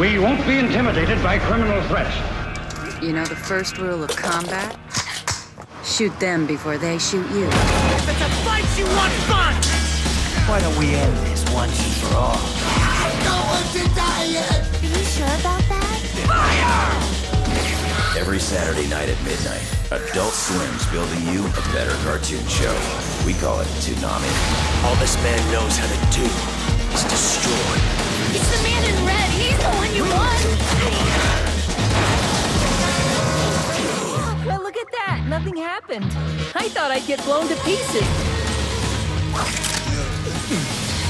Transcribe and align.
We 0.00 0.18
won't 0.18 0.46
be 0.46 0.58
intimidated 0.58 1.22
by 1.22 1.38
criminal 1.38 1.80
threats. 1.88 2.14
You 3.02 3.14
know 3.14 3.24
the 3.24 3.34
first 3.34 3.78
rule 3.78 4.04
of 4.04 4.10
combat? 4.10 4.76
Shoot 5.84 6.12
them 6.20 6.46
before 6.46 6.76
they 6.76 6.98
shoot 6.98 7.26
you. 7.30 7.46
If 7.46 8.06
it's 8.06 8.20
a 8.20 8.28
fight, 8.44 8.68
you 8.76 8.84
want 8.92 9.10
fun! 9.24 9.54
Why 10.50 10.60
don't 10.60 10.76
we 10.76 10.94
end 10.94 11.16
this 11.24 11.42
once 11.50 11.72
and 11.82 11.94
for 11.96 12.14
all? 12.14 12.36
I 12.36 13.08
don't 13.24 13.46
want 13.48 13.64
to 13.72 13.88
die 13.96 14.24
yet! 14.24 14.68
Are 14.68 14.86
you 14.86 15.04
sure 15.06 15.32
about 15.40 15.64
that? 15.72 15.96
Every 18.18 18.38
Saturday 18.38 18.86
night 18.90 19.08
at 19.08 19.16
midnight, 19.24 19.64
Adult 19.92 20.34
Swim's 20.34 20.84
building 20.92 21.26
you 21.32 21.40
a 21.46 21.72
better 21.72 21.96
cartoon 22.04 22.46
show. 22.48 22.76
We 23.24 23.32
call 23.32 23.60
it 23.60 23.68
Toonami. 23.80 24.28
All 24.84 24.96
this 24.96 25.16
man 25.22 25.40
knows 25.52 25.78
how 25.78 25.88
to 25.88 25.98
do 26.12 26.28
is 26.92 27.02
destroy. 27.04 28.05
It's 28.34 28.48
the 28.56 28.62
man 28.62 28.82
in 28.84 28.96
red. 29.06 29.30
He's 29.30 29.58
the 29.58 29.70
one 29.76 29.94
you 29.94 30.04
want. 30.04 30.42
Well, 34.46 34.62
look 34.62 34.76
at 34.76 34.90
that. 34.92 35.26
Nothing 35.28 35.56
happened. 35.56 36.10
I 36.54 36.68
thought 36.68 36.90
I'd 36.90 37.06
get 37.06 37.22
blown 37.24 37.48
to 37.48 37.56
pieces. 37.62 38.06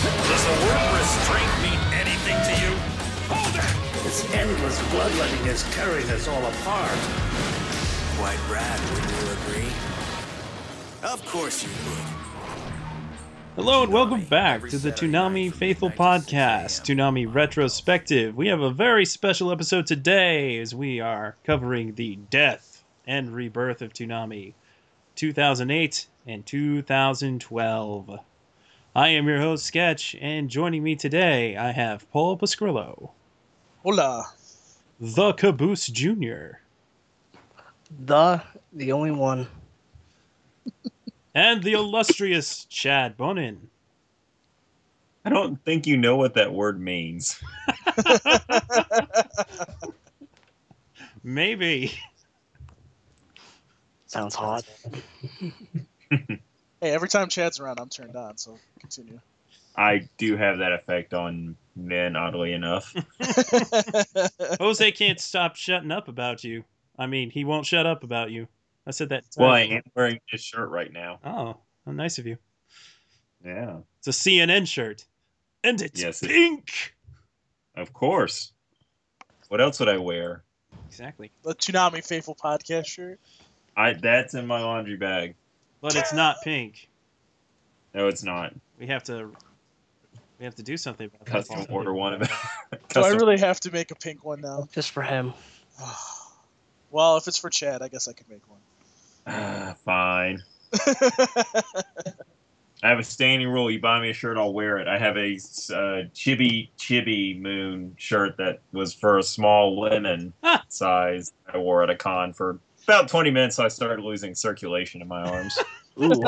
Does 0.07 0.45
the 0.45 0.57
word 0.66 0.84
restraint 0.98 1.52
mean 1.62 1.80
anything 1.95 2.38
to 2.48 2.52
you? 2.62 2.73
Hold 3.29 3.55
it! 3.55 4.05
This 4.05 4.24
endless 4.33 4.79
bloodletting 4.91 5.46
is 5.46 5.62
tearing 5.74 6.09
us 6.10 6.29
all 6.29 6.45
apart. 6.45 6.98
Quite 8.16 8.41
rad, 8.51 8.80
wouldn't 8.91 9.12
you 9.12 9.27
agree? 9.33 9.73
Of 11.02 11.24
course 11.27 11.62
you 11.62 11.71
would. 11.88 12.16
Hello 13.56 13.83
and 13.83 13.92
welcome 13.92 14.23
back 14.24 14.69
to 14.69 14.78
the 14.78 14.92
Toonami 14.92 15.52
Faithful 15.52 15.91
Podcast, 15.91 16.83
Toonami 16.83 17.33
Retrospective. 17.33 18.37
We 18.37 18.48
have 18.48 18.60
a 18.60 18.70
very 18.70 19.05
special 19.06 19.51
episode 19.51 19.87
today 19.87 20.59
as 20.59 20.74
we 20.74 21.01
are 21.01 21.37
covering 21.45 21.95
the 21.95 22.16
death 22.30 22.85
and 23.07 23.35
rebirth 23.35 23.80
of 23.82 23.93
Toonami 23.93 24.52
2008 25.15 26.07
and 26.26 26.45
2012. 26.45 28.18
I 28.95 29.09
am 29.09 29.26
your 29.26 29.40
host, 29.40 29.65
Sketch, 29.65 30.15
and 30.20 30.48
joining 30.51 30.82
me 30.82 30.95
today 30.95 31.57
I 31.57 31.73
have 31.73 32.10
Paul 32.10 32.37
Pascrillo, 32.38 33.10
Hola. 33.82 34.26
the 35.01 35.32
Caboose 35.32 35.87
Jr., 35.87 36.59
The, 38.04 38.43
the 38.73 38.93
only 38.93 39.10
one. 39.13 39.48
and 41.37 41.62
the 41.62 41.74
illustrious 41.74 42.65
Chad 42.65 43.18
Bonin. 43.18 43.68
I 45.23 45.29
don't 45.29 45.62
think 45.65 45.87
you 45.87 45.98
know 45.98 46.16
what 46.16 46.34
that 46.34 46.52
word 46.52 46.80
means. 46.80 47.38
Maybe. 51.23 51.92
Sounds 54.07 54.34
hot. 54.34 54.64
Hey, 56.82 56.90
every 56.90 57.09
time 57.09 57.29
Chad's 57.29 57.59
around, 57.59 57.80
I'm 57.80 57.88
turned 57.88 58.16
on. 58.16 58.37
So 58.37 58.59
continue. 58.80 59.18
I 59.79 60.10
do 60.18 60.37
have 60.37 60.59
that 60.59 60.73
effect 60.73 61.14
on 61.14 61.57
men, 61.74 62.16
oddly 62.16 62.52
enough. 62.52 62.95
Jose 64.60 64.92
can't 64.92 65.19
stop 65.19 65.56
shutting 65.56 65.91
up 65.91 66.09
about 66.09 66.44
you. 66.44 66.64
I 66.98 67.06
mean, 67.06 67.31
he 67.31 67.47
won't 67.47 67.64
shut 67.64 67.87
up 67.87 68.04
about 68.04 68.31
you. 68.31 68.47
I 68.87 68.92
said 68.92 69.09
that. 69.09 69.25
well, 69.37 69.50
I 69.50 69.60
am 69.62 69.82
wearing 69.94 70.20
this 70.31 70.42
shirt 70.42 70.70
right 70.70 70.92
now. 70.92 71.19
Oh, 71.25 71.56
how 71.84 71.92
nice 71.92 72.19
of 72.19 72.26
you. 72.26 72.38
Yeah, 73.44 73.78
It's 73.98 74.09
a 74.09 74.10
CNN 74.12 74.66
shirt. 74.66 75.04
And 75.65 75.81
it's 75.81 76.00
Yes, 76.00 76.22
it- 76.22 76.28
pink. 76.28 76.94
of 77.76 77.92
course. 77.92 78.53
What 79.48 79.60
else 79.60 79.78
would 79.81 79.88
I 79.88 79.98
wear? 79.98 80.42
Exactly. 80.88 81.31
The 81.42 81.54
Toonami 81.54 82.04
Faithful 82.04 82.34
Podcast 82.37 82.87
shirt. 82.87 83.20
I 83.76 83.92
that's 83.92 84.34
in 84.34 84.47
my 84.47 84.60
laundry 84.62 84.97
bag. 84.97 85.34
But 85.80 85.94
it's 85.96 86.12
not 86.12 86.36
pink. 86.42 86.88
No, 87.94 88.08
it's 88.08 88.22
not. 88.22 88.54
We 88.78 88.86
have 88.88 89.04
to 89.04 89.30
we 90.38 90.44
have 90.44 90.54
to 90.56 90.62
do 90.62 90.76
something 90.76 91.06
about 91.06 91.25
that. 91.26 91.30
Custom 91.32 91.66
order 91.70 91.92
one 91.92 92.14
of 92.14 92.22
it. 92.22 92.30
Do 92.91 93.00
I 93.02 93.10
really 93.10 93.38
have 93.38 93.60
to 93.60 93.70
make 93.70 93.91
a 93.91 93.94
pink 93.94 94.25
one 94.25 94.41
now? 94.41 94.69
Just 94.72 94.91
for 94.91 95.02
him. 95.02 95.32
Well, 96.91 97.16
if 97.16 97.26
it's 97.26 97.36
for 97.36 97.50
Chad, 97.50 97.82
I 97.82 97.88
guess 97.88 98.06
I 98.08 98.12
could 98.12 98.28
make 98.28 98.48
one. 98.48 98.60
Ah, 99.26 99.75
fine. 99.84 100.42
I 102.82 102.91
have 102.91 102.98
a 102.98 103.04
standing 103.04 103.48
rule. 103.48 103.70
You 103.70 103.81
buy 103.81 104.00
me 104.00 104.10
a 104.10 104.12
shirt, 104.12 104.37
I'll 104.37 104.53
wear 104.53 104.78
it. 104.78 104.87
I 104.87 104.98
have 104.98 105.16
a 105.16 105.34
uh, 105.34 106.06
chibi 106.14 106.70
chibi 106.78 107.41
moon 107.41 107.94
shirt 107.97 108.37
that 108.37 108.60
was 108.72 108.92
for 108.92 109.19
a 109.19 109.22
small 109.22 109.81
women 109.81 110.34
size. 110.69 111.32
I 111.53 111.59
wore 111.59 111.82
at 111.82 111.91
a 111.91 111.97
con 111.97 112.32
for 112.32 112.60
about 112.84 113.09
20 113.09 113.31
minutes. 113.31 113.56
So 113.56 113.64
I 113.64 113.69
started 113.69 114.04
losing 114.04 114.34
circulation 114.34 115.00
in 115.00 115.09
my 115.09 115.22
arms. 115.22 115.58
Ooh. 116.00 116.22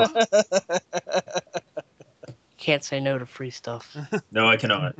Can't 2.57 2.83
say 2.83 2.99
no 2.99 3.17
to 3.17 3.25
free 3.25 3.51
stuff. 3.51 3.95
no, 4.31 4.47
I 4.47 4.57
cannot. 4.57 4.95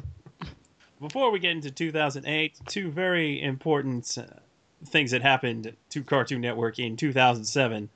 Before 1.01 1.31
we 1.31 1.39
get 1.39 1.51
into 1.51 1.71
2008, 1.71 2.57
two 2.67 2.91
very 2.91 3.41
important 3.41 4.17
uh, 4.17 4.25
things 4.85 5.11
that 5.11 5.21
happened 5.21 5.75
to 5.89 6.03
Cartoon 6.03 6.41
Network 6.41 6.79
in 6.79 6.95
2007. 6.95 7.89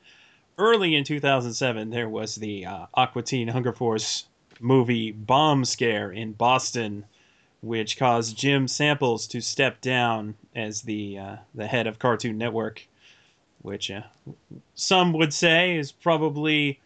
Early 0.57 0.95
in 0.95 1.03
2007, 1.03 1.89
there 1.89 2.09
was 2.09 2.35
the 2.35 2.65
uh, 2.65 2.85
Aqua 2.93 3.23
Teen 3.23 3.47
Hunger 3.47 3.73
Force 3.73 4.25
movie 4.59 5.11
bomb 5.11 5.65
scare 5.65 6.11
in 6.11 6.33
Boston, 6.33 7.05
which 7.61 7.97
caused 7.97 8.37
Jim 8.37 8.67
Samples 8.67 9.27
to 9.27 9.41
step 9.41 9.81
down 9.81 10.35
as 10.55 10.81
the 10.81 11.17
uh, 11.17 11.35
the 11.55 11.67
head 11.67 11.87
of 11.87 11.99
Cartoon 11.99 12.37
Network, 12.37 12.85
which 13.61 13.89
uh, 13.89 14.03
some 14.75 15.13
would 15.13 15.33
say 15.33 15.77
is 15.77 15.91
probably 15.91 16.79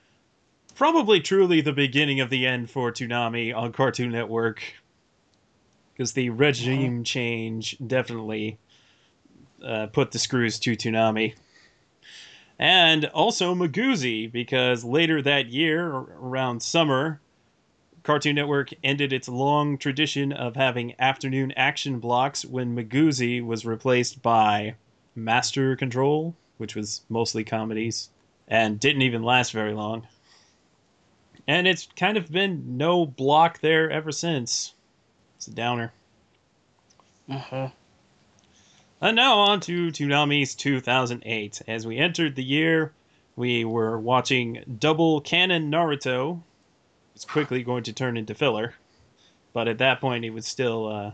probably 0.76 1.20
truly 1.20 1.60
the 1.60 1.74
beginning 1.74 2.22
of 2.22 2.30
the 2.30 2.46
end 2.46 2.70
for 2.70 2.92
Toonami 2.92 3.54
on 3.56 3.74
Cartoon 3.74 4.12
Network 4.12 4.62
because 5.98 6.14
the 6.14 6.30
regime 6.30 7.04
change 7.04 7.76
definitely 7.86 8.60
uh, 9.64 9.88
put 9.88 10.12
the 10.12 10.20
screws 10.20 10.60
to 10.60 10.76
Toonami. 10.76 11.36
And 12.60 13.06
also 13.06 13.54
Miguzi, 13.54 14.32
because 14.32 14.84
later 14.84 15.22
that 15.22 15.48
year, 15.48 15.88
around 15.88 16.64
summer, 16.64 17.20
Cartoon 18.04 18.36
Network 18.36 18.70
ended 18.84 19.14
its 19.14 19.28
long 19.28 19.78
tradition 19.78 20.32
of 20.32 20.56
having 20.56 20.96
afternoon 20.98 21.52
action 21.58 22.00
blocks 22.00 22.46
when 22.46 22.76
Miguzi 22.76 23.46
was 23.46 23.66
replaced 23.66 24.22
by 24.22 24.76
Master 25.14 25.76
Control, 25.76 26.34
which 26.58 26.76
was 26.76 27.02
mostly 27.10 27.44
comedies, 27.44 28.10
and 28.48 28.80
didn't 28.80 29.02
even 29.02 29.24
last 29.24 29.52
very 29.52 29.74
long. 29.74 30.08
And 31.48 31.68
it's 31.68 31.88
kind 31.96 32.18
of 32.18 32.32
been 32.32 32.78
no 32.78 33.06
block 33.06 33.60
there 33.60 33.92
ever 33.92 34.12
since. 34.12 34.74
It's 35.36 35.48
a 35.48 35.52
downer. 35.52 35.94
hmm 37.30 37.68
And 39.00 39.16
now 39.16 39.38
on 39.38 39.60
to 39.62 39.88
Toonami's 39.92 40.56
2008. 40.56 41.62
As 41.68 41.86
we 41.86 41.98
entered 41.98 42.36
the 42.36 42.44
year, 42.44 42.94
we 43.36 43.64
were 43.64 44.00
watching 44.00 44.64
double 44.80 45.22
Canon 45.22 45.72
Naruto. 45.72 46.42
It's 47.16 47.24
quickly 47.24 47.64
going 47.64 47.84
to 47.84 47.94
turn 47.94 48.18
into 48.18 48.34
filler, 48.34 48.74
but 49.54 49.68
at 49.68 49.78
that 49.78 50.02
point 50.02 50.26
it 50.26 50.32
was 50.32 50.48
still 50.48 50.88
uh, 50.88 51.12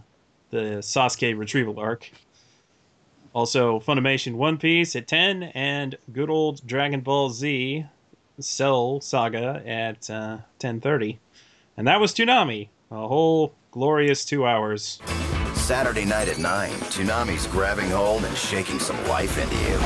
the 0.50 0.80
Sasuke 0.80 1.38
retrieval 1.38 1.78
arc. 1.78 2.10
Also, 3.34 3.80
Funimation 3.80 4.36
One 4.36 4.58
Piece 4.58 4.96
at 4.96 5.08
10, 5.08 5.44
and 5.44 5.98
good 6.14 6.30
old 6.30 6.66
Dragon 6.66 7.02
Ball 7.02 7.32
Z 7.32 7.86
Cell 8.40 9.02
Saga 9.02 9.62
at 9.66 10.10
uh, 10.10 10.38
10:30, 10.60 11.18
and 11.76 11.88
that 11.88 12.00
was 12.00 12.14
Toonami. 12.14 12.70
A 12.92 13.08
whole 13.08 13.54
glorious 13.72 14.24
two 14.24 14.46
hours. 14.46 15.00
Saturday 15.64 16.04
night 16.04 16.28
at 16.28 16.40
9, 16.40 16.72
Toonami's 16.92 17.48
grabbing 17.48 17.90
hold 17.90 18.26
and 18.26 18.36
shaking 18.36 18.80
some 18.80 19.02
life 19.08 19.38
into 19.38 19.56
you. 19.56 19.80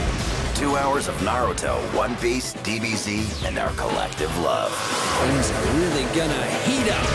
Two 0.55 0.75
hours 0.75 1.07
of 1.07 1.13
Naruto, 1.17 1.77
One 1.95 2.15
Piece, 2.15 2.55
DBZ, 2.55 3.47
and 3.47 3.59
our 3.59 3.71
collective 3.73 4.35
love. 4.39 4.73
Things 5.21 5.51
are 5.51 5.77
really 5.77 6.03
gonna 6.15 6.45
heat 6.65 6.91
up. 6.91 7.05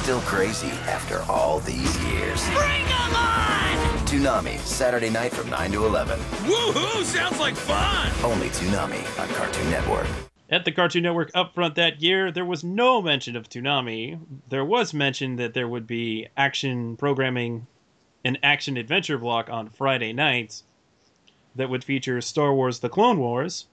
Still 0.00 0.20
crazy 0.20 0.70
after 0.86 1.22
all 1.22 1.58
these 1.58 1.98
years. 2.04 2.48
Bring 2.50 2.84
'em 2.84 3.16
on! 3.16 4.06
Toonami, 4.06 4.56
Saturday 4.60 5.10
night 5.10 5.32
from 5.32 5.50
9 5.50 5.72
to 5.72 5.84
11. 5.84 6.20
Woohoo! 6.44 7.02
Sounds 7.02 7.40
like 7.40 7.56
fun! 7.56 8.12
Only 8.22 8.50
Toonami 8.50 9.02
on 9.20 9.28
Cartoon 9.30 9.68
Network. 9.68 10.06
At 10.48 10.64
the 10.64 10.70
Cartoon 10.70 11.02
Network 11.02 11.32
upfront 11.32 11.74
that 11.74 12.00
year, 12.00 12.30
there 12.30 12.44
was 12.44 12.62
no 12.62 13.02
mention 13.02 13.34
of 13.34 13.48
Toonami. 13.48 14.20
There 14.48 14.64
was 14.64 14.94
mention 14.94 15.36
that 15.36 15.54
there 15.54 15.66
would 15.66 15.88
be 15.88 16.28
action 16.36 16.96
programming, 16.96 17.66
an 18.24 18.38
action 18.42 18.76
adventure 18.76 19.18
block 19.18 19.48
on 19.50 19.68
Friday 19.68 20.12
nights 20.12 20.64
that 21.56 21.68
would 21.68 21.84
feature 21.84 22.20
Star 22.20 22.54
Wars 22.54 22.80
The 22.80 22.88
Clone 22.88 23.18
Wars 23.18 23.66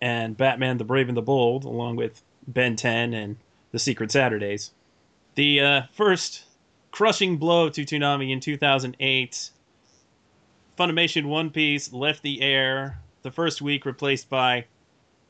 and 0.00 0.36
Batman 0.36 0.78
the 0.78 0.84
Brave 0.84 1.08
and 1.08 1.16
the 1.16 1.22
Bold, 1.22 1.64
along 1.64 1.96
with 1.96 2.22
Ben 2.46 2.76
10 2.76 3.14
and 3.14 3.36
The 3.70 3.78
Secret 3.78 4.10
Saturdays. 4.10 4.72
The 5.34 5.60
uh, 5.60 5.82
first 5.92 6.44
crushing 6.90 7.36
blow 7.36 7.68
to 7.70 7.84
Toonami 7.84 8.30
in 8.30 8.40
2008 8.40 9.50
Funimation 10.78 11.26
One 11.26 11.50
Piece 11.50 11.92
left 11.92 12.22
the 12.22 12.40
air 12.40 12.98
the 13.22 13.30
first 13.30 13.62
week, 13.62 13.86
replaced 13.86 14.28
by 14.28 14.64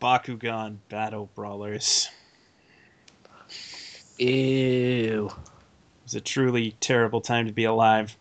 Bakugan 0.01 0.79
Battle 0.89 1.29
Brawlers. 1.35 2.09
Ew. 4.19 5.27
It 5.27 6.03
was 6.05 6.15
a 6.15 6.21
truly 6.21 6.77
terrible 6.81 7.21
time 7.21 7.47
to 7.47 7.53
be 7.53 7.65
alive. 7.65 8.17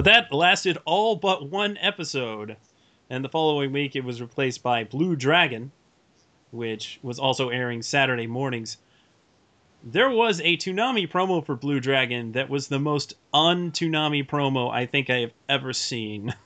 But 0.00 0.06
that 0.06 0.32
lasted 0.32 0.78
all 0.86 1.14
but 1.14 1.50
one 1.50 1.76
episode, 1.76 2.56
and 3.10 3.22
the 3.22 3.28
following 3.28 3.70
week 3.70 3.94
it 3.94 4.02
was 4.02 4.22
replaced 4.22 4.62
by 4.62 4.82
Blue 4.82 5.14
Dragon, 5.14 5.72
which 6.50 6.98
was 7.02 7.18
also 7.18 7.50
airing 7.50 7.82
Saturday 7.82 8.26
mornings. 8.26 8.78
There 9.84 10.08
was 10.08 10.40
a 10.40 10.56
Toonami 10.56 11.06
promo 11.06 11.44
for 11.44 11.54
Blue 11.54 11.80
Dragon 11.80 12.32
that 12.32 12.48
was 12.48 12.68
the 12.68 12.78
most 12.78 13.12
un-Toonami 13.34 14.26
promo 14.26 14.72
I 14.72 14.86
think 14.86 15.10
I 15.10 15.18
have 15.18 15.34
ever 15.50 15.74
seen. 15.74 16.34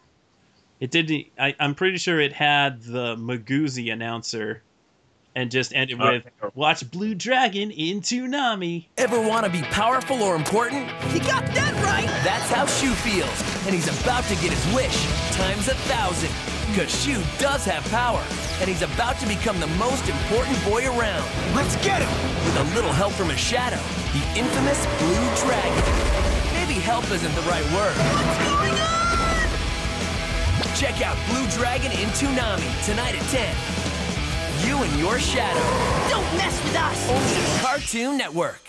It 0.81 0.91
didn't. 0.91 1.27
I, 1.39 1.55
I'm 1.61 1.77
pretty 1.77 1.99
sure 1.99 2.21
it 2.21 2.33
had 2.33 2.83
the 2.83 3.15
Miguzi 3.15 3.93
announcer, 3.93 4.64
and 5.35 5.51
just 5.51 5.75
ended 5.75 5.99
Oh, 6.01 6.05
uh, 6.05 6.13
with 6.43 6.55
"Watch 6.55 6.89
Blue 6.91 7.15
Dragon 7.15 7.71
in 7.71 8.01
Toonami." 8.01 8.87
Ever 8.97 9.21
want 9.21 9.45
to 9.47 9.53
be 9.53 9.63
powerful 9.63 10.23
or 10.23 10.37
important? 10.37 10.87
You 11.13 11.21
got 11.21 11.47
that 11.55 11.75
right! 11.85 12.07
That's 12.25 12.49
how 12.51 12.67
Shu 12.67 12.91
feels, 12.93 13.43
and 13.67 13.75
he's 13.75 13.89
about 14.01 14.25
to 14.25 14.35
get 14.37 14.53
his 14.53 14.75
wish 14.75 14.97
times 15.37 15.69
a 15.69 15.75
thousand. 15.91 16.31
Because 16.71 16.91
Shu 17.05 17.21
does 17.39 17.65
have 17.67 17.85
power, 17.91 18.23
and 18.61 18.69
he's 18.69 18.83
about 18.83 19.19
to 19.21 19.27
become 19.29 19.61
the 19.61 19.67
most 19.79 20.09
important 20.09 20.57
boy 20.65 20.87
around. 20.87 21.27
Let's 21.55 21.77
get 21.85 22.03
him! 22.03 22.11
With 22.45 22.57
a 22.57 22.75
little 22.75 22.93
help 22.93 23.13
from 23.13 23.29
his 23.29 23.39
shadow, 23.41 23.81
the 24.13 24.23
infamous 24.39 24.81
Blue 24.99 25.27
Dragon. 25.47 25.85
Maybe 26.55 26.81
help 26.81 27.05
isn't 27.11 27.35
the 27.35 27.43
right 27.43 27.65
word. 27.75 27.95
What's 27.95 28.39
going 28.49 28.75
on? 28.81 28.95
Check 30.75 31.03
out 31.07 31.17
Blue 31.29 31.47
Dragon 31.51 31.93
in 31.93 32.09
Toonami 32.19 32.67
tonight 32.85 33.15
at 33.15 33.23
10. 33.31 33.55
You 34.67 34.83
and 34.83 34.99
your 34.99 35.19
shadow. 35.19 36.11
Don't 36.11 36.37
mess 36.37 36.65
with 36.65 36.77
us! 36.77 37.11
Only 37.11 37.61
Cartoon 37.61 38.19
Network. 38.19 38.61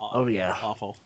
Oh 0.00 0.26
yeah. 0.26 0.58
awful 0.62 0.96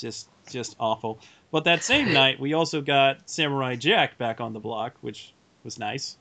just 0.00 0.28
just 0.50 0.74
awful 0.80 1.20
but 1.52 1.64
that 1.64 1.84
same 1.84 2.12
night 2.12 2.40
we 2.40 2.54
also 2.54 2.80
got 2.80 3.28
samurai 3.28 3.76
jack 3.76 4.18
back 4.18 4.40
on 4.40 4.52
the 4.52 4.58
block 4.60 4.94
which 5.02 5.32
was 5.62 5.78
nice 5.78 6.16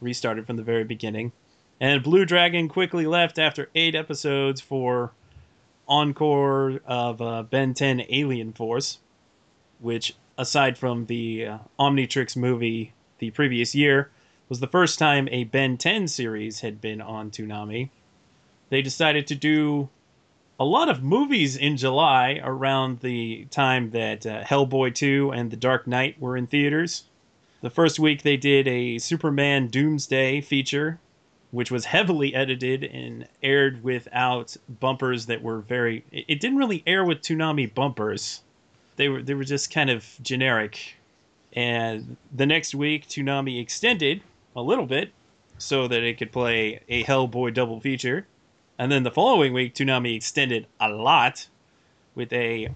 restarted 0.00 0.46
from 0.46 0.56
the 0.56 0.62
very 0.62 0.84
beginning 0.84 1.30
and 1.80 2.02
blue 2.02 2.24
dragon 2.24 2.68
quickly 2.68 3.06
left 3.06 3.38
after 3.38 3.68
eight 3.74 3.94
episodes 3.94 4.60
for 4.60 5.12
encore 5.86 6.80
of 6.86 7.20
uh, 7.20 7.42
ben 7.42 7.74
10 7.74 8.02
alien 8.08 8.52
force 8.52 8.98
which 9.78 10.14
aside 10.38 10.76
from 10.76 11.06
the 11.06 11.46
uh, 11.46 11.58
omnitrix 11.78 12.36
movie 12.36 12.92
the 13.18 13.30
previous 13.30 13.74
year 13.74 14.10
was 14.48 14.60
the 14.60 14.66
first 14.66 14.98
time 14.98 15.28
a 15.30 15.44
ben 15.44 15.76
10 15.76 16.08
series 16.08 16.60
had 16.60 16.80
been 16.80 17.00
on 17.00 17.30
toonami 17.30 17.90
they 18.68 18.82
decided 18.82 19.26
to 19.26 19.34
do 19.34 19.88
a 20.58 20.64
lot 20.64 20.88
of 20.88 21.02
movies 21.02 21.56
in 21.56 21.76
July 21.76 22.40
around 22.42 23.00
the 23.00 23.46
time 23.50 23.90
that 23.90 24.24
uh, 24.24 24.42
Hellboy 24.42 24.94
2 24.94 25.32
and 25.32 25.50
The 25.50 25.56
Dark 25.56 25.86
Knight 25.86 26.20
were 26.20 26.36
in 26.36 26.46
theaters. 26.46 27.04
The 27.60 27.70
first 27.70 27.98
week 27.98 28.22
they 28.22 28.36
did 28.36 28.66
a 28.66 28.98
Superman 28.98 29.68
Doomsday 29.68 30.40
feature, 30.40 30.98
which 31.50 31.70
was 31.70 31.84
heavily 31.84 32.34
edited 32.34 32.84
and 32.84 33.28
aired 33.42 33.84
without 33.84 34.56
bumpers 34.80 35.26
that 35.26 35.42
were 35.42 35.60
very. 35.60 36.04
It 36.10 36.40
didn't 36.40 36.58
really 36.58 36.82
air 36.86 37.04
with 37.04 37.20
Toonami 37.20 37.72
bumpers. 37.74 38.40
They 38.96 39.08
were 39.08 39.22
they 39.22 39.34
were 39.34 39.44
just 39.44 39.70
kind 39.70 39.90
of 39.90 40.06
generic. 40.22 40.96
And 41.52 42.16
the 42.34 42.46
next 42.46 42.74
week 42.74 43.06
Toonami 43.08 43.60
extended 43.60 44.22
a 44.56 44.62
little 44.62 44.86
bit 44.86 45.12
so 45.58 45.86
that 45.86 46.02
it 46.02 46.18
could 46.18 46.32
play 46.32 46.80
a 46.88 47.04
Hellboy 47.04 47.54
double 47.54 47.80
feature. 47.80 48.26
And 48.78 48.90
then 48.90 49.04
the 49.04 49.10
following 49.10 49.52
week, 49.52 49.74
Toonami 49.74 50.16
extended 50.16 50.66
a 50.80 50.88
lot 50.88 51.48
with 52.14 52.32
a 52.32 52.68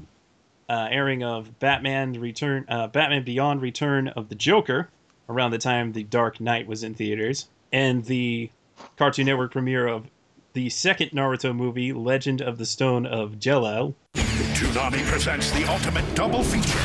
uh, 0.69 0.89
airing 0.91 1.23
of 1.25 1.59
Batman 1.59 2.13
Return, 2.13 2.65
uh, 2.69 2.87
Batman 2.87 3.25
Beyond: 3.25 3.61
Return 3.61 4.09
of 4.09 4.29
the 4.29 4.35
Joker, 4.35 4.89
around 5.29 5.51
the 5.51 5.59
time 5.59 5.93
The 5.93 6.05
Dark 6.05 6.41
Knight 6.41 6.67
was 6.67 6.85
in 6.85 6.95
theaters, 6.95 7.49
and 7.73 8.05
the 8.05 8.51
Cartoon 8.97 9.27
Network 9.27 9.53
premiere 9.53 9.87
of 9.87 10.07
the 10.53 10.71
second 10.71 11.11
Naruto 11.11 11.55
movie, 11.55 11.93
Legend 11.93 12.41
of 12.41 12.59
the 12.59 12.67
Stone 12.67 13.07
of 13.07 13.39
Gelel. 13.39 13.95
Toonami 14.15 15.03
presents 15.05 15.51
the 15.53 15.65
ultimate 15.65 16.15
double 16.15 16.43
feature. 16.43 16.79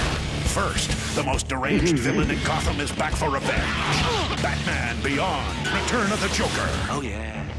First, 0.50 1.16
the 1.16 1.24
most 1.24 1.48
deranged 1.48 2.00
villain 2.00 2.32
in 2.32 2.42
Gotham 2.44 2.80
is 2.80 2.92
back 2.92 3.14
for 3.14 3.30
revenge. 3.30 4.15
Batman 4.46 5.02
Beyond, 5.02 5.58
Return 5.70 6.12
of 6.12 6.22
the 6.22 6.28
Joker. 6.28 6.70
Oh, 6.88 7.02
yeah. 7.04 7.50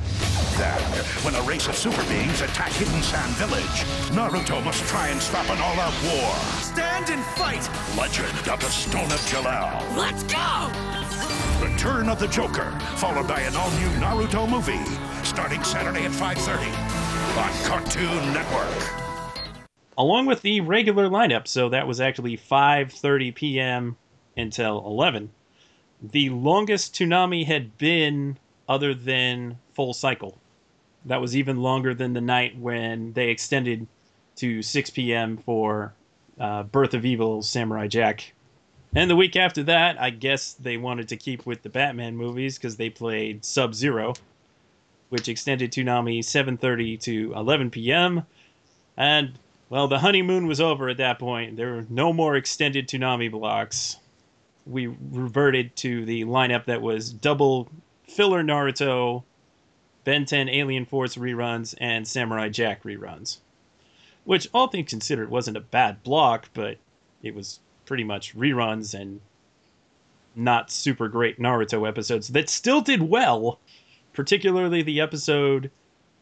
Then, 0.57 0.81
when 1.25 1.35
a 1.35 1.43
race 1.43 1.67
of 1.67 1.75
super 1.75 2.01
beings 2.05 2.43
attack 2.43 2.71
Hidden 2.71 3.03
Sand 3.03 3.33
Village, 3.33 3.83
Naruto 4.15 4.65
must 4.65 4.85
try 4.85 5.09
and 5.09 5.21
stop 5.21 5.51
an 5.51 5.59
all-out 5.61 5.93
war. 6.05 6.33
Stand 6.63 7.11
and 7.11 7.25
fight! 7.35 7.69
Legend 7.99 8.49
of 8.49 8.61
the 8.61 8.69
Stone 8.69 9.11
of 9.11 9.19
Gelel. 9.27 9.97
Let's 9.97 10.23
go! 10.23 10.71
Return 11.61 12.09
of 12.09 12.21
the 12.21 12.29
Joker, 12.29 12.71
followed 12.95 13.27
by 13.27 13.41
an 13.41 13.57
all-new 13.57 13.89
Naruto 13.99 14.49
movie, 14.49 14.85
starting 15.25 15.65
Saturday 15.65 16.05
at 16.05 16.13
5.30 16.13 16.69
on 17.37 17.69
Cartoon 17.69 18.33
Network. 18.33 18.93
along 19.99 20.27
with 20.27 20.43
the 20.43 20.61
regular 20.61 21.09
lineup. 21.09 21.49
So 21.49 21.69
that 21.71 21.87
was 21.87 22.01
actually 22.01 22.37
5:30 22.37 23.35
p.m. 23.35 23.97
until 24.37 24.85
11. 24.87 25.31
The 26.03 26.29
longest 26.31 26.95
Toonami 26.95 27.47
had 27.47 27.79
been 27.79 28.39
other 28.69 28.95
than 28.95 29.59
Full 29.75 29.95
Cycle. 29.95 30.39
That 31.05 31.21
was 31.21 31.37
even 31.37 31.63
longer 31.63 31.95
than 31.95 32.13
the 32.13 32.21
night 32.21 32.59
when 32.59 33.13
they 33.13 33.31
extended 33.31 33.87
to 34.37 34.63
6 34.63 34.91
p.m. 34.91 35.39
for 35.39 35.95
uh, 36.39 36.65
Birth 36.65 36.95
of 36.95 37.05
Evil 37.05 37.43
Samurai 37.43 37.87
Jack. 37.87 38.33
And 38.95 39.11
the 39.11 39.17
week 39.17 39.37
after 39.37 39.63
that, 39.65 40.01
I 40.01 40.11
guess 40.11 40.55
they 40.55 40.77
wanted 40.77 41.09
to 41.09 41.17
keep 41.17 41.47
with 41.47 41.63
the 41.63 41.69
Batman 41.69 42.17
movies 42.17 42.57
because 42.57 42.77
they 42.77 42.91
played 42.91 43.45
Sub 43.45 43.75
Zero, 43.75 44.15
which 45.09 45.29
extended 45.29 45.73
Toonami 45.73 46.21
7:30 46.21 47.01
to 47.03 47.33
11 47.35 47.71
p.m. 47.71 48.27
And 48.97 49.39
well, 49.69 49.89
the 49.89 49.99
honeymoon 49.99 50.47
was 50.47 50.61
over 50.61 50.89
at 50.89 50.97
that 50.99 51.19
point. 51.19 51.57
There 51.57 51.75
were 51.75 51.87
no 51.89 52.13
more 52.13 52.37
extended 52.37 52.89
Toonami 52.89 53.31
blocks. 53.31 53.99
We 54.67 54.87
reverted 54.87 55.77
to 55.77 56.05
the 56.05 56.25
lineup 56.25 56.65
that 56.65 56.83
was 56.83 57.13
double 57.13 57.69
filler 58.05 58.43
Naruto, 58.43 59.23
Ben 60.05 60.25
10 60.25 60.49
Alien 60.49 60.85
Force 60.85 61.17
reruns, 61.17 61.75
and 61.79 62.07
Samurai 62.07 62.49
Jack 62.49 62.83
reruns. 62.83 63.39
Which, 64.25 64.49
all 64.53 64.67
things 64.67 64.91
considered, 64.91 65.31
wasn't 65.31 65.57
a 65.57 65.61
bad 65.61 66.03
block, 66.03 66.49
but 66.53 66.79
it 67.23 67.35
was 67.35 67.61
pretty 67.85 68.05
much 68.05 68.37
reruns 68.37 68.99
and 68.99 69.21
not 70.35 70.71
super 70.71 71.09
great 71.09 71.39
Naruto 71.39 71.89
episodes 71.89 72.29
that 72.29 72.51
still 72.51 72.81
did 72.81 73.03
well, 73.03 73.59
particularly 74.13 74.83
the 74.83 75.01
episode 75.01 75.71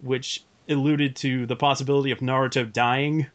which 0.01 0.45
alluded 0.69 1.17
to 1.17 1.47
the 1.47 1.57
possibility 1.57 2.11
of 2.11 2.21
Naruto 2.21 2.71
dying. 2.73 3.27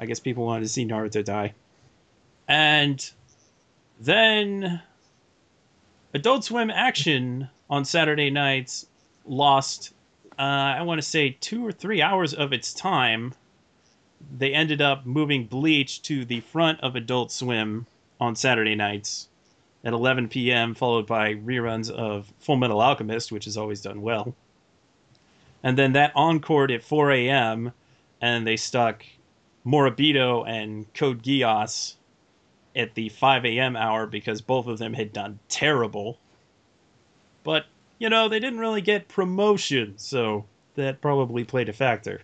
I 0.00 0.06
guess 0.06 0.20
people 0.20 0.44
wanted 0.44 0.62
to 0.62 0.68
see 0.68 0.84
Naruto 0.84 1.24
die. 1.24 1.54
And 2.48 3.10
then 4.04 4.82
Adult 6.12 6.44
Swim 6.44 6.70
Action 6.70 7.48
on 7.70 7.84
Saturday 7.84 8.30
nights 8.30 8.86
lost, 9.24 9.94
uh, 10.38 10.42
I 10.42 10.82
want 10.82 10.98
to 10.98 11.06
say, 11.06 11.36
two 11.40 11.66
or 11.66 11.72
three 11.72 12.02
hours 12.02 12.34
of 12.34 12.52
its 12.52 12.74
time. 12.74 13.34
They 14.36 14.52
ended 14.52 14.82
up 14.82 15.06
moving 15.06 15.46
Bleach 15.46 16.02
to 16.02 16.24
the 16.24 16.40
front 16.40 16.80
of 16.80 16.96
Adult 16.96 17.32
Swim 17.32 17.86
on 18.20 18.36
Saturday 18.36 18.74
nights 18.74 19.28
at 19.84 19.92
11 19.92 20.28
p.m., 20.28 20.74
followed 20.74 21.06
by 21.06 21.34
reruns 21.34 21.90
of 21.90 22.32
Full 22.38 22.56
Metal 22.56 22.80
Alchemist, 22.80 23.32
which 23.32 23.44
has 23.44 23.56
always 23.56 23.80
done 23.80 24.02
well. 24.02 24.34
And 25.62 25.78
then 25.78 25.92
that 25.92 26.12
encored 26.16 26.70
at 26.70 26.82
4 26.82 27.10
a.m., 27.10 27.72
and 28.20 28.46
they 28.46 28.56
stuck 28.56 29.04
Moribito 29.64 30.46
and 30.46 30.92
Code 30.94 31.22
Geass 31.22 31.96
at 32.76 32.94
the 32.94 33.08
5 33.08 33.44
a.m. 33.44 33.76
hour 33.76 34.06
because 34.06 34.40
both 34.40 34.66
of 34.66 34.78
them 34.78 34.94
had 34.94 35.12
done 35.12 35.38
terrible. 35.48 36.18
But, 37.42 37.66
you 37.98 38.08
know, 38.08 38.28
they 38.28 38.40
didn't 38.40 38.58
really 38.58 38.80
get 38.80 39.08
promotion, 39.08 39.94
so 39.96 40.46
that 40.74 41.00
probably 41.00 41.44
played 41.44 41.68
a 41.68 41.72
factor. 41.72 42.22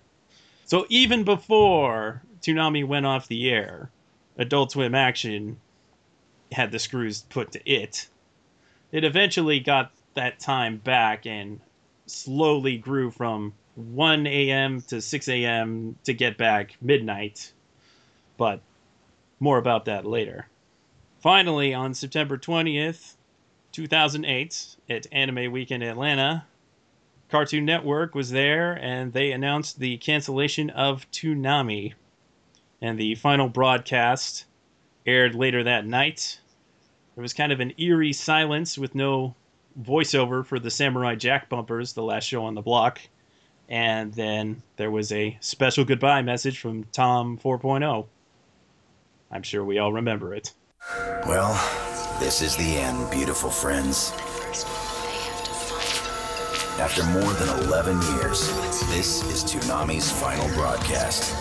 So 0.65 0.87
even 0.89 1.25
before 1.25 2.23
Toonami 2.43 2.87
went 2.87 3.07
off 3.07 3.29
the 3.29 3.51
air, 3.51 3.91
Adult 4.39 4.73
Swim 4.73 4.95
Action 4.95 5.59
had 6.53 6.73
the 6.73 6.79
screws 6.79 7.23
put 7.29 7.53
to 7.53 7.71
it. 7.71 8.09
It 8.93 9.05
eventually 9.05 9.61
got 9.61 9.93
that 10.15 10.41
time 10.41 10.79
back 10.79 11.27
and 11.27 11.61
slowly 12.07 12.77
grew 12.77 13.11
from 13.11 13.53
1 13.77 14.27
a.m. 14.27 14.83
to 14.83 15.01
6 15.01 15.29
a.m. 15.29 15.97
to 16.05 16.13
get 16.13 16.37
back 16.37 16.77
midnight. 16.81 17.53
But 18.37 18.61
more 19.41 19.59
about 19.59 19.87
that 19.87 20.07
later. 20.07 20.47
Finally, 21.19 21.75
on 21.75 21.95
September 21.95 22.39
20th, 22.39 23.17
2008, 23.73 24.77
at 24.89 25.07
Anime 25.13 25.51
Weekend 25.51 25.83
Atlanta, 25.83 26.45
Cartoon 27.31 27.65
Network 27.65 28.15
was 28.15 28.31
there 28.31 28.75
and 28.83 29.13
they 29.13 29.33
announced 29.33 29.79
the 29.79 29.97
cancellation 29.99 30.71
of 30.71 31.11
Toonami. 31.11 31.95
And 32.83 32.99
the 32.99 33.15
final 33.17 33.49
broadcast 33.49 34.47
aired 35.07 35.35
later 35.35 35.63
that 35.65 35.87
night. 35.87 36.41
There 37.15 37.23
was 37.23 37.35
kind 37.35 37.53
of 37.53 37.61
an 37.61 37.75
eerie 37.79 38.13
silence 38.13 38.79
with 38.79 38.95
no 38.95 39.35
voiceover 39.81 40.45
for 40.45 40.59
the 40.59 40.71
Samurai 40.71 41.15
Jack 41.15 41.49
bumpers, 41.49 41.93
the 41.93 42.03
last 42.03 42.25
show 42.25 42.45
on 42.45 42.55
the 42.55 42.63
block. 42.63 43.01
And 43.69 44.13
then 44.15 44.63
there 44.77 44.91
was 44.91 45.13
a 45.13 45.37
special 45.41 45.85
goodbye 45.85 46.23
message 46.23 46.59
from 46.59 46.85
Tom 46.85 47.39
4.0. 47.39 48.07
I'm 49.33 49.43
sure 49.45 49.65
we 49.65 49.79
all 49.79 49.93
remember 49.93 50.35
it. 50.35 50.53
Well, 51.27 51.53
this 52.19 52.43
is 52.43 52.57
the 52.57 52.77
end, 52.79 53.11
beautiful 53.13 53.49
friends. 53.49 54.13
After 56.81 57.05
more 57.05 57.33
than 57.35 57.49
11 57.67 58.01
years, 58.17 58.49
this 58.89 59.23
is 59.31 59.45
Toonami's 59.45 60.11
final 60.11 60.49
broadcast. 60.57 61.37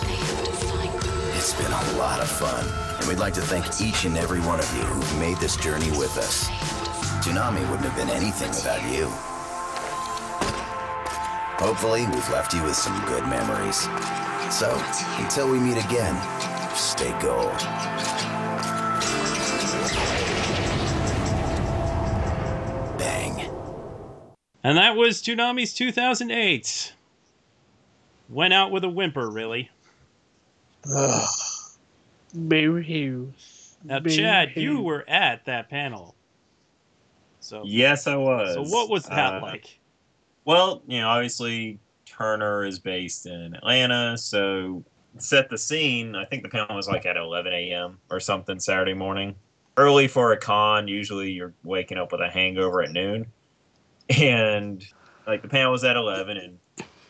It's 1.34 1.54
been 1.54 1.72
a 1.72 1.98
lot 1.98 2.20
of 2.20 2.28
fun, 2.28 2.64
and 2.98 3.08
we'd 3.08 3.18
like 3.18 3.34
to 3.34 3.40
thank 3.40 3.80
each 3.80 4.04
and 4.04 4.16
every 4.16 4.40
one 4.40 4.60
of 4.60 4.76
you 4.76 4.82
who've 4.82 5.18
made 5.18 5.38
this 5.38 5.56
journey 5.56 5.90
with 5.98 6.16
us. 6.16 6.48
Toonami 7.26 7.68
wouldn't 7.70 7.90
have 7.90 7.96
been 7.96 8.10
anything 8.10 8.50
without 8.50 8.82
you. 8.92 9.06
Hopefully, 11.58 12.06
we've 12.06 12.30
left 12.30 12.54
you 12.54 12.62
with 12.62 12.76
some 12.76 12.98
good 13.06 13.26
memories. 13.26 13.88
So, 14.54 14.70
until 15.18 15.50
we 15.50 15.58
meet 15.58 15.82
again, 15.84 16.14
stay 16.74 17.10
gold. 17.20 17.58
Bang. 22.98 23.50
And 24.62 24.76
that 24.78 24.96
was 24.96 25.22
Toonami's 25.22 25.72
2008. 25.74 26.94
Went 28.28 28.54
out 28.54 28.70
with 28.70 28.84
a 28.84 28.88
whimper, 28.88 29.30
really. 29.30 29.70
Ugh. 30.92 31.28
Boo 32.34 33.32
Now, 33.84 34.00
Boo 34.00 34.10
Chad, 34.10 34.52
you 34.56 34.80
were 34.80 35.08
at 35.08 35.44
that 35.46 35.68
panel. 35.68 36.14
So 37.40 37.62
Yes, 37.64 38.06
I 38.06 38.16
was. 38.16 38.54
So 38.54 38.62
what 38.74 38.88
was 38.88 39.04
that 39.06 39.34
Uh, 39.34 39.40
like? 39.40 39.78
Well, 40.44 40.82
you 40.86 41.00
know, 41.00 41.08
obviously 41.08 41.78
Turner 42.06 42.64
is 42.64 42.78
based 42.78 43.26
in 43.26 43.54
Atlanta, 43.54 44.16
so 44.16 44.84
set 45.18 45.48
the 45.50 45.58
scene. 45.58 46.14
I 46.14 46.24
think 46.24 46.42
the 46.42 46.48
panel 46.48 46.76
was 46.76 46.88
like 46.88 47.06
at 47.06 47.16
11 47.16 47.52
a.m. 47.52 47.98
or 48.10 48.20
something 48.20 48.58
Saturday 48.58 48.94
morning. 48.94 49.34
Early 49.76 50.08
for 50.08 50.32
a 50.32 50.36
con. 50.36 50.88
Usually 50.88 51.30
you're 51.32 51.54
waking 51.62 51.98
up 51.98 52.12
with 52.12 52.20
a 52.20 52.28
hangover 52.28 52.82
at 52.82 52.92
noon, 52.92 53.26
and 54.08 54.82
like 55.26 55.42
the 55.42 55.48
panel 55.48 55.72
was 55.72 55.84
at 55.84 55.96
11, 55.96 56.36
and 56.36 56.58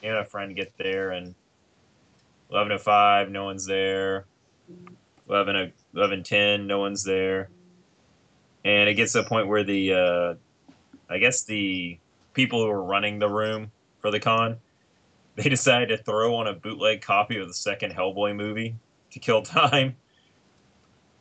me 0.03 0.09
and 0.09 0.19
a 0.19 0.25
friend 0.25 0.55
get 0.55 0.73
there, 0.79 1.11
and 1.11 1.35
11:05, 2.53 3.31
no 3.31 3.45
one's 3.45 3.67
there. 3.67 4.27
11 5.29 5.57
o- 5.57 5.71
11:10, 5.95 6.67
no 6.67 6.79
one's 6.79 7.03
there, 7.05 7.51
and 8.65 8.89
it 8.89 8.95
gets 8.95 9.13
to 9.13 9.21
a 9.21 9.25
point 9.25 9.49
where 9.49 9.65
the 9.65 9.93
uh, 9.95 10.35
I 11.09 11.19
guess 11.19 11.45
the 11.45 11.99
people 12.35 12.63
who 12.63 12.69
were 12.69 12.85
running 12.85 13.19
the 13.19 13.29
room 13.29 13.73
for 14.01 14.11
the 14.11 14.21
con, 14.21 14.59
they 15.41 15.49
decided 15.49 15.89
to 15.89 15.97
throw 15.97 16.35
on 16.37 16.47
a 16.47 16.53
bootleg 16.53 17.01
copy 17.01 17.39
of 17.39 17.49
the 17.49 17.55
second 17.55 17.95
Hellboy 17.95 18.37
movie 18.37 18.77
to 19.11 19.19
kill 19.19 19.43
time. 19.43 19.97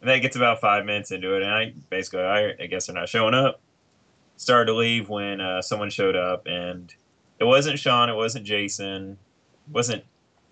And 0.02 0.10
that 0.10 0.20
gets 0.20 0.36
about 0.36 0.62
five 0.62 0.86
minutes 0.86 1.12
into 1.12 1.36
it, 1.36 1.44
and 1.44 1.52
I 1.52 1.74
basically, 1.90 2.22
I, 2.22 2.54
I 2.60 2.66
guess 2.68 2.88
they're 2.88 2.96
not 2.96 3.10
showing 3.10 3.34
up. 3.34 3.62
Started 4.38 4.72
to 4.72 4.78
leave 4.78 5.10
when 5.10 5.42
uh, 5.42 5.62
someone 5.62 5.90
showed 5.90 6.16
up, 6.16 6.48
and 6.48 6.94
it 7.40 7.44
wasn't 7.44 7.80
Sean, 7.80 8.10
it 8.10 8.16
wasn't 8.16 8.46
Jason, 8.46 9.18
it 9.68 9.74
wasn't 9.74 10.04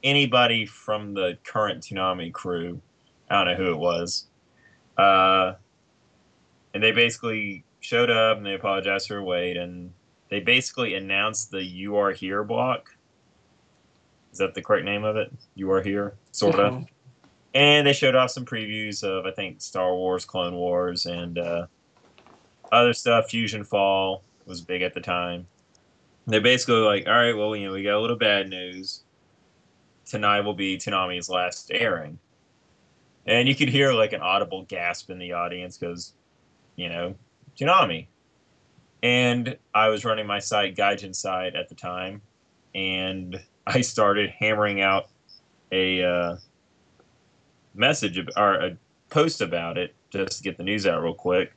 anybody 0.04 0.66
from 0.66 1.14
the 1.14 1.38
current 1.46 1.84
Toonami 1.84 2.34
crew. 2.34 2.82
I 3.30 3.44
don't 3.44 3.54
know 3.54 3.66
who 3.66 3.72
it 3.74 3.78
was. 3.78 4.28
Uh, 4.98 5.54
and 6.74 6.84
they 6.84 6.92
basically 6.92 7.64
showed 7.80 8.10
up 8.10 8.38
and 8.38 8.46
they 8.46 8.54
apologized 8.54 9.08
for 9.08 9.24
wait, 9.24 9.56
and 9.56 9.92
they 10.30 10.42
basically 10.42 10.96
announced 10.96 11.52
the 11.52 11.64
"You 11.64 11.96
Are 11.96 12.12
Here" 12.12 12.44
block. 12.44 12.97
Is 14.38 14.40
that 14.40 14.54
the 14.54 14.62
correct 14.62 14.86
name 14.86 15.04
of 15.04 15.16
it? 15.16 15.34
You 15.56 15.72
Are 15.72 15.82
Here, 15.82 16.14
sort 16.32 16.60
of. 16.60 16.72
Mhm. 16.72 16.88
And 17.56 17.88
they 17.88 17.94
showed 17.94 18.14
off 18.14 18.30
some 18.30 18.46
previews 18.46 19.04
of 19.04 19.26
I 19.26 19.32
think 19.32 19.64
Star 19.64 19.96
Wars, 19.96 20.26
Clone 20.26 20.54
Wars, 20.54 21.08
and 21.08 21.40
uh, 21.40 21.66
other 22.72 22.94
stuff. 22.94 23.32
Fusion 23.32 23.64
Fall 23.64 24.22
was 24.46 24.62
big 24.62 24.84
at 24.84 24.94
the 24.94 25.02
time. 25.02 25.48
They're 26.28 26.40
basically 26.40 26.76
like, 26.76 27.08
all 27.08 27.14
right, 27.16 27.36
well, 27.36 27.56
you 27.56 27.66
know, 27.66 27.74
we 27.74 27.82
got 27.82 27.96
a 27.96 28.00
little 28.00 28.16
bad 28.16 28.48
news. 28.48 29.02
Tonight 30.06 30.42
will 30.42 30.54
be 30.54 30.78
Toonami's 30.78 31.30
last 31.30 31.72
airing. 31.74 32.20
And 33.26 33.48
you 33.48 33.56
could 33.56 33.70
hear 33.70 33.92
like 33.92 34.14
an 34.14 34.22
audible 34.22 34.66
gasp 34.66 35.10
in 35.10 35.18
the 35.18 35.34
audience 35.34 35.80
because, 35.80 36.14
you 36.76 36.90
know, 36.90 37.16
Toonami. 37.60 38.06
And 39.02 39.58
I 39.74 39.88
was 39.88 40.06
running 40.06 40.28
my 40.28 40.38
site, 40.38 40.76
Gaijin 40.76 41.16
site, 41.16 41.56
at 41.56 41.70
the 41.70 41.76
time, 41.76 42.22
and 42.76 43.42
I 43.68 43.82
started 43.82 44.30
hammering 44.30 44.82
out 44.82 45.10
a 45.74 46.04
uh, 46.04 46.38
message 47.76 48.18
or 48.38 48.54
a 48.54 48.78
post 49.10 49.42
about 49.42 49.78
it 49.78 49.94
just 50.10 50.38
to 50.38 50.44
get 50.44 50.58
the 50.58 50.64
news 50.64 50.88
out 50.88 51.04
real 51.04 51.14
quick. 51.14 51.52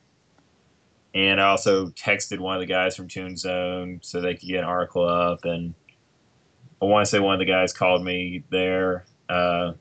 And 1.13 1.39
I 1.39 1.49
also 1.49 1.87
texted 1.89 2.39
one 2.39 2.55
of 2.55 2.59
the 2.59 2.65
guys 2.65 2.95
from 2.95 3.07
Toon 3.07 3.35
Zone 3.37 3.99
so 4.01 4.19
they 4.19 4.35
could 4.35 4.47
get 4.47 4.59
an 4.59 4.65
article 4.65 5.07
up. 5.07 5.45
And 5.45 5.73
I 6.81 6.85
want 6.85 7.05
to 7.05 7.09
say 7.09 7.19
one 7.19 7.33
of 7.33 7.39
the 7.39 7.45
guys 7.45 7.71
called 7.71 8.03
me 8.03 8.43
there. 8.49 9.05
Uh, 9.29 9.73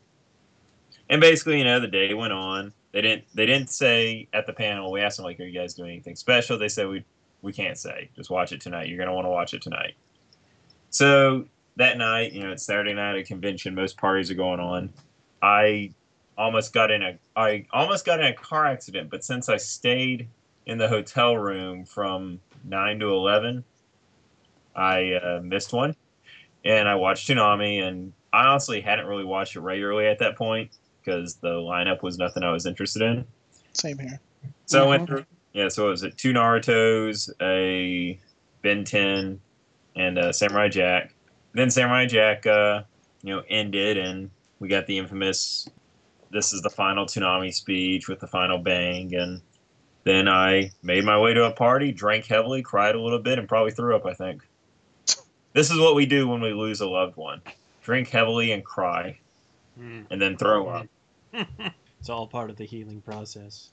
and 1.09 1.21
basically, 1.21 1.59
you 1.59 1.65
know, 1.65 1.81
the 1.81 1.89
day 1.89 2.15
went 2.15 2.33
on. 2.33 2.73
They 2.93 3.01
didn't. 3.01 3.25
They 3.35 3.47
didn't 3.47 3.71
say 3.71 4.29
at 4.33 4.47
the 4.47 4.53
panel. 4.53 4.91
We 4.91 5.01
asked 5.01 5.17
them 5.17 5.25
like, 5.25 5.39
"Are 5.39 5.45
you 5.45 5.57
guys 5.57 5.75
doing 5.75 5.91
anything 5.91 6.17
special?" 6.17 6.59
They 6.59 6.69
said, 6.69 6.89
"We 6.89 7.05
we 7.41 7.53
can't 7.53 7.79
say. 7.79 8.11
Just 8.17 8.31
watch 8.31 8.51
it 8.51 8.61
tonight. 8.61 8.89
You're 8.89 8.99
gonna 8.99 9.15
want 9.15 9.27
to 9.27 9.31
watch 9.31 9.55
it 9.55 9.63
tonight." 9.63 9.95
So 10.91 11.47
that 11.81 11.97
night, 11.97 12.33
you 12.33 12.43
know, 12.43 12.53
it's 12.53 12.63
Saturday 12.63 12.93
night 12.93 13.13
at 13.13 13.17
a 13.17 13.25
convention. 13.25 13.75
Most 13.75 13.97
parties 13.97 14.31
are 14.31 14.35
going 14.35 14.61
on. 14.61 14.93
I 15.41 15.93
almost 16.37 16.75
got 16.75 16.91
in 16.91 17.03
a 17.03 17.19
I 17.37 17.65
almost 17.73 18.05
got 18.05 18.21
in 18.21 18.27
a 18.27 18.35
car 18.35 18.67
accident, 18.67 19.09
but 19.09 19.25
since 19.25 19.49
I 19.49 19.57
stayed 19.57 20.29
in 20.67 20.77
the 20.77 20.87
hotel 20.87 21.39
room 21.39 21.87
from 21.87 22.39
nine 22.65 23.01
to 23.01 23.07
eleven, 23.07 23.65
I 24.77 25.15
uh, 25.15 25.41
missed 25.43 25.73
one, 25.73 25.97
and 26.67 26.87
I 26.87 26.97
watched 26.97 27.27
Toonami 27.27 27.83
And 27.83 28.13
I 28.31 28.45
honestly 28.45 28.83
hadn't 28.83 29.07
really 29.07 29.25
watched 29.25 29.57
it 29.57 29.61
regularly 29.61 30.07
at 30.07 30.19
that 30.19 30.37
point 30.37 30.71
because 31.03 31.37
the 31.37 31.55
lineup 31.55 32.03
was 32.03 32.19
nothing 32.19 32.43
I 32.43 32.53
was 32.53 32.67
interested 32.67 33.01
in. 33.01 33.25
Same 33.73 33.99
here. 33.99 34.21
So 34.67 34.85
I 34.85 34.87
went 34.87 35.07
through. 35.07 35.25
Yeah, 35.55 35.69
so 35.69 35.87
it 35.87 35.91
was 35.93 36.03
it 36.03 36.19
two 36.19 36.35
Naruto's, 36.35 37.33
a 37.41 38.21
Ben 38.61 38.85
10, 38.85 39.41
and 39.97 40.19
uh, 40.19 40.31
Samurai 40.31 40.69
Jack. 40.69 41.15
Then 41.53 41.71
Samurai 41.71 42.07
Jack, 42.07 42.47
uh, 42.47 42.83
you 43.23 43.35
know, 43.35 43.43
ended, 43.49 43.97
and 43.99 44.31
we 44.61 44.69
got 44.69 44.87
the 44.87 44.99
infamous. 44.99 45.69
This 46.31 46.53
is 46.53 46.63
the 46.63 46.71
final 46.71 47.07
Toonami" 47.07 47.53
speech 47.53 48.09
with 48.09 48.21
the 48.21 48.27
final 48.27 48.59
bang, 48.59 49.15
and 49.15 49.41
then 50.05 50.29
I 50.29 50.71
made 50.83 51.05
my 51.05 51.19
way 51.19 51.35
to 51.35 51.45
a 51.45 51.51
party, 51.51 51.93
drank 51.93 52.27
heavily, 52.27 52.63
cried 52.63 52.95
a 52.95 53.01
little 53.01 53.19
bit, 53.19 53.39
and 53.39 53.49
probably 53.49 53.73
threw 53.73 53.97
up. 53.97 54.07
I 54.07 54.15
think. 54.15 54.43
This 55.53 55.73
is 55.73 55.79
what 55.81 55.97
we 55.97 56.07
do 56.07 56.29
when 56.29 56.41
we 56.41 56.53
lose 56.53 56.81
a 56.81 56.89
loved 56.89 57.17
one: 57.17 57.43
drink 57.83 58.09
heavily 58.09 58.53
and 58.53 58.65
cry, 58.65 59.19
Hmm. 59.77 60.03
and 60.11 60.21
then 60.23 60.37
throw 60.37 60.69
up. 60.69 60.87
It's 62.01 62.09
all 62.09 62.27
part 62.27 62.49
of 62.49 62.57
the 62.57 62.65
healing 62.65 63.03
process. 63.03 63.69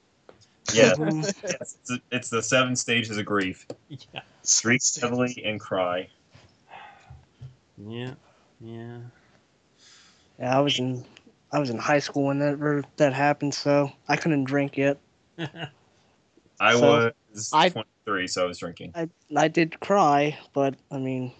Yeah, 0.73 0.93
yes, 0.99 1.33
it's, 1.45 1.91
it's 2.11 2.29
the 2.29 2.43
seven 2.43 2.75
stages 2.75 3.17
of 3.17 3.25
grief. 3.25 3.65
Yeah. 3.89 4.19
Drink 4.61 4.81
heavily 4.99 5.41
and 5.45 5.59
cry. 5.61 6.09
Yeah. 7.77 8.13
Yeah. 8.59 8.97
Yeah, 10.39 10.57
I 10.57 10.61
was 10.61 10.77
in 10.79 11.05
I 11.51 11.59
was 11.59 11.69
in 11.69 11.77
high 11.77 11.99
school 11.99 12.25
when 12.25 12.39
that 12.39 12.85
that 12.97 13.13
happened, 13.13 13.53
so 13.53 13.91
I 14.07 14.17
couldn't 14.17 14.45
drink 14.45 14.77
yet. 14.77 14.97
I 16.59 16.75
So, 16.75 17.11
was 17.33 17.51
I- 17.53 17.69
23, 17.69 18.27
so 18.27 18.43
I 18.43 18.47
was 18.47 18.57
drinking. 18.57 18.91
I 18.95 19.09
I 19.35 19.47
did 19.47 19.79
cry, 19.79 20.37
but 20.53 20.75
I 20.91 20.97
mean, 20.97 21.31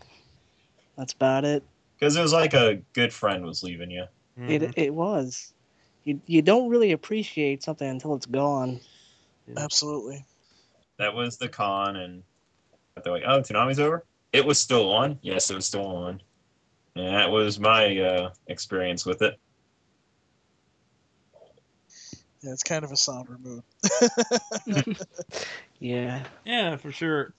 that's 0.98 1.14
about 1.14 1.46
it. 1.46 1.64
Because 2.00 2.16
it 2.16 2.22
was 2.22 2.34
like 2.34 2.54
a 2.54 2.82
good 2.94 3.12
friend 3.12 3.44
was 3.44 3.64
leaving 3.64 3.90
you. 3.90 4.06
It 4.38 4.62
mm-hmm. 4.62 4.72
it 4.76 4.94
was. 4.94 5.54
You 6.04 6.22
you 6.28 6.42
don't 6.42 6.70
really 6.70 6.92
appreciate 6.92 7.64
something 7.64 7.88
until 7.88 8.16
it's 8.16 8.28
gone. 8.28 8.80
Absolutely. 9.56 10.26
That 11.00 11.14
was 11.16 11.38
the 11.38 11.50
con, 11.50 11.96
and 11.96 12.24
they're 13.04 13.14
like, 13.14 13.24
"Oh, 13.26 13.42
Toonami's 13.42 13.80
over." 13.80 14.06
It 14.34 14.46
was 14.46 14.60
still 14.60 14.92
on. 14.92 15.20
Yes, 15.22 15.50
it 15.50 15.56
was 15.56 15.66
still 15.66 15.88
on. 15.88 16.22
And 16.96 17.16
that 17.16 17.32
was 17.32 17.60
my 17.60 17.98
uh, 17.98 18.30
experience 18.48 19.06
with 19.06 19.22
it. 19.22 19.40
Yeah, 22.42 22.52
it's 22.52 22.64
kind 22.64 22.84
of 22.84 22.92
a 22.92 22.98
somber 22.98 23.38
mood. 23.40 23.64
Yeah. 25.80 26.24
Yeah, 26.46 26.78
for 26.78 26.92
sure. 26.92 27.34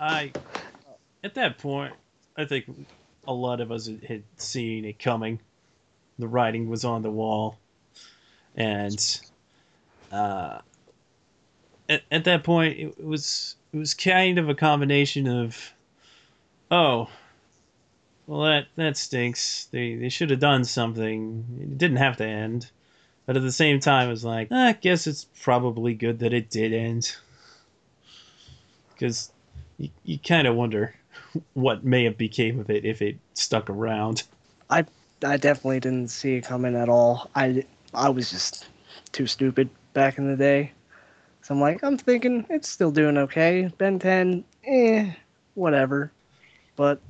I 0.00 0.32
at 1.22 1.34
that 1.34 1.58
point, 1.58 1.94
I 2.36 2.44
think 2.44 2.66
a 3.26 3.32
lot 3.32 3.60
of 3.60 3.72
us 3.72 3.90
had 4.06 4.22
seen 4.36 4.84
it 4.84 4.98
coming. 4.98 5.40
The 6.18 6.28
writing 6.28 6.68
was 6.68 6.84
on 6.84 7.02
the 7.02 7.10
wall, 7.10 7.58
and 8.54 9.20
uh, 10.10 10.60
at 11.88 12.02
at 12.10 12.24
that 12.24 12.44
point, 12.44 12.78
it, 12.78 12.94
it 12.98 13.04
was 13.04 13.56
it 13.72 13.76
was 13.78 13.92
kind 13.92 14.38
of 14.38 14.48
a 14.48 14.54
combination 14.54 15.26
of, 15.26 15.74
oh, 16.70 17.08
well 18.26 18.42
that 18.42 18.66
that 18.76 18.96
stinks. 18.96 19.66
They 19.66 19.94
they 19.94 20.08
should 20.08 20.30
have 20.30 20.40
done 20.40 20.64
something. 20.64 21.44
It 21.60 21.78
didn't 21.78 21.98
have 21.98 22.16
to 22.18 22.26
end. 22.26 22.70
But 23.26 23.36
at 23.36 23.42
the 23.42 23.52
same 23.52 23.80
time, 23.80 24.08
it 24.08 24.12
was 24.12 24.24
like, 24.24 24.52
"Eh, 24.52 24.68
I 24.68 24.72
guess 24.72 25.06
it's 25.06 25.26
probably 25.42 25.94
good 25.94 26.20
that 26.20 26.32
it 26.32 26.48
did 26.50 26.72
end 26.72 27.16
because 28.96 29.30
you, 29.78 29.90
you 30.04 30.18
kind 30.18 30.46
of 30.46 30.56
wonder 30.56 30.94
what 31.54 31.84
may 31.84 32.04
have 32.04 32.16
became 32.16 32.58
of 32.60 32.70
it 32.70 32.84
if 32.84 33.02
it 33.02 33.18
stuck 33.34 33.68
around. 33.70 34.22
I 34.70 34.84
I 35.24 35.36
definitely 35.36 35.80
didn't 35.80 36.08
see 36.08 36.36
it 36.36 36.44
coming 36.44 36.74
at 36.76 36.88
all. 36.88 37.30
I 37.34 37.64
I 37.94 38.08
was 38.08 38.30
just 38.30 38.66
too 39.12 39.26
stupid 39.26 39.68
back 39.92 40.18
in 40.18 40.28
the 40.28 40.36
day. 40.36 40.72
So 41.42 41.54
I'm 41.54 41.60
like, 41.60 41.82
I'm 41.84 41.96
thinking 41.96 42.44
it's 42.50 42.68
still 42.68 42.90
doing 42.90 43.16
okay. 43.18 43.70
Ben 43.78 44.00
10, 44.00 44.44
eh, 44.66 45.12
whatever. 45.54 46.10
But 46.76 47.00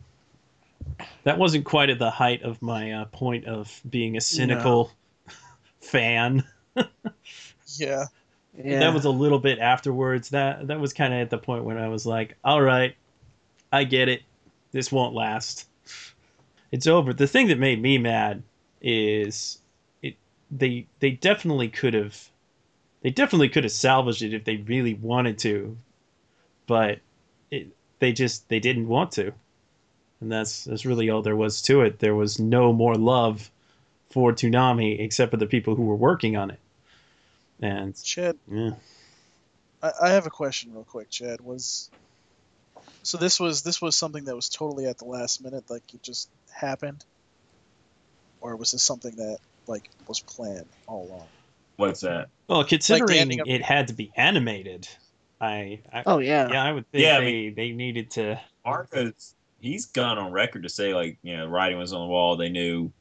That 1.25 1.39
wasn't 1.39 1.65
quite 1.65 1.91
at 1.91 1.99
the 1.99 2.11
height 2.11 2.43
of 2.43 2.63
my 2.63 2.93
uh, 2.93 3.05
point 3.07 3.45
of 3.47 3.81
being 3.91 4.17
a 4.17 4.21
cynical 4.21 4.93
fan. 5.81 6.45
Yeah. 7.79 8.05
yeah, 8.57 8.79
That 8.79 8.95
was 8.95 9.05
a 9.05 9.11
little 9.11 9.39
bit 9.39 9.59
afterwards. 9.59 10.31
That 10.31 10.69
that 10.69 10.81
was 10.81 10.93
kind 10.93 11.13
of 11.13 11.21
at 11.21 11.31
the 11.31 11.39
point 11.39 11.65
when 11.65 11.79
I 11.79 11.89
was 11.89 12.07
like, 12.07 12.37
all 12.45 12.63
right, 12.63 12.95
I 13.73 13.85
get 13.85 14.09
it. 14.09 14.23
This 14.73 14.93
won't 14.93 15.15
last. 15.15 15.69
It's 16.71 16.87
over. 16.87 17.13
The 17.13 17.27
thing 17.27 17.49
that 17.49 17.59
made 17.59 17.81
me 17.83 17.99
mad 17.99 18.43
is 18.81 19.59
it 20.03 20.17
they 20.51 20.87
they 21.01 21.11
definitely 21.11 21.69
could 21.69 21.95
have 21.95 22.31
they 23.03 23.11
definitely 23.11 23.49
could 23.49 23.65
have 23.65 23.73
salvaged 23.73 24.23
it 24.23 24.35
if 24.35 24.45
they 24.45 24.57
really 24.59 24.95
wanted 24.95 25.39
to. 25.39 25.77
But 26.67 27.01
it 27.51 27.69
they 27.99 28.13
just 28.13 28.49
they 28.49 28.61
didn't 28.61 28.89
want 28.89 29.13
to. 29.13 29.33
And 30.21 30.33
that's 30.33 30.65
that's 30.65 30.87
really 30.87 31.11
all 31.11 31.23
there 31.23 31.37
was 31.37 31.61
to 31.63 31.83
it. 31.83 31.99
There 31.99 32.15
was 32.15 32.39
no 32.39 32.73
more 32.73 32.95
love 32.95 33.51
for 34.11 34.33
Toonami 34.33 35.01
except 35.01 35.31
for 35.31 35.37
the 35.37 35.47
people 35.47 35.75
who 35.75 35.85
were 35.85 35.97
working 35.97 36.37
on 36.37 36.51
it. 36.51 36.61
And 37.61 37.95
Chad, 38.03 38.37
yeah. 38.51 38.71
I, 39.83 39.93
I 40.03 40.09
have 40.11 40.27
a 40.27 40.31
question 40.31 40.73
real 40.73 40.85
quick. 40.85 41.11
Chad 41.11 41.41
was 41.41 41.91
so 43.03 43.19
this 43.19 43.39
was 43.39 43.63
this 43.63 43.81
was 43.81 43.97
something 43.97 44.25
that 44.25 44.35
was 44.35 44.49
totally 44.49 44.87
at 44.87 44.99
the 44.99 45.05
last 45.05 45.43
minute, 45.43 45.71
like 45.71 45.83
it 45.95 46.03
just 46.03 46.29
happened, 46.51 47.05
or 48.41 48.57
was 48.57 48.73
this 48.73 48.83
something 48.83 49.15
that 49.17 49.39
like 49.67 49.89
was 50.09 50.21
planned 50.21 50.67
all 50.87 51.07
along? 51.09 51.27
What's 51.77 52.01
that? 52.01 52.29
Well, 52.49 52.65
considering 52.65 53.19
ending 53.19 53.41
up- 53.41 53.47
it 53.47 53.63
had 53.63 53.89
to 53.89 53.95
be 53.95 54.11
animated, 54.17 54.89
I, 55.41 55.81
I 55.93 56.03
Oh 56.07 56.19
yeah. 56.19 56.49
yeah, 56.51 56.65
I 56.65 56.73
would 56.73 56.91
think 56.91 57.05
Yeah, 57.05 57.19
I 57.19 57.21
they 57.21 57.49
they 57.51 57.73
needed 57.73 58.11
to. 58.13 58.41
Marco's 58.65 59.36
he's 59.61 59.87
gone 59.87 60.19
on 60.19 60.33
record 60.33 60.63
to 60.65 60.69
say 60.69 60.95
like 60.95 61.19
you 61.23 61.37
know 61.37 61.47
writing 61.47 61.79
was 61.79 61.93
on 61.93 62.01
the 62.01 62.07
wall. 62.07 62.37
They 62.37 62.49
knew 62.49 62.93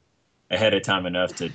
ahead 0.50 0.74
of 0.74 0.82
time 0.82 1.06
enough 1.06 1.34
to 1.36 1.50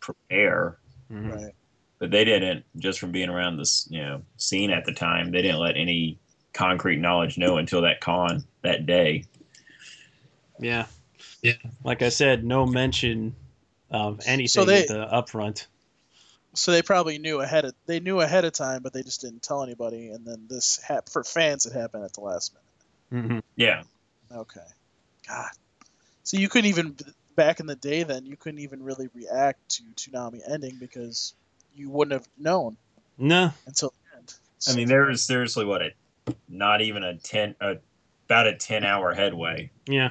prepare, 0.00 0.78
Mhm. 1.10 1.32
Right. 1.34 1.54
but 1.98 2.10
they 2.10 2.24
didn't. 2.24 2.64
Just 2.76 2.98
from 3.00 3.12
being 3.12 3.28
around 3.28 3.56
this 3.56 3.86
you 3.90 4.00
know 4.02 4.22
scene 4.36 4.70
at 4.70 4.84
the 4.84 4.92
time, 4.92 5.30
they 5.30 5.42
didn't 5.42 5.60
let 5.60 5.76
any 5.76 6.18
concrete 6.52 6.98
knowledge 6.98 7.36
know 7.38 7.58
until 7.58 7.82
that 7.82 8.00
con 8.00 8.44
that 8.62 8.86
day. 8.86 9.24
Yeah, 10.58 10.86
yeah. 11.42 11.52
Like 11.84 12.02
I 12.02 12.08
said, 12.08 12.44
no 12.44 12.66
mention 12.66 13.34
of 13.90 14.20
anything 14.26 14.66
they- 14.66 14.82
at 14.82 14.88
the 14.88 15.06
upfront. 15.12 15.66
So 16.54 16.72
they 16.72 16.80
probably 16.80 17.18
knew 17.18 17.40
ahead 17.40 17.66
of 17.66 17.74
they 17.84 18.00
knew 18.00 18.20
ahead 18.20 18.46
of 18.46 18.52
time, 18.54 18.82
but 18.82 18.94
they 18.94 19.02
just 19.02 19.20
didn't 19.20 19.42
tell 19.42 19.62
anybody. 19.62 20.08
And 20.08 20.24
then 20.26 20.46
this 20.48 20.78
hap- 20.78 21.10
for 21.10 21.22
fans, 21.22 21.66
it 21.66 21.74
happened 21.74 22.04
at 22.04 22.14
the 22.14 22.22
last 22.22 22.54
minute. 23.10 23.26
Mm-hmm. 23.26 23.38
Yeah, 23.56 23.82
Okay. 24.34 24.60
God. 25.28 25.50
So 26.24 26.36
you 26.36 26.48
couldn't 26.48 26.68
even 26.68 26.96
back 27.36 27.60
in 27.60 27.66
the 27.66 27.76
day 27.76 28.02
then 28.02 28.24
you 28.24 28.36
couldn't 28.36 28.60
even 28.60 28.82
really 28.82 29.08
react 29.14 29.68
to 29.68 29.82
Toonami 29.94 30.40
ending 30.50 30.76
because 30.80 31.34
you 31.74 31.90
wouldn't 31.90 32.12
have 32.12 32.26
known 32.38 32.76
No, 33.18 33.52
until 33.66 33.92
the 34.12 34.18
end. 34.18 34.34
I 34.68 34.74
mean 34.74 34.88
there 34.88 35.04
was 35.04 35.22
seriously 35.22 35.64
what 35.66 35.82
a 35.82 35.90
not 36.48 36.80
even 36.80 37.04
a 37.04 37.16
ten 37.18 37.54
a, 37.60 37.76
about 38.26 38.46
a 38.46 38.54
ten 38.56 38.84
hour 38.84 39.12
headway. 39.12 39.70
yeah, 39.86 40.10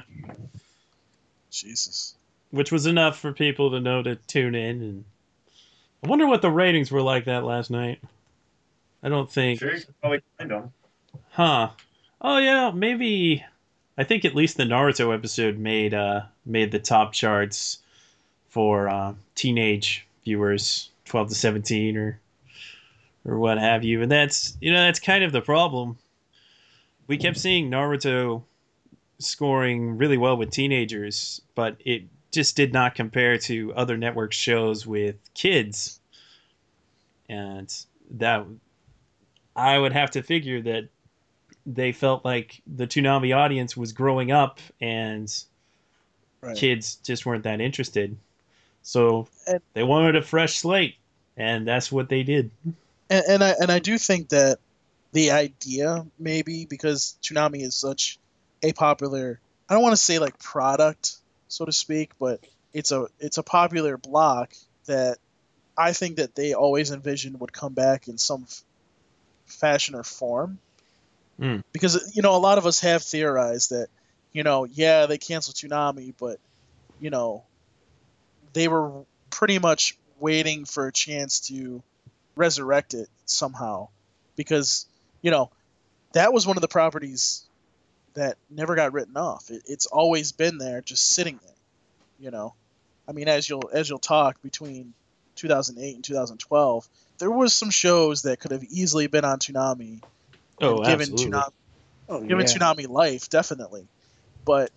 Jesus. 1.50 2.14
which 2.50 2.70
was 2.72 2.86
enough 2.86 3.18
for 3.18 3.32
people 3.32 3.70
to 3.72 3.80
know 3.80 4.02
to 4.02 4.14
tune 4.16 4.54
in. 4.54 4.82
And 4.82 5.04
I 6.04 6.08
wonder 6.08 6.26
what 6.26 6.42
the 6.42 6.50
ratings 6.50 6.90
were 6.90 7.02
like 7.02 7.24
that 7.26 7.44
last 7.44 7.70
night. 7.70 8.00
I 9.02 9.08
don't 9.08 9.30
think. 9.30 9.58
Sure, 9.60 9.74
you 9.74 9.80
could 9.84 10.00
probably 10.00 10.22
find 10.38 10.50
them. 10.50 10.72
Huh. 11.30 11.70
Oh 12.20 12.38
yeah, 12.38 12.70
maybe 12.70 13.44
I 13.98 14.04
think 14.04 14.24
at 14.24 14.34
least 14.34 14.56
the 14.56 14.64
Naruto 14.64 15.14
episode 15.14 15.58
made 15.58 15.94
uh 15.94 16.22
made 16.44 16.70
the 16.70 16.78
top 16.78 17.12
charts 17.12 17.78
for 18.48 18.88
uh, 18.88 19.14
teenage 19.34 20.06
viewers, 20.24 20.90
12 21.04 21.28
to 21.28 21.34
17 21.34 21.96
or 21.96 22.20
or 23.24 23.38
what 23.38 23.58
have 23.58 23.84
you. 23.84 24.02
And 24.02 24.10
that's 24.10 24.56
you 24.60 24.72
know, 24.72 24.84
that's 24.84 25.00
kind 25.00 25.24
of 25.24 25.32
the 25.32 25.40
problem. 25.40 25.98
We 27.06 27.16
kept 27.16 27.38
seeing 27.38 27.70
Naruto 27.70 28.42
scoring 29.18 29.96
really 29.96 30.16
well 30.16 30.36
with 30.36 30.50
teenagers, 30.50 31.40
but 31.54 31.76
it 31.84 32.04
just 32.32 32.56
did 32.56 32.72
not 32.72 32.94
compare 32.94 33.38
to 33.38 33.72
other 33.74 33.96
network 33.96 34.32
shows 34.32 34.86
with 34.86 35.16
kids. 35.34 36.00
And 37.28 37.72
that 38.10 38.46
I 39.54 39.78
would 39.78 39.92
have 39.92 40.10
to 40.12 40.22
figure 40.22 40.60
that 40.62 40.88
they 41.66 41.92
felt 41.92 42.24
like 42.24 42.62
the 42.66 42.86
Toonami 42.86 43.36
audience 43.36 43.76
was 43.76 43.92
growing 43.92 44.30
up 44.30 44.60
and 44.80 45.32
Right. 46.40 46.56
kids 46.56 46.96
just 46.96 47.26
weren't 47.26 47.44
that 47.44 47.60
interested. 47.60 48.16
So 48.82 49.26
And- 49.48 49.60
they 49.74 49.82
wanted 49.82 50.14
a 50.16 50.22
fresh 50.22 50.58
slate, 50.58 50.94
and 51.36 51.66
that's 51.66 51.90
what 51.90 52.08
they 52.08 52.22
did. 52.22 52.50
And, 53.10 53.24
and 53.28 53.44
I 53.44 53.54
and 53.60 53.70
I 53.72 53.78
do 53.80 53.98
think 53.98 54.28
that 54.28 54.58
the 55.12 55.32
idea 55.32 56.06
maybe 56.18 56.66
because 56.66 57.16
Toonami 57.22 57.62
is 57.62 57.74
such 57.74 58.18
a 58.62 58.72
popular 58.72 59.40
I 59.68 59.74
don't 59.74 59.82
want 59.82 59.94
to 59.94 59.96
say 60.02 60.18
like 60.20 60.38
product 60.38 61.16
so 61.48 61.64
to 61.64 61.72
speak, 61.72 62.10
but 62.20 62.40
it's 62.72 62.92
a 62.92 63.06
it's 63.18 63.38
a 63.38 63.42
popular 63.42 63.96
block 63.96 64.52
that 64.84 65.18
I 65.76 65.92
think 65.92 66.16
that 66.16 66.34
they 66.34 66.54
always 66.54 66.90
envisioned 66.90 67.40
would 67.40 67.52
come 67.52 67.72
back 67.72 68.08
in 68.08 68.18
some 68.18 68.42
f- 68.48 68.62
fashion 69.46 69.94
or 69.94 70.04
form. 70.04 70.58
Mm. 71.40 71.62
Because 71.72 72.12
you 72.14 72.22
know 72.22 72.36
a 72.36 72.38
lot 72.38 72.58
of 72.58 72.66
us 72.66 72.80
have 72.80 73.02
theorized 73.02 73.70
that 73.70 73.88
you 74.32 74.42
know 74.42 74.64
yeah 74.64 75.06
they 75.06 75.18
canceled 75.18 75.56
Toonami, 75.56 76.14
but 76.18 76.38
you 77.00 77.10
know 77.10 77.44
they 78.52 78.68
were 78.68 79.04
pretty 79.30 79.58
much 79.58 79.98
waiting 80.18 80.64
for 80.64 80.86
a 80.86 80.92
chance 80.92 81.40
to 81.48 81.82
resurrect 82.36 82.94
it 82.94 83.08
somehow. 83.26 83.88
Because 84.34 84.86
you 85.22 85.30
know 85.30 85.50
that 86.12 86.32
was 86.32 86.46
one 86.46 86.56
of 86.56 86.62
the 86.62 86.68
properties 86.68 87.44
that 88.14 88.38
never 88.48 88.74
got 88.74 88.94
written 88.94 89.16
off. 89.16 89.50
It, 89.50 89.62
it's 89.66 89.86
always 89.86 90.32
been 90.32 90.56
there 90.56 90.80
just 90.80 91.06
sitting 91.08 91.38
there 91.44 91.56
you 92.18 92.30
know. 92.30 92.54
I 93.08 93.12
mean 93.12 93.28
as 93.28 93.48
you'll 93.48 93.70
as 93.72 93.88
you'll 93.88 93.98
talk 93.98 94.42
between 94.42 94.92
2008 95.36 95.94
and 95.94 96.04
2012 96.04 96.88
there 97.18 97.30
was 97.30 97.54
some 97.54 97.70
shows 97.70 98.22
that 98.22 98.40
could 98.40 98.50
have 98.50 98.64
easily 98.64 99.06
been 99.06 99.24
on 99.24 99.38
Toonami 99.38 100.02
Oh, 100.60 100.78
given 100.82 101.00
absolutely. 101.12 101.30
Toonami 101.30 101.52
Oh, 102.08 102.20
given 102.20 102.46
yeah. 102.46 102.52
Toonami 102.52 102.88
life, 102.88 103.28
definitely. 103.28 103.86
But 104.44 104.70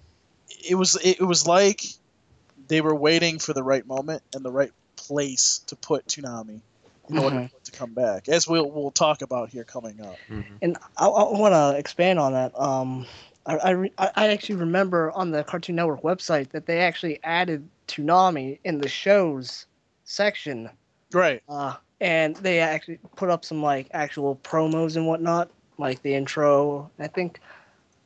it 0.67 0.75
was 0.75 0.97
it, 1.03 1.21
was 1.21 1.45
like 1.45 1.83
they 2.67 2.81
were 2.81 2.95
waiting 2.95 3.39
for 3.39 3.53
the 3.53 3.63
right 3.63 3.85
moment 3.85 4.23
and 4.33 4.43
the 4.43 4.51
right 4.51 4.71
place 4.95 5.61
to 5.67 5.75
put 5.75 6.07
Toonami 6.07 6.61
in 7.07 7.17
order 7.17 7.35
Mhm. 7.37 7.49
for 7.51 7.57
it 7.57 7.63
to 7.65 7.71
come 7.71 7.93
back, 7.93 8.29
as 8.29 8.47
we'll 8.47 8.69
we'll 8.69 8.91
talk 8.91 9.21
about 9.21 9.49
here 9.49 9.63
coming 9.63 10.01
up. 10.01 10.19
And 10.61 10.77
I, 10.97 11.05
I 11.07 11.37
want 11.37 11.53
to 11.53 11.77
expand 11.77 12.19
on 12.19 12.33
that. 12.33 12.59
Um, 12.59 13.05
I, 13.45 13.57
I, 13.57 13.69
re- 13.71 13.93
I 13.97 14.11
I 14.15 14.27
actually 14.29 14.55
remember 14.55 15.11
on 15.11 15.31
the 15.31 15.43
Cartoon 15.43 15.75
Network 15.75 16.01
website 16.01 16.49
that 16.49 16.65
they 16.65 16.79
actually 16.79 17.19
added 17.23 17.67
Toonami 17.87 18.59
in 18.63 18.81
the 18.81 18.89
shows 18.89 19.67
section. 20.03 20.69
Right. 21.13 21.41
Uh, 21.47 21.75
and 22.01 22.35
they 22.37 22.59
actually 22.59 22.99
put 23.15 23.29
up 23.29 23.45
some 23.45 23.61
like 23.61 23.87
actual 23.91 24.35
promos 24.35 24.95
and 24.95 25.07
whatnot, 25.07 25.49
like 25.79 26.01
the 26.03 26.13
intro. 26.13 26.91
I 26.99 27.07
think, 27.07 27.39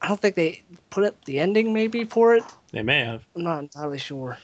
I 0.01 0.07
don't 0.07 0.19
think 0.21 0.35
they 0.35 0.63
put 0.89 1.03
up 1.03 1.25
the 1.25 1.39
ending 1.39 1.73
maybe 1.73 2.05
for 2.05 2.35
it. 2.35 2.43
They 2.71 2.83
may 2.83 2.99
have. 2.99 3.25
I'm 3.35 3.43
not 3.43 3.59
entirely 3.59 3.97
sure. 3.99 4.37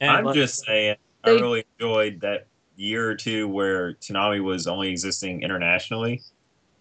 And 0.00 0.10
I'm 0.10 0.32
just 0.34 0.64
saying, 0.64 0.96
I 1.24 1.30
really 1.30 1.64
enjoyed 1.78 2.20
that 2.20 2.46
year 2.76 3.08
or 3.08 3.14
two 3.14 3.48
where 3.48 3.94
Toonami 3.94 4.42
was 4.42 4.66
only 4.66 4.88
existing 4.90 5.42
internationally, 5.42 6.22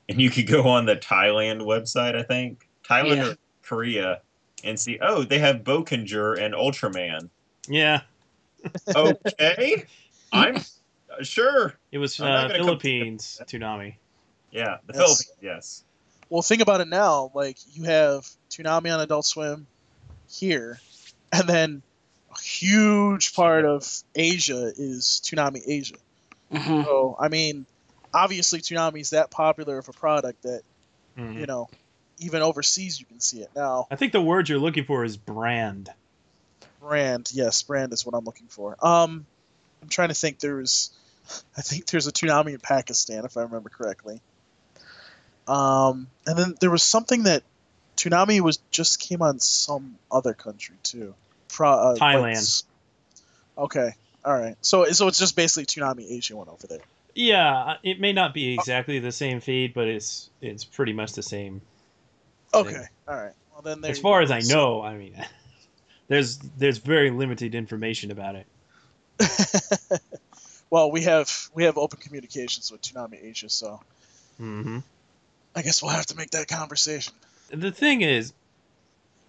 and 0.08 0.22
you 0.22 0.30
could 0.30 0.48
go 0.48 0.68
on 0.68 0.86
the 0.86 0.96
Thailand 0.96 1.62
website, 1.62 2.16
I 2.16 2.24
think 2.24 2.68
Thailand 2.88 3.18
Yeah. 3.18 3.28
or 3.32 3.36
Korea, 3.64 4.22
and 4.64 4.80
see, 4.80 4.98
oh, 5.02 5.24
they 5.24 5.40
have 5.40 5.58
Bokanger 5.58 6.40
and 6.40 6.54
Ultraman. 6.54 7.30
Yeah, 7.68 8.02
Okay, 8.96 9.84
I'm 10.34 10.58
uh, 10.58 11.24
sure. 11.24 11.76
it 11.92 11.98
was 11.98 12.20
uh, 12.20 12.50
Philippines 12.54 13.42
Toonami. 13.46 13.96
Yeah, 14.52 14.78
the 14.86 14.94
Yes. 14.94 14.98
Philippines. 14.98 15.32
Yes. 15.42 15.84
Well, 16.30 16.42
think 16.42 16.62
about 16.62 16.82
it 16.82 16.88
now. 16.88 17.32
Like 17.34 17.58
you 17.74 17.84
have 17.84 18.28
Toonami 18.52 18.94
on 18.94 19.00
Adult 19.00 19.26
Swim 19.26 19.68
here, 20.30 20.80
and 21.32 21.48
then 21.48 21.82
a 22.36 22.40
huge 22.42 23.34
part 23.34 23.66
of 23.66 23.88
Asia 24.16 24.72
is 24.76 25.22
Toonami 25.26 25.62
Asia. 25.66 25.96
Mhm. 26.52 26.86
So 26.86 27.16
I 27.20 27.30
mean, 27.30 27.66
obviously 28.14 28.62
Toonami 28.62 29.02
is 29.02 29.12
that 29.12 29.32
popular 29.32 29.78
of 29.78 29.90
a 29.90 29.94
product 29.94 30.44
that 30.44 30.62
Mhm. 31.18 31.40
you 31.40 31.46
know 31.46 31.70
even 32.20 32.42
overseas 32.42 33.00
you 33.00 33.06
can 33.06 33.20
see 33.22 33.42
it 33.42 33.50
now. 33.56 33.88
I 33.90 33.96
think 33.96 34.12
the 34.12 34.22
word 34.22 34.50
you're 34.50 34.60
looking 34.60 34.84
for 34.84 35.04
is 35.04 35.18
brand. 35.18 35.90
Brand, 36.80 37.30
yes, 37.34 37.64
brand 37.64 37.94
is 37.94 38.06
what 38.06 38.16
I'm 38.16 38.24
looking 38.26 38.48
for. 38.48 38.76
Um, 38.86 39.26
I'm 39.82 39.90
trying 39.90 40.10
to 40.10 40.14
think. 40.14 40.40
There's, 40.40 40.92
I 41.58 41.62
think 41.62 41.86
there's 41.88 42.08
a 42.08 42.12
Toonami 42.12 42.54
in 42.54 42.60
Pakistan 42.60 43.26
if 43.26 43.38
I 43.38 43.42
remember 43.42 43.70
correctly. 43.70 44.22
Um, 45.50 46.08
and 46.28 46.38
then 46.38 46.56
there 46.62 46.70
was 46.70 46.84
something 46.84 47.24
that 47.24 47.42
Toonami 47.98 48.40
was 48.40 48.58
just 48.70 49.00
came 49.00 49.24
on 49.24 49.40
some 49.40 49.96
other 50.12 50.34
country 50.34 50.76
too. 50.84 51.16
Pro, 51.50 51.72
uh, 51.72 51.96
Thailand. 51.96 52.34
s- 52.34 52.64
okay, 53.58 53.96
all 54.24 54.38
right. 54.38 54.56
So 54.62 54.86
so 54.86 55.08
it's 55.08 55.18
just 55.18 55.36
basically 55.36 55.66
Toonami 55.66 56.12
Asia 56.12 56.36
one 56.36 56.50
over 56.50 56.68
there. 56.68 56.82
Yeah, 57.16 57.78
it 57.84 58.00
may 58.00 58.14
not 58.14 58.36
be 58.36 58.54
exactly 58.54 59.00
the 59.00 59.12
same 59.12 59.42
feed, 59.42 59.74
but 59.74 59.88
it's 59.88 60.30
it's 60.40 60.66
pretty 60.66 60.94
much 60.94 61.14
the 61.14 61.24
same. 61.24 61.62
Okay, 62.54 62.86
all 63.08 63.16
right. 63.16 63.34
Well 63.52 63.64
then, 63.64 63.82
there 63.82 63.92
as 63.92 64.00
far 64.00 64.22
as 64.22 64.30
I 64.30 64.42
know, 64.42 64.84
I 64.84 64.96
mean, 64.96 65.16
there's 66.08 66.38
there's 66.38 66.78
very 66.78 67.10
limited 67.10 67.56
information 67.56 68.12
about 68.12 68.36
it. 68.36 68.46
well, 70.70 70.92
we 70.92 71.02
have 71.04 71.50
we 71.56 71.64
have 71.64 71.80
open 71.80 72.00
communications 72.00 72.72
with 72.72 72.82
Toonami 72.82 73.24
Asia, 73.26 73.50
so 73.50 73.82
hmm 74.38 74.78
I 75.56 75.62
guess 75.62 75.82
we'll 75.82 75.92
have 75.92 76.06
to 76.08 76.16
make 76.16 76.32
that 76.32 76.48
conversation. 76.48 77.14
The 77.50 77.72
thing 77.72 78.02
is, 78.02 78.34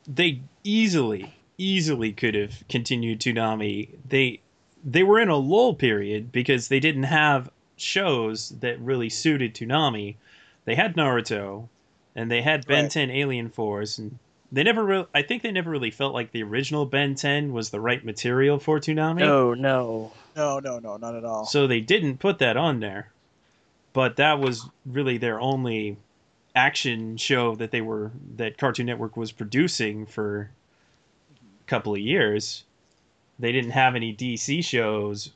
they 0.06 0.40
easily 0.64 1.34
easily 1.60 2.10
could 2.12 2.34
have 2.34 2.64
continued 2.68 3.20
Toonami. 3.20 3.88
They 4.08 4.40
they 4.82 5.02
were 5.02 5.20
in 5.20 5.28
a 5.28 5.36
lull 5.36 5.74
period 5.74 6.32
because 6.32 6.68
they 6.68 6.80
didn't 6.80 7.04
have 7.04 7.50
shows 7.76 8.48
that 8.60 8.80
really 8.80 9.10
suited 9.10 9.54
Toonami. 9.54 10.16
They 10.64 10.74
had 10.74 10.96
Naruto, 10.96 11.68
and 12.16 12.30
they 12.30 12.42
had 12.42 12.66
Ben 12.66 12.84
Right. 12.84 12.90
10 12.90 13.10
Alien 13.10 13.50
Force, 13.50 13.98
and 13.98 14.18
they 14.50 14.62
never 14.62 14.84
really. 14.84 15.06
I 15.14 15.22
think 15.22 15.42
they 15.42 15.52
never 15.52 15.70
really 15.70 15.90
felt 15.90 16.14
like 16.14 16.32
the 16.32 16.42
original 16.42 16.86
Ben 16.86 17.14
10 17.14 17.52
was 17.52 17.70
the 17.70 17.80
right 17.80 18.04
material 18.04 18.58
for 18.58 18.80
Toonami. 18.80 19.18
No, 19.18 19.54
no. 19.54 20.12
No, 20.34 20.60
no, 20.60 20.78
no, 20.78 20.96
not 20.96 21.14
at 21.14 21.24
all. 21.24 21.44
So 21.44 21.66
they 21.66 21.80
didn't 21.80 22.18
put 22.18 22.38
that 22.38 22.56
on 22.56 22.80
there. 22.80 23.10
But 23.92 24.16
that 24.16 24.38
was 24.38 24.68
really 24.86 25.18
their 25.18 25.40
only 25.40 25.96
action 26.54 27.16
show 27.16 27.54
that 27.56 27.70
they 27.70 27.80
were 27.80 28.10
that 28.36 28.58
Cartoon 28.58 28.86
Network 28.86 29.16
was 29.16 29.32
producing 29.32 30.06
for 30.06 30.50
a 31.60 31.68
couple 31.68 31.94
of 31.94 32.00
years. 32.00 32.64
They 33.38 33.52
didn't 33.52 33.70
have 33.70 33.94
any 33.94 34.14
DC 34.14 34.64
shows 34.64 35.30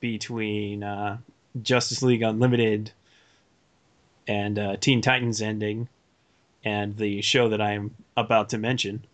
between 0.00 0.82
uh, 0.82 1.18
Justice 1.62 2.02
League 2.02 2.22
Unlimited 2.22 2.92
and 4.26 4.58
uh, 4.58 4.76
Teen 4.76 5.00
Titans 5.00 5.42
ending 5.42 5.88
and 6.64 6.96
the 6.96 7.22
show 7.22 7.48
that 7.48 7.60
I'm 7.60 7.94
about 8.16 8.50
to 8.50 8.58
mention. 8.58 9.04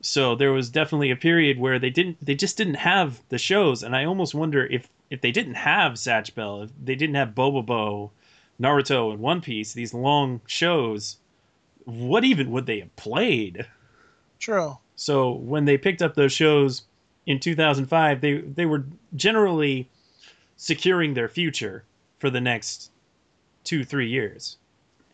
So 0.00 0.34
there 0.34 0.52
was 0.52 0.68
definitely 0.68 1.12
a 1.12 1.16
period 1.16 1.58
where 1.58 1.78
they 1.78 1.90
didn't 1.90 2.18
they 2.20 2.34
just 2.34 2.56
didn't 2.56 2.74
have 2.74 3.20
the 3.28 3.38
shows 3.38 3.82
and 3.82 3.94
I 3.94 4.04
almost 4.04 4.34
wonder 4.34 4.66
if 4.66 4.88
if 5.10 5.20
they 5.20 5.30
didn't 5.30 5.54
have 5.54 5.92
Zatch 5.92 6.34
Bell, 6.34 6.62
if 6.62 6.70
they 6.82 6.96
didn't 6.96 7.14
have 7.14 7.34
Bobo 7.34 7.62
Bobobo, 7.62 8.10
Naruto 8.60 9.10
and 9.12 9.20
One 9.20 9.40
Piece, 9.40 9.72
these 9.72 9.94
long 9.94 10.40
shows, 10.46 11.16
what 11.84 12.24
even 12.24 12.50
would 12.50 12.66
they 12.66 12.80
have 12.80 12.94
played? 12.96 13.66
True. 14.38 14.78
So 14.96 15.32
when 15.32 15.64
they 15.64 15.78
picked 15.78 16.02
up 16.02 16.14
those 16.14 16.32
shows 16.32 16.82
in 17.26 17.38
2005, 17.40 18.20
they 18.20 18.38
they 18.38 18.66
were 18.66 18.84
generally 19.16 19.88
securing 20.56 21.14
their 21.14 21.28
future 21.28 21.84
for 22.18 22.30
the 22.30 22.40
next 22.40 22.90
two 23.64 23.84
three 23.84 24.08
years, 24.08 24.58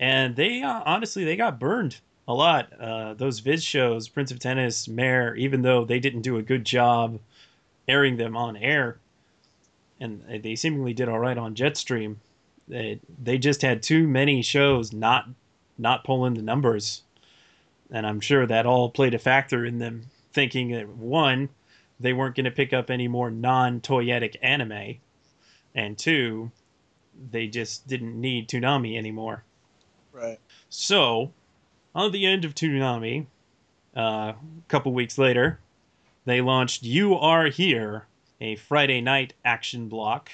and 0.00 0.36
they 0.36 0.62
uh, 0.62 0.82
honestly 0.84 1.24
they 1.24 1.36
got 1.36 1.58
burned 1.58 2.00
a 2.26 2.34
lot. 2.34 2.72
Uh, 2.78 3.14
those 3.14 3.38
Viz 3.38 3.64
shows, 3.64 4.08
Prince 4.08 4.30
of 4.30 4.38
Tennis, 4.38 4.86
MÄR, 4.86 5.36
even 5.38 5.62
though 5.62 5.84
they 5.84 6.00
didn't 6.00 6.22
do 6.22 6.36
a 6.36 6.42
good 6.42 6.64
job 6.64 7.18
airing 7.88 8.16
them 8.18 8.36
on 8.36 8.56
air, 8.56 8.98
and 10.00 10.22
they 10.42 10.54
seemingly 10.54 10.92
did 10.92 11.08
all 11.08 11.18
right 11.18 11.38
on 11.38 11.54
Jetstream. 11.54 12.16
They, 12.68 13.00
they 13.22 13.38
just 13.38 13.62
had 13.62 13.82
too 13.82 14.06
many 14.06 14.42
shows 14.42 14.92
not 14.92 15.26
not 15.78 16.04
pulling 16.04 16.34
the 16.34 16.42
numbers 16.42 17.02
and 17.90 18.06
I'm 18.06 18.20
sure 18.20 18.46
that 18.46 18.66
all 18.66 18.90
played 18.90 19.14
a 19.14 19.18
factor 19.18 19.64
in 19.64 19.78
them 19.78 20.06
thinking 20.32 20.72
that 20.72 20.88
one, 20.88 21.48
they 21.98 22.12
weren't 22.12 22.36
going 22.36 22.44
to 22.44 22.50
pick 22.50 22.72
up 22.72 22.90
any 22.90 23.08
more 23.08 23.30
non-toyetic 23.30 24.36
anime, 24.42 24.96
and 25.74 25.96
two, 25.96 26.50
they 27.30 27.46
just 27.46 27.86
didn't 27.88 28.20
need 28.20 28.48
Toonami 28.48 28.96
anymore. 28.96 29.42
Right. 30.12 30.38
So, 30.68 31.32
on 31.94 32.12
the 32.12 32.26
end 32.26 32.44
of 32.44 32.54
Toonami, 32.54 33.26
uh, 33.96 34.00
a 34.00 34.36
couple 34.68 34.92
weeks 34.92 35.18
later, 35.18 35.58
they 36.24 36.40
launched 36.40 36.82
You 36.82 37.16
Are 37.16 37.46
Here, 37.46 38.06
a 38.40 38.56
Friday 38.56 39.00
night 39.00 39.34
action 39.44 39.88
block. 39.88 40.30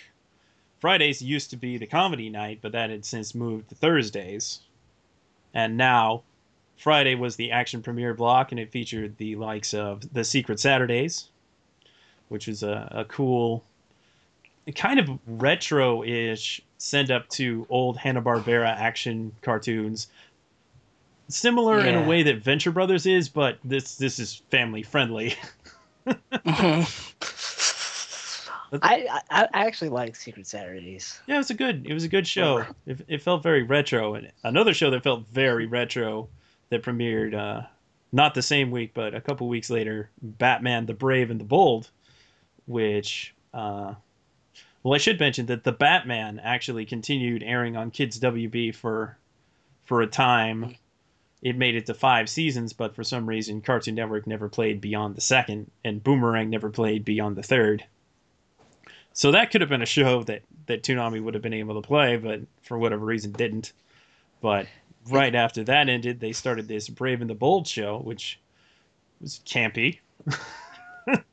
Fridays 0.84 1.22
used 1.22 1.48
to 1.48 1.56
be 1.56 1.78
the 1.78 1.86
comedy 1.86 2.28
night, 2.28 2.58
but 2.60 2.72
that 2.72 2.90
had 2.90 3.06
since 3.06 3.34
moved 3.34 3.70
to 3.70 3.74
Thursdays. 3.74 4.60
And 5.54 5.78
now, 5.78 6.24
Friday 6.76 7.14
was 7.14 7.36
the 7.36 7.52
action 7.52 7.80
premiere 7.80 8.12
block, 8.12 8.52
and 8.52 8.60
it 8.60 8.70
featured 8.70 9.16
the 9.16 9.36
likes 9.36 9.72
of 9.72 10.12
The 10.12 10.24
Secret 10.24 10.60
Saturdays, 10.60 11.30
which 12.28 12.48
was 12.48 12.62
a, 12.62 12.86
a 12.90 13.06
cool, 13.06 13.64
kind 14.76 15.00
of 15.00 15.08
retro 15.26 16.04
ish 16.04 16.60
send 16.76 17.10
up 17.10 17.30
to 17.30 17.66
old 17.70 17.96
Hanna-Barbera 17.96 18.68
action 18.68 19.32
cartoons. 19.40 20.08
Similar 21.28 21.80
in 21.80 21.94
a 21.94 22.06
way 22.06 22.24
that 22.24 22.42
Venture 22.42 22.72
Brothers 22.72 23.06
is, 23.06 23.30
but 23.30 23.56
this 23.64 23.96
this 23.96 24.18
is 24.18 24.42
family 24.50 24.82
friendly. 24.82 25.34
I, 28.72 29.20
I 29.30 29.48
I 29.52 29.66
actually 29.66 29.90
like 29.90 30.16
Secret 30.16 30.46
Saturdays. 30.46 31.20
Yeah, 31.26 31.36
it 31.36 31.38
was 31.38 31.50
a 31.50 31.54
good. 31.54 31.86
It 31.86 31.94
was 31.94 32.04
a 32.04 32.08
good 32.08 32.26
show. 32.26 32.64
It, 32.86 33.00
it 33.08 33.22
felt 33.22 33.42
very 33.42 33.62
retro, 33.62 34.14
and 34.14 34.30
another 34.42 34.74
show 34.74 34.90
that 34.90 35.02
felt 35.02 35.26
very 35.32 35.66
retro 35.66 36.28
that 36.70 36.82
premiered 36.82 37.34
uh, 37.34 37.66
not 38.12 38.34
the 38.34 38.42
same 38.42 38.70
week, 38.70 38.92
but 38.94 39.14
a 39.14 39.20
couple 39.20 39.48
weeks 39.48 39.70
later, 39.70 40.10
Batman: 40.22 40.86
The 40.86 40.94
Brave 40.94 41.30
and 41.30 41.40
the 41.40 41.44
Bold, 41.44 41.90
which. 42.66 43.34
Uh, 43.52 43.94
well, 44.82 44.94
I 44.94 44.98
should 44.98 45.18
mention 45.18 45.46
that 45.46 45.64
the 45.64 45.72
Batman 45.72 46.38
actually 46.44 46.84
continued 46.84 47.42
airing 47.42 47.74
on 47.76 47.90
Kids 47.90 48.20
WB 48.20 48.74
for 48.74 49.16
for 49.84 50.02
a 50.02 50.06
time. 50.06 50.76
It 51.40 51.56
made 51.56 51.74
it 51.74 51.86
to 51.86 51.94
five 51.94 52.28
seasons, 52.28 52.72
but 52.72 52.94
for 52.94 53.04
some 53.04 53.26
reason, 53.26 53.60
Cartoon 53.60 53.94
Network 53.94 54.26
never 54.26 54.48
played 54.48 54.80
beyond 54.80 55.14
the 55.14 55.20
second, 55.20 55.70
and 55.84 56.02
Boomerang 56.02 56.50
never 56.50 56.70
played 56.70 57.04
beyond 57.04 57.36
the 57.36 57.42
third. 57.42 57.84
So 59.14 59.30
that 59.30 59.50
could 59.50 59.60
have 59.60 59.70
been 59.70 59.80
a 59.82 59.86
show 59.86 60.22
that 60.24 60.42
that 60.66 60.82
Toonami 60.82 61.22
would 61.22 61.34
have 61.34 61.42
been 61.42 61.54
able 61.54 61.80
to 61.80 61.86
play, 61.86 62.16
but 62.16 62.40
for 62.62 62.78
whatever 62.78 63.04
reason 63.06 63.32
didn't. 63.32 63.72
But 64.40 64.66
right 65.08 65.34
after 65.34 65.62
that 65.64 65.88
ended, 65.88 66.20
they 66.20 66.32
started 66.32 66.68
this 66.68 66.88
Brave 66.88 67.20
and 67.20 67.30
the 67.30 67.34
Bold 67.34 67.66
show, 67.66 67.98
which 67.98 68.38
was 69.20 69.40
campy. 69.46 69.98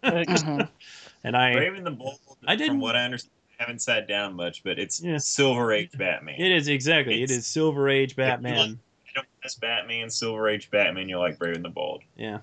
Mm-hmm. 0.04 0.62
and 1.24 1.36
I 1.38 1.54
Brave 1.54 1.74
and 1.74 1.86
the 1.86 1.92
Bold. 1.92 2.20
I 2.48 2.56
didn't- 2.56 2.74
From 2.74 2.82
what 2.82 2.96
I 2.96 3.04
understand, 3.06 3.32
I 3.60 3.64
haven't 3.64 3.82
sat 3.82 4.08
down 4.08 4.34
much, 4.36 4.64
but 4.64 4.78
it's 4.80 5.02
Yeah. 5.02 5.18
Silver 5.18 5.72
Age 5.72 5.92
Batman. 5.98 6.36
it 6.40 6.52
is 6.52 6.68
exactly 6.68 7.22
it 7.22 7.32
It's- 7.32 7.46
Silver 7.48 7.90
Age 7.90 8.12
If 8.12 8.18
you 8.18 8.24
Batman. 8.24 8.58
like- 8.58 8.70
you 8.70 9.14
don't 9.16 9.28
miss 9.44 9.56
Batman, 9.56 10.10
Silver 10.10 10.50
Age 10.50 10.70
Batman, 10.72 11.10
you'll 11.10 11.20
like 11.22 11.38
Brave 11.40 11.56
and 11.56 11.66
the 11.66 11.70
Bold. 11.70 12.04
Yeah. 12.16 12.40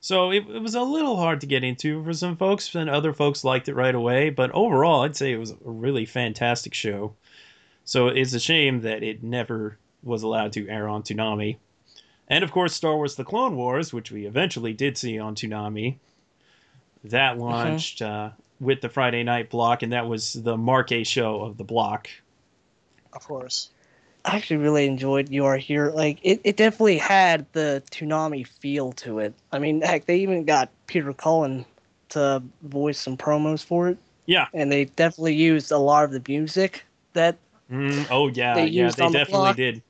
So 0.00 0.30
it, 0.30 0.48
it 0.48 0.62
was 0.62 0.74
a 0.74 0.82
little 0.82 1.16
hard 1.16 1.42
to 1.42 1.46
get 1.46 1.62
into 1.62 2.02
for 2.02 2.14
some 2.14 2.36
folks, 2.36 2.74
and 2.74 2.88
other 2.88 3.12
folks 3.12 3.44
liked 3.44 3.68
it 3.68 3.74
right 3.74 3.94
away. 3.94 4.30
But 4.30 4.50
overall, 4.52 5.02
I'd 5.02 5.16
say 5.16 5.32
it 5.32 5.38
was 5.38 5.50
a 5.50 5.56
really 5.62 6.06
fantastic 6.06 6.72
show. 6.72 7.14
So 7.84 8.08
it's 8.08 8.32
a 8.32 8.40
shame 8.40 8.80
that 8.82 9.02
it 9.02 9.22
never 9.22 9.76
was 10.02 10.22
allowed 10.22 10.52
to 10.54 10.68
air 10.68 10.88
on 10.88 11.02
Toonami. 11.02 11.58
And 12.28 12.42
of 12.44 12.52
course, 12.52 12.74
Star 12.74 12.96
Wars 12.96 13.16
The 13.16 13.24
Clone 13.24 13.56
Wars, 13.56 13.92
which 13.92 14.10
we 14.10 14.24
eventually 14.24 14.72
did 14.72 14.96
see 14.96 15.18
on 15.18 15.34
Toonami. 15.34 15.96
That 17.04 17.38
launched 17.38 18.00
uh, 18.00 18.30
with 18.60 18.80
the 18.80 18.88
Friday 18.88 19.22
night 19.22 19.50
block, 19.50 19.82
and 19.82 19.92
that 19.92 20.06
was 20.06 20.32
the 20.32 20.56
Marque 20.56 21.04
show 21.04 21.42
of 21.42 21.56
the 21.56 21.64
block. 21.64 22.08
Of 23.12 23.26
course. 23.26 23.70
I 24.24 24.36
actually 24.36 24.58
really 24.58 24.86
enjoyed 24.86 25.28
You 25.30 25.44
Are 25.46 25.56
Here. 25.56 25.90
Like 25.90 26.18
it, 26.22 26.40
it 26.44 26.56
definitely 26.56 26.98
had 26.98 27.46
the 27.52 27.82
Toonami 27.90 28.46
feel 28.46 28.92
to 28.92 29.18
it. 29.20 29.34
I 29.52 29.58
mean, 29.58 29.80
heck, 29.80 30.06
they 30.06 30.18
even 30.18 30.44
got 30.44 30.70
Peter 30.86 31.12
Cullen 31.12 31.64
to 32.10 32.42
voice 32.62 32.98
some 32.98 33.16
promos 33.16 33.64
for 33.64 33.88
it. 33.88 33.98
Yeah. 34.26 34.46
And 34.52 34.70
they 34.70 34.84
definitely 34.86 35.34
used 35.34 35.72
a 35.72 35.78
lot 35.78 36.04
of 36.04 36.10
the 36.12 36.22
music 36.28 36.84
that 37.14 37.36
Mm, 37.70 38.08
oh 38.10 38.28
yeah, 38.28 38.54
They 38.54 38.66
yeah, 38.66 38.90
they 38.90 39.04
on 39.04 39.12
the 39.12 39.18
definitely 39.18 39.44
block. 39.46 39.56
did. 39.56 39.82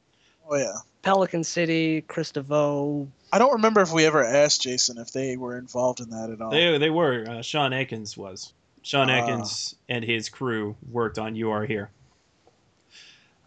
Oh 0.49 0.57
yeah. 0.57 0.75
Pelican 1.03 1.45
City, 1.45 2.03
Chris 2.03 2.31
I 2.37 3.39
don't 3.39 3.53
remember 3.53 3.81
if 3.81 3.91
we 3.93 4.05
ever 4.05 4.23
asked 4.23 4.63
Jason 4.63 4.99
if 4.99 5.13
they 5.13 5.39
were 5.39 5.57
involved 5.57 6.01
in 6.01 6.11
that 6.11 6.29
at 6.29 6.43
all. 6.43 6.51
They 6.51 6.77
they 6.77 6.91
were. 6.91 7.25
Uh, 7.27 7.43
Sean 7.43 7.73
Akins 7.73 8.17
was. 8.19 8.53
Sean 8.83 9.09
Ah. 9.09 9.19
Akins 9.19 9.77
and 9.89 10.05
his 10.05 10.29
crew 10.29 10.77
worked 10.91 11.19
on 11.19 11.37
You 11.37 11.51
Are 11.53 11.65
Here. 11.65 11.91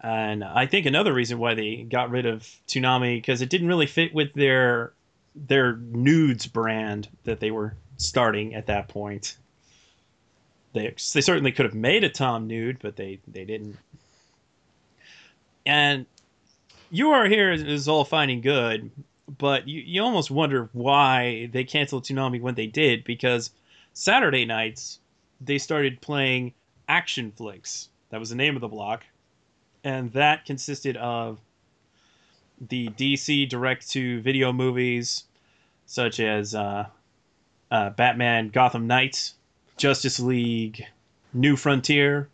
And 0.04 0.44
I 0.44 0.66
think 0.66 0.86
another 0.86 1.14
reason 1.14 1.40
why 1.40 1.54
they 1.54 1.84
got 1.84 2.12
rid 2.12 2.26
of 2.26 2.42
Toonami 2.68 3.16
because 3.18 3.42
it 3.42 3.50
didn't 3.50 3.70
really 3.70 3.88
fit 3.88 4.14
with 4.14 4.34
their 4.34 4.92
their 5.34 5.78
Noods 5.78 6.46
brand 6.46 7.08
that 7.24 7.40
they 7.40 7.52
were 7.52 7.76
starting 7.96 8.54
at 8.54 8.68
that 8.68 8.90
point. 8.90 9.38
They 10.74 10.88
they 10.90 11.22
certainly 11.22 11.54
could 11.54 11.66
have 11.66 11.74
made 11.74 12.04
a 12.04 12.10
Tom 12.10 12.48
Nood, 12.48 12.80
but 12.82 12.98
they 12.98 13.20
they 13.28 13.46
didn't. 13.46 13.78
And 15.66 16.06
You 16.92 17.12
Are 17.12 17.26
Here 17.26 17.54
is, 17.54 17.88
all 17.88 18.04
fine 18.04 18.30
and 18.30 18.44
good, 18.44 18.92
but 19.38 19.70
you, 19.70 19.82
you 19.82 20.04
almost 20.04 20.30
wonder 20.30 20.70
why 20.74 21.50
they 21.54 21.64
canceled 21.64 22.04
Toonami 22.04 22.42
when 22.42 22.56
they 22.56 22.68
did 22.68 23.06
because 23.06 23.52
Saturday 23.94 24.44
nights 24.44 25.00
they 25.40 25.58
started 25.58 26.02
playing 26.02 26.54
action 26.90 27.32
flicks. 27.32 27.88
That 28.10 28.20
was 28.20 28.30
the 28.30 28.36
name 28.36 28.56
of 28.56 28.62
the 28.62 28.68
block. 28.68 29.06
And 29.84 30.12
that 30.14 30.46
consisted 30.46 30.98
of 30.98 31.40
the 32.62 32.88
DC 32.90 33.50
direct 33.50 33.90
to 33.92 34.22
video 34.22 34.54
movies 34.54 35.26
such 35.86 36.20
as 36.20 36.56
uh, 36.56 36.88
uh, 37.72 37.90
Batman 37.92 38.50
Gotham 38.50 38.88
Knights, 38.88 39.36
Justice 39.78 40.20
League 40.20 40.86
New 41.34 41.56
Frontier. 41.56 42.30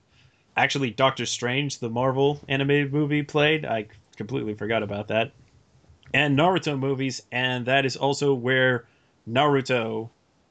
Actually, 0.55 0.91
Doctor 0.91 1.25
Strange, 1.25 1.79
the 1.79 1.89
Marvel 1.89 2.41
animated 2.47 2.91
movie, 2.91 3.23
played. 3.23 3.65
I 3.65 3.87
completely 4.17 4.53
forgot 4.53 4.83
about 4.83 5.07
that. 5.07 5.31
And 6.13 6.37
Naruto 6.37 6.77
movies, 6.77 7.21
and 7.31 7.65
that 7.65 7.85
is 7.85 7.95
also 7.95 8.33
where 8.33 8.85
Naruto 9.29 10.09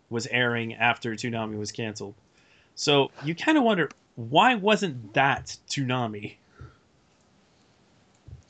was 0.08 0.26
airing 0.28 0.74
after 0.74 1.12
Toonami 1.12 1.58
was 1.58 1.72
canceled. 1.72 2.14
So 2.74 3.10
you 3.24 3.34
kind 3.34 3.58
of 3.58 3.64
wonder 3.64 3.90
why 4.14 4.54
wasn't 4.54 5.14
that 5.14 5.56
Toonami? 5.68 6.36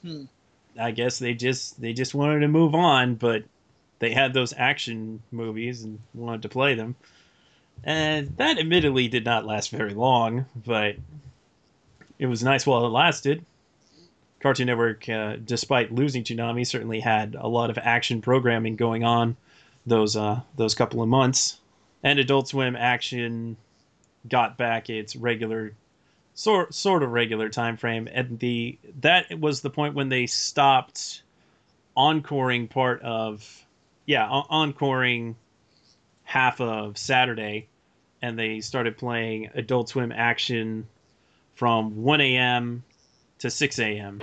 Hmm. 0.03 0.25
I 0.79 0.93
guess 0.93 1.19
they 1.19 1.35
just 1.35 1.81
they 1.81 1.93
just 1.93 2.15
wanted 2.15 2.41
to 2.41 2.49
move 2.49 2.75
on, 2.75 3.17
but 3.17 3.45
they 3.99 4.13
had 4.13 4.33
those 4.33 4.55
action 4.57 5.23
movies 5.33 5.83
and 5.83 5.99
wanted 6.15 6.43
to 6.43 6.49
play 6.49 6.75
them. 6.75 6.95
And 7.85 8.37
that 8.37 8.59
admittedly 8.59 9.09
did 9.09 9.25
not 9.25 9.47
last 9.47 9.71
very 9.71 9.95
long, 9.95 10.47
but 10.65 10.97
it 12.19 12.27
was 12.27 12.43
nice 12.43 12.67
while 12.67 12.85
it 12.87 12.91
lasted. 12.91 13.45
Cartoon 14.41 14.67
Network, 14.67 15.09
uh, 15.09 15.37
despite 15.45 15.93
losing 15.93 16.23
Toonami, 16.23 16.67
certainly 16.67 17.01
had 17.01 17.37
a 17.39 17.49
lot 17.49 17.71
of 17.71 17.79
action 17.79 18.21
programming 18.21 18.77
going 18.77 19.03
on 19.05 19.37
those 19.87 20.17
uh, 20.17 20.41
those 20.57 20.75
couple 20.75 21.03
of 21.03 21.09
months. 21.09 21.61
And 22.03 22.19
Adult 22.19 22.49
Swim 22.49 22.77
Action 22.77 23.57
got 24.29 24.57
back 24.57 24.91
its 24.91 25.17
regular 25.17 25.73
sort 26.39 26.73
sort 26.73 27.03
of 27.03 27.11
regular 27.11 27.49
time 27.49 27.77
frame 27.77 28.09
and 28.13 28.39
the 28.39 28.79
that 29.01 29.41
was 29.41 29.61
the 29.61 29.71
point 29.71 29.97
when 29.97 30.09
they 30.09 30.25
stopped 30.25 31.25
encoring 31.97 32.69
part 32.69 33.03
of 33.03 33.67
yeah 34.07 34.31
en- 34.33 34.69
encoring 34.69 35.35
half 36.23 36.61
of 36.61 36.97
Saturday 36.97 37.67
and 38.23 38.39
they 38.39 38.61
started 38.61 38.97
playing 38.97 39.51
Adult 39.55 39.89
Swim 39.89 40.13
Action 40.13 40.87
from 41.57 42.05
1 42.05 42.21
a.m. 42.21 42.85
to 43.41 43.51
6 43.51 43.79
a.m. 43.81 44.21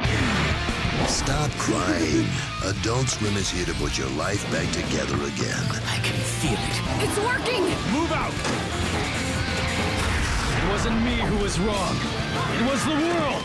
Stop 1.07 1.51
crying. 1.51 2.25
Adult 2.63 3.09
Swim 3.09 3.35
is 3.35 3.49
here 3.49 3.65
to 3.65 3.73
put 3.73 3.97
your 3.97 4.09
life 4.11 4.49
back 4.53 4.71
together 4.71 5.15
again. 5.15 5.65
I 5.87 5.99
can 6.01 6.15
feel 6.15 6.53
it. 6.53 7.09
It's 7.09 7.17
working! 7.19 7.63
Move 7.91 8.11
out! 8.13 8.84
It 10.75 10.79
wasn't 10.79 11.05
me 11.05 11.15
who 11.15 11.37
was 11.37 11.57
wrong. 11.57 11.95
It 12.59 12.69
was 12.69 12.83
the 12.83 12.91
world! 12.91 13.43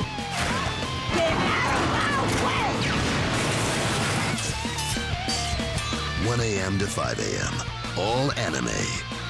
1 6.26 6.40
a.m. 6.40 6.76
to 6.80 6.88
5 6.88 7.20
a.m. 7.20 7.54
All 7.96 8.32
anime, 8.32 8.66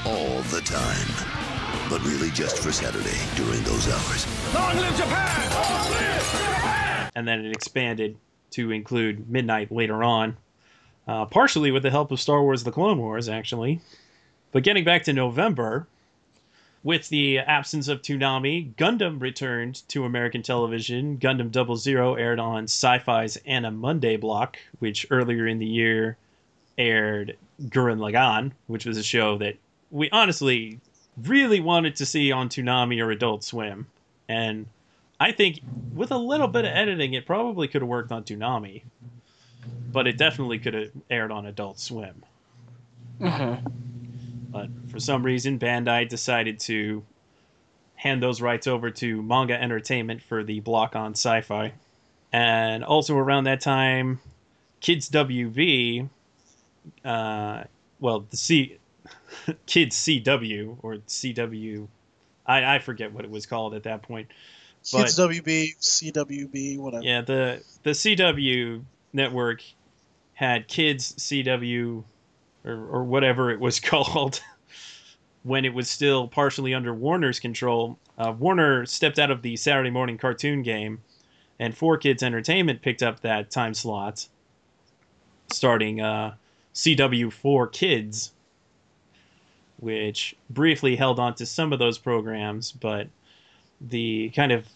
all 0.07 0.41
the 0.45 0.63
time. 0.63 1.09
But 1.91 2.03
really 2.03 2.31
just 2.31 2.63
for 2.63 2.73
Saturday 2.73 3.19
during 3.37 3.63
those 3.65 3.87
hours. 3.87 4.55
Long 4.55 4.77
live 4.77 4.97
Japan! 4.97 5.51
Long 5.53 5.91
live 5.91 6.31
Japan! 6.31 7.11
and 7.15 7.29
then 7.29 7.45
it 7.45 7.53
expanded 7.53 8.17
to 8.53 8.71
include 8.71 9.29
midnight 9.29 9.71
later 9.71 10.03
on, 10.03 10.39
uh, 11.07 11.27
partially 11.27 11.71
with 11.71 11.83
the 11.83 11.91
help 11.91 12.11
of 12.13 12.19
Star 12.19 12.41
Wars: 12.43 12.65
The 12.65 12.73
Clone 12.73 12.97
Wars, 12.99 13.29
actually. 13.29 13.83
But 14.53 14.63
getting 14.63 14.85
back 14.85 15.05
to 15.05 15.13
November, 15.13 15.87
with 16.83 17.09
the 17.11 17.39
absence 17.39 17.89
of 17.89 18.01
Toonami, 18.01 18.75
Gundam 18.75 19.21
returned 19.21 19.87
to 19.89 20.05
American 20.05 20.43
television. 20.43 21.19
Gundam 21.19 21.51
Double 21.51 21.77
Zero 21.77 22.15
aired 22.15 22.41
on 22.41 22.65
Sci-Fi's 22.65 23.37
Ani-Monday 23.47 24.17
block, 24.17 24.59
which 24.79 25.07
earlier 25.11 25.47
in 25.47 25.59
the 25.59 25.67
year 25.67 26.17
aired 26.79 27.37
Gurren 27.65 27.99
Lagann, 27.99 28.53
which 28.67 28.87
was 28.87 28.97
a 28.97 29.03
show 29.03 29.37
that 29.39 29.57
we 29.91 30.09
honestly 30.11 30.81
really 31.25 31.61
wanted 31.61 31.97
to 31.97 32.07
see 32.07 32.33
on 32.33 32.49
Toonami 32.49 33.05
or 33.05 33.11
Adult 33.11 33.45
Swim. 33.45 33.87
And 34.29 34.67
I 35.19 35.33
think 35.33 35.61
with 35.95 36.11
a 36.11 36.17
little 36.17 36.49
bit 36.49 36.65
of 36.65 36.71
editing, 36.73 37.13
it 37.13 37.27
probably 37.27 37.69
could 37.69 37.83
have 37.83 37.89
worked 37.89 38.13
on 38.13 38.25
Toonami, 38.25 38.83
but 39.93 40.07
it 40.07 40.17
definitely 40.17 40.59
could 40.59 40.73
have 40.73 40.91
aired 41.11 41.31
on 41.31 41.45
Adult 41.45 41.79
Swim. 41.79 42.25
Mm-hmm. 43.21 43.67
But 44.51 44.69
for 44.89 44.99
some 44.99 45.23
reason, 45.23 45.59
Bandai 45.59 46.09
decided 46.09 46.61
to 46.61 47.05
hand 47.95 48.23
those 48.23 48.41
rights 48.41 48.67
over 48.67 48.91
to 48.91 49.23
Manga 49.23 49.61
Entertainment 49.61 50.23
for 50.23 50.43
the 50.43 50.61
block 50.61 50.97
on 50.97 51.13
sci 51.13 51.41
fi. 51.43 51.73
And 52.33 52.85
also 52.85 53.17
around 53.17 53.45
that 53.45 53.61
time, 53.61 54.21
Kids 54.81 55.11
WB, 55.11 56.09
uh, 57.05 57.65
well, 57.99 58.21
the 58.31 58.37
C, 58.37 58.79
Kids 59.67 59.97
CW, 59.97 60.79
or 60.83 60.97
CW, 60.97 61.89
I, 62.47 62.77
I 62.77 62.79
forget 62.79 63.13
what 63.13 63.25
it 63.25 63.31
was 63.31 63.47
called 63.47 63.75
at 63.75 63.83
that 63.83 64.03
point. 64.03 64.29
Kids 64.91 65.19
WB, 65.19 65.77
CWB, 65.79 66.79
whatever. 66.79 67.05
Yeah, 67.05 67.21
the 67.21 67.63
the 67.83 67.91
CW 67.91 68.83
network 69.13 69.63
had 70.33 70.69
Kids 70.69 71.13
CW 71.17 72.03
or, 72.65 72.73
or 72.73 73.05
whatever 73.05 73.51
it 73.51 73.61
was 73.61 73.81
called 73.81 74.41
when 75.43 75.65
it 75.65 75.73
was 75.73 75.89
still 75.89 76.29
partially 76.29 76.75
under 76.75 76.93
Warner's 76.93 77.41
control. 77.41 77.99
Uh, 78.19 78.33
Warner 78.39 78.85
stepped 78.87 79.19
out 79.19 79.31
of 79.31 79.43
the 79.43 79.57
Saturday 79.57 79.91
morning 79.91 80.19
cartoon 80.19 80.63
game, 80.63 81.01
and 81.59 81.75
4Kids 81.75 82.23
Entertainment 82.23 82.83
picked 82.83 83.03
up 83.03 83.21
that 83.21 83.51
time 83.51 83.75
slot, 83.75 84.27
starting 85.51 86.01
uh, 86.01 86.35
CW4 86.75 87.73
Kids, 87.73 88.33
which 89.79 90.37
briefly 90.51 90.97
held 90.97 91.19
on 91.19 91.35
to 91.37 91.47
some 91.47 91.73
of 91.73 91.79
those 91.79 91.99
programs, 91.99 92.73
but 92.73 93.09
the 93.81 94.31
kind 94.31 94.53
of 94.53 94.67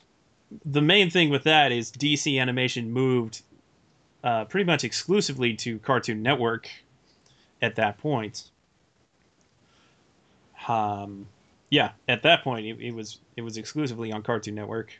the 0.64 0.80
main 0.80 1.10
thing 1.10 1.30
with 1.30 1.44
that 1.44 1.72
is 1.72 1.90
DC 1.90 2.40
Animation 2.40 2.90
moved 2.92 3.42
uh, 4.22 4.44
pretty 4.46 4.64
much 4.64 4.84
exclusively 4.84 5.54
to 5.54 5.78
Cartoon 5.80 6.22
Network 6.22 6.70
at 7.62 7.76
that 7.76 7.98
point. 7.98 8.50
Um, 10.68 11.26
yeah, 11.70 11.90
at 12.08 12.22
that 12.22 12.44
point 12.44 12.66
it, 12.66 12.80
it 12.80 12.94
was 12.94 13.18
it 13.36 13.42
was 13.42 13.56
exclusively 13.56 14.12
on 14.12 14.22
Cartoon 14.22 14.54
Network, 14.54 14.92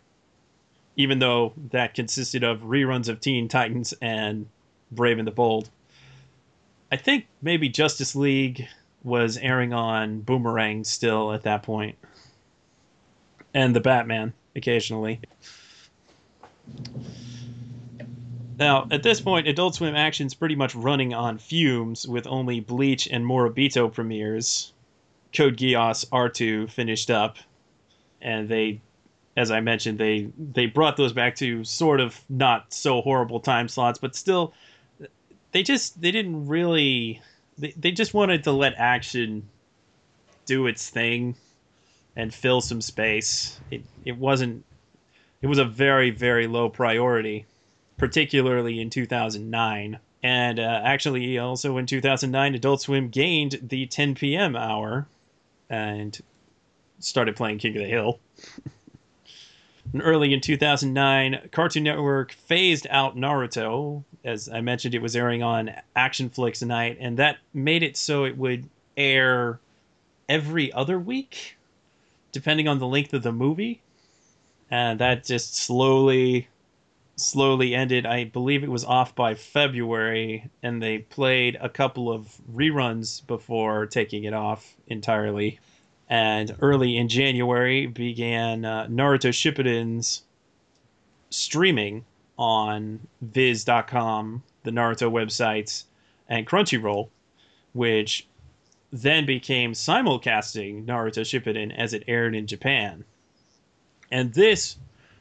even 0.97 1.19
though 1.19 1.53
that 1.71 1.95
consisted 1.95 2.43
of 2.43 2.61
reruns 2.61 3.09
of 3.09 3.21
Teen 3.21 3.49
Titans 3.49 3.95
and 4.03 4.47
Brave 4.91 5.19
and 5.19 5.27
the 5.27 5.33
Bold. 5.33 5.71
I 6.91 6.97
think 6.97 7.27
maybe 7.43 7.69
Justice 7.69 8.15
League 8.15 8.67
was 9.03 9.37
airing 9.37 9.73
on 9.73 10.21
Boomerang 10.21 10.85
still 10.85 11.33
at 11.33 11.43
that 11.43 11.63
point, 11.63 11.97
and 13.55 13.75
the 13.75 13.81
Batman 13.81 14.33
occasionally. 14.57 15.21
Now, 18.57 18.87
at 18.91 19.03
this 19.03 19.21
point, 19.21 19.49
Adult 19.49 19.75
Swim 19.75 19.97
Action's 19.97 20.35
pretty 20.35 20.55
much 20.55 20.75
running 20.75 21.13
on 21.13 21.39
fumes 21.39 22.07
with 22.07 22.27
only 22.27 22.61
Bleach 22.61 23.09
and 23.09 23.25
Moribito 23.25 23.93
premieres. 23.93 24.73
Code 25.35 25.57
Geass 25.57 26.09
R2 26.11 26.71
finished 26.71 27.11
up, 27.11 27.39
and 28.23 28.49
they, 28.49 28.81
as 29.37 29.51
I 29.51 29.61
mentioned, 29.61 29.99
they 29.99 30.29
they 30.39 30.67
brought 30.67 30.97
those 30.97 31.13
back 31.13 31.35
to 31.37 31.65
sort 31.65 31.99
of 32.01 32.21
not 32.29 32.73
so 32.73 33.01
horrible 33.01 33.41
time 33.41 33.69
slots, 33.69 33.99
but 33.99 34.15
still, 34.15 34.55
they 35.51 35.65
just 35.65 36.01
they 36.01 36.13
didn't 36.13 36.47
really 36.47 37.21
they, 37.59 37.73
they 37.77 37.91
just 37.91 38.15
wanted 38.15 38.45
to 38.45 38.53
let 38.53 38.75
action 38.77 39.49
do 40.47 40.69
its 40.69 40.89
thing 40.89 41.35
and 42.15 42.33
fill 42.33 42.61
some 42.61 42.81
space. 42.81 43.59
It 43.73 43.83
it 44.05 44.17
wasn't 44.17 44.65
it 45.43 45.49
was 45.49 45.59
a 45.59 45.65
very 45.65 46.11
very 46.11 46.47
low 46.47 46.69
priority, 46.69 47.47
particularly 47.97 48.81
in 48.81 48.91
2009. 48.91 49.99
And 50.23 50.59
uh, 50.59 50.81
actually, 50.85 51.39
also 51.39 51.77
in 51.77 51.87
2009, 51.87 52.55
Adult 52.55 52.81
Swim 52.81 53.09
gained 53.09 53.59
the 53.63 53.87
10 53.87 54.15
p.m. 54.15 54.57
hour 54.57 55.07
and 55.69 56.19
started 56.99 57.37
playing 57.37 57.59
King 57.59 57.77
of 57.77 57.83
the 57.83 57.89
Hill. 57.89 58.19
and 59.93 60.03
early 60.03 60.33
in 60.33 60.41
2009, 60.41 61.51
Cartoon 61.53 61.83
Network 61.85 62.33
phased 62.33 62.87
out 62.89 63.17
Naruto. 63.17 64.03
As 64.25 64.49
I 64.49 64.63
mentioned, 64.63 64.95
it 64.95 65.03
was 65.03 65.15
airing 65.15 65.43
on 65.43 65.73
Action 65.95 66.31
Flix 66.31 66.63
Night, 66.63 66.97
and 67.01 67.19
that 67.19 67.37
made 67.53 67.83
it 67.83 67.97
so 67.97 68.25
it 68.25 68.39
would 68.39 68.69
air 68.97 69.61
every 70.29 70.73
other 70.73 70.99
week, 70.99 71.57
depending 72.33 72.67
on 72.67 72.79
the 72.79 72.87
length 72.87 73.13
of 73.13 73.23
the 73.23 73.33
movie. 73.33 73.83
And 74.71 74.99
that 75.01 75.25
just 75.25 75.57
slowly 75.57 76.49
slowly 77.17 77.75
ended. 77.75 78.07
I 78.07 78.25
believe 78.25 78.65
it 78.65 78.71
was 78.71 78.85
off 78.85 79.15
by 79.15 79.35
February, 79.35 80.51
and 80.63 80.83
they 80.83 80.99
played 80.99 81.57
a 81.61 81.69
couple 81.69 82.11
of 82.11 82.29
reruns 82.53 83.25
before 83.27 83.87
taking 83.87 84.25
it 84.25 84.35
off 84.35 84.75
entirely. 84.87 85.59
And 86.09 86.55
early 86.61 86.97
in 86.97 87.09
January 87.09 87.87
began 87.87 88.65
uh, 88.65 88.87
Naruto 88.87 89.31
Shippuden's 89.31 90.23
streaming 91.31 92.05
on 92.39 93.01
Viz.com, 93.23 94.43
the 94.65 94.71
Naruto 94.71 95.11
websites, 95.11 95.85
and 96.29 96.47
Crunchyroll, 96.47 97.09
which 97.73 98.27
then 98.93 99.27
became 99.27 99.73
simulcasting 99.73 100.85
Naruto 100.85 101.23
Shippuden 101.23 101.75
as 101.77 101.95
it 101.95 102.05
aired 102.07 102.35
in 102.35 102.47
Japan. 102.47 103.05
And 104.11 104.33
this 104.35 104.77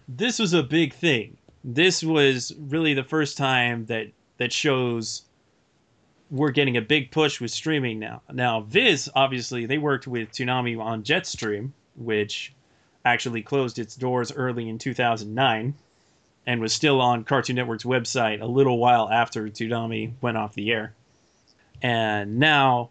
this 0.08 0.38
was 0.38 0.54
a 0.54 0.62
big 0.62 0.94
thing 0.94 1.38
this 1.64 2.04
was 2.04 2.54
really 2.60 2.94
the 2.94 3.04
first 3.04 3.38
time 3.38 3.86
that 3.86 4.08
that 4.38 4.52
shows 4.52 5.24
we're 6.30 6.52
getting 6.52 6.78
a 6.78 6.82
big 6.82 7.12
push 7.12 7.40
with 7.40 7.52
streaming 7.52 8.00
now. 8.00 8.22
Now, 8.32 8.62
Viz 8.62 9.10
obviously 9.16 9.66
they 9.66 9.78
worked 9.78 10.08
with 10.08 10.32
Toonami 10.32 10.80
on 10.80 11.04
Jetstream, 11.04 11.72
which 11.96 12.54
actually 13.06 13.42
closed 13.42 13.80
its 13.80 13.96
doors 13.96 14.32
early 14.32 14.68
in 14.68 14.80
2009 14.80 15.76
and 16.46 16.62
was 16.62 16.74
still 16.74 17.00
on 17.00 17.24
Cartoon 17.24 17.56
Network's 17.56 17.84
website 17.84 18.42
a 18.42 18.46
little 18.46 18.78
while 18.78 19.10
after 19.10 19.48
Toonami 19.48 20.14
went 20.22 20.38
off 20.38 20.56
the 20.56 20.72
air. 20.72 20.94
And 21.82 22.40
now 22.40 22.90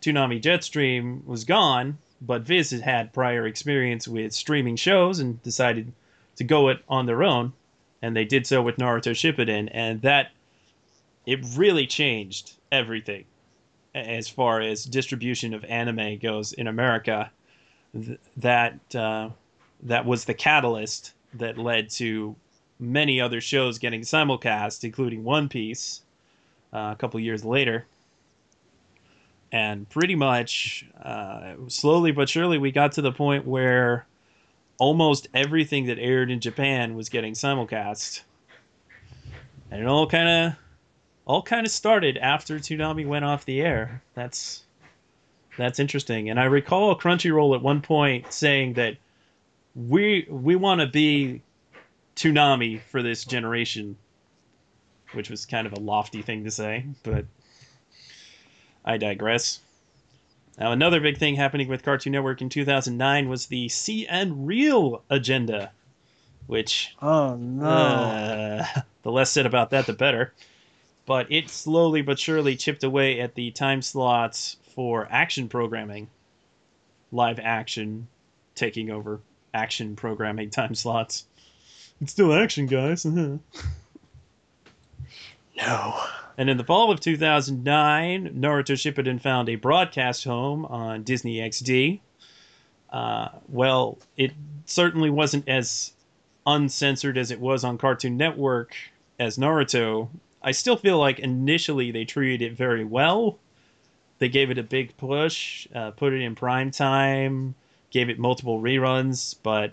Toonami 0.00 0.40
Jetstream 0.40 1.24
was 1.26 1.44
gone, 1.44 1.98
but 2.20 2.42
Viz 2.42 2.70
had 2.70 2.82
had 2.82 3.12
prior 3.12 3.46
experience 3.46 4.06
with 4.06 4.32
streaming 4.32 4.76
shows 4.76 5.18
and 5.18 5.42
decided 5.42 5.92
to 6.36 6.44
go 6.44 6.68
it 6.68 6.82
on 6.88 7.06
their 7.06 7.24
own 7.24 7.52
and 8.02 8.16
they 8.16 8.24
did 8.24 8.46
so 8.46 8.62
with 8.62 8.76
Naruto 8.76 9.12
Shippuden, 9.12 9.68
and 9.72 10.00
that 10.02 10.30
it 11.26 11.40
really 11.56 11.86
changed 11.86 12.54
everything 12.72 13.24
as 13.94 14.28
far 14.28 14.60
as 14.60 14.84
distribution 14.84 15.54
of 15.54 15.64
anime 15.64 16.18
goes 16.18 16.52
in 16.52 16.66
America. 16.66 17.30
Th- 17.94 18.18
that 18.36 18.94
uh, 18.94 19.30
that 19.82 20.04
was 20.04 20.24
the 20.24 20.34
catalyst 20.34 21.12
that 21.34 21.58
led 21.58 21.90
to 21.90 22.34
many 22.78 23.20
other 23.20 23.40
shows 23.40 23.78
getting 23.78 24.02
simulcast, 24.02 24.84
including 24.84 25.24
One 25.24 25.48
Piece, 25.48 26.02
uh, 26.72 26.90
a 26.92 26.96
couple 26.96 27.20
years 27.20 27.44
later. 27.44 27.86
And 29.50 29.88
pretty 29.88 30.14
much, 30.14 30.86
uh, 31.02 31.54
slowly 31.68 32.12
but 32.12 32.28
surely, 32.28 32.58
we 32.58 32.70
got 32.70 32.92
to 32.92 33.02
the 33.02 33.12
point 33.12 33.46
where 33.46 34.06
almost 34.78 35.28
everything 35.34 35.86
that 35.86 35.98
aired 35.98 36.30
in 36.30 36.40
Japan 36.40 36.94
was 36.94 37.08
getting 37.08 37.34
simulcast. 37.34 38.22
And 39.70 39.82
it 39.82 39.86
all 39.86 40.06
kind 40.06 40.28
of 40.28 40.56
all 41.26 41.42
kind 41.42 41.66
of 41.66 41.72
started 41.72 42.16
after 42.16 42.58
Toonami 42.58 43.06
went 43.06 43.24
off 43.24 43.44
the 43.44 43.60
air. 43.60 44.02
That's 44.14 44.62
that's 45.58 45.78
interesting. 45.78 46.30
And 46.30 46.40
I 46.40 46.44
recall 46.44 46.98
Crunchyroll 46.98 47.54
at 47.54 47.62
one 47.62 47.82
point 47.82 48.32
saying 48.32 48.74
that 48.74 48.96
we 49.74 50.26
we 50.30 50.56
want 50.56 50.80
to 50.80 50.86
be 50.86 51.42
Toonami 52.16 52.80
for 52.80 53.02
this 53.02 53.24
generation, 53.24 53.96
which 55.12 55.28
was 55.28 55.44
kind 55.44 55.66
of 55.66 55.74
a 55.74 55.80
lofty 55.80 56.22
thing 56.22 56.44
to 56.44 56.50
say, 56.50 56.86
but 57.02 57.26
I 58.84 58.96
digress. 58.96 59.60
Now, 60.58 60.72
another 60.72 61.00
big 61.00 61.18
thing 61.18 61.36
happening 61.36 61.68
with 61.68 61.84
Cartoon 61.84 62.12
Network 62.12 62.42
in 62.42 62.48
2009 62.48 63.28
was 63.28 63.46
the 63.46 63.68
CN 63.68 64.32
Real 64.38 65.02
agenda, 65.08 65.70
which. 66.46 66.96
Oh, 67.00 67.36
no. 67.36 67.64
Uh, 67.64 68.66
the 69.02 69.12
less 69.12 69.30
said 69.30 69.46
about 69.46 69.70
that, 69.70 69.86
the 69.86 69.92
better. 69.92 70.32
But 71.06 71.30
it 71.30 71.48
slowly 71.48 72.02
but 72.02 72.18
surely 72.18 72.56
chipped 72.56 72.82
away 72.82 73.20
at 73.20 73.34
the 73.34 73.52
time 73.52 73.82
slots 73.82 74.56
for 74.74 75.06
action 75.10 75.48
programming, 75.48 76.10
live 77.12 77.38
action 77.38 78.08
taking 78.56 78.90
over 78.90 79.20
action 79.54 79.94
programming 79.94 80.50
time 80.58 80.74
slots. 80.74 81.24
It's 82.00 82.12
still 82.12 82.34
action, 82.34 82.66
guys. 82.66 83.04
no. 83.04 83.40
And 86.38 86.48
in 86.48 86.56
the 86.56 86.62
fall 86.62 86.92
of 86.92 87.00
2009, 87.00 88.40
Naruto 88.40 88.74
Shippuden 88.76 89.20
found 89.20 89.48
a 89.48 89.56
broadcast 89.56 90.22
home 90.22 90.64
on 90.66 91.02
Disney 91.02 91.38
XD. 91.38 91.98
Uh, 92.90 93.30
well, 93.48 93.98
it 94.16 94.30
certainly 94.64 95.10
wasn't 95.10 95.48
as 95.48 95.92
uncensored 96.46 97.18
as 97.18 97.32
it 97.32 97.40
was 97.40 97.64
on 97.64 97.76
Cartoon 97.76 98.16
Network 98.16 98.76
as 99.18 99.36
Naruto. 99.36 100.08
I 100.40 100.52
still 100.52 100.76
feel 100.76 100.98
like 101.00 101.18
initially 101.18 101.90
they 101.90 102.04
treated 102.04 102.40
it 102.40 102.56
very 102.56 102.84
well. 102.84 103.40
They 104.20 104.28
gave 104.28 104.52
it 104.52 104.58
a 104.58 104.62
big 104.62 104.96
push, 104.96 105.66
uh, 105.74 105.90
put 105.90 106.12
it 106.12 106.22
in 106.22 106.36
prime 106.36 106.70
time, 106.70 107.56
gave 107.90 108.10
it 108.10 108.18
multiple 108.20 108.62
reruns, 108.62 109.34
but 109.42 109.72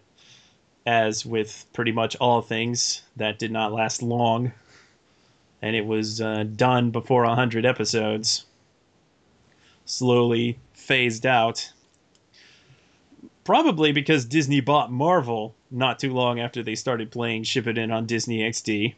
as 0.87 1.27
with 1.27 1.67
pretty 1.73 1.91
much 1.91 2.15
all 2.15 2.41
things, 2.41 3.03
that 3.17 3.37
did 3.37 3.51
not 3.51 3.71
last 3.71 4.01
long 4.01 4.51
and 5.61 5.75
it 5.75 5.85
was 5.85 6.21
uh, 6.21 6.43
done 6.55 6.91
before 6.91 7.23
100 7.23 7.65
episodes. 7.65 8.45
Slowly 9.85 10.59
phased 10.73 11.25
out. 11.25 11.71
Probably 13.43 13.91
because 13.91 14.25
Disney 14.25 14.59
bought 14.59 14.91
Marvel 14.91 15.55
not 15.69 15.99
too 15.99 16.13
long 16.13 16.39
after 16.39 16.63
they 16.63 16.75
started 16.75 17.11
playing 17.11 17.43
Shippuden 17.43 17.93
on 17.93 18.05
Disney 18.05 18.39
XD. 18.39 18.95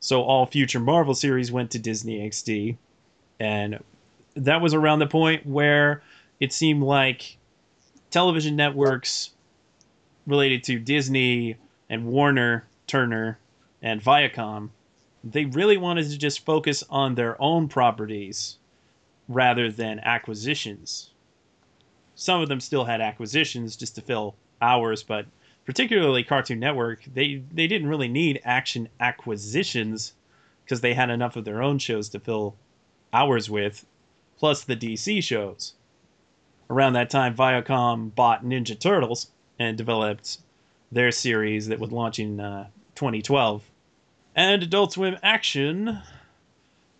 So 0.00 0.22
all 0.22 0.46
future 0.46 0.80
Marvel 0.80 1.14
series 1.14 1.50
went 1.50 1.70
to 1.72 1.78
Disney 1.78 2.18
XD. 2.28 2.76
And 3.40 3.82
that 4.34 4.60
was 4.60 4.74
around 4.74 4.98
the 4.98 5.06
point 5.06 5.46
where 5.46 6.02
it 6.40 6.52
seemed 6.52 6.82
like 6.82 7.36
television 8.10 8.56
networks 8.56 9.30
related 10.26 10.64
to 10.64 10.78
Disney 10.78 11.56
and 11.88 12.06
Warner, 12.06 12.66
Turner, 12.86 13.38
and 13.82 14.02
Viacom 14.02 14.70
they 15.32 15.44
really 15.44 15.76
wanted 15.76 16.08
to 16.10 16.18
just 16.18 16.44
focus 16.44 16.84
on 16.88 17.14
their 17.14 17.40
own 17.40 17.68
properties 17.68 18.58
rather 19.28 19.70
than 19.70 20.00
acquisitions. 20.00 21.10
Some 22.14 22.40
of 22.40 22.48
them 22.48 22.60
still 22.60 22.84
had 22.84 23.00
acquisitions 23.00 23.76
just 23.76 23.94
to 23.96 24.00
fill 24.00 24.34
hours, 24.60 25.02
but 25.02 25.26
particularly 25.64 26.24
Cartoon 26.24 26.58
Network, 26.58 27.04
they, 27.04 27.42
they 27.52 27.66
didn't 27.66 27.88
really 27.88 28.08
need 28.08 28.40
action 28.44 28.88
acquisitions 29.00 30.14
because 30.64 30.80
they 30.80 30.94
had 30.94 31.10
enough 31.10 31.36
of 31.36 31.44
their 31.44 31.62
own 31.62 31.78
shows 31.78 32.08
to 32.10 32.20
fill 32.20 32.56
hours 33.12 33.50
with, 33.50 33.86
plus 34.38 34.64
the 34.64 34.76
DC 34.76 35.22
shows. 35.22 35.74
Around 36.70 36.94
that 36.94 37.10
time, 37.10 37.34
Viacom 37.34 38.14
bought 38.14 38.44
Ninja 38.44 38.78
Turtles 38.78 39.30
and 39.58 39.76
developed 39.76 40.38
their 40.92 41.10
series 41.10 41.68
that 41.68 41.78
would 41.78 41.92
launch 41.92 42.18
in 42.18 42.40
uh, 42.40 42.68
2012 42.94 43.62
and 44.38 44.62
Adult 44.62 44.92
Swim 44.92 45.18
Action 45.20 45.98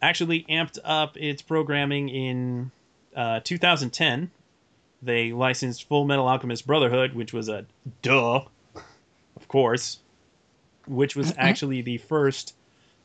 actually 0.03 0.45
amped 0.51 0.77
up 0.85 1.17
its 1.17 1.41
programming 1.41 2.09
in 2.09 2.73
uh, 3.15 3.39
2010. 3.45 4.33
They 5.03 5.33
licensed 5.33 5.87
Full 5.87 6.05
Metal 6.05 6.27
Alchemist 6.27 6.67
Brotherhood, 6.67 7.15
which 7.15 7.33
was 7.33 7.49
a 7.49 7.65
duh, 8.03 8.41
of 9.37 9.47
course, 9.47 10.01
which 10.89 11.15
was 11.15 11.33
actually 11.39 11.81
the 11.81 11.99
first 11.99 12.57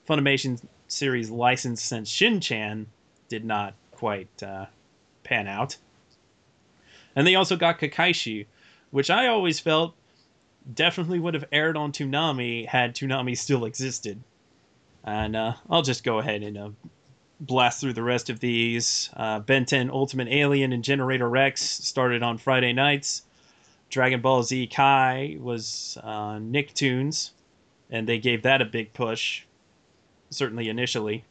Funimation 0.10 0.60
series 0.88 1.30
licensed 1.30 1.86
since 1.86 2.10
Shin 2.10 2.42
Chan 2.42 2.88
did 3.30 3.46
not 3.46 3.76
quite 3.92 4.42
uh, 4.42 4.66
pan 5.24 5.48
out. 5.48 5.78
And 7.16 7.28
they 7.28 7.36
also 7.36 7.56
got 7.56 7.80
Kekkaishi, 7.80 8.48
which 8.90 9.12
I 9.12 9.28
always 9.28 9.60
felt 9.60 9.94
definitely 10.74 11.20
would 11.20 11.34
have 11.34 11.46
aired 11.52 11.78
on 11.78 11.92
Toonami 11.92 12.66
had 12.68 12.96
Toonami 12.96 13.38
still 13.38 13.66
existed. 13.66 14.22
And 15.04 15.36
uh, 15.36 15.54
I'll 15.70 15.82
just 15.82 16.04
go 16.04 16.20
ahead 16.20 16.44
and 16.44 16.58
uh, 16.58 16.70
blast 17.40 17.82
through 17.82 17.94
the 17.94 18.04
rest 18.04 18.30
of 18.30 18.40
these. 18.40 19.10
Uh, 19.16 19.40
ben 19.40 19.66
10 19.66 19.90
Ultimate 19.90 20.30
Alien 20.30 20.72
and 20.72 20.84
Generator 20.84 21.30
Rex 21.30 21.62
started 21.62 22.24
on 22.24 22.38
Friday 22.38 22.74
nights. 22.74 23.24
Dragon 23.90 24.22
Ball 24.22 24.44
Z 24.44 24.68
Kai 24.68 25.38
was 25.40 25.98
uh, 26.02 26.38
Nicktoons, 26.38 27.32
and 27.92 28.08
they 28.08 28.18
gave 28.18 28.42
that 28.44 28.62
a 28.62 28.66
big 28.66 28.94
push, 28.94 29.44
certainly 30.30 30.70
initially, 30.70 31.26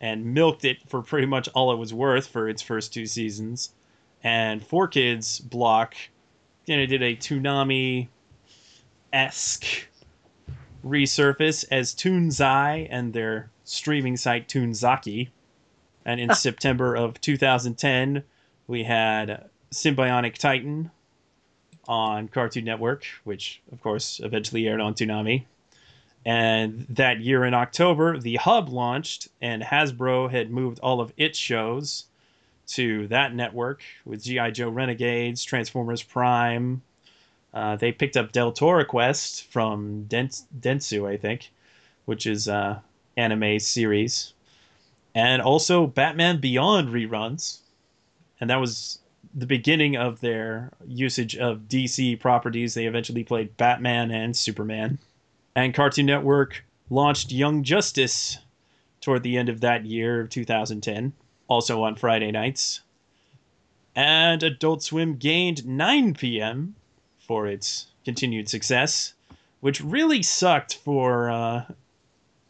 and 0.00 0.34
milked 0.34 0.64
it 0.64 0.78
for 0.88 1.02
pretty 1.02 1.26
much 1.26 1.48
all 1.48 1.72
it 1.72 1.78
was 1.78 1.92
worth 1.92 2.28
for 2.28 2.48
its 2.48 2.62
first 2.62 2.92
two 2.92 3.06
seasons. 3.06 3.72
And 4.22 4.60
4Kids 4.60 5.48
block 5.48 5.96
kind 6.66 6.80
of 6.80 6.88
did 6.88 7.02
a 7.02 7.16
Toonami 7.16 8.08
esque 9.12 9.88
resurface 10.84 11.64
as 11.70 11.94
Toonzai 11.94 12.86
and 12.90 13.12
their 13.12 13.50
streaming 13.64 14.16
site 14.16 14.48
Toonzaki. 14.48 15.28
And 16.04 16.20
in 16.20 16.34
September 16.34 16.94
of 16.94 17.20
2010, 17.20 18.22
we 18.68 18.84
had 18.84 19.48
Symbionic 19.72 20.34
Titan 20.38 20.90
on 21.88 22.28
Cartoon 22.28 22.64
Network, 22.64 23.04
which 23.24 23.60
of 23.72 23.80
course 23.80 24.20
eventually 24.22 24.68
aired 24.68 24.80
on 24.80 24.94
Toonami. 24.94 25.44
And 26.24 26.86
that 26.90 27.20
year 27.20 27.44
in 27.44 27.54
October, 27.54 28.18
the 28.18 28.36
Hub 28.36 28.68
launched, 28.68 29.28
and 29.40 29.62
Hasbro 29.62 30.28
had 30.30 30.50
moved 30.50 30.80
all 30.80 31.00
of 31.00 31.12
its 31.16 31.38
shows 31.38 32.06
to 32.68 33.06
that 33.08 33.32
network 33.32 33.82
with 34.04 34.24
G.I. 34.24 34.50
Joe 34.50 34.68
Renegades, 34.68 35.44
Transformers 35.44 36.02
Prime. 36.02 36.82
Uh, 37.56 37.74
they 37.74 37.90
picked 37.90 38.18
up 38.18 38.32
Deltora 38.32 38.86
Quest 38.86 39.50
from 39.50 40.04
Dentsu, 40.10 41.08
I 41.08 41.16
think, 41.16 41.50
which 42.04 42.26
is 42.26 42.48
uh, 42.48 42.80
anime 43.16 43.58
series, 43.60 44.34
and 45.14 45.40
also 45.40 45.86
Batman 45.86 46.38
Beyond 46.38 46.90
reruns, 46.90 47.60
and 48.42 48.50
that 48.50 48.60
was 48.60 48.98
the 49.34 49.46
beginning 49.46 49.96
of 49.96 50.20
their 50.20 50.70
usage 50.86 51.34
of 51.34 51.60
DC 51.60 52.20
properties. 52.20 52.74
They 52.74 52.84
eventually 52.84 53.24
played 53.24 53.56
Batman 53.56 54.10
and 54.10 54.36
Superman, 54.36 54.98
and 55.54 55.72
Cartoon 55.72 56.04
Network 56.04 56.62
launched 56.90 57.32
Young 57.32 57.62
Justice 57.62 58.36
toward 59.00 59.22
the 59.22 59.38
end 59.38 59.48
of 59.48 59.62
that 59.62 59.86
year, 59.86 60.20
of 60.20 60.28
2010, 60.28 61.14
also 61.48 61.82
on 61.84 61.96
Friday 61.96 62.30
nights. 62.30 62.82
And 63.94 64.42
Adult 64.42 64.82
Swim 64.82 65.16
gained 65.16 65.66
9 65.66 66.12
p.m. 66.12 66.74
for 67.26 67.46
its 67.46 67.86
continued 68.04 68.48
success, 68.48 69.14
which 69.60 69.80
really 69.80 70.22
sucked 70.22 70.76
for 70.76 71.30
uh, 71.30 71.64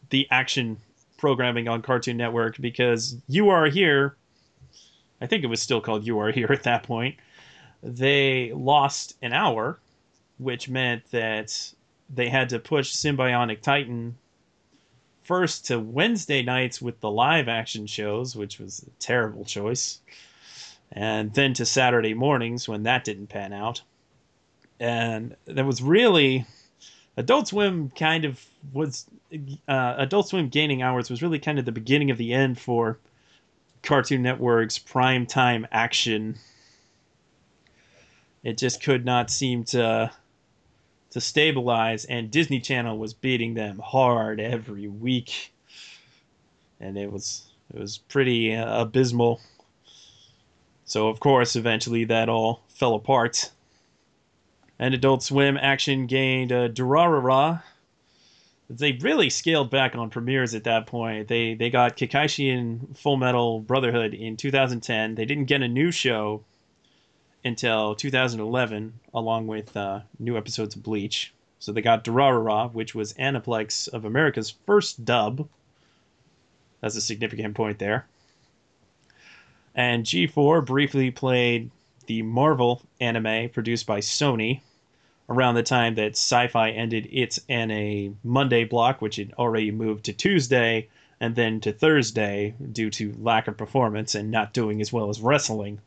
the 0.09 0.27
action 0.31 0.77
programming 1.17 1.67
on 1.67 1.81
Cartoon 1.81 2.17
Network 2.17 2.57
because 2.57 3.15
You 3.27 3.49
Are 3.49 3.65
Here, 3.65 4.15
I 5.19 5.25
think 5.25 5.43
it 5.43 5.47
was 5.47 5.61
still 5.61 5.81
called 5.81 6.05
You 6.05 6.19
Are 6.19 6.31
Here 6.31 6.51
at 6.51 6.63
that 6.63 6.83
point, 6.83 7.15
they 7.81 8.51
lost 8.53 9.15
an 9.21 9.33
hour, 9.33 9.79
which 10.37 10.69
meant 10.69 11.09
that 11.11 11.73
they 12.09 12.29
had 12.29 12.49
to 12.49 12.59
push 12.59 12.93
Symbionic 12.93 13.61
Titan 13.61 14.17
first 15.23 15.65
to 15.65 15.79
Wednesday 15.79 16.41
nights 16.41 16.81
with 16.81 16.99
the 17.01 17.11
live 17.11 17.49
action 17.49 17.85
shows, 17.85 18.35
which 18.35 18.59
was 18.59 18.85
a 18.87 18.89
terrible 19.01 19.43
choice, 19.43 19.99
and 20.91 21.33
then 21.33 21.53
to 21.53 21.65
Saturday 21.65 22.13
mornings 22.13 22.67
when 22.67 22.83
that 22.83 23.03
didn't 23.03 23.27
pan 23.27 23.51
out. 23.51 23.81
And 24.79 25.35
that 25.45 25.65
was 25.65 25.81
really 25.81 26.45
Adult 27.17 27.47
Swim 27.47 27.89
kind 27.89 28.25
of 28.25 28.45
was 28.71 29.05
uh, 29.67 29.95
Adult 29.97 30.29
Swim 30.29 30.49
gaining 30.49 30.83
hours 30.83 31.09
was 31.09 31.21
really 31.23 31.39
kind 31.39 31.57
of 31.57 31.65
the 31.65 31.71
beginning 31.71 32.11
of 32.11 32.17
the 32.17 32.31
end 32.31 32.59
for 32.59 32.99
Cartoon 33.81 34.21
Network's 34.21 34.77
prime 34.77 35.25
time 35.25 35.67
action. 35.71 36.37
It 38.43 38.57
just 38.57 38.83
could 38.83 39.03
not 39.03 39.31
seem 39.31 39.63
to 39.65 40.11
to 41.09 41.21
stabilize, 41.21 42.05
and 42.05 42.29
Disney 42.29 42.59
Channel 42.59 42.97
was 42.97 43.13
beating 43.13 43.55
them 43.55 43.79
hard 43.79 44.39
every 44.39 44.87
week, 44.87 45.51
and 46.79 46.97
it 46.97 47.11
was 47.11 47.47
it 47.73 47.79
was 47.79 47.97
pretty 47.97 48.53
uh, 48.53 48.81
abysmal. 48.83 49.41
So 50.85 51.07
of 51.07 51.19
course, 51.19 51.55
eventually 51.55 52.03
that 52.05 52.29
all 52.29 52.61
fell 52.69 52.93
apart. 52.93 53.49
And 54.79 54.93
Adult 54.93 55.23
Swim 55.23 55.57
action 55.57 56.05
gained 56.05 56.51
uh, 56.51 56.69
Durarara. 56.69 57.63
They 58.69 58.91
really 58.91 59.29
scaled 59.29 59.71
back 59.71 59.95
on 59.95 60.09
premieres 60.09 60.53
at 60.53 60.65
that 60.65 60.85
point. 60.85 61.27
They 61.27 61.55
they 61.55 61.69
got 61.69 61.97
Kekkaishi 61.97 62.53
and 62.55 62.97
Full 62.97 63.17
Metal 63.17 63.59
Brotherhood 63.59 64.13
in 64.13 64.37
2010. 64.37 65.15
They 65.15 65.25
didn't 65.25 65.45
get 65.45 65.61
a 65.61 65.67
new 65.67 65.89
show 65.89 66.43
until 67.43 67.95
2011, 67.95 68.99
along 69.13 69.47
with 69.47 69.75
uh, 69.75 70.01
new 70.19 70.37
episodes 70.37 70.75
of 70.75 70.83
Bleach. 70.83 71.33
So 71.59 71.71
they 71.71 71.81
got 71.81 72.03
Durarara, 72.03 72.71
which 72.71 72.93
was 72.93 73.13
Aniplex 73.13 73.87
of 73.87 74.05
America's 74.05 74.53
first 74.65 75.03
dub. 75.05 75.47
That's 76.81 76.95
a 76.95 77.01
significant 77.01 77.55
point 77.55 77.79
there. 77.79 78.05
And 79.73 80.05
G4 80.05 80.65
briefly 80.65 81.09
played 81.09 81.71
the 82.05 82.21
Marvel 82.21 82.81
anime 82.99 83.49
produced 83.49 83.85
by 83.85 83.99
Sony 83.99 84.61
around 85.29 85.55
the 85.55 85.63
time 85.63 85.95
that 85.95 86.11
Sci 86.11 86.47
Fi 86.47 86.71
ended 86.71 87.07
its 87.11 87.39
NA 87.49 88.11
Monday 88.23 88.63
block, 88.63 89.01
which 89.01 89.17
had 89.17 89.33
already 89.33 89.71
moved 89.71 90.05
to 90.05 90.13
Tuesday 90.13 90.87
and 91.19 91.35
then 91.35 91.59
to 91.61 91.73
Thursday 91.73 92.53
due 92.71 92.89
to 92.91 93.15
lack 93.19 93.47
of 93.47 93.57
performance 93.57 94.15
and 94.15 94.31
not 94.31 94.53
doing 94.53 94.81
as 94.81 94.93
well 94.93 95.09
as 95.09 95.19
wrestling. 95.19 95.79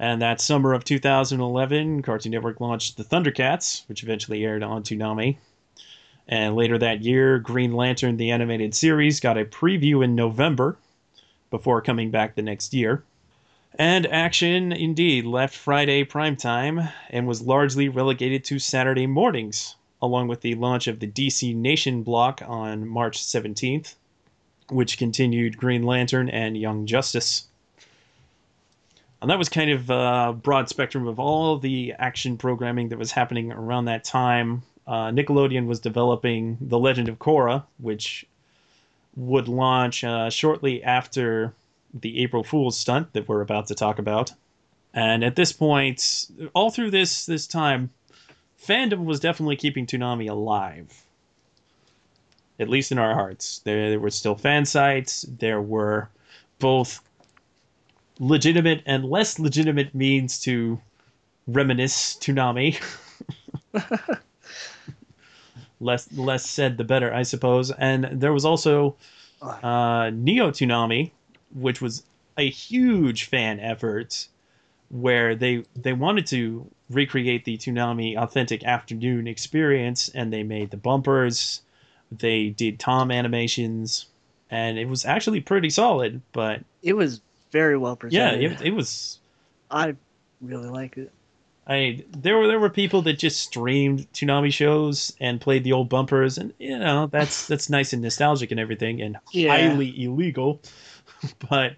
And 0.00 0.22
that 0.22 0.40
summer 0.40 0.74
of 0.74 0.84
2011, 0.84 2.02
Cartoon 2.02 2.32
Network 2.32 2.60
launched 2.60 2.96
The 2.96 3.04
Thundercats, 3.04 3.88
which 3.88 4.02
eventually 4.04 4.44
aired 4.44 4.62
on 4.62 4.82
Toonami. 4.82 5.38
And 6.28 6.54
later 6.54 6.78
that 6.78 7.02
year, 7.02 7.38
Green 7.38 7.72
Lantern, 7.72 8.16
the 8.16 8.30
animated 8.30 8.74
series, 8.74 9.18
got 9.18 9.38
a 9.38 9.44
preview 9.44 10.04
in 10.04 10.14
November 10.14 10.76
before 11.50 11.80
coming 11.80 12.10
back 12.10 12.34
the 12.34 12.42
next 12.42 12.74
year. 12.74 13.02
And 13.78 14.08
action 14.08 14.72
indeed 14.72 15.24
left 15.24 15.54
Friday 15.54 16.02
primetime 16.02 16.92
and 17.10 17.28
was 17.28 17.42
largely 17.42 17.88
relegated 17.88 18.42
to 18.46 18.58
Saturday 18.58 19.06
mornings, 19.06 19.76
along 20.02 20.26
with 20.26 20.40
the 20.40 20.56
launch 20.56 20.88
of 20.88 20.98
the 20.98 21.06
DC 21.06 21.54
Nation 21.54 22.02
block 22.02 22.42
on 22.44 22.88
March 22.88 23.22
17th, 23.22 23.94
which 24.68 24.98
continued 24.98 25.56
Green 25.56 25.84
Lantern 25.84 26.28
and 26.28 26.58
Young 26.58 26.86
Justice. 26.86 27.46
And 29.22 29.30
that 29.30 29.38
was 29.38 29.48
kind 29.48 29.70
of 29.70 29.90
a 29.90 30.32
broad 30.32 30.68
spectrum 30.68 31.06
of 31.06 31.20
all 31.20 31.56
the 31.56 31.94
action 32.00 32.36
programming 32.36 32.88
that 32.88 32.98
was 32.98 33.12
happening 33.12 33.52
around 33.52 33.84
that 33.84 34.02
time. 34.02 34.62
Uh, 34.88 35.10
Nickelodeon 35.10 35.66
was 35.66 35.78
developing 35.78 36.58
The 36.60 36.80
Legend 36.80 37.08
of 37.08 37.20
Korra, 37.20 37.62
which 37.78 38.26
would 39.14 39.46
launch 39.46 40.02
uh, 40.02 40.30
shortly 40.30 40.82
after 40.82 41.54
the 41.94 42.22
April 42.22 42.44
Fool's 42.44 42.78
stunt 42.78 43.12
that 43.12 43.28
we're 43.28 43.40
about 43.40 43.66
to 43.68 43.74
talk 43.74 43.98
about. 43.98 44.32
And 44.94 45.22
at 45.24 45.36
this 45.36 45.52
point, 45.52 46.28
all 46.54 46.70
through 46.70 46.90
this 46.90 47.26
this 47.26 47.46
time, 47.46 47.90
fandom 48.60 49.04
was 49.04 49.20
definitely 49.20 49.56
keeping 49.56 49.86
Toonami 49.86 50.28
alive. 50.28 51.04
At 52.60 52.68
least 52.68 52.90
in 52.90 52.98
our 52.98 53.14
hearts. 53.14 53.60
There, 53.60 53.90
there 53.90 54.00
were 54.00 54.10
still 54.10 54.34
fan 54.34 54.64
sites. 54.64 55.22
There 55.22 55.62
were 55.62 56.08
both 56.58 57.00
legitimate 58.18 58.82
and 58.84 59.04
less 59.04 59.38
legitimate 59.38 59.94
means 59.94 60.40
to 60.40 60.80
reminisce 61.46 62.16
Toonami. 62.16 62.82
less 65.80 66.10
less 66.12 66.48
said 66.48 66.76
the 66.76 66.84
better, 66.84 67.12
I 67.12 67.22
suppose. 67.22 67.70
And 67.70 68.20
there 68.20 68.32
was 68.32 68.44
also 68.44 68.96
uh, 69.40 70.10
Neo 70.12 70.50
Toonami, 70.50 71.12
which 71.54 71.80
was 71.80 72.04
a 72.36 72.48
huge 72.48 73.24
fan 73.24 73.60
effort, 73.60 74.28
where 74.90 75.34
they 75.34 75.64
they 75.74 75.92
wanted 75.92 76.26
to 76.28 76.70
recreate 76.90 77.44
the 77.44 77.58
Toonami 77.58 78.16
authentic 78.16 78.64
afternoon 78.64 79.26
experience, 79.26 80.08
and 80.08 80.32
they 80.32 80.42
made 80.42 80.70
the 80.70 80.76
bumpers, 80.76 81.62
they 82.10 82.48
did 82.50 82.78
Tom 82.78 83.10
animations, 83.10 84.06
and 84.50 84.78
it 84.78 84.88
was 84.88 85.04
actually 85.04 85.40
pretty 85.40 85.70
solid. 85.70 86.22
But 86.32 86.62
it 86.82 86.94
was 86.94 87.20
very 87.50 87.76
well 87.76 87.96
presented. 87.96 88.42
Yeah, 88.42 88.50
it, 88.50 88.62
it 88.62 88.70
was. 88.74 89.18
I 89.70 89.96
really 90.40 90.68
like 90.68 90.96
it. 90.96 91.12
I 91.66 92.02
there 92.16 92.38
were 92.38 92.46
there 92.46 92.58
were 92.58 92.70
people 92.70 93.02
that 93.02 93.18
just 93.18 93.40
streamed 93.40 94.10
Toonami 94.14 94.52
shows 94.52 95.14
and 95.20 95.38
played 95.40 95.64
the 95.64 95.72
old 95.72 95.90
bumpers, 95.90 96.38
and 96.38 96.54
you 96.58 96.78
know 96.78 97.08
that's 97.08 97.46
that's 97.46 97.68
nice 97.68 97.92
and 97.92 98.00
nostalgic 98.00 98.50
and 98.50 98.58
everything, 98.58 99.02
and 99.02 99.18
Yeah. 99.32 99.50
highly 99.50 100.02
illegal. 100.02 100.62
but 101.50 101.76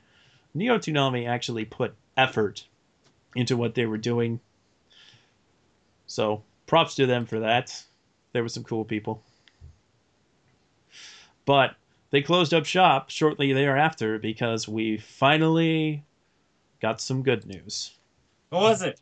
Neo 0.55 0.79
Toonami 0.79 1.29
actually 1.29 1.65
put 1.65 1.95
effort 2.17 2.65
into 3.35 3.57
what 3.57 3.75
they 3.75 3.87
were 3.87 3.99
doing. 3.99 4.41
So 6.07 6.43
props 6.67 6.95
to 6.97 7.07
them 7.07 7.27
for 7.27 7.41
that. 7.41 7.85
There 8.33 8.43
were 8.43 8.49
some 8.49 8.65
cool 8.65 8.85
people. 8.85 9.23
But 11.45 11.75
they 12.11 12.23
closed 12.23 12.53
up 12.53 12.67
shop 12.67 13.11
shortly 13.11 13.53
thereafter 13.53 14.19
because 14.19 14.69
we 14.69 14.99
finally 14.99 16.05
got 16.81 17.01
some 17.01 17.23
good 17.23 17.47
news. 17.47 17.93
What 18.51 18.63
was 18.63 18.83
it? 18.83 19.01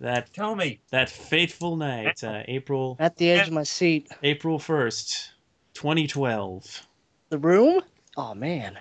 That 0.00 0.32
tell 0.32 0.54
me 0.54 0.80
that 0.90 1.10
fateful 1.10 1.76
night, 1.76 2.22
uh, 2.22 2.42
April 2.46 2.96
At 3.00 3.16
the 3.16 3.30
edge 3.30 3.48
of 3.48 3.52
my 3.52 3.64
seat. 3.64 4.08
April 4.22 4.58
first, 4.60 5.32
twenty 5.74 6.06
twelve. 6.06 6.86
The 7.30 7.38
room? 7.38 7.82
Oh 8.16 8.34
man. 8.34 8.78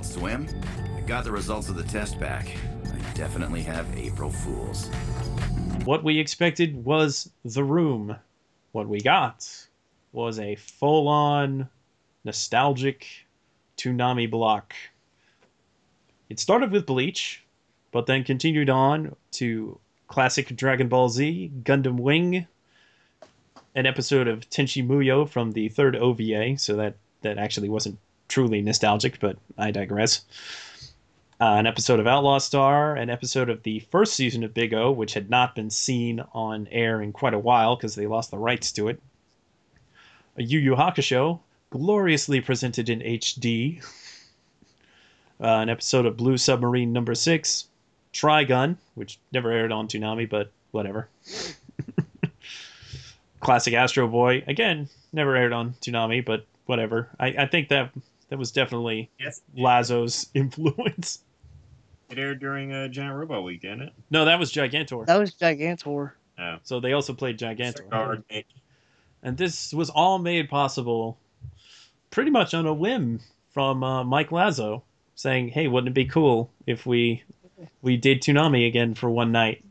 Adult 0.00 0.12
Swim. 0.14 0.48
I 0.96 1.00
got 1.02 1.24
the 1.24 1.30
results 1.30 1.68
of 1.68 1.76
the 1.76 1.82
test 1.82 2.18
back. 2.18 2.48
I 2.86 3.12
definitely 3.12 3.60
have 3.64 3.86
April 3.98 4.30
Fools. 4.30 4.88
What 5.84 6.02
we 6.02 6.18
expected 6.18 6.82
was 6.86 7.30
the 7.44 7.62
room. 7.62 8.16
What 8.72 8.88
we 8.88 9.02
got 9.02 9.46
was 10.12 10.38
a 10.38 10.54
full 10.54 11.06
on 11.06 11.68
nostalgic 12.24 13.06
Toonami 13.76 14.30
block. 14.30 14.72
It 16.30 16.40
started 16.40 16.70
with 16.70 16.86
Bleach, 16.86 17.44
but 17.92 18.06
then 18.06 18.24
continued 18.24 18.70
on 18.70 19.14
to 19.32 19.78
classic 20.08 20.56
Dragon 20.56 20.88
Ball 20.88 21.10
Z, 21.10 21.52
Gundam 21.62 22.00
Wing, 22.00 22.46
an 23.74 23.84
episode 23.84 24.28
of 24.28 24.48
Tenchi 24.48 24.82
Muyo 24.86 25.28
from 25.28 25.52
the 25.52 25.68
third 25.68 25.94
OVA, 25.94 26.56
so 26.56 26.76
that, 26.76 26.94
that 27.20 27.36
actually 27.36 27.68
wasn't 27.68 27.98
truly 28.30 28.62
nostalgic, 28.62 29.20
but 29.20 29.36
I 29.58 29.70
digress. 29.70 30.24
Uh, 31.40 31.56
an 31.56 31.66
episode 31.66 32.00
of 32.00 32.06
Outlaw 32.06 32.38
Star, 32.38 32.94
an 32.94 33.10
episode 33.10 33.48
of 33.48 33.62
the 33.62 33.80
first 33.90 34.14
season 34.14 34.44
of 34.44 34.54
Big 34.54 34.72
O, 34.72 34.92
which 34.92 35.14
had 35.14 35.28
not 35.30 35.54
been 35.54 35.70
seen 35.70 36.22
on 36.32 36.68
air 36.70 37.02
in 37.02 37.12
quite 37.12 37.34
a 37.34 37.38
while 37.38 37.76
because 37.76 37.94
they 37.94 38.06
lost 38.06 38.30
the 38.30 38.38
rights 38.38 38.72
to 38.72 38.88
it. 38.88 39.00
A 40.36 40.42
Yu 40.42 40.58
Yu 40.58 40.74
Hakusho, 40.74 41.40
gloriously 41.70 42.40
presented 42.40 42.88
in 42.88 43.00
HD. 43.00 43.82
Uh, 45.40 45.46
an 45.46 45.70
episode 45.70 46.04
of 46.04 46.16
Blue 46.18 46.36
Submarine 46.36 46.92
number 46.92 47.14
six. 47.14 47.66
Trigun, 48.12 48.76
which 48.94 49.18
never 49.32 49.50
aired 49.50 49.72
on 49.72 49.88
Toonami, 49.88 50.28
but 50.28 50.52
whatever. 50.72 51.08
Classic 53.40 53.72
Astro 53.72 54.08
Boy, 54.08 54.44
again, 54.46 54.88
never 55.12 55.36
aired 55.36 55.52
on 55.52 55.74
Toonami, 55.80 56.24
but 56.24 56.44
whatever. 56.66 57.08
I, 57.18 57.28
I 57.28 57.46
think 57.46 57.68
that 57.68 57.90
that 58.30 58.38
was 58.38 58.50
definitely 58.50 59.10
Yes. 59.18 59.42
Lazzo's 59.56 60.28
influence. 60.34 61.20
It 62.08 62.18
aired 62.18 62.40
during 62.40 62.72
a 62.72 62.88
Giant 62.88 63.14
Robot 63.14 63.44
Week, 63.44 63.60
didn't 63.60 63.82
it? 63.82 63.92
No, 64.10 64.24
that 64.24 64.38
was 64.38 64.52
Gigantor. 64.52 65.06
That 65.06 65.18
was 65.18 65.34
Gigantor. 65.34 66.12
Oh. 66.38 66.56
So 66.62 66.80
they 66.80 66.92
also 66.92 67.12
played 67.12 67.38
Gigantor. 67.38 67.88
Guard. 67.90 68.24
And 69.22 69.36
this 69.36 69.72
was 69.74 69.90
all 69.90 70.18
made 70.18 70.48
possible 70.48 71.18
pretty 72.10 72.30
much 72.30 72.54
on 72.54 72.66
a 72.66 72.72
whim 72.74 73.20
from 73.52 73.84
uh, 73.84 74.02
Mike 74.02 74.30
Lazzo 74.30 74.82
saying, 75.14 75.48
"Hey, 75.48 75.68
wouldn't 75.68 75.90
it 75.90 75.94
be 75.94 76.06
cool 76.06 76.50
if 76.66 76.86
we 76.86 77.22
we 77.82 77.96
did 77.96 78.22
Toonami 78.22 78.66
again 78.66 78.94
for 78.94 79.10
one 79.10 79.30
night?" 79.30 79.62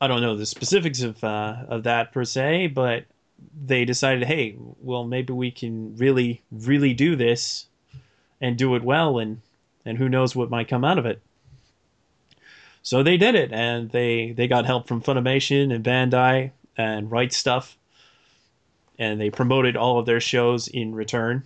I 0.00 0.08
don't 0.08 0.20
know 0.20 0.36
the 0.36 0.46
specifics 0.46 1.02
of 1.02 1.22
uh, 1.22 1.56
of 1.68 1.84
that 1.84 2.12
per 2.12 2.24
se, 2.24 2.68
but 2.68 3.04
they 3.64 3.84
decided, 3.84 4.24
"Hey, 4.24 4.56
well, 4.80 5.04
maybe 5.04 5.32
we 5.32 5.52
can 5.52 5.96
really 5.96 6.42
really 6.50 6.92
do 6.92 7.14
this 7.14 7.67
and 8.40 8.56
do 8.56 8.74
it 8.74 8.82
well, 8.82 9.18
and 9.18 9.40
and 9.84 9.98
who 9.98 10.08
knows 10.08 10.34
what 10.34 10.50
might 10.50 10.68
come 10.68 10.84
out 10.84 10.98
of 10.98 11.06
it." 11.06 11.20
So 12.82 13.02
they 13.02 13.16
did 13.16 13.34
it, 13.34 13.52
and 13.52 13.90
they 13.90 14.32
they 14.32 14.48
got 14.48 14.66
help 14.66 14.88
from 14.88 15.02
Funimation 15.02 15.74
and 15.74 15.84
Bandai 15.84 16.52
and 16.76 17.10
Right 17.10 17.30
Stuf, 17.30 17.74
and 18.98 19.20
they 19.20 19.30
promoted 19.30 19.76
all 19.76 19.98
of 19.98 20.06
their 20.06 20.20
shows 20.20 20.68
in 20.68 20.94
return. 20.94 21.42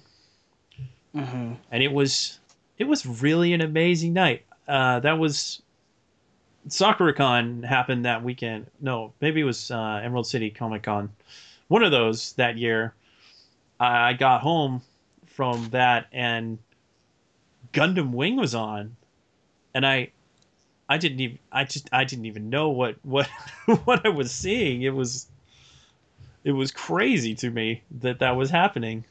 Mm-hmm. 1.14 1.55
And 1.70 1.82
it 1.82 1.93
was 1.93 2.38
it 2.78 2.84
was 2.84 3.05
really 3.05 3.53
an 3.53 3.61
amazing 3.61 4.12
night. 4.12 4.45
Uh, 4.68 5.01
that 5.01 5.18
was 5.18 5.62
SakuraCon 6.68 7.64
happened 7.64 8.05
that 8.05 8.22
weekend. 8.22 8.66
No, 8.80 9.12
maybe 9.20 9.40
it 9.40 9.45
was 9.45 9.70
uh, 9.70 10.01
Emerald 10.03 10.26
City 10.26 10.51
Comic 10.51 10.84
Con. 10.84 11.11
One 11.68 11.82
of 11.82 11.90
those 11.90 12.34
that 12.34 12.57
year. 12.57 12.95
I 13.80 14.12
got 14.12 14.43
home 14.43 14.80
from 15.26 15.68
that 15.70 16.07
and 16.12 16.59
Gundam 17.72 18.12
Wing 18.12 18.36
was 18.36 18.54
on, 18.54 18.96
and 19.74 19.86
I 19.86 20.12
I 20.88 20.98
didn't 20.98 21.20
even 21.20 21.38
I 21.50 21.64
just 21.64 21.88
I 21.92 22.04
didn't 22.04 22.26
even 22.26 22.50
know 22.50 22.70
what 22.70 22.96
what 23.02 23.28
what 23.84 24.04
I 24.06 24.10
was 24.10 24.30
seeing. 24.32 24.82
It 24.82 24.94
was 24.94 25.26
it 26.44 26.52
was 26.52 26.70
crazy 26.70 27.34
to 27.36 27.50
me 27.50 27.82
that 28.00 28.18
that 28.18 28.36
was 28.36 28.50
happening. 28.50 29.04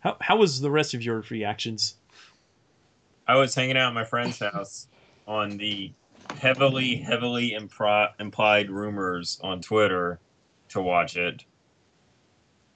How 0.00 0.16
how 0.20 0.36
was 0.36 0.60
the 0.60 0.70
rest 0.70 0.94
of 0.94 1.02
your 1.02 1.24
reactions? 1.30 1.96
I 3.26 3.36
was 3.36 3.54
hanging 3.54 3.76
out 3.76 3.88
at 3.88 3.94
my 3.94 4.04
friend's 4.04 4.38
house 4.38 4.86
on 5.26 5.56
the 5.56 5.90
heavily, 6.38 6.96
heavily 6.96 7.56
impri- 7.58 8.10
implied 8.18 8.70
rumors 8.70 9.40
on 9.42 9.60
Twitter 9.60 10.18
to 10.70 10.82
watch 10.82 11.16
it. 11.16 11.44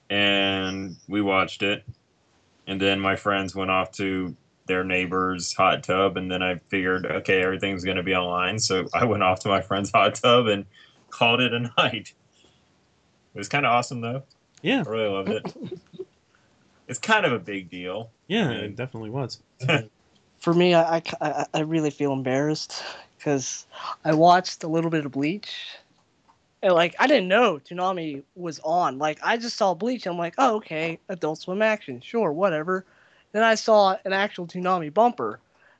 And 0.09 0.95
we 1.07 1.21
watched 1.21 1.61
it. 1.61 1.83
And 2.65 2.81
then 2.81 2.99
my 2.99 3.15
friends 3.15 3.55
went 3.55 3.69
off 3.69 3.91
to 3.93 4.35
their 4.69 4.85
neighbor's 4.85 5.51
hot 5.53 5.83
tub. 5.83 6.15
And 6.15 6.31
then 6.31 6.41
I 6.41 6.59
figured, 6.69 7.05
okay, 7.05 7.41
everything's 7.41 7.83
going 7.83 7.97
to 7.97 8.03
be 8.03 8.15
online. 8.15 8.57
So 8.59 8.87
I 8.93 9.03
went 9.03 9.23
off 9.23 9.39
to 9.41 9.49
my 9.49 9.59
friend's 9.61 9.91
hot 9.91 10.15
tub 10.15 10.47
and 10.47 10.65
called 11.09 11.41
it 11.41 11.53
a 11.53 11.59
night. 11.77 12.13
It 13.33 13.37
was 13.37 13.49
kind 13.49 13.65
of 13.65 13.71
awesome, 13.73 13.99
though. 13.99 14.23
Yeah. 14.61 14.83
I 14.85 14.89
really 14.89 15.09
loved 15.09 15.29
it. 15.29 15.53
it's 16.87 16.99
kind 16.99 17.25
of 17.25 17.33
a 17.33 17.39
big 17.39 17.69
deal. 17.69 18.11
Yeah, 18.27 18.45
I 18.45 18.49
mean, 18.49 18.59
it 18.59 18.75
definitely 18.75 19.09
was. 19.09 19.41
For 20.39 20.53
me, 20.53 20.73
I, 20.75 20.97
I, 20.97 21.01
I- 21.21 21.45
I 21.53 21.59
really 21.61 21.89
feel 21.89 22.13
embarrassed 22.13 22.83
because 23.17 23.65
I 24.05 24.13
watched 24.13 24.63
a 24.63 24.67
little 24.67 24.89
bit 24.91 25.05
of 25.05 25.11
Bleach. 25.11 25.53
And 26.61 26.73
like 26.73 26.93
I 26.99 27.07
didn't 27.07 27.29
know 27.29 27.57
Toonami 27.57 28.21
was 28.35 28.59
on. 28.65 28.97
Like 28.99 29.19
I 29.23 29.37
just 29.37 29.55
saw 29.57 29.73
Bleach. 29.73 30.05
I'm 30.05 30.17
like, 30.17 30.33
oh 30.37 30.57
okay, 30.57 30.99
Adult 31.07 31.39
Swim 31.39 31.61
action, 31.61 32.01
sure, 32.01 32.33
whatever. 32.33 32.85
Then 33.31 33.43
I 33.43 33.55
saw 33.55 33.95
an 34.05 34.13
actual 34.13 34.47
Toonami 34.47 34.93
bumper, 34.93 35.39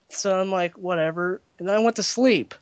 so 0.10 0.40
I'm 0.40 0.52
like, 0.52 0.78
whatever. 0.78 1.42
And 1.58 1.68
then 1.68 1.76
I 1.76 1.80
went 1.80 1.96
to 1.98 2.04
sleep, 2.04 2.54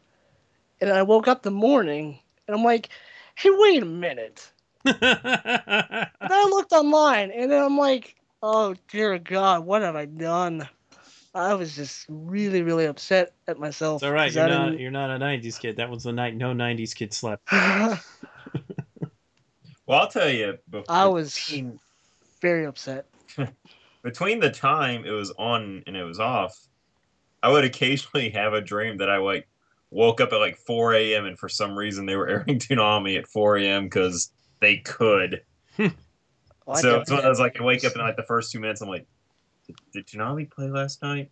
and 0.79 0.89
then 0.89 0.97
I 0.97 1.03
woke 1.03 1.27
up 1.27 1.43
the 1.43 1.51
morning, 1.51 2.19
and 2.47 2.55
I'm 2.55 2.63
like, 2.63 2.89
hey, 3.35 3.49
wait 3.51 3.83
a 3.83 3.85
minute. 3.85 4.51
and 4.85 4.95
then 4.95 6.09
I 6.31 6.47
looked 6.49 6.71
online, 6.71 7.31
and 7.31 7.51
then 7.51 7.61
I'm 7.63 7.77
like, 7.77 8.15
oh 8.41 8.75
dear 8.87 9.17
God, 9.19 9.65
what 9.65 9.81
have 9.81 9.95
I 9.95 10.05
done? 10.05 10.67
I 11.33 11.53
was 11.53 11.75
just 11.75 12.05
really, 12.09 12.61
really 12.63 12.85
upset 12.85 13.33
at 13.47 13.59
myself. 13.59 14.01
It's 14.01 14.07
all 14.07 14.13
right. 14.13 14.27
'cause 14.27 14.35
You're 14.35 14.47
not 14.47 14.65
didn't- 14.69 14.79
you're 14.81 14.91
not 14.91 15.09
a 15.11 15.19
'90s 15.19 15.59
kid. 15.59 15.77
That 15.77 15.89
was 15.89 16.03
the 16.03 16.13
night 16.13 16.35
no 16.35 16.53
'90s 16.53 16.93
kid 16.95 17.13
slept. 17.13 17.47
Well, 19.85 20.01
I'll 20.01 20.07
tell 20.09 20.29
you. 20.29 20.57
Before, 20.69 20.85
I 20.93 21.05
was 21.05 21.37
very 22.41 22.65
upset. 22.65 23.07
between 24.03 24.39
the 24.39 24.51
time 24.51 25.05
it 25.05 25.11
was 25.11 25.31
on 25.37 25.83
and 25.87 25.95
it 25.95 26.03
was 26.03 26.19
off, 26.19 26.57
I 27.43 27.49
would 27.49 27.63
occasionally 27.63 28.29
have 28.31 28.53
a 28.53 28.61
dream 28.61 28.97
that 28.97 29.09
I 29.09 29.17
like 29.17 29.47
woke 29.89 30.21
up 30.21 30.33
at 30.33 30.37
like 30.37 30.57
4 30.57 30.95
a.m. 30.95 31.25
and 31.25 31.39
for 31.39 31.49
some 31.49 31.77
reason 31.77 32.05
they 32.05 32.15
were 32.15 32.27
airing 32.29 32.59
Toonami 32.59 33.17
at 33.17 33.27
4 33.27 33.57
a.m. 33.57 33.83
because 33.85 34.31
they 34.59 34.77
could. 34.77 35.41
Hmm. 35.75 35.87
Well, 36.65 36.77
I 36.77 36.81
so 36.81 36.99
definitely- 36.99 37.01
it's 37.01 37.11
one 37.11 37.19
of 37.19 37.25
those 37.25 37.39
like 37.39 37.59
I 37.59 37.63
wake 37.63 37.85
up 37.85 37.95
in 37.95 38.01
like 38.01 38.17
the 38.17 38.23
first 38.23 38.51
two 38.51 38.59
minutes. 38.59 38.81
I'm 38.81 38.89
like, 38.89 39.05
did, 39.65 39.75
did 39.93 40.07
Toonami 40.07 40.49
play 40.49 40.69
last 40.69 41.01
night? 41.01 41.29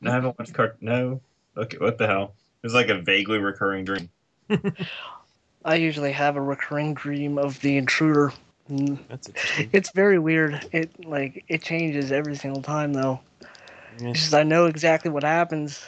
No, 0.00 0.10
I 0.10 0.12
hmm. 0.12 0.14
haven't 0.16 0.38
watched 0.38 0.54
cart. 0.54 0.76
No. 0.80 1.20
Okay, 1.56 1.78
what 1.78 1.98
the 1.98 2.06
hell? 2.06 2.34
It 2.62 2.66
was 2.66 2.74
like 2.74 2.88
a 2.88 3.00
vaguely 3.00 3.38
recurring 3.38 3.84
dream. 3.84 4.08
I 5.64 5.76
usually 5.76 6.12
have 6.12 6.36
a 6.36 6.40
recurring 6.40 6.94
dream 6.94 7.38
of 7.38 7.60
the 7.60 7.76
intruder. 7.76 8.32
Mm. 8.70 8.98
That's 9.08 9.28
interesting. 9.28 9.70
It's 9.72 9.90
very 9.90 10.18
weird. 10.18 10.66
It 10.72 11.04
like 11.04 11.44
it 11.48 11.62
changes 11.62 12.12
every 12.12 12.36
single 12.36 12.62
time 12.62 12.92
though. 12.92 13.20
Yeah. 14.00 14.10
It's 14.10 14.20
just 14.20 14.34
I 14.34 14.42
know 14.42 14.66
exactly 14.66 15.10
what 15.10 15.22
happens. 15.22 15.84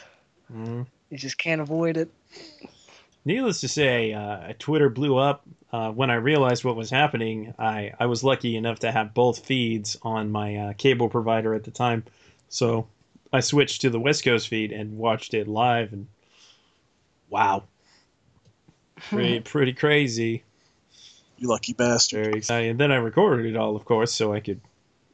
Mhm. 0.53 0.85
You 1.09 1.17
just 1.17 1.37
can't 1.37 1.61
avoid 1.61 1.97
it. 1.97 2.09
needless 3.25 3.59
to 3.61 3.67
say, 3.67 4.13
uh, 4.13 4.53
Twitter 4.59 4.89
blew 4.89 5.17
up. 5.17 5.43
Uh, 5.71 5.91
when 5.91 6.09
I 6.09 6.15
realized 6.15 6.63
what 6.63 6.77
was 6.77 6.89
happening, 6.89 7.53
I, 7.59 7.91
I 7.99 8.05
was 8.05 8.23
lucky 8.23 8.55
enough 8.55 8.79
to 8.79 8.91
have 8.91 9.13
both 9.13 9.45
feeds 9.45 9.97
on 10.01 10.31
my 10.31 10.55
uh, 10.55 10.73
cable 10.73 11.09
provider 11.09 11.53
at 11.53 11.65
the 11.65 11.71
time. 11.71 12.05
So 12.47 12.87
I 13.33 13.41
switched 13.41 13.81
to 13.81 13.89
the 13.89 13.99
West 13.99 14.23
Coast 14.23 14.47
feed 14.47 14.71
and 14.71 14.97
watched 14.97 15.33
it 15.33 15.47
live. 15.47 15.91
And 15.91 16.07
wow, 17.29 17.63
pretty, 19.09 19.41
pretty 19.41 19.73
crazy. 19.73 20.43
You 21.37 21.47
lucky 21.49 21.73
bastard. 21.73 22.25
Very 22.25 22.37
exciting. 22.37 22.71
And 22.71 22.79
then 22.79 22.91
I 22.91 22.95
recorded 22.95 23.45
it 23.45 23.55
all, 23.55 23.75
of 23.75 23.85
course, 23.85 24.13
so 24.13 24.33
I 24.33 24.39
could 24.39 24.61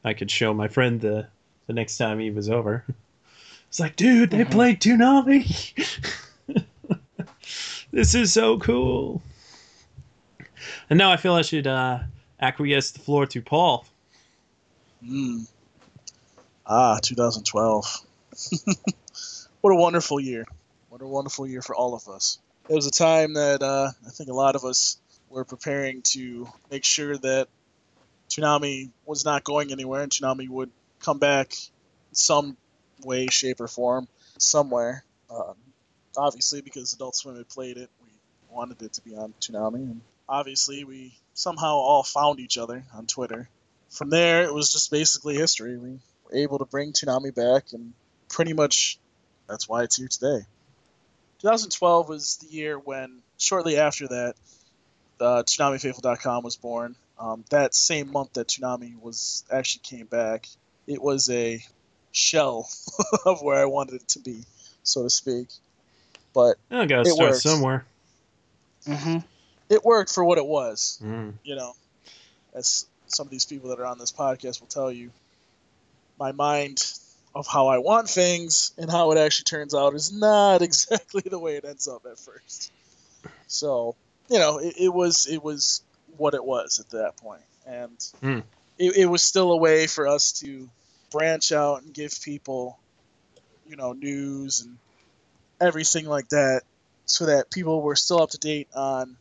I 0.04 0.14
could 0.14 0.30
show 0.30 0.54
my 0.54 0.68
friend 0.68 1.00
the 1.00 1.28
the 1.66 1.72
next 1.72 1.96
time 1.96 2.18
he 2.18 2.30
was 2.30 2.48
over. 2.50 2.84
It's 3.68 3.80
like, 3.80 3.96
dude, 3.96 4.30
they 4.30 4.44
played 4.44 4.80
Toonami. 4.80 5.74
this 7.90 8.14
is 8.14 8.32
so 8.32 8.56
cool. 8.60 9.20
And 10.88 10.96
now 10.96 11.10
I 11.10 11.16
feel 11.16 11.34
I 11.34 11.42
should 11.42 11.66
uh, 11.66 11.98
acquiesce 12.40 12.92
the 12.92 13.00
floor 13.00 13.26
to 13.26 13.42
Paul. 13.42 13.84
Mm. 15.04 15.48
Ah, 16.64 17.00
2012. 17.02 18.00
what 19.60 19.70
a 19.70 19.74
wonderful 19.74 20.20
year. 20.20 20.46
What 20.88 21.02
a 21.02 21.06
wonderful 21.08 21.44
year 21.44 21.60
for 21.60 21.74
all 21.74 21.94
of 21.94 22.06
us. 22.06 22.38
It 22.68 22.74
was 22.76 22.86
a 22.86 22.92
time 22.92 23.34
that 23.34 23.60
uh, 23.60 23.90
I 24.06 24.10
think 24.10 24.30
a 24.30 24.34
lot 24.34 24.54
of 24.54 24.64
us 24.64 24.98
were 25.34 25.44
preparing 25.44 26.00
to 26.02 26.48
make 26.70 26.84
sure 26.84 27.18
that 27.18 27.48
Toonami 28.30 28.90
was 29.04 29.24
not 29.24 29.44
going 29.44 29.72
anywhere 29.72 30.02
and 30.02 30.10
Toonami 30.10 30.48
would 30.48 30.70
come 31.00 31.18
back 31.18 31.52
some 32.12 32.56
way, 33.04 33.26
shape, 33.26 33.60
or 33.60 33.68
form 33.68 34.06
somewhere. 34.38 35.04
Um, 35.28 35.56
obviously, 36.16 36.60
because 36.60 36.92
Adult 36.92 37.16
Swim 37.16 37.36
had 37.36 37.48
played 37.48 37.76
it, 37.76 37.90
we 38.02 38.10
wanted 38.48 38.80
it 38.82 38.92
to 38.94 39.02
be 39.02 39.16
on 39.16 39.34
Toonami, 39.40 39.90
and 39.90 40.00
obviously, 40.28 40.84
we 40.84 41.14
somehow 41.34 41.74
all 41.74 42.04
found 42.04 42.38
each 42.38 42.56
other 42.56 42.84
on 42.94 43.06
Twitter. 43.06 43.48
From 43.90 44.10
there, 44.10 44.44
it 44.44 44.54
was 44.54 44.72
just 44.72 44.90
basically 44.90 45.34
history. 45.34 45.76
We 45.76 45.98
were 46.24 46.36
able 46.36 46.58
to 46.58 46.64
bring 46.64 46.92
Toonami 46.92 47.34
back, 47.34 47.72
and 47.72 47.92
pretty 48.28 48.52
much 48.52 48.98
that's 49.48 49.68
why 49.68 49.82
it's 49.82 49.96
here 49.96 50.08
today. 50.08 50.46
2012 51.40 52.08
was 52.08 52.36
the 52.38 52.46
year 52.46 52.78
when, 52.78 53.18
shortly 53.36 53.76
after 53.76 54.08
that, 54.08 54.36
uh, 55.24 55.42
ToonamiFaithful.com 55.42 56.44
was 56.44 56.56
born. 56.56 56.96
Um, 57.18 57.44
that 57.50 57.74
same 57.74 58.10
month 58.10 58.34
that 58.34 58.48
Toonami 58.48 59.00
was 59.00 59.44
actually 59.50 59.82
came 59.84 60.06
back, 60.06 60.48
it 60.86 61.00
was 61.00 61.30
a 61.30 61.64
shell 62.12 62.68
of 63.26 63.42
where 63.42 63.60
I 63.60 63.66
wanted 63.66 63.96
it 63.96 64.08
to 64.08 64.18
be, 64.20 64.44
so 64.82 65.02
to 65.02 65.10
speak. 65.10 65.48
But 66.32 66.56
I 66.70 66.86
gotta 66.86 67.08
it 67.08 67.14
start 67.14 67.30
worked. 67.30 67.42
somewhere. 67.42 67.84
Mm-hmm. 68.86 69.18
It 69.70 69.84
worked 69.84 70.12
for 70.12 70.24
what 70.24 70.38
it 70.38 70.46
was. 70.46 71.00
Mm. 71.02 71.34
You 71.44 71.56
know, 71.56 71.74
as 72.52 72.86
some 73.06 73.26
of 73.26 73.30
these 73.30 73.46
people 73.46 73.70
that 73.70 73.80
are 73.80 73.86
on 73.86 73.98
this 73.98 74.12
podcast 74.12 74.60
will 74.60 74.66
tell 74.66 74.90
you, 74.90 75.10
my 76.18 76.32
mind 76.32 76.82
of 77.34 77.46
how 77.46 77.68
I 77.68 77.78
want 77.78 78.08
things 78.08 78.72
and 78.78 78.90
how 78.90 79.10
it 79.12 79.18
actually 79.18 79.44
turns 79.44 79.74
out 79.74 79.94
is 79.94 80.12
not 80.12 80.62
exactly 80.62 81.22
the 81.24 81.38
way 81.38 81.56
it 81.56 81.64
ends 81.64 81.88
up 81.88 82.04
at 82.10 82.18
first. 82.18 82.72
So, 83.46 83.96
you 84.28 84.38
know, 84.38 84.58
it, 84.58 84.74
it 84.78 84.88
was 84.94 85.26
it 85.30 85.42
was 85.42 85.82
what 86.16 86.34
it 86.34 86.44
was 86.44 86.78
at 86.78 86.90
that 86.90 87.16
point, 87.16 87.42
and 87.66 87.98
Mm. 88.22 88.42
it, 88.78 88.96
it 88.96 89.06
was 89.06 89.22
still 89.22 89.52
a 89.52 89.56
way 89.56 89.86
for 89.86 90.06
us 90.06 90.32
to 90.40 90.68
branch 91.10 91.52
out 91.52 91.82
and 91.82 91.92
give 91.94 92.12
people, 92.22 92.78
you 93.66 93.76
know, 93.76 93.92
news 93.92 94.60
and 94.60 94.78
everything 95.60 96.06
like 96.06 96.28
that, 96.30 96.62
so 97.06 97.26
that 97.26 97.50
people 97.50 97.82
were 97.82 97.96
still 97.96 98.22
up 98.22 98.30
to 98.30 98.38
date 98.38 98.68
on 98.74 99.16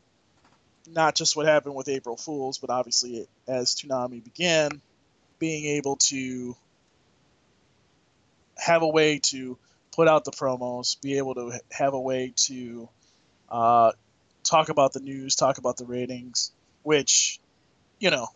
not 0.87 1.15
just 1.15 1.35
what 1.35 1.45
happened 1.45 1.75
with 1.75 1.87
April 1.89 2.17
Fools, 2.17 2.57
but 2.57 2.69
obviously 2.69 3.27
as 3.47 3.75
Toonami 3.75 4.23
began, 4.23 4.81
being 5.39 5.65
able 5.77 5.95
to 5.97 6.55
have 8.57 8.81
a 8.81 8.87
way 8.87 9.19
to 9.19 9.57
put 9.95 10.07
out 10.07 10.25
the 10.25 10.31
promos, 10.31 10.99
be 11.01 11.17
able 11.17 11.35
to 11.35 11.59
have 11.71 11.93
a 11.93 11.99
way 11.99 12.33
to 12.35 12.89
uh, 13.49 13.91
talk 14.43 14.69
about 14.69 14.93
the 14.93 14.99
news, 14.99 15.35
talk 15.35 15.57
about 15.57 15.77
the 15.77 15.85
ratings, 15.85 16.51
which, 16.83 17.39
you 17.99 18.09
know, 18.11 18.27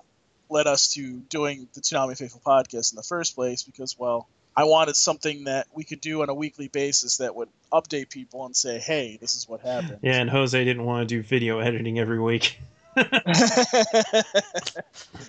led 0.49 0.67
us 0.67 0.93
to 0.93 1.17
doing 1.29 1.67
the 1.73 1.81
Toonami 1.81 2.17
Faithful 2.17 2.41
podcast 2.45 2.91
in 2.93 2.95
the 2.95 3.03
first 3.03 3.35
place 3.35 3.63
because, 3.63 3.97
well, 3.99 4.27
I 4.55 4.63
wanted 4.63 4.95
something 4.95 5.43
that 5.43 5.67
we 5.73 5.83
could 5.83 6.01
do 6.01 6.21
on 6.23 6.29
a 6.29 6.33
weekly 6.33 6.67
basis 6.67 7.17
that 7.17 7.35
would 7.35 7.49
update 7.71 8.09
people 8.09 8.45
and 8.45 8.55
say, 8.55 8.79
hey, 8.79 9.17
this 9.21 9.35
is 9.35 9.47
what 9.47 9.61
happened. 9.61 9.99
Yeah, 10.01 10.13
and 10.19 10.29
Jose 10.29 10.63
didn't 10.63 10.83
want 10.83 11.07
to 11.07 11.15
do 11.15 11.21
video 11.21 11.59
editing 11.59 11.99
every 11.99 12.19
week. 12.19 12.59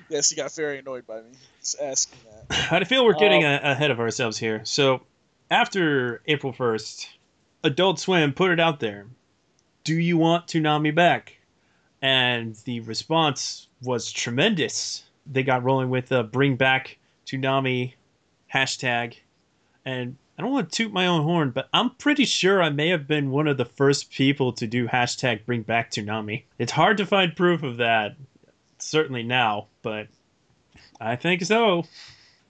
yes, 0.08 0.30
he 0.30 0.36
got 0.36 0.54
very 0.54 0.78
annoyed 0.78 1.06
by 1.06 1.20
me 1.20 1.30
just 1.60 1.80
asking 1.80 2.18
that. 2.48 2.72
I 2.72 2.84
feel 2.84 3.04
we're 3.04 3.14
getting 3.14 3.44
Um, 3.44 3.52
a- 3.62 3.70
ahead 3.72 3.90
of 3.90 4.00
ourselves 4.00 4.38
here. 4.38 4.62
So, 4.64 5.02
after 5.50 6.22
April 6.26 6.52
1st, 6.52 7.06
Adult 7.64 7.98
Swim 8.00 8.32
put 8.32 8.50
it 8.50 8.60
out 8.60 8.80
there. 8.80 9.06
Do 9.88 9.98
you 9.98 10.18
want 10.18 10.48
Toonami 10.48 10.94
back? 10.94 11.38
And 12.02 12.54
the 12.66 12.80
response 12.80 13.68
was 13.82 14.12
tremendous. 14.12 15.04
They 15.24 15.42
got 15.42 15.64
rolling 15.64 15.88
with 15.88 16.12
a 16.12 16.22
bring 16.22 16.56
back 16.56 16.98
Toonami 17.24 17.94
hashtag. 18.52 19.14
And 19.86 20.18
I 20.36 20.42
don't 20.42 20.52
want 20.52 20.70
to 20.70 20.76
toot 20.76 20.92
my 20.92 21.06
own 21.06 21.22
horn, 21.22 21.52
but 21.52 21.70
I'm 21.72 21.88
pretty 21.88 22.26
sure 22.26 22.62
I 22.62 22.68
may 22.68 22.88
have 22.88 23.08
been 23.08 23.30
one 23.30 23.48
of 23.48 23.56
the 23.56 23.64
first 23.64 24.10
people 24.10 24.52
to 24.52 24.66
do 24.66 24.86
hashtag 24.86 25.46
bring 25.46 25.62
back 25.62 25.90
Toonami. 25.90 26.42
It's 26.58 26.72
hard 26.72 26.98
to 26.98 27.06
find 27.06 27.34
proof 27.34 27.62
of 27.62 27.78
that, 27.78 28.14
certainly 28.76 29.22
now, 29.22 29.68
but 29.80 30.08
I 31.00 31.16
think 31.16 31.44
so. 31.44 31.84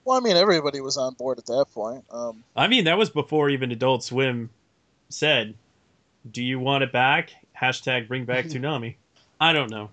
Well, 0.03 0.17
I 0.17 0.19
mean, 0.19 0.35
everybody 0.35 0.81
was 0.81 0.97
on 0.97 1.13
board 1.13 1.39
at 1.39 1.45
that 1.45 1.67
point. 1.73 2.03
Um, 2.11 2.43
I 2.53 2.67
mean, 2.67 2.83
that 2.83 2.97
was 2.97 3.09
before 3.09 3.49
even 3.49 3.71
Adult 3.71 4.03
Swim 4.03 4.49
said, 5.07 5.53
"Do 6.29 6.43
you 6.43 6.59
want 6.59 6.83
it 6.83 6.91
back?" 6.91 7.31
Hashtag 7.59 8.07
Bring 8.07 8.25
Back 8.25 8.45
Toonami. 8.45 8.95
I 9.39 9.53
don't 9.53 9.69
know. 9.69 9.89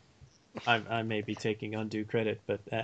I, 0.66 0.82
I 0.88 1.02
may 1.02 1.20
be 1.20 1.34
taking 1.34 1.74
undue 1.74 2.04
credit, 2.04 2.40
but 2.46 2.60
uh, 2.72 2.82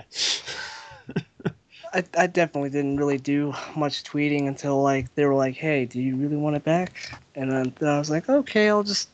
I, 1.93 2.03
I 2.17 2.27
definitely 2.27 2.69
didn't 2.69 2.97
really 2.97 3.17
do 3.17 3.53
much 3.75 4.03
tweeting 4.03 4.47
until 4.47 4.81
like 4.81 5.13
they 5.15 5.25
were 5.25 5.35
like, 5.35 5.55
"Hey, 5.55 5.85
do 5.85 6.01
you 6.01 6.15
really 6.15 6.37
want 6.37 6.55
it 6.55 6.63
back?" 6.63 6.93
And 7.35 7.51
then, 7.51 7.73
then 7.79 7.89
I 7.89 7.99
was 7.99 8.09
like, 8.09 8.29
"Okay, 8.29 8.69
I'll 8.69 8.83
just 8.83 9.09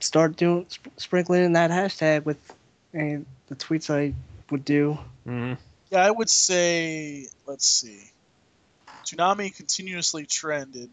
start 0.00 0.36
doing 0.36 0.66
sp- 0.70 0.94
sprinkling 0.96 1.44
in 1.44 1.52
that 1.54 1.70
hashtag 1.70 2.24
with 2.24 2.38
uh, 2.94 3.22
the 3.48 3.56
tweets 3.56 3.92
I 3.92 4.14
would 4.50 4.64
do." 4.64 4.98
mm-hmm. 5.26 5.54
yeah, 5.90 6.04
I 6.04 6.10
would 6.10 6.30
say, 6.30 7.26
let's 7.46 7.66
see. 7.66 8.00
Toonami 9.04 9.54
continuously 9.54 10.26
trended 10.26 10.90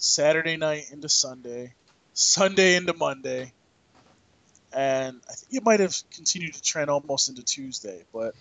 Saturday 0.00 0.56
night 0.56 0.86
into 0.90 1.08
Sunday, 1.08 1.74
Sunday 2.14 2.74
into 2.76 2.94
Monday, 2.94 3.52
and 4.72 5.20
I 5.28 5.32
think 5.34 5.52
it 5.52 5.64
might 5.64 5.80
have 5.80 5.94
continued 6.12 6.54
to 6.54 6.62
trend 6.62 6.90
almost 6.90 7.28
into 7.28 7.42
Tuesday. 7.42 8.04
But 8.12 8.34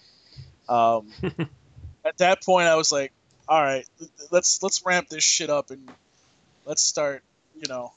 um, 0.68 1.12
at 2.05 2.18
that 2.18 2.43
point, 2.43 2.68
I 2.68 2.76
was 2.76 2.91
like, 2.91 3.12
"All 3.47 3.62
right, 3.62 3.86
let's 4.32 4.64
let's 4.64 4.84
ramp 4.86 5.10
this 5.10 5.24
shit 5.24 5.49
up 5.49 5.70
and 5.70 5.91
let's 6.66 6.82
start, 6.82 7.24
you 7.55 7.68
know, 7.68 7.91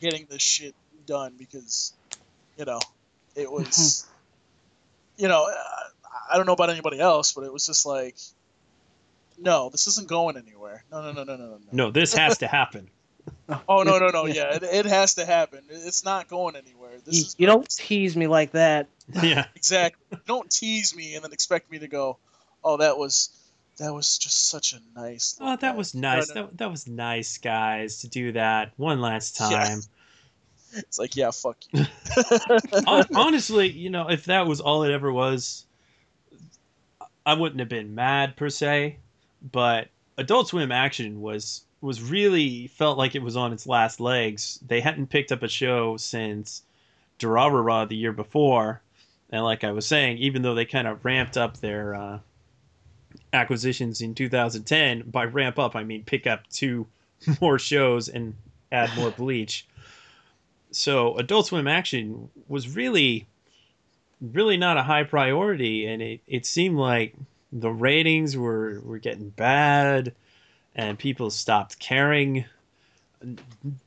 getting 0.00 0.26
this 0.28 0.42
shit 0.42 0.74
done 1.06 1.34
because, 1.38 1.94
you 2.56 2.66
know, 2.66 2.80
it 3.34 3.50
was, 3.50 4.06
you 5.16 5.28
know, 5.28 5.48
I 6.30 6.36
don't 6.36 6.46
know 6.46 6.52
about 6.52 6.70
anybody 6.70 7.00
else, 7.00 7.32
but 7.32 7.44
it 7.44 7.52
was 7.52 7.64
just 7.64 7.86
like, 7.86 8.16
no, 9.38 9.70
this 9.70 9.86
isn't 9.86 10.08
going 10.08 10.36
anywhere. 10.36 10.84
No, 10.90 11.00
no, 11.00 11.12
no, 11.12 11.24
no, 11.24 11.36
no, 11.36 11.46
no. 11.46 11.58
no, 11.72 11.90
this 11.90 12.12
has 12.12 12.38
to 12.38 12.46
happen. 12.46 12.90
Oh 13.68 13.82
no, 13.82 13.98
no, 13.98 14.10
no. 14.10 14.26
Yeah, 14.26 14.56
it, 14.56 14.62
it 14.62 14.86
has 14.86 15.14
to 15.14 15.24
happen. 15.24 15.60
It's 15.70 16.04
not 16.04 16.28
going 16.28 16.56
anywhere. 16.56 16.90
This 17.04 17.14
You, 17.14 17.20
is 17.20 17.36
you 17.38 17.46
don't 17.46 17.68
tease 17.68 18.16
me 18.16 18.26
like 18.26 18.52
that. 18.52 18.88
yeah, 19.22 19.46
exactly. 19.54 20.18
Don't 20.26 20.50
tease 20.50 20.94
me 20.94 21.14
and 21.14 21.24
then 21.24 21.32
expect 21.32 21.70
me 21.70 21.78
to 21.78 21.88
go, 21.88 22.18
oh, 22.62 22.76
that 22.76 22.98
was 22.98 23.30
that 23.78 23.94
was 23.94 24.18
just 24.18 24.48
such 24.48 24.74
a 24.74 24.80
nice. 24.98 25.38
Oh, 25.40 25.56
that 25.56 25.76
was 25.76 25.94
nice. 25.94 26.28
No, 26.28 26.34
no. 26.34 26.46
That, 26.48 26.58
that 26.58 26.70
was 26.70 26.86
nice, 26.86 27.38
guys, 27.38 28.00
to 28.00 28.08
do 28.08 28.32
that 28.32 28.72
one 28.76 29.00
last 29.00 29.36
time. 29.36 29.52
Yeah. 29.52 29.64
time. 29.64 29.80
It's 30.70 30.98
like, 30.98 31.16
yeah, 31.16 31.30
fuck 31.30 31.56
you. 31.72 31.86
Honestly, 33.14 33.70
you 33.70 33.88
know, 33.88 34.10
if 34.10 34.26
that 34.26 34.46
was 34.46 34.60
all 34.60 34.82
it 34.82 34.92
ever 34.92 35.10
was, 35.10 35.64
I 37.24 37.32
wouldn't 37.32 37.60
have 37.60 37.70
been 37.70 37.94
mad 37.94 38.36
per 38.36 38.50
se. 38.50 38.98
But 39.40 39.88
Adult 40.18 40.48
Swim 40.48 40.70
action 40.70 41.22
was 41.22 41.62
was 41.80 42.02
really 42.02 42.66
felt 42.66 42.98
like 42.98 43.14
it 43.14 43.22
was 43.22 43.36
on 43.36 43.52
its 43.52 43.66
last 43.66 44.00
legs. 44.00 44.58
They 44.66 44.80
hadn't 44.80 45.10
picked 45.10 45.32
up 45.32 45.42
a 45.42 45.48
show 45.48 45.96
since 45.96 46.62
Durarara 47.18 47.88
the 47.88 47.96
year 47.96 48.12
before, 48.12 48.80
and 49.30 49.44
like 49.44 49.64
I 49.64 49.72
was 49.72 49.86
saying, 49.86 50.18
even 50.18 50.42
though 50.42 50.54
they 50.54 50.64
kind 50.64 50.88
of 50.88 51.04
ramped 51.04 51.36
up 51.36 51.58
their 51.58 51.94
uh, 51.94 52.18
acquisitions 53.32 54.00
in 54.00 54.14
2010, 54.14 55.02
by 55.10 55.24
ramp 55.24 55.58
up 55.58 55.76
I 55.76 55.84
mean 55.84 56.02
pick 56.04 56.26
up 56.26 56.48
two 56.48 56.86
more 57.40 57.58
shows 57.58 58.08
and 58.08 58.34
add 58.72 58.90
more 58.96 59.10
Bleach. 59.10 59.66
So 60.70 61.16
Adult 61.16 61.46
Swim 61.46 61.66
Action 61.66 62.28
was 62.48 62.74
really, 62.74 63.26
really 64.20 64.56
not 64.56 64.76
a 64.76 64.82
high 64.82 65.04
priority, 65.04 65.86
and 65.86 66.02
it, 66.02 66.20
it 66.26 66.44
seemed 66.44 66.76
like 66.76 67.14
the 67.52 67.70
ratings 67.70 68.36
were, 68.36 68.80
were 68.84 68.98
getting 68.98 69.30
bad, 69.30 70.14
and 70.78 70.98
people 70.98 71.28
stopped 71.28 71.78
caring. 71.78 72.46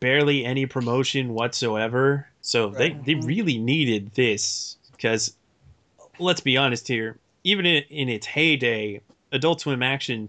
Barely 0.02 0.46
any 0.46 0.66
promotion 0.66 1.34
whatsoever. 1.34 2.28
So 2.42 2.70
they, 2.70 2.90
they 2.90 3.16
really 3.16 3.58
needed 3.58 4.12
this 4.14 4.76
because, 4.92 5.34
let's 6.20 6.42
be 6.42 6.58
honest 6.58 6.88
here, 6.88 7.18
even 7.46 7.66
in, 7.66 7.84
in 7.90 8.10
its 8.10 8.28
heyday, 8.28 9.02
Adult 9.32 9.62
Swim 9.62 9.82
Action 9.82 10.28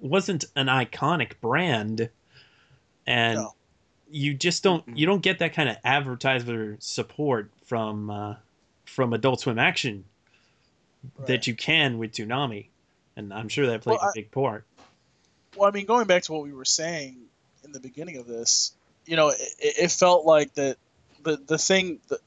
wasn't 0.00 0.44
an 0.54 0.68
iconic 0.68 1.32
brand, 1.40 2.08
and 3.06 3.40
you 4.08 4.34
just 4.34 4.62
don't 4.62 4.84
you 4.96 5.04
don't 5.04 5.20
get 5.20 5.40
that 5.40 5.52
kind 5.52 5.68
of 5.68 5.76
advertiser 5.82 6.76
support 6.78 7.50
from 7.64 8.08
uh, 8.08 8.36
from 8.84 9.12
Adult 9.12 9.40
Swim 9.40 9.58
Action 9.58 10.04
that 11.26 11.48
you 11.48 11.54
can 11.54 11.98
with 11.98 12.12
Toonami, 12.12 12.66
and 13.16 13.34
I'm 13.34 13.48
sure 13.48 13.66
that 13.66 13.82
played 13.82 13.98
Well, 14.00 14.10
a 14.10 14.12
big 14.14 14.30
part. 14.30 14.64
Well, 15.56 15.68
I 15.68 15.72
mean, 15.72 15.86
going 15.86 16.06
back 16.06 16.22
to 16.24 16.32
what 16.32 16.42
we 16.42 16.52
were 16.52 16.64
saying 16.64 17.16
in 17.64 17.72
the 17.72 17.80
beginning 17.80 18.16
of 18.18 18.26
this, 18.26 18.72
you 19.06 19.16
know, 19.16 19.28
it, 19.28 19.38
it 19.58 19.90
felt 19.90 20.24
like 20.24 20.54
that 20.54 20.76
the 21.22 21.36
the 21.36 21.58
thing 21.58 22.00
that 22.08 22.20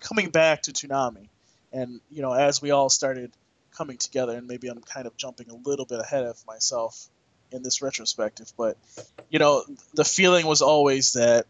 coming 0.00 0.30
back 0.30 0.62
to 0.62 0.72
Toonami, 0.72 1.28
and 1.72 2.00
you 2.10 2.22
know, 2.22 2.32
as 2.32 2.62
we 2.62 2.70
all 2.70 2.88
started 2.88 3.32
coming 3.76 3.96
together, 3.96 4.36
and 4.36 4.46
maybe 4.46 4.68
I'm 4.68 4.80
kind 4.80 5.06
of 5.06 5.16
jumping 5.16 5.50
a 5.50 5.54
little 5.54 5.84
bit 5.84 6.00
ahead 6.00 6.24
of 6.24 6.44
myself 6.46 7.08
in 7.52 7.62
this 7.62 7.82
retrospective, 7.82 8.52
but 8.56 8.76
you 9.28 9.38
know, 9.38 9.64
the 9.94 10.04
feeling 10.04 10.46
was 10.46 10.62
always 10.62 11.14
that, 11.14 11.46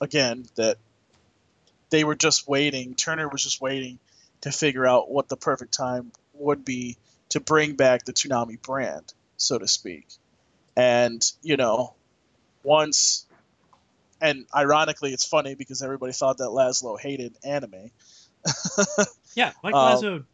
again, 0.00 0.46
that 0.56 0.78
they 1.90 2.04
were 2.04 2.14
just 2.14 2.48
waiting. 2.48 2.94
Turner 2.94 3.28
was 3.28 3.42
just 3.42 3.60
waiting 3.60 3.98
to 4.42 4.52
figure 4.52 4.86
out 4.86 5.10
what 5.10 5.28
the 5.28 5.36
perfect 5.36 5.72
time 5.72 6.12
would 6.34 6.64
be 6.64 6.96
to 7.30 7.40
bring 7.40 7.74
back 7.74 8.04
the 8.04 8.12
Toonami 8.12 8.60
brand, 8.60 9.12
so 9.40 9.58
to 9.58 9.66
speak. 9.66 10.06
And 10.76 11.22
you 11.42 11.56
know, 11.56 11.94
once, 12.62 13.26
and 14.20 14.46
ironically, 14.54 15.12
it's 15.12 15.26
funny 15.26 15.54
because 15.54 15.82
everybody 15.82 16.12
thought 16.12 16.38
that 16.38 16.50
Lazzo 16.50 16.98
hated 17.00 17.36
anime. 17.44 17.90
Yeah, 19.36 19.52
Mike 19.62 19.74
Um, 19.74 20.26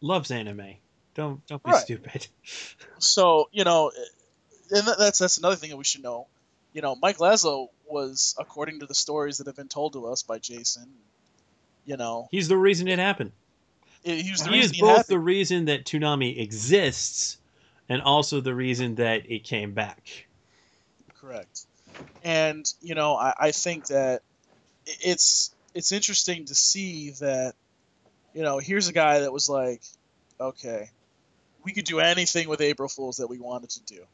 loves 0.00 0.30
anime. 0.30 0.76
Don't 1.14 1.46
don't 1.46 1.62
be 1.62 1.70
Right. 1.70 1.82
stupid. 1.82 2.26
So 3.00 3.48
you 3.52 3.64
know, 3.64 3.92
and 4.70 4.86
that's 4.98 5.18
that's 5.18 5.38
another 5.38 5.56
thing 5.56 5.70
that 5.70 5.76
we 5.76 5.84
should 5.84 6.02
know. 6.02 6.26
You 6.72 6.82
know, 6.82 6.96
Mike 6.96 7.18
Lazzo 7.18 7.68
was, 7.88 8.34
according 8.38 8.80
to 8.80 8.86
the 8.86 8.94
stories 8.94 9.38
that 9.38 9.46
have 9.46 9.56
been 9.56 9.68
told 9.68 9.92
to 9.94 10.06
us 10.06 10.22
by 10.22 10.38
Jason, 10.38 10.88
you 11.84 11.96
know, 11.96 12.28
He's 12.30 12.48
the 12.48 12.56
reason 12.56 12.88
it 12.88 12.98
happened. 12.98 13.32
he 14.02 14.20
He 14.20 14.30
is 14.30 14.72
both 14.72 14.88
happened. 14.88 15.04
the 15.08 15.18
reason 15.18 15.64
that 15.66 15.84
Toonami 15.84 16.40
exists, 16.40 17.38
and 17.88 18.02
also 18.02 18.40
the 18.40 18.54
reason 18.54 18.96
that 18.96 19.30
it 19.30 19.44
came 19.44 19.72
back. 19.72 20.26
Correct. 21.20 21.66
And 22.22 22.70
you 22.80 22.94
know, 22.94 23.16
I, 23.16 23.34
I 23.38 23.50
think 23.52 23.86
that 23.86 24.22
it's 24.86 25.54
it's 25.74 25.92
interesting 25.92 26.46
to 26.46 26.54
see 26.54 27.10
that 27.20 27.54
you 28.34 28.42
know 28.42 28.58
here's 28.58 28.88
a 28.88 28.92
guy 28.92 29.20
that 29.20 29.32
was 29.32 29.48
like, 29.48 29.82
okay, 30.40 30.90
we 31.64 31.72
could 31.72 31.84
do 31.84 32.00
anything 32.00 32.48
with 32.48 32.60
April 32.60 32.88
Fools 32.88 33.16
that 33.16 33.28
we 33.28 33.38
wanted 33.38 33.70
to 33.70 33.84
do. 33.84 34.04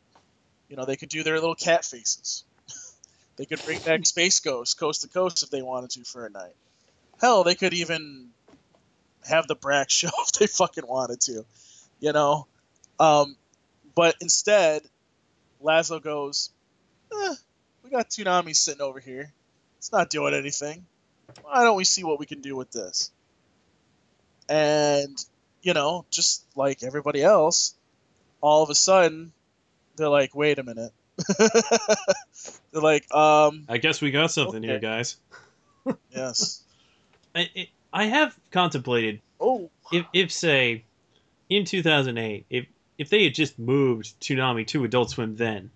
You 0.69 0.77
know, 0.77 0.85
they 0.85 0.97
could 0.97 1.09
do 1.09 1.23
their 1.23 1.35
little 1.35 1.55
cat 1.55 1.85
faces. 1.85 2.45
they 3.37 3.45
could 3.45 3.63
bring 3.65 3.81
back 3.81 4.05
Space 4.07 4.41
Ghost 4.41 4.79
coast 4.79 5.03
to 5.03 5.09
coast 5.09 5.43
if 5.43 5.51
they 5.51 5.63
wanted 5.63 5.91
to 5.91 6.05
for 6.05 6.27
a 6.27 6.31
night. 6.31 6.55
Hell, 7.21 7.45
they 7.45 7.55
could 7.55 7.75
even 7.75 8.31
have 9.25 9.47
the 9.47 9.55
Brak 9.55 9.91
show 9.91 10.11
if 10.27 10.33
they 10.33 10.47
fucking 10.47 10.87
wanted 10.87 11.21
to. 11.23 11.45
You 12.01 12.13
know, 12.13 12.47
um, 12.99 13.37
but 13.95 14.17
instead, 14.21 14.83
Lazzo 15.63 16.03
goes, 16.03 16.51
eh, 17.13 17.35
we 17.83 17.91
got 17.91 18.11
Toonami 18.11 18.55
sitting 18.55 18.83
over 18.83 19.01
here. 19.01 19.33
It's 19.79 19.93
not 19.93 20.11
doing 20.11 20.35
anything. 20.35 20.87
Why 21.43 21.65
don't 21.65 21.77
we 21.77 21.85
see 21.85 22.05
what 22.05 22.19
we 22.19 22.27
can 22.27 22.41
do 22.41 22.57
with 22.57 22.71
this? 22.71 23.11
And, 24.49 25.23
you 25.63 25.75
know, 25.75 26.05
just 26.11 26.45
like 26.57 26.83
everybody 26.83 27.23
else, 27.23 27.75
all 28.41 28.63
of 28.63 28.71
a 28.71 28.75
sudden, 28.75 29.33
they're 29.97 30.09
like, 30.09 30.35
wait 30.35 30.59
a 30.59 30.63
minute. 30.63 30.93
they're 31.39 32.83
like, 32.83 33.13
um, 33.15 33.65
I 33.69 33.79
guess 33.79 34.03
we 34.03 34.11
got 34.11 34.31
something 34.31 34.63
here, 34.63 34.81
guys. 34.81 35.17
yes. 36.11 36.63
I, 37.35 37.51
it, 37.55 37.69
I 37.93 38.07
have 38.07 38.37
contemplated. 38.51 39.21
Oh, 39.41 39.71
if, 39.93 40.07
if 40.13 40.33
say, 40.33 40.85
in 41.49 41.65
2008, 41.65 42.47
if 42.51 42.67
if 42.99 43.11
they 43.11 43.25
had 43.25 43.35
just 43.35 43.59
moved 43.59 44.19
Toonami 44.21 44.67
to 44.69 44.85
Adult 44.85 45.11
Swim 45.11 45.37
then, 45.37 45.71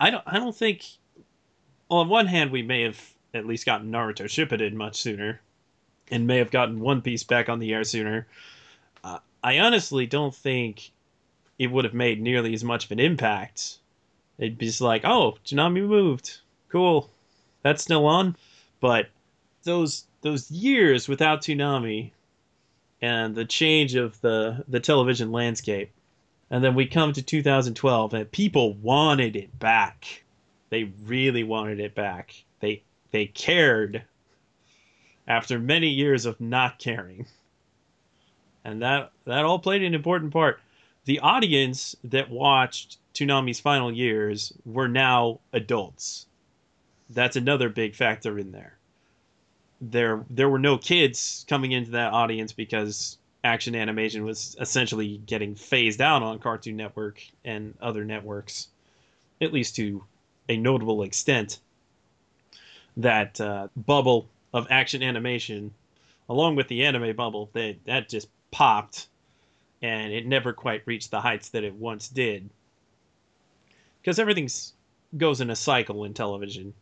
I 0.00 0.10
don't 0.10 0.24
I 0.26 0.38
don't 0.38 0.56
think. 0.56 0.84
Well, 1.88 2.00
on 2.00 2.08
one 2.08 2.26
hand, 2.26 2.50
we 2.50 2.62
may 2.62 2.82
have 2.82 3.00
at 3.32 3.46
least 3.46 3.66
gotten 3.66 3.90
Naruto 3.90 4.24
Shippuden 4.24 4.74
much 4.74 4.96
sooner, 4.96 5.40
and 6.10 6.26
may 6.26 6.38
have 6.38 6.50
gotten 6.50 6.80
One 6.80 7.02
Piece 7.02 7.24
back 7.24 7.48
on 7.48 7.58
the 7.58 7.72
air 7.72 7.84
sooner. 7.84 8.26
Uh, 9.02 9.18
I 9.42 9.58
honestly 9.60 10.06
don't 10.06 10.34
think 10.34 10.90
it 11.58 11.70
would 11.70 11.84
have 11.84 11.94
made 11.94 12.20
nearly 12.20 12.54
as 12.54 12.64
much 12.64 12.84
of 12.84 12.92
an 12.92 13.00
impact. 13.00 13.78
It'd 14.38 14.58
be 14.58 14.66
just 14.66 14.80
like, 14.80 15.04
oh, 15.04 15.36
Toonami 15.44 15.86
moved, 15.86 16.38
cool, 16.68 17.10
that's 17.62 17.82
still 17.82 18.06
on. 18.06 18.36
But 18.80 19.08
those 19.64 20.04
those 20.20 20.50
years 20.50 21.08
without 21.08 21.42
Toonami 21.42 22.12
and 23.00 23.34
the 23.34 23.44
change 23.44 23.94
of 23.94 24.20
the 24.20 24.64
the 24.68 24.80
television 24.80 25.32
landscape, 25.32 25.90
and 26.50 26.62
then 26.64 26.74
we 26.74 26.86
come 26.86 27.12
to 27.12 27.22
2012 27.22 28.14
and 28.14 28.30
people 28.30 28.74
wanted 28.74 29.36
it 29.36 29.58
back. 29.58 30.24
They 30.70 30.92
really 31.04 31.44
wanted 31.44 31.80
it 31.80 31.94
back. 31.94 32.34
They 32.60 32.82
they 33.10 33.26
cared 33.26 34.02
after 35.26 35.58
many 35.58 35.88
years 35.88 36.26
of 36.26 36.40
not 36.40 36.78
caring. 36.78 37.26
And 38.64 38.82
that 38.82 39.12
that 39.24 39.44
all 39.44 39.58
played 39.58 39.82
an 39.82 39.94
important 39.94 40.32
part. 40.32 40.60
The 41.04 41.20
audience 41.20 41.96
that 42.04 42.30
watched 42.30 42.98
Toonami's 43.14 43.60
final 43.60 43.92
years 43.92 44.52
were 44.64 44.88
now 44.88 45.40
adults. 45.52 46.26
That's 47.10 47.36
another 47.36 47.68
big 47.70 47.94
factor 47.94 48.38
in 48.38 48.52
there 48.52 48.78
there 49.80 50.24
there 50.28 50.48
were 50.48 50.58
no 50.58 50.76
kids 50.76 51.44
coming 51.48 51.72
into 51.72 51.92
that 51.92 52.12
audience 52.12 52.52
because 52.52 53.18
action 53.48 53.74
animation 53.74 54.24
was 54.24 54.56
essentially 54.60 55.18
getting 55.26 55.54
phased 55.54 56.00
out 56.00 56.22
on 56.22 56.38
Cartoon 56.38 56.76
Network 56.76 57.22
and 57.44 57.74
other 57.80 58.04
networks, 58.04 58.68
at 59.40 59.52
least 59.52 59.74
to 59.76 60.04
a 60.48 60.56
notable 60.56 61.02
extent. 61.02 61.60
That 62.98 63.40
uh, 63.40 63.68
bubble 63.76 64.28
of 64.52 64.66
action 64.70 65.02
animation, 65.02 65.72
along 66.28 66.56
with 66.56 66.68
the 66.68 66.84
anime 66.84 67.16
bubble, 67.16 67.48
that 67.54 67.76
that 67.84 68.08
just 68.08 68.28
popped, 68.50 69.08
and 69.82 70.12
it 70.12 70.26
never 70.26 70.52
quite 70.52 70.82
reached 70.84 71.10
the 71.10 71.20
heights 71.20 71.48
that 71.50 71.64
it 71.64 71.74
once 71.74 72.08
did. 72.08 72.50
Because 74.00 74.18
everything's 74.18 74.74
goes 75.16 75.40
in 75.40 75.50
a 75.50 75.56
cycle 75.56 76.04
in 76.04 76.12
television, 76.12 76.74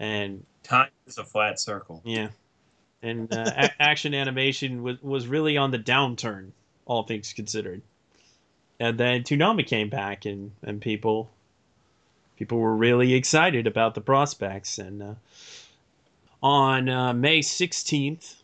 and 0.00 0.44
Time 0.62 0.88
is 1.06 1.18
a 1.18 1.24
flat 1.24 1.60
circle. 1.60 2.02
yeah, 2.04 2.28
and 3.02 3.32
uh, 3.32 3.44
a- 3.56 3.82
action 3.82 4.14
animation 4.14 4.82
was 4.82 5.02
was 5.02 5.26
really 5.26 5.56
on 5.56 5.70
the 5.70 5.78
downturn, 5.78 6.50
all 6.86 7.02
things 7.02 7.32
considered. 7.32 7.82
And 8.80 8.98
then 8.98 9.22
Toonami 9.22 9.66
came 9.66 9.88
back, 9.88 10.24
and 10.24 10.52
and 10.62 10.80
people 10.80 11.30
people 12.36 12.58
were 12.58 12.76
really 12.76 13.14
excited 13.14 13.66
about 13.66 13.94
the 13.94 14.00
prospects. 14.00 14.78
And 14.78 15.02
uh, 15.02 15.14
on 16.42 16.88
uh, 16.88 17.12
May 17.12 17.42
sixteenth, 17.42 18.42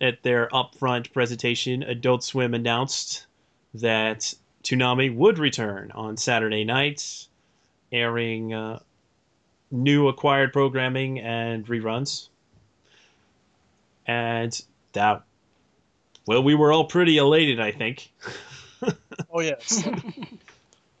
at 0.00 0.22
their 0.22 0.48
upfront 0.48 1.12
presentation, 1.12 1.82
Adult 1.82 2.24
Swim 2.24 2.54
announced 2.54 3.26
that 3.74 4.34
Toonami 4.64 5.14
would 5.14 5.38
return 5.38 5.90
on 5.92 6.16
Saturday 6.16 6.64
nights, 6.64 7.28
airing. 7.92 8.52
Uh, 8.52 8.78
new 9.72 10.06
acquired 10.06 10.52
programming 10.52 11.18
and 11.18 11.66
reruns. 11.66 12.28
And 14.06 14.60
that, 14.92 15.22
well, 16.26 16.42
we 16.42 16.54
were 16.54 16.72
all 16.72 16.84
pretty 16.84 17.18
elated, 17.18 17.60
I 17.60 17.70
think. 17.70 18.12
Oh 19.32 19.40
yes. 19.40 19.86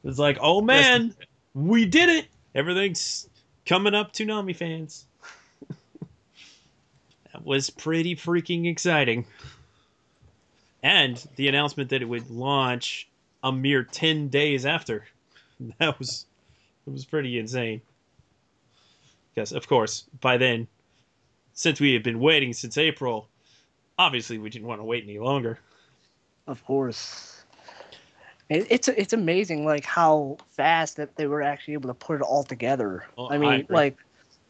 It's 0.04 0.18
like, 0.18 0.38
oh 0.40 0.60
man, 0.60 1.14
we 1.54 1.84
did 1.84 2.08
it! 2.08 2.26
Everything's 2.54 3.28
coming 3.64 3.94
up, 3.94 4.12
Toonami 4.12 4.56
fans. 4.56 5.06
that 7.32 7.44
was 7.44 7.70
pretty 7.70 8.16
freaking 8.16 8.66
exciting. 8.66 9.24
And 10.82 11.24
the 11.36 11.46
announcement 11.46 11.90
that 11.90 12.02
it 12.02 12.06
would 12.06 12.30
launch 12.30 13.08
a 13.44 13.52
mere 13.52 13.84
10 13.84 14.28
days 14.28 14.66
after. 14.66 15.06
That 15.78 15.96
was, 16.00 16.26
it 16.88 16.92
was 16.92 17.04
pretty 17.04 17.38
insane. 17.38 17.82
Because, 19.32 19.52
of 19.52 19.68
course, 19.68 20.04
by 20.20 20.36
then, 20.36 20.66
since 21.54 21.80
we 21.80 21.92
had 21.92 22.02
been 22.02 22.20
waiting 22.20 22.52
since 22.52 22.78
April, 22.78 23.28
obviously 23.98 24.38
we 24.38 24.50
didn't 24.50 24.68
want 24.68 24.80
to 24.80 24.84
wait 24.84 25.04
any 25.04 25.18
longer. 25.18 25.58
Of 26.46 26.64
course. 26.64 27.44
It, 28.48 28.66
it's 28.70 28.88
it's 28.88 29.12
amazing 29.12 29.64
like 29.64 29.84
how 29.84 30.38
fast 30.50 30.96
that 30.96 31.16
they 31.16 31.26
were 31.26 31.42
actually 31.42 31.74
able 31.74 31.88
to 31.88 31.94
put 31.94 32.16
it 32.16 32.22
all 32.22 32.44
together. 32.44 33.04
Oh, 33.16 33.26
I 33.26 33.34
I 33.34 33.38
mean, 33.38 33.52
agree. 33.60 33.74
like 33.74 33.96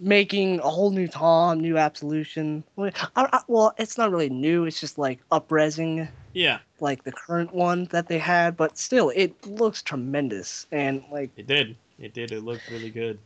making 0.01 0.59
a 0.61 0.69
whole 0.69 0.91
new 0.91 1.07
Tom, 1.07 1.61
new 1.61 1.79
Absolution. 1.79 2.65
Well, 2.77 2.91
I, 3.15 3.29
I, 3.33 3.41
well, 3.47 3.75
it's 3.79 3.97
not 3.99 4.11
really 4.11 4.31
new. 4.31 4.65
It's 4.65 4.81
just 4.81 4.99
like 4.99 5.21
upresing 5.31 6.09
Yeah, 6.33 6.59
like 6.81 7.05
the 7.05 7.13
current 7.13 7.55
one 7.55 7.85
that 7.87 8.09
they 8.09 8.19
had, 8.19 8.57
but 8.57 8.79
still, 8.79 9.11
it 9.15 9.47
looks 9.47 9.83
tremendous. 9.83 10.67
And 10.73 11.05
like 11.11 11.31
it 11.37 11.47
did. 11.47 11.77
It 11.99 12.15
did. 12.15 12.33
It 12.33 12.43
looked 12.43 12.69
really 12.71 12.91
good. 12.91 13.19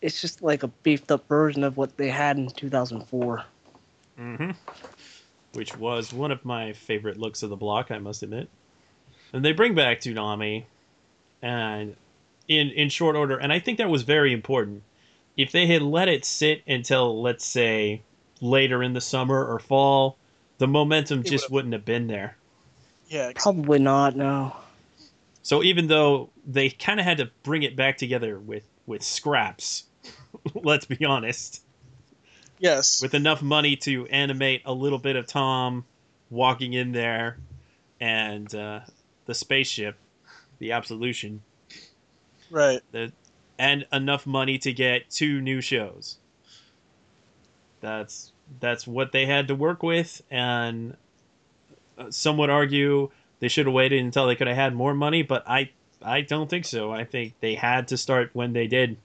It's 0.00 0.20
just 0.20 0.42
like 0.42 0.62
a 0.62 0.68
beefed 0.68 1.10
up 1.10 1.26
version 1.28 1.64
of 1.64 1.76
what 1.76 1.96
they 1.96 2.08
had 2.08 2.36
in 2.36 2.48
2004. 2.48 3.44
hmm 4.16 4.50
Which 5.52 5.76
was 5.76 6.12
one 6.12 6.30
of 6.30 6.44
my 6.44 6.72
favorite 6.72 7.18
looks 7.18 7.42
of 7.42 7.50
the 7.50 7.56
block, 7.56 7.90
I 7.90 7.98
must 7.98 8.22
admit. 8.22 8.48
And 9.32 9.44
they 9.44 9.52
bring 9.52 9.74
back 9.74 10.00
Toonami, 10.00 10.64
and 11.42 11.96
in 12.46 12.70
in 12.70 12.88
short 12.88 13.14
order, 13.14 13.36
and 13.36 13.52
I 13.52 13.58
think 13.58 13.78
that 13.78 13.90
was 13.90 14.02
very 14.02 14.32
important. 14.32 14.82
If 15.36 15.52
they 15.52 15.66
had 15.66 15.82
let 15.82 16.08
it 16.08 16.24
sit 16.24 16.62
until, 16.66 17.22
let's 17.22 17.44
say, 17.44 18.02
later 18.40 18.82
in 18.82 18.92
the 18.94 19.00
summer 19.00 19.44
or 19.44 19.58
fall, 19.60 20.16
the 20.58 20.66
momentum 20.66 21.22
just 21.22 21.50
wouldn't 21.50 21.74
have 21.74 21.84
been 21.84 22.08
there. 22.08 22.36
Yeah, 23.08 23.32
Probably 23.34 23.78
not. 23.78 24.16
No. 24.16 24.56
So 25.42 25.62
even 25.62 25.86
though 25.86 26.28
they 26.46 26.70
kind 26.70 27.00
of 27.00 27.06
had 27.06 27.18
to 27.18 27.30
bring 27.42 27.62
it 27.62 27.76
back 27.76 27.96
together 27.96 28.38
with 28.38 28.64
with 28.86 29.02
scraps, 29.02 29.84
let's 30.54 30.86
be 30.86 31.04
honest, 31.04 31.62
yes. 32.58 33.02
with 33.02 33.14
enough 33.14 33.42
money 33.42 33.76
to 33.76 34.06
animate 34.06 34.62
a 34.64 34.72
little 34.72 34.98
bit 34.98 35.16
of 35.16 35.26
Tom 35.26 35.84
walking 36.30 36.72
in 36.72 36.92
there 36.92 37.38
and 38.00 38.52
uh, 38.54 38.80
the 39.26 39.34
spaceship, 39.34 39.96
the 40.58 40.72
Absolution, 40.72 41.42
Right. 42.50 42.80
the, 42.92 43.12
and 43.58 43.86
enough 43.92 44.26
money 44.26 44.58
to 44.58 44.72
get 44.72 45.10
two 45.10 45.40
new 45.40 45.60
shows. 45.60 46.18
That's 47.80 48.32
that's 48.60 48.86
what 48.86 49.12
they 49.12 49.26
had 49.26 49.48
to 49.48 49.54
work 49.54 49.82
with, 49.82 50.22
and 50.30 50.96
uh, 51.98 52.10
some 52.10 52.38
would 52.38 52.50
argue 52.50 53.10
they 53.40 53.48
should 53.48 53.66
have 53.66 53.74
waited 53.74 54.00
until 54.00 54.26
they 54.26 54.34
could 54.36 54.46
have 54.46 54.56
had 54.56 54.74
more 54.74 54.94
money, 54.94 55.22
but 55.22 55.44
I 55.48 55.70
I 56.02 56.22
don't 56.22 56.48
think 56.48 56.64
so. 56.64 56.90
I 56.92 57.04
think 57.04 57.34
they 57.40 57.54
had 57.54 57.88
to 57.88 57.96
start 57.96 58.30
when 58.32 58.52
they 58.52 58.66
did, 58.66 58.96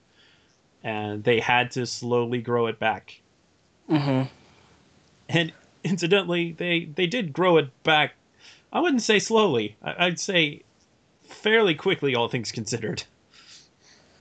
and 0.84 1.24
they 1.24 1.40
had 1.40 1.72
to 1.72 1.86
slowly 1.86 2.40
grow 2.40 2.66
it 2.66 2.78
back. 2.78 3.20
Mm-hmm. 3.90 4.28
And 5.30 5.52
incidentally, 5.82 6.52
they 6.52 6.84
they 6.84 7.06
did 7.06 7.32
grow 7.32 7.56
it 7.56 7.82
back. 7.82 8.14
I 8.72 8.80
wouldn't 8.80 9.02
say 9.02 9.18
slowly. 9.18 9.76
I, 9.82 10.06
I'd 10.06 10.20
say 10.20 10.62
fairly 11.26 11.74
quickly, 11.74 12.14
all 12.14 12.28
things 12.28 12.52
considered. 12.52 13.02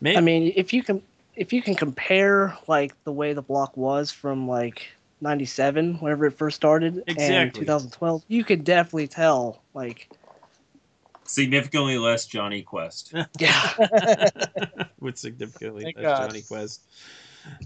Maybe, 0.01 0.18
I 0.18 0.22
mean, 0.22 0.53
if 0.55 0.74
you 0.74 0.82
can 0.82 1.01
if 1.36 1.51
you 1.51 1.61
can 1.61 1.76
compare 1.76 2.57
like 2.68 2.93
the 3.03 3.11
way 3.11 3.34
the 3.34 3.41
block 3.41 3.76
was 3.76 4.11
from 4.11 4.47
like 4.47 4.88
97 5.22 5.95
whenever 5.95 6.26
it 6.26 6.32
first 6.32 6.55
started 6.55 7.01
and 7.07 7.53
2012 7.53 8.24
you 8.28 8.43
could 8.43 8.66
definitely 8.66 9.07
tell 9.07 9.61
like 9.74 10.09
Significantly 11.26 11.97
less 11.97 12.26
Jonny 12.26 12.61
Quest. 12.61 13.13
yeah 13.39 13.74
with 14.99 15.17
significantly 15.17 15.84
Thank 15.84 15.97
less 15.97 16.03
God. 16.03 16.28
Jonny 16.30 16.41
Quest. 16.41 16.82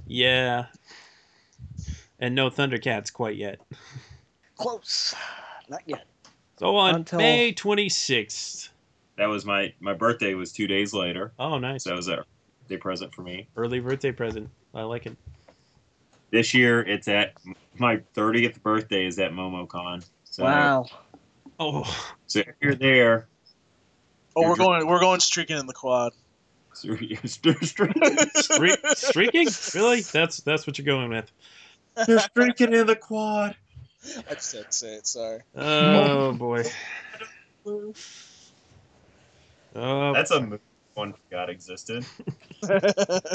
Yeah, 0.05 0.65
and 2.19 2.33
no 2.35 2.49
Thundercats 2.49 3.11
quite 3.11 3.35
yet. 3.35 3.59
close 4.57 5.13
not 5.69 5.81
yet 5.85 6.05
So 6.57 6.75
on 6.75 6.95
Until- 6.95 7.19
May 7.19 7.51
twenty 7.51 7.89
sixth. 7.89 8.69
That 9.17 9.27
was 9.27 9.45
my 9.45 9.73
my 9.79 9.93
birthday 9.93 10.33
was 10.35 10.51
two 10.51 10.67
days 10.67 10.93
later. 10.93 11.31
Oh, 11.39 11.57
nice! 11.57 11.83
So 11.83 11.89
that 11.91 11.95
was 11.95 12.07
a 12.07 12.23
birthday 12.61 12.77
present 12.77 13.13
for 13.13 13.21
me. 13.23 13.47
Early 13.55 13.79
birthday 13.79 14.11
present. 14.11 14.49
I 14.73 14.83
like 14.83 15.05
it. 15.07 15.17
This 16.29 16.53
year 16.53 16.81
it's 16.81 17.07
at 17.07 17.33
my 17.79 17.97
30th 18.15 18.61
birthday 18.61 19.05
is 19.05 19.17
at 19.17 19.31
MomoCon. 19.31 20.05
So, 20.25 20.43
wow 20.43 20.85
Oh, 21.59 21.83
So 22.27 22.39
if 22.39 22.53
you're 22.61 22.75
there, 22.75 23.27
Oh, 24.37 24.41
You're 24.41 24.49
we're 24.51 24.55
dr- 24.55 24.67
going. 24.67 24.87
We're 24.87 24.99
going 24.99 25.19
streaking 25.19 25.57
in 25.57 25.65
the 25.65 25.73
quad. 25.73 26.13
so 26.73 26.87
you're 26.89 27.01
you're 27.01 27.19
streaking? 27.25 28.03
Really? 29.73 30.01
That's 30.01 30.37
that's 30.41 30.67
what 30.67 30.77
you're 30.77 30.85
going 30.85 31.09
with. 31.09 31.31
You're 32.07 32.19
streaking 32.19 32.73
in 32.73 32.85
the 32.85 32.95
quad. 32.95 33.55
I 34.29 34.35
just 34.35 34.55
had 34.55 34.65
to 34.65 34.71
say 34.71 34.93
it. 34.93 35.07
Sorry. 35.07 35.39
Oh, 35.55 35.63
oh 35.63 36.33
boy. 36.33 36.63
Oh, 39.75 40.13
That's 40.13 40.29
a 40.29 40.39
movie 40.39 40.61
one 40.93 41.13
forgot 41.13 41.49
existed. 41.49 42.05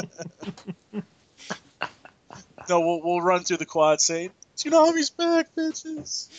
No, 2.69 2.79
we'll 2.79 3.01
we'll 3.01 3.21
run 3.21 3.43
through 3.43 3.57
the 3.57 3.65
quad 3.65 3.99
saying, 3.99 4.31
"Toonami's 4.55 5.09
back, 5.09 5.53
bitches. 5.53 6.29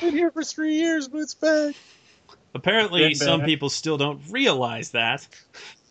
Been 0.00 0.12
here 0.12 0.30
for 0.30 0.44
three 0.44 0.76
years, 0.76 1.08
but 1.08 1.18
it's 1.18 1.34
back." 1.34 1.74
Apparently 2.54 3.02
Been 3.08 3.14
some 3.16 3.40
back. 3.40 3.48
people 3.48 3.68
still 3.68 3.96
don't 3.98 4.20
realize 4.30 4.90
that. 4.92 5.26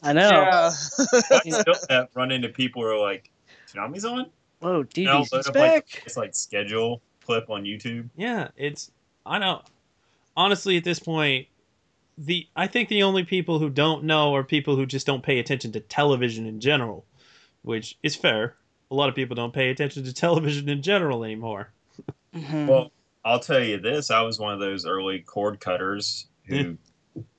i 0.01 0.14
know 0.14 0.30
Yeah. 0.30 0.72
I 1.32 1.49
still 1.49 1.76
have 1.89 2.09
run 2.14 2.32
into 2.32 2.49
people 2.49 2.82
who 2.82 2.88
are 2.89 2.97
like, 2.99 3.30
"Toonami's 3.72 4.05
on." 4.05 4.30
whoa 4.59 4.86
And 4.95 5.07
I'll 5.09 5.24
DD's 5.24 5.34
load 5.34 5.53
back 5.53 5.72
like 5.74 6.03
it's 6.05 6.16
like 6.18 6.34
schedule 6.34 7.01
clip 7.26 7.49
on 7.49 7.64
YouTube. 7.64 8.09
Yeah, 8.16 8.47
it's 8.55 8.91
I 9.26 9.39
know. 9.39 9.61
Honestly, 10.38 10.78
at 10.78 10.84
this 10.84 10.99
point, 10.99 11.47
the 12.18 12.47
I 12.55 12.68
think 12.68 12.89
the 12.89 13.03
only 13.03 13.24
people 13.24 13.59
who 13.59 13.70
don't 13.70 14.03
know 14.05 14.34
are 14.36 14.43
people 14.43 14.76
who 14.76 14.86
just 14.86 15.05
don't 15.05 15.24
pay 15.24 15.39
attention 15.39 15.72
to 15.74 15.80
television 15.82 16.45
in 16.45 16.59
general, 16.61 17.05
which 17.64 17.97
is 18.03 18.16
fair. 18.16 18.55
A 18.91 18.95
lot 18.95 19.09
of 19.09 19.16
people 19.16 19.36
don't 19.36 19.53
pay 19.53 19.70
attention 19.70 20.03
to 20.05 20.14
television 20.14 20.70
in 20.70 20.82
general 20.82 21.24
anymore. 21.24 21.72
Mhm. 22.36 22.68
Well, 22.68 22.91
I'll 23.26 23.39
tell 23.39 23.61
you 23.64 23.80
this: 23.80 24.11
I 24.11 24.22
was 24.22 24.39
one 24.39 24.53
of 24.53 24.59
those 24.59 24.86
early 24.86 25.20
cord 25.20 25.59
cutters 25.59 26.28
who 26.46 26.78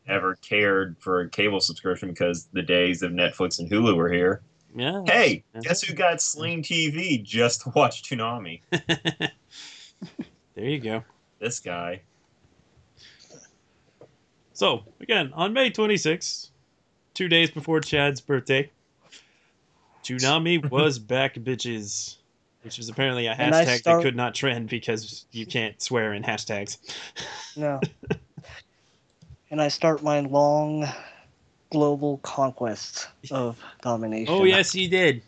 never 0.06 0.34
cared 0.36 0.96
for 0.98 1.20
a 1.22 1.28
cable 1.28 1.60
subscription 1.60 2.08
because 2.10 2.48
the 2.52 2.62
days 2.62 3.02
of 3.02 3.12
Netflix 3.12 3.58
and 3.58 3.70
Hulu 3.70 3.96
were 3.96 4.12
here. 4.12 4.42
Yeah. 4.76 5.02
Hey, 5.06 5.44
guess 5.62 5.82
who 5.82 5.94
got 5.94 6.20
Sling 6.20 6.62
TV 6.62 7.22
just 7.22 7.62
to 7.62 7.70
watch 7.74 8.02
Toonami? 8.02 8.60
There 10.54 10.64
you 10.66 10.78
go. 10.78 11.02
This 11.40 11.58
guy. 11.58 12.02
So, 14.52 14.84
again, 15.00 15.32
on 15.34 15.52
May 15.52 15.70
26th, 15.70 16.50
two 17.12 17.28
days 17.28 17.50
before 17.50 17.80
Chad's 17.80 18.20
birthday, 18.20 18.70
Toonami 20.04 20.70
was 20.70 20.98
back, 20.98 21.34
bitches. 21.34 22.16
Which 22.62 22.78
is 22.78 22.88
apparently 22.88 23.26
a 23.26 23.34
hashtag 23.34 23.78
start- 23.78 23.82
that 23.84 24.02
could 24.02 24.16
not 24.16 24.34
trend 24.34 24.68
because 24.68 25.26
you 25.32 25.44
can't 25.44 25.80
swear 25.82 26.14
in 26.14 26.22
hashtags. 26.22 26.78
no 27.56 27.80
and 29.54 29.62
i 29.62 29.68
start 29.68 30.02
my 30.02 30.18
long 30.18 30.84
global 31.70 32.18
conquest 32.18 33.06
of 33.30 33.56
domination 33.82 34.34
Oh, 34.34 34.42
yes, 34.42 34.72
he 34.72 34.88
did. 34.88 35.22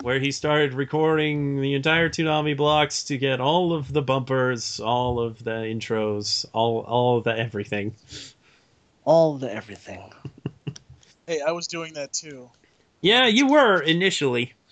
Where 0.00 0.20
he 0.20 0.30
started 0.30 0.74
recording 0.74 1.60
the 1.60 1.74
entire 1.74 2.08
Toonami 2.08 2.56
blocks 2.56 3.02
to 3.04 3.18
get 3.18 3.40
all 3.40 3.72
of 3.72 3.92
the 3.92 4.00
bumpers, 4.00 4.78
all 4.78 5.18
of 5.18 5.42
the 5.42 5.50
intros, 5.50 6.46
all 6.52 6.82
all 6.82 7.18
of 7.18 7.24
the 7.24 7.36
everything. 7.36 7.96
all 9.04 9.36
the 9.36 9.52
everything 9.52 10.00
Hey, 11.26 11.40
I 11.40 11.50
was 11.50 11.66
doing 11.66 11.94
that 11.94 12.12
too. 12.12 12.48
Yeah, 13.00 13.26
you 13.26 13.48
were 13.48 13.80
initially. 13.80 14.54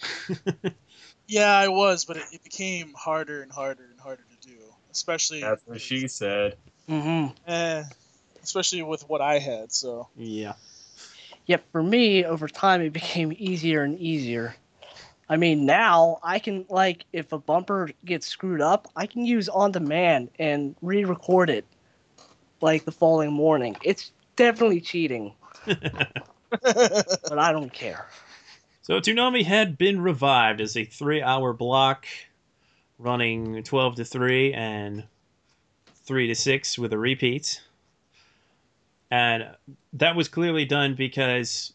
Yeah, 1.27 1.57
I 1.57 1.69
was, 1.69 2.05
but 2.05 2.19
it, 2.19 2.25
it 2.33 2.45
became 2.45 2.93
harder 2.95 3.43
and 3.43 3.51
harder 3.51 3.89
and 3.91 3.99
harder 3.99 4.23
to 4.23 4.49
do, 4.49 4.59
especially 4.91 5.41
That's 5.41 5.63
what 5.67 5.81
she 5.81 6.07
said. 6.07 6.57
Mm-hmm 6.89 7.51
eh, 7.51 7.85
especially 8.43 8.83
with 8.83 9.09
what 9.09 9.21
I 9.21 9.39
had. 9.39 9.73
So 9.73 10.09
Yeah. 10.17 10.55
Yet 11.47 11.65
for 11.73 11.83
me, 11.83 12.25
over 12.25 12.47
time, 12.49 12.83
it 12.83 12.93
became 12.93 13.33
easier 13.37 13.83
and 13.83 13.99
easier. 13.99 14.55
I 15.29 15.37
mean, 15.37 15.67
now 15.67 16.19
I 16.23 16.39
can 16.39 16.67
like 16.69 17.05
if 17.13 17.33
a 17.33 17.39
bumper 17.39 17.91
gets 18.05 18.27
screwed 18.27 18.61
up, 18.61 18.89
I 18.95 19.07
can 19.07 19.25
use 19.25 19.49
on 19.49 19.73
demand 19.73 20.31
and 20.39 20.77
re-record 20.83 21.51
it 21.51 21.65
like 22.61 22.85
the 22.85 22.93
following 22.93 23.33
morning. 23.33 23.77
It's 23.83 24.13
definitely 24.37 24.81
cheating, 24.81 25.35
but 25.65 27.39
I 27.39 27.53
don't 27.53 27.73
care. 27.73 28.07
So 28.83 29.01
Toonami 29.01 29.45
had 29.45 29.79
been 29.79 30.01
revived 30.01 30.61
as 30.61 30.77
a 30.77 30.85
three-hour 30.85 31.55
block, 31.55 32.07
running 32.99 33.63
twelve 33.63 33.97
to 33.97 34.05
three 34.05 34.53
and 34.53 35.05
three 36.05 36.27
to 36.29 36.35
six 36.35 36.79
with 36.79 36.93
a 36.93 36.99
repeat, 36.99 37.61
and 39.11 39.49
that 39.95 40.17
was 40.17 40.29
clearly 40.29 40.65
done 40.65 40.95
because 40.95 41.73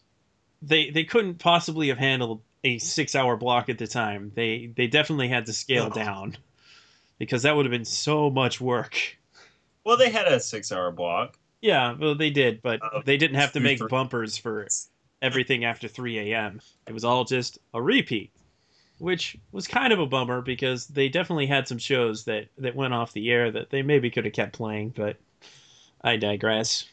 they 0.62 0.90
they 0.90 1.04
couldn't 1.04 1.38
possibly 1.38 1.88
have 1.88 1.98
handled 1.98 2.42
a 2.64 2.78
six 2.78 3.14
hour 3.14 3.36
block 3.36 3.68
at 3.68 3.78
the 3.78 3.86
time. 3.86 4.32
They 4.34 4.72
they 4.76 4.86
definitely 4.86 5.28
had 5.28 5.46
to 5.46 5.52
scale 5.52 5.90
down 5.90 6.36
because 7.18 7.42
that 7.42 7.56
would 7.56 7.66
have 7.66 7.72
been 7.72 7.84
so 7.84 8.30
much 8.30 8.60
work. 8.60 9.18
Well, 9.84 9.96
they 9.96 10.10
had 10.10 10.26
a 10.26 10.38
six-hour 10.38 10.92
block. 10.92 11.38
Yeah, 11.60 11.94
well 11.98 12.14
they 12.14 12.30
did, 12.30 12.62
but 12.62 12.80
oh, 12.82 13.02
they 13.04 13.16
didn't 13.16 13.36
have 13.36 13.52
to 13.52 13.60
make 13.60 13.80
bumpers 13.88 14.36
for 14.36 14.68
everything 15.20 15.64
after 15.64 15.88
3 15.88 16.32
a.m. 16.32 16.60
It 16.86 16.92
was 16.92 17.04
all 17.04 17.24
just 17.24 17.58
a 17.74 17.82
repeat, 17.82 18.30
which 18.98 19.36
was 19.52 19.68
kind 19.68 19.92
of 19.92 20.00
a 20.00 20.06
bummer 20.06 20.40
because 20.40 20.86
they 20.86 21.08
definitely 21.08 21.46
had 21.46 21.68
some 21.68 21.78
shows 21.78 22.24
that 22.24 22.48
that 22.58 22.74
went 22.74 22.94
off 22.94 23.12
the 23.12 23.30
air 23.30 23.50
that 23.50 23.70
they 23.70 23.82
maybe 23.82 24.10
could 24.10 24.24
have 24.24 24.34
kept 24.34 24.52
playing, 24.52 24.90
but 24.90 25.16
I 26.02 26.16
digress. 26.16 26.86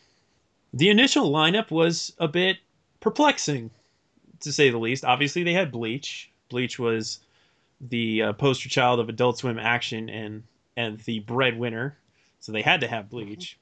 The 0.74 0.90
initial 0.90 1.32
lineup 1.32 1.72
was 1.72 2.14
a 2.20 2.28
bit 2.28 2.58
perplexing, 3.00 3.72
to 4.42 4.52
say 4.52 4.70
the 4.70 4.78
least. 4.78 5.06
Obviously, 5.06 5.44
they 5.44 5.54
had 5.54 5.72
Bleach. 5.72 6.32
Bleach 6.50 6.78
was 6.78 7.20
the 7.82 8.22
uh, 8.22 8.34
poster 8.34 8.70
child 8.70 9.00
of 9.00 9.10
Adult 9.10 9.38
Swim 9.38 9.60
action 9.60 10.10
and 10.10 10.44
and 10.78 11.00
the 11.02 11.20
breadwinner, 11.20 11.98
so 12.40 12.52
they 12.52 12.62
had 12.62 12.82
to 12.82 12.88
have 12.88 13.10
Bleach. 13.10 13.58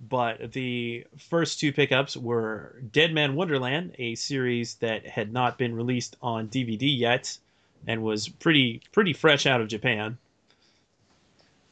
But 0.00 0.52
the 0.52 1.06
first 1.18 1.60
two 1.60 1.72
pickups 1.72 2.16
were 2.16 2.82
Deadman 2.90 3.34
Wonderland, 3.34 3.94
a 3.98 4.14
series 4.14 4.74
that 4.76 5.06
had 5.06 5.32
not 5.32 5.58
been 5.58 5.74
released 5.74 6.16
on 6.22 6.48
DVD 6.48 6.98
yet 6.98 7.38
and 7.86 8.02
was 8.02 8.28
pretty 8.28 8.82
pretty 8.92 9.12
fresh 9.12 9.46
out 9.46 9.60
of 9.60 9.68
Japan. 9.68 10.18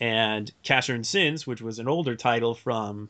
And 0.01 0.51
Casshern 0.65 1.05
Sins, 1.05 1.47
which 1.47 1.61
was 1.61 1.79
an 1.81 1.89
older 1.89 2.15
title 2.15 2.55
from 2.55 3.09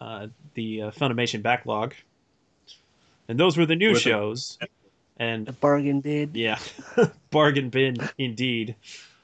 uh, 0.00 0.26
the 0.54 0.82
uh, 0.82 0.90
Funimation 0.90 1.42
backlog. 1.42 1.94
And 3.28 3.38
those 3.38 3.56
were 3.56 3.66
the 3.66 3.76
new 3.76 3.90
With 3.90 3.98
a- 3.98 4.00
shows. 4.00 4.58
And 5.16 5.48
a 5.48 5.52
bargain 5.52 6.00
bid. 6.00 6.34
yeah, 6.34 6.58
bargain 7.30 7.68
bin 7.68 7.96
indeed. 8.18 8.74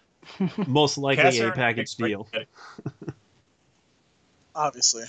Most 0.69 0.99
likely 0.99 1.25
Casser 1.25 1.49
a 1.49 1.53
package 1.53 1.97
deal. 1.97 2.29
Obviously. 4.55 5.05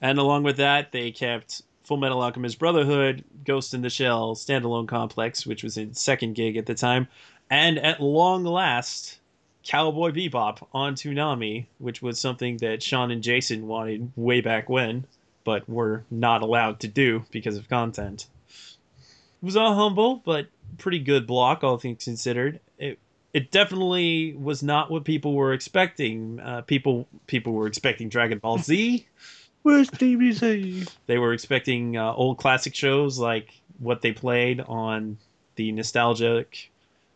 And 0.00 0.18
along 0.18 0.42
with 0.42 0.58
that, 0.58 0.92
they 0.92 1.10
kept 1.10 1.62
Fullmetal 1.88 2.22
Alchemist 2.22 2.58
Brotherhood, 2.58 3.24
Ghost 3.44 3.74
in 3.74 3.80
the 3.82 3.90
Shell, 3.90 4.34
Stand 4.34 4.64
Alone 4.64 4.86
Complex, 4.86 5.46
which 5.46 5.62
was 5.62 5.78
in 5.78 5.94
second 5.94 6.34
gig 6.34 6.56
at 6.56 6.66
the 6.66 6.74
time, 6.74 7.08
and 7.50 7.78
at 7.78 8.00
long 8.00 8.44
last, 8.44 9.18
Cowboy 9.64 10.12
Bebop 10.12 10.66
on 10.72 10.94
Toonami, 10.94 11.66
which 11.78 12.00
was 12.00 12.18
something 12.18 12.56
that 12.58 12.82
Sean 12.82 13.10
and 13.10 13.22
Jason 13.22 13.66
wanted 13.66 14.10
way 14.16 14.40
back 14.40 14.68
when, 14.68 15.06
but 15.44 15.68
were 15.68 16.04
not 16.10 16.42
allowed 16.42 16.80
to 16.80 16.88
do 16.88 17.24
because 17.30 17.56
of 17.56 17.68
content. 17.68 18.26
It 18.48 19.44
was 19.44 19.56
a 19.56 19.74
humble 19.74 20.22
but 20.24 20.46
pretty 20.78 20.98
good 20.98 21.26
block, 21.26 21.62
all 21.64 21.78
things 21.78 22.04
considered. 22.04 22.60
It 22.78 22.98
it 23.34 23.50
definitely 23.50 24.34
was 24.34 24.62
not 24.62 24.90
what 24.90 25.04
people 25.04 25.34
were 25.34 25.52
expecting. 25.52 26.40
Uh, 26.40 26.62
people 26.62 27.06
people 27.26 27.52
were 27.52 27.66
expecting 27.66 28.08
Dragon 28.08 28.38
Ball 28.38 28.58
Z. 28.58 29.06
Where's 29.62 29.90
DBZ? 29.90 30.88
They 31.06 31.18
were 31.18 31.32
expecting 31.32 31.96
uh, 31.96 32.12
old 32.14 32.38
classic 32.38 32.74
shows 32.74 33.18
like 33.18 33.52
what 33.78 34.00
they 34.00 34.12
played 34.12 34.60
on 34.60 35.18
the 35.56 35.72
nostalgic 35.72 36.70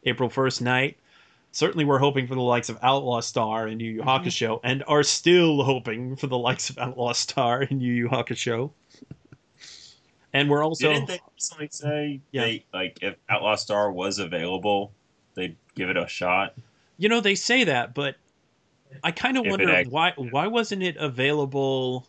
April 0.04 0.28
1st 0.28 0.60
night. 0.62 0.96
Certainly, 1.54 1.84
we're 1.84 1.98
hoping 1.98 2.26
for 2.26 2.34
the 2.34 2.40
likes 2.40 2.68
of 2.70 2.78
Outlaw 2.82 3.20
Star 3.20 3.66
and 3.66 3.80
Yu 3.80 3.92
Yu 3.92 4.02
Hakusho, 4.02 4.58
and 4.64 4.82
are 4.88 5.02
still 5.02 5.62
hoping 5.62 6.16
for 6.16 6.26
the 6.26 6.38
likes 6.38 6.70
of 6.70 6.78
Outlaw 6.78 7.12
Star 7.12 7.60
and 7.60 7.82
Yu 7.82 7.92
Yu 7.92 8.08
Hakusho. 8.08 8.70
and 10.32 10.48
we're 10.48 10.64
also 10.64 10.92
Didn't 10.92 11.08
they 11.08 11.20
recently 11.34 11.68
say 11.70 12.20
Yeah. 12.30 12.42
they 12.44 12.64
like 12.72 12.98
if 13.02 13.16
Outlaw 13.28 13.56
Star 13.56 13.92
was 13.92 14.18
available, 14.18 14.92
they'd 15.34 15.56
give 15.74 15.90
it 15.90 15.96
a 15.98 16.08
shot? 16.08 16.54
You 16.96 17.08
know, 17.10 17.20
they 17.20 17.34
say 17.34 17.64
that, 17.64 17.94
but 17.94 18.16
I 19.04 19.10
kind 19.10 19.36
of 19.36 19.44
wonder 19.46 19.70
act- 19.70 19.90
why 19.90 20.12
why 20.16 20.46
wasn't 20.46 20.82
it 20.82 20.96
available 20.96 22.06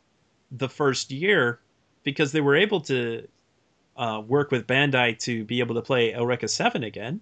the 0.52 0.70
first 0.70 1.12
year? 1.12 1.60
Because 2.04 2.32
they 2.32 2.42
were 2.42 2.56
able 2.56 2.80
to 2.82 3.28
uh, 3.98 4.22
work 4.26 4.52
with 4.52 4.68
Bandai 4.68 5.20
to 5.20 5.44
be 5.44 5.60
able 5.60 5.76
to 5.76 5.82
play 5.82 6.14
Eureka 6.14 6.48
Seven 6.48 6.84
again. 6.84 7.20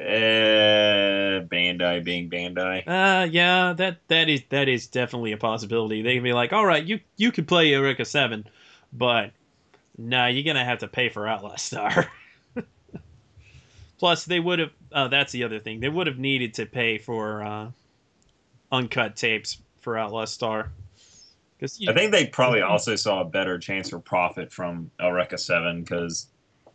Uh, 0.00 1.44
Bandai 1.44 2.02
being 2.02 2.30
Bandai. 2.30 2.82
Uh, 2.86 3.26
yeah, 3.26 3.74
that 3.74 3.98
that 4.08 4.30
is 4.30 4.42
that 4.48 4.66
is 4.66 4.86
definitely 4.86 5.32
a 5.32 5.36
possibility. 5.36 6.00
They 6.00 6.14
can 6.14 6.22
be 6.22 6.32
like, 6.32 6.54
all 6.54 6.64
right, 6.64 6.82
you 6.82 7.00
you 7.18 7.30
can 7.30 7.44
play 7.44 7.68
Eureka 7.68 8.06
Seven, 8.06 8.46
but 8.94 9.32
nah, 9.98 10.26
you're 10.26 10.44
gonna 10.44 10.64
have 10.64 10.78
to 10.78 10.88
pay 10.88 11.10
for 11.10 11.28
Outlaw 11.28 11.56
Star. 11.56 12.10
Plus, 13.98 14.24
they 14.24 14.40
would 14.40 14.60
have. 14.60 14.70
Uh, 14.90 15.08
that's 15.08 15.32
the 15.32 15.44
other 15.44 15.58
thing. 15.58 15.80
They 15.80 15.90
would 15.90 16.06
have 16.06 16.18
needed 16.18 16.54
to 16.54 16.64
pay 16.64 16.96
for 16.96 17.42
uh, 17.42 17.70
uncut 18.72 19.16
tapes 19.16 19.58
for 19.82 19.98
Outlaw 19.98 20.24
Star. 20.24 20.72
I 21.62 21.92
think 21.92 22.10
they 22.10 22.24
probably 22.24 22.62
also 22.62 22.96
saw 22.96 23.20
a 23.20 23.24
better 23.26 23.58
chance 23.58 23.90
for 23.90 23.98
profit 23.98 24.50
from 24.50 24.90
Eureka 24.98 25.36
Seven 25.36 25.82
because 25.82 26.28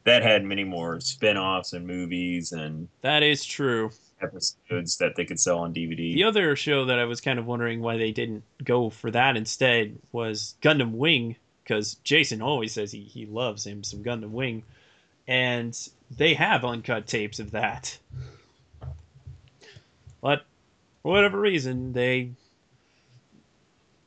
that 0.05 0.23
had 0.23 0.43
many 0.45 0.63
more 0.63 0.99
spin-offs 0.99 1.73
and 1.73 1.85
movies 1.85 2.51
and 2.51 2.87
that 3.01 3.23
is 3.23 3.43
true. 3.43 3.91
episodes 4.21 4.97
that 4.97 5.15
they 5.15 5.25
could 5.25 5.39
sell 5.39 5.59
on 5.59 5.73
DVD. 5.73 6.13
The 6.13 6.23
other 6.23 6.55
show 6.55 6.85
that 6.85 6.99
I 6.99 7.05
was 7.05 7.19
kind 7.19 7.37
of 7.37 7.45
wondering 7.45 7.81
why 7.81 7.97
they 7.97 8.11
didn't 8.11 8.43
go 8.63 8.89
for 8.89 9.11
that 9.11 9.35
instead 9.35 9.97
was 10.11 10.55
Gundam 10.61 10.91
Wing, 10.91 11.35
because 11.63 11.95
Jason 12.03 12.41
always 12.41 12.71
says 12.71 12.91
he, 12.91 13.01
he 13.01 13.25
loves 13.25 13.65
him 13.65 13.83
some 13.83 14.03
Gundam 14.03 14.29
Wing, 14.29 14.63
and 15.27 15.77
they 16.15 16.33
have 16.35 16.63
uncut 16.63 17.07
tapes 17.07 17.39
of 17.39 17.51
that. 17.51 17.97
But 20.21 20.45
for 21.03 21.11
whatever 21.11 21.39
reason, 21.39 21.93
they. 21.93 22.31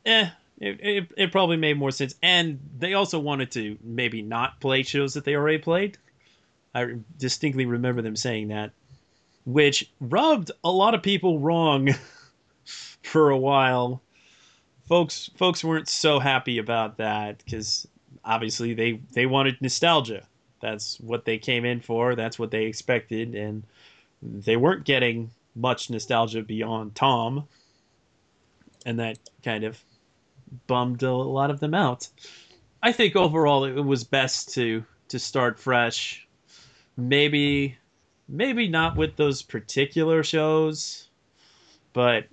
Eh, 0.06 0.30
it, 0.60 0.80
it, 0.80 1.12
it 1.16 1.32
probably 1.32 1.56
made 1.56 1.78
more 1.78 1.90
sense. 1.90 2.14
And 2.22 2.58
they 2.78 2.94
also 2.94 3.18
wanted 3.18 3.50
to 3.52 3.78
maybe 3.82 4.22
not 4.22 4.60
play 4.60 4.82
shows 4.82 5.14
that 5.14 5.24
they 5.24 5.34
already 5.34 5.58
played. 5.58 5.98
I 6.74 6.96
distinctly 7.18 7.66
remember 7.66 8.02
them 8.02 8.16
saying 8.16 8.48
that 8.48 8.72
which 9.48 9.90
rubbed 9.98 10.50
a 10.62 10.70
lot 10.70 10.94
of 10.94 11.02
people 11.02 11.38
wrong 11.38 11.88
for 13.02 13.30
a 13.30 13.38
while. 13.38 14.02
Folks, 14.86 15.30
folks 15.36 15.64
weren't 15.64 15.88
so 15.88 16.18
happy 16.18 16.58
about 16.58 16.98
that 16.98 17.42
because 17.42 17.88
obviously 18.26 18.74
they 18.74 19.00
they 19.12 19.24
wanted 19.24 19.60
nostalgia. 19.62 20.26
That's 20.60 21.00
what 21.00 21.24
they 21.24 21.38
came 21.38 21.64
in 21.64 21.80
for. 21.80 22.14
That's 22.14 22.38
what 22.38 22.50
they 22.50 22.64
expected, 22.64 23.34
and 23.34 23.62
they 24.22 24.56
weren't 24.56 24.84
getting 24.84 25.30
much 25.54 25.88
nostalgia 25.88 26.42
beyond 26.42 26.94
Tom, 26.94 27.48
and 28.84 28.98
that 28.98 29.18
kind 29.42 29.64
of 29.64 29.82
bummed 30.66 31.02
a 31.02 31.12
lot 31.12 31.50
of 31.50 31.60
them 31.60 31.74
out. 31.74 32.08
I 32.82 32.92
think 32.92 33.16
overall 33.16 33.64
it 33.64 33.80
was 33.80 34.04
best 34.04 34.54
to 34.54 34.84
to 35.08 35.18
start 35.18 35.58
fresh. 35.58 36.26
Maybe 36.96 37.76
maybe 38.28 38.68
not 38.68 38.96
with 38.96 39.16
those 39.16 39.42
particular 39.42 40.22
shows, 40.22 41.08
but 41.92 42.28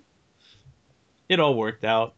it 1.28 1.40
all 1.40 1.54
worked 1.54 1.84
out. 1.84 2.14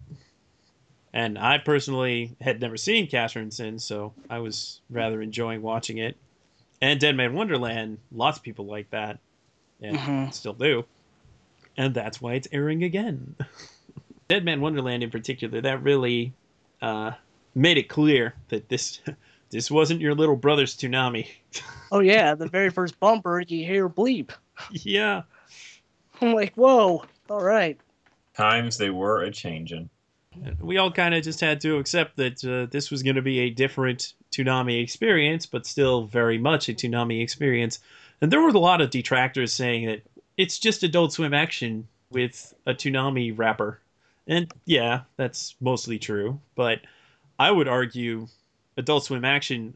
And 1.13 1.39
I 1.39 1.59
personally 1.59 2.37
had 2.41 2.61
never 2.61 2.77
seen 2.77 3.09
Casshern 3.09 3.53
Sin, 3.53 3.79
so 3.79 4.13
I 4.29 4.41
was 4.41 4.81
rather 4.91 5.23
enjoying 5.23 5.63
watching 5.63 5.99
it. 5.99 6.17
And 6.83 7.01
Deadman 7.01 7.35
Wonderland, 7.35 7.99
lots 8.13 8.39
of 8.39 8.45
people 8.45 8.67
like 8.67 8.91
that, 8.91 9.19
and 9.81 9.99
Mhm. 9.99 10.35
still 10.35 10.53
do. 10.53 10.85
And 11.77 11.95
that's 11.95 12.21
why 12.21 12.35
it's 12.35 12.49
airing 12.53 12.83
again. 12.85 13.37
Deadman 14.29 14.61
Wonderland, 14.61 15.03
in 15.03 15.11
particular, 15.11 15.61
that 15.63 15.83
really 15.83 16.35
uh, 16.83 17.13
made 17.55 17.79
it 17.79 17.89
clear 17.89 18.35
that 18.49 18.69
this 18.69 19.01
this 19.51 19.71
wasn't 19.71 20.01
your 20.01 20.15
little 20.15 20.37
brother's 20.37 20.77
Toonami. 20.77 21.29
Oh 21.91 22.01
yeah, 22.01 22.35
the 22.35 22.47
very 22.47 22.69
first 22.69 23.01
bumper 23.01 23.41
you 23.41 23.65
hear 23.65 23.89
bleep. 23.89 24.33
yeah. 24.73 25.23
I'm 26.21 26.35
like, 26.35 26.53
whoa, 26.55 27.03
all 27.31 27.43
right. 27.43 27.81
Times 28.37 28.77
they 28.77 28.91
were 28.91 29.23
a 29.23 29.31
changing. 29.31 29.89
we 30.61 30.77
all 30.77 30.93
kind 30.93 31.15
of 31.15 31.25
just 31.25 31.41
had 31.41 31.63
to 31.63 31.79
accept 31.79 32.17
that 32.17 32.45
uh, 32.45 32.71
this 32.71 32.91
was 32.91 33.03
going 33.03 33.17
to 33.17 33.23
be 33.23 33.39
a 33.39 33.49
different 33.49 34.13
Toonami 34.33 34.83
experience, 34.83 35.47
but 35.47 35.65
still 35.65 36.05
very 36.05 36.37
much 36.37 36.69
a 36.69 36.75
Toonami 36.75 37.23
experience. 37.23 37.79
And 38.21 38.31
there 38.31 38.43
were 38.43 38.51
a 38.51 38.59
lot 38.59 38.83
of 38.83 38.91
detractors 38.91 39.55
saying 39.55 39.87
that 39.87 40.03
it's 40.37 40.59
just 40.59 40.83
Adult 40.83 41.15
Swim 41.15 41.33
action 41.33 41.89
with 42.11 42.53
a 42.67 42.75
Toonami 42.75 43.33
wrapper. 43.35 43.81
And 44.29 44.53
yeah, 44.67 45.01
that's 45.17 45.57
mostly 45.61 45.99
true. 45.99 46.39
But 46.55 46.81
I 47.39 47.51
would 47.51 47.67
argue 47.67 48.29
Adult 48.77 49.05
Swim 49.05 49.25
action 49.25 49.75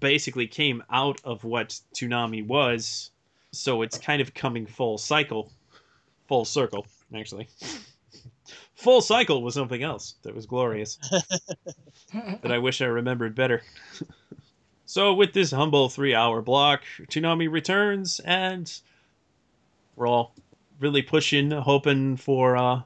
basically 0.00 0.46
came 0.46 0.82
out 0.90 1.20
of 1.24 1.44
what 1.44 1.78
Toonami 1.94 2.46
was. 2.46 3.10
So 3.52 3.82
it's 3.82 3.98
kind 3.98 4.22
of 4.22 4.34
coming 4.34 4.66
full 4.66 4.98
cycle. 4.98 5.52
Full 6.28 6.44
circle, 6.44 6.86
actually. 7.14 7.48
Full 8.76 9.00
Cycle 9.00 9.42
was 9.42 9.54
something 9.54 9.82
else 9.82 10.14
that 10.22 10.36
was 10.36 10.46
glorious 10.46 10.98
that 12.12 12.52
I 12.52 12.58
wish 12.58 12.80
I 12.80 12.86
remembered 12.86 13.34
better. 13.34 13.62
So 14.86 15.12
with 15.12 15.34
this 15.34 15.50
humble 15.50 15.90
three-hour 15.90 16.40
block, 16.40 16.80
Toonami 17.08 17.52
returns, 17.52 18.20
and 18.20 18.72
we're 19.96 20.06
all 20.06 20.34
really 20.80 21.02
pushing, 21.02 21.50
hoping 21.50 22.16
for 22.16 22.56
uh, 22.56 22.80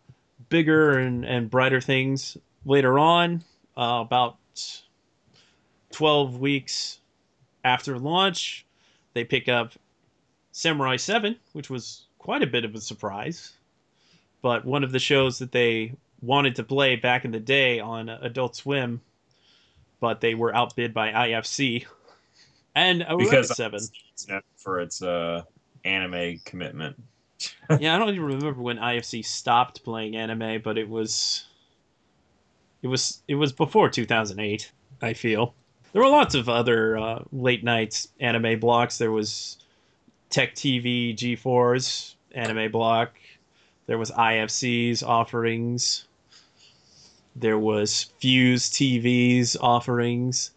bigger 0.52 0.98
and, 0.98 1.24
and 1.24 1.50
brighter 1.50 1.80
things 1.80 2.36
later 2.66 2.98
on. 2.98 3.42
Uh, 3.74 4.04
about 4.04 4.36
12 5.92 6.38
weeks 6.38 7.00
after 7.64 7.98
launch, 7.98 8.66
they 9.14 9.24
pick 9.24 9.48
up 9.48 9.72
Samurai 10.52 10.96
7, 10.96 11.36
which 11.54 11.70
was 11.70 12.04
quite 12.18 12.42
a 12.42 12.46
bit 12.46 12.66
of 12.66 12.74
a 12.74 12.80
surprise. 12.80 13.54
But 14.42 14.66
one 14.66 14.84
of 14.84 14.92
the 14.92 14.98
shows 14.98 15.38
that 15.38 15.52
they 15.52 15.94
wanted 16.20 16.54
to 16.56 16.64
play 16.64 16.96
back 16.96 17.24
in 17.24 17.30
the 17.30 17.40
day 17.40 17.80
on 17.80 18.10
Adult 18.10 18.54
Swim, 18.54 19.00
but 20.00 20.20
they 20.20 20.34
were 20.34 20.54
outbid 20.54 20.92
by 20.92 21.12
IFC. 21.12 21.86
And 22.74 23.02
Aurora 23.08 23.24
because 23.24 23.56
7. 23.56 23.80
for 24.56 24.80
its 24.80 25.00
uh, 25.00 25.44
anime 25.84 26.40
commitment. 26.44 27.02
yeah, 27.80 27.94
I 27.94 27.98
don't 27.98 28.10
even 28.10 28.24
remember 28.24 28.60
when 28.60 28.78
IFC 28.78 29.24
stopped 29.24 29.84
playing 29.84 30.16
anime, 30.16 30.60
but 30.62 30.78
it 30.78 30.88
was 30.88 31.44
it 32.82 32.88
was 32.88 33.22
it 33.28 33.36
was 33.36 33.52
before 33.52 33.88
2008. 33.88 34.70
I 35.00 35.14
feel 35.14 35.54
there 35.92 36.02
were 36.02 36.08
lots 36.08 36.34
of 36.34 36.48
other 36.48 36.96
uh, 36.96 37.22
late 37.32 37.64
night 37.64 38.06
anime 38.20 38.60
blocks. 38.60 38.98
There 38.98 39.12
was 39.12 39.58
Tech 40.30 40.54
TV 40.54 41.14
G4's 41.14 42.16
anime 42.32 42.70
block. 42.70 43.14
There 43.86 43.98
was 43.98 44.10
IFC's 44.10 45.02
offerings. 45.02 46.06
There 47.36 47.58
was 47.58 48.12
Fuse 48.18 48.70
TV's 48.70 49.56
offerings. 49.56 50.50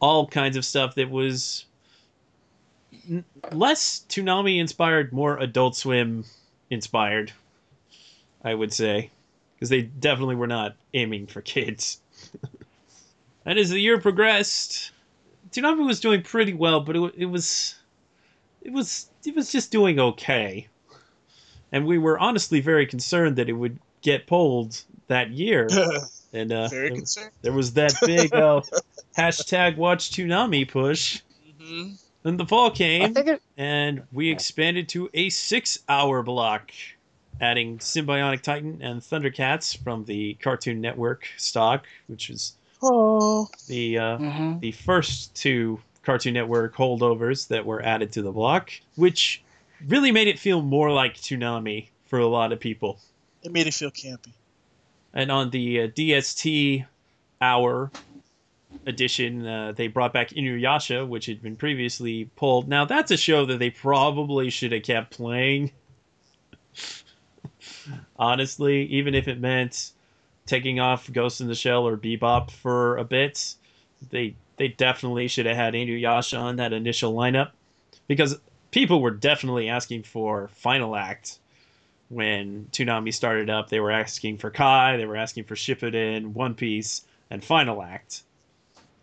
All 0.00 0.26
kinds 0.26 0.56
of 0.56 0.64
stuff 0.64 0.94
that 0.96 1.10
was 1.10 1.64
less 3.52 4.04
Toonami 4.08 4.58
inspired, 4.58 5.12
more 5.12 5.38
Adult 5.38 5.76
Swim 5.76 6.24
inspired, 6.70 7.32
I 8.42 8.54
would 8.54 8.72
say. 8.72 9.10
Because 9.54 9.70
they 9.70 9.82
definitely 9.82 10.36
were 10.36 10.46
not 10.46 10.76
aiming 10.94 11.26
for 11.26 11.42
kids. 11.42 12.00
and 13.44 13.58
as 13.58 13.70
the 13.70 13.80
year 13.80 14.00
progressed, 14.00 14.92
Toonami 15.50 15.84
was 15.84 16.00
doing 16.00 16.22
pretty 16.22 16.54
well, 16.54 16.80
but 16.80 16.96
it, 16.96 17.14
it 17.16 17.26
was 17.26 17.74
it 18.62 18.72
was 18.72 19.08
it 19.24 19.34
was 19.34 19.50
just 19.50 19.72
doing 19.72 19.98
okay. 19.98 20.68
And 21.72 21.86
we 21.86 21.98
were 21.98 22.18
honestly 22.18 22.60
very 22.60 22.86
concerned 22.86 23.36
that 23.36 23.48
it 23.48 23.52
would 23.52 23.78
get 24.02 24.26
pulled 24.26 24.80
that 25.08 25.30
year. 25.30 25.68
and 26.32 26.52
uh, 26.52 26.68
Very 26.68 26.88
there, 26.88 26.96
concerned. 26.96 27.30
there 27.42 27.52
was 27.52 27.72
that 27.74 27.94
big 28.04 28.32
uh, 28.34 28.62
hashtag 29.18 29.76
Watch 29.76 30.10
Toonami 30.10 30.68
push. 30.68 31.20
hmm 31.60 31.92
Then 32.28 32.36
the 32.36 32.44
fall 32.44 32.70
came, 32.70 33.14
think 33.14 33.26
it- 33.26 33.42
and 33.56 34.02
we 34.12 34.28
expanded 34.30 34.86
to 34.90 35.08
a 35.14 35.30
six-hour 35.30 36.22
block, 36.22 36.72
adding 37.40 37.80
Sym-Bionic 37.80 38.42
Titan 38.42 38.82
and 38.82 39.00
Thundercats 39.00 39.74
from 39.82 40.04
the 40.04 40.34
Cartoon 40.34 40.78
Network 40.78 41.26
stock, 41.38 41.86
which 42.06 42.28
is 42.28 42.52
Oh, 42.82 43.48
the 43.66 43.96
uh, 43.96 44.18
Mhm. 44.18 44.60
the 44.60 44.72
first 44.72 45.34
two 45.36 45.80
Cartoon 46.02 46.34
Network 46.34 46.76
holdovers 46.76 47.48
that 47.48 47.64
were 47.64 47.82
added 47.82 48.12
to 48.12 48.20
the 48.20 48.30
block, 48.30 48.72
which 48.96 49.40
really 49.86 50.12
made 50.12 50.28
it 50.28 50.38
feel 50.38 50.60
more 50.60 50.92
like 50.92 51.14
Toonami 51.14 51.86
for 52.04 52.18
a 52.18 52.26
lot 52.28 52.52
of 52.52 52.60
people. 52.60 53.00
it 53.42 53.52
made 53.52 53.66
it 53.66 53.72
feel 53.72 53.90
campy. 53.90 54.34
And 55.14 55.32
on 55.32 55.48
the 55.48 55.80
uh, 55.80 55.86
DST 55.88 56.84
hour 57.40 57.90
edition, 58.86 59.46
uh, 59.46 59.72
they 59.72 59.88
brought 59.88 60.12
back 60.12 60.30
Inuyasha, 60.30 61.06
which 61.06 61.26
had 61.26 61.42
been 61.42 61.56
previously 61.56 62.30
pulled. 62.36 62.68
Now 62.68 62.84
that's 62.84 63.10
a 63.10 63.16
show 63.16 63.46
that 63.46 63.58
they 63.58 63.70
probably 63.70 64.50
should 64.50 64.72
have 64.72 64.82
kept 64.82 65.10
playing. 65.12 65.72
Honestly, 68.18 68.84
even 68.86 69.14
if 69.14 69.28
it 69.28 69.40
meant 69.40 69.92
taking 70.46 70.80
off 70.80 71.12
Ghost 71.12 71.40
in 71.40 71.46
the 71.46 71.54
Shell 71.54 71.86
or 71.86 71.96
Bebop 71.96 72.50
for 72.50 72.96
a 72.96 73.04
bit, 73.04 73.54
they 74.10 74.34
they 74.56 74.68
definitely 74.68 75.28
should 75.28 75.46
have 75.46 75.56
had 75.56 75.74
Inuyasha 75.74 76.38
on 76.38 76.56
that 76.56 76.72
initial 76.72 77.14
lineup 77.14 77.50
because 78.06 78.38
people 78.70 79.00
were 79.00 79.10
definitely 79.10 79.68
asking 79.68 80.02
for 80.02 80.48
Final 80.48 80.96
Act 80.96 81.38
when 82.08 82.66
Toonami 82.72 83.12
started 83.12 83.50
up, 83.50 83.68
they 83.68 83.80
were 83.80 83.90
asking 83.90 84.38
for 84.38 84.50
Kai, 84.50 84.96
they 84.96 85.06
were 85.06 85.16
asking 85.16 85.44
for 85.44 85.54
Shippuden, 85.54 86.32
One 86.32 86.54
Piece, 86.54 87.02
and 87.30 87.44
Final 87.44 87.82
Act, 87.82 88.22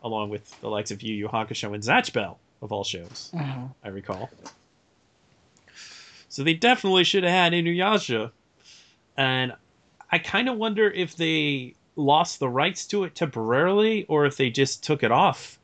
along 0.06 0.30
with 0.30 0.58
the 0.62 0.70
likes 0.70 0.92
of 0.92 1.02
Yu 1.02 1.14
Yu 1.16 1.28
Hakusho 1.28 1.74
and 1.74 1.84
Zatch 1.84 2.14
Bell, 2.14 2.40
of 2.62 2.72
all 2.72 2.84
shows, 2.86 3.32
Mhm. 3.34 3.74
I 3.84 3.88
recall. 3.90 4.30
So 6.30 6.44
they 6.44 6.54
definitely 6.54 7.04
should 7.04 7.24
have 7.24 7.32
had 7.32 7.54
Inuyasha. 7.54 8.32
And 9.18 9.54
I 10.12 10.20
kind 10.20 10.48
of 10.48 10.58
wonder 10.58 10.90
if 10.90 11.16
they 11.16 11.74
lost 11.96 12.40
the 12.40 12.50
rights 12.50 12.86
to 12.88 13.04
it 13.06 13.16
temporarily 13.16 14.06
or 14.06 14.26
if 14.26 14.38
they 14.38 14.50
just 14.50 14.84
took 14.84 15.02
it 15.02 15.12
off 15.12 15.58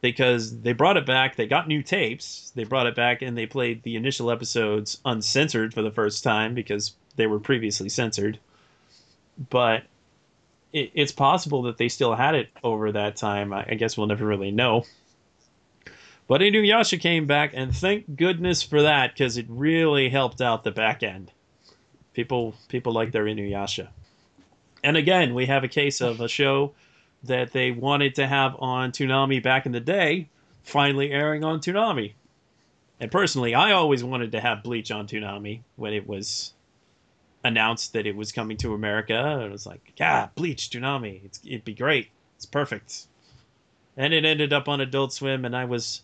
because 0.00 0.60
they 0.62 0.72
brought 0.72 0.96
it 0.96 1.06
back. 1.06 1.36
They 1.36 1.46
got 1.46 1.68
new 1.68 1.82
tapes. 1.82 2.50
They 2.54 2.64
brought 2.64 2.86
it 2.86 2.94
back 2.96 3.22
and 3.22 3.36
they 3.38 3.46
played 3.46 3.82
the 3.82 3.94
initial 3.94 4.30
episodes 4.30 4.98
uncensored 5.04 5.72
for 5.74 5.82
the 5.82 5.90
first 5.90 6.24
time 6.24 6.54
because 6.54 6.94
they 7.16 7.26
were 7.26 7.38
previously 7.38 7.88
censored. 7.88 8.38
But 9.50 9.84
it, 10.72 10.90
it's 10.94 11.12
possible 11.12 11.62
that 11.62 11.78
they 11.78 11.88
still 11.88 12.14
had 12.14 12.34
it 12.34 12.50
over 12.62 12.92
that 12.92 13.16
time. 13.16 13.52
I, 13.52 13.66
I 13.68 13.74
guess 13.74 13.96
we'll 13.96 14.06
never 14.06 14.26
really 14.26 14.50
know. 14.50 14.84
But 16.28 16.40
Inuyasha 16.40 17.00
came 17.00 17.26
back, 17.26 17.52
and 17.54 17.74
thank 17.74 18.16
goodness 18.16 18.62
for 18.62 18.82
that 18.82 19.12
because 19.12 19.36
it 19.36 19.46
really 19.48 20.08
helped 20.08 20.40
out 20.40 20.64
the 20.64 20.72
back 20.72 21.02
end. 21.02 21.30
People 22.14 22.54
people 22.68 22.92
like 22.92 23.12
their 23.12 23.24
Inuyasha. 23.24 23.88
And 24.82 24.96
again, 24.96 25.34
we 25.34 25.46
have 25.46 25.64
a 25.64 25.68
case 25.68 26.00
of 26.00 26.20
a 26.20 26.28
show 26.28 26.72
that 27.24 27.52
they 27.52 27.70
wanted 27.70 28.14
to 28.16 28.26
have 28.26 28.56
on 28.58 28.92
Toonami 28.92 29.42
back 29.42 29.66
in 29.66 29.72
the 29.72 29.80
day, 29.80 30.28
finally 30.62 31.10
airing 31.10 31.44
on 31.44 31.60
Toonami. 31.60 32.12
And 33.00 33.10
personally, 33.10 33.54
I 33.54 33.72
always 33.72 34.02
wanted 34.02 34.32
to 34.32 34.40
have 34.40 34.62
Bleach 34.62 34.90
on 34.90 35.06
Toonami 35.06 35.60
when 35.76 35.92
it 35.92 36.06
was 36.06 36.54
announced 37.46 37.92
that 37.94 38.06
it 38.06 38.16
was 38.16 38.32
coming 38.32 38.56
to 38.58 38.74
America. 38.74 39.14
And 39.14 39.42
it 39.42 39.50
was 39.50 39.66
like, 39.66 39.92
yeah, 39.96 40.28
Bleach, 40.34 40.70
Toonami, 40.70 41.24
it's, 41.24 41.40
it'd 41.44 41.64
be 41.64 41.74
great. 41.74 42.08
It's 42.36 42.46
perfect. 42.46 43.06
And 43.96 44.12
it 44.12 44.24
ended 44.24 44.52
up 44.52 44.68
on 44.68 44.80
Adult 44.80 45.12
Swim, 45.12 45.44
and 45.44 45.56
I 45.56 45.64
was 45.64 46.02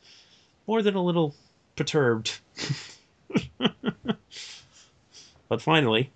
more 0.67 0.83
than 0.83 0.95
a 0.95 1.03
little 1.03 1.35
perturbed. 1.77 2.39
but 5.49 5.61
finally, 5.61 6.11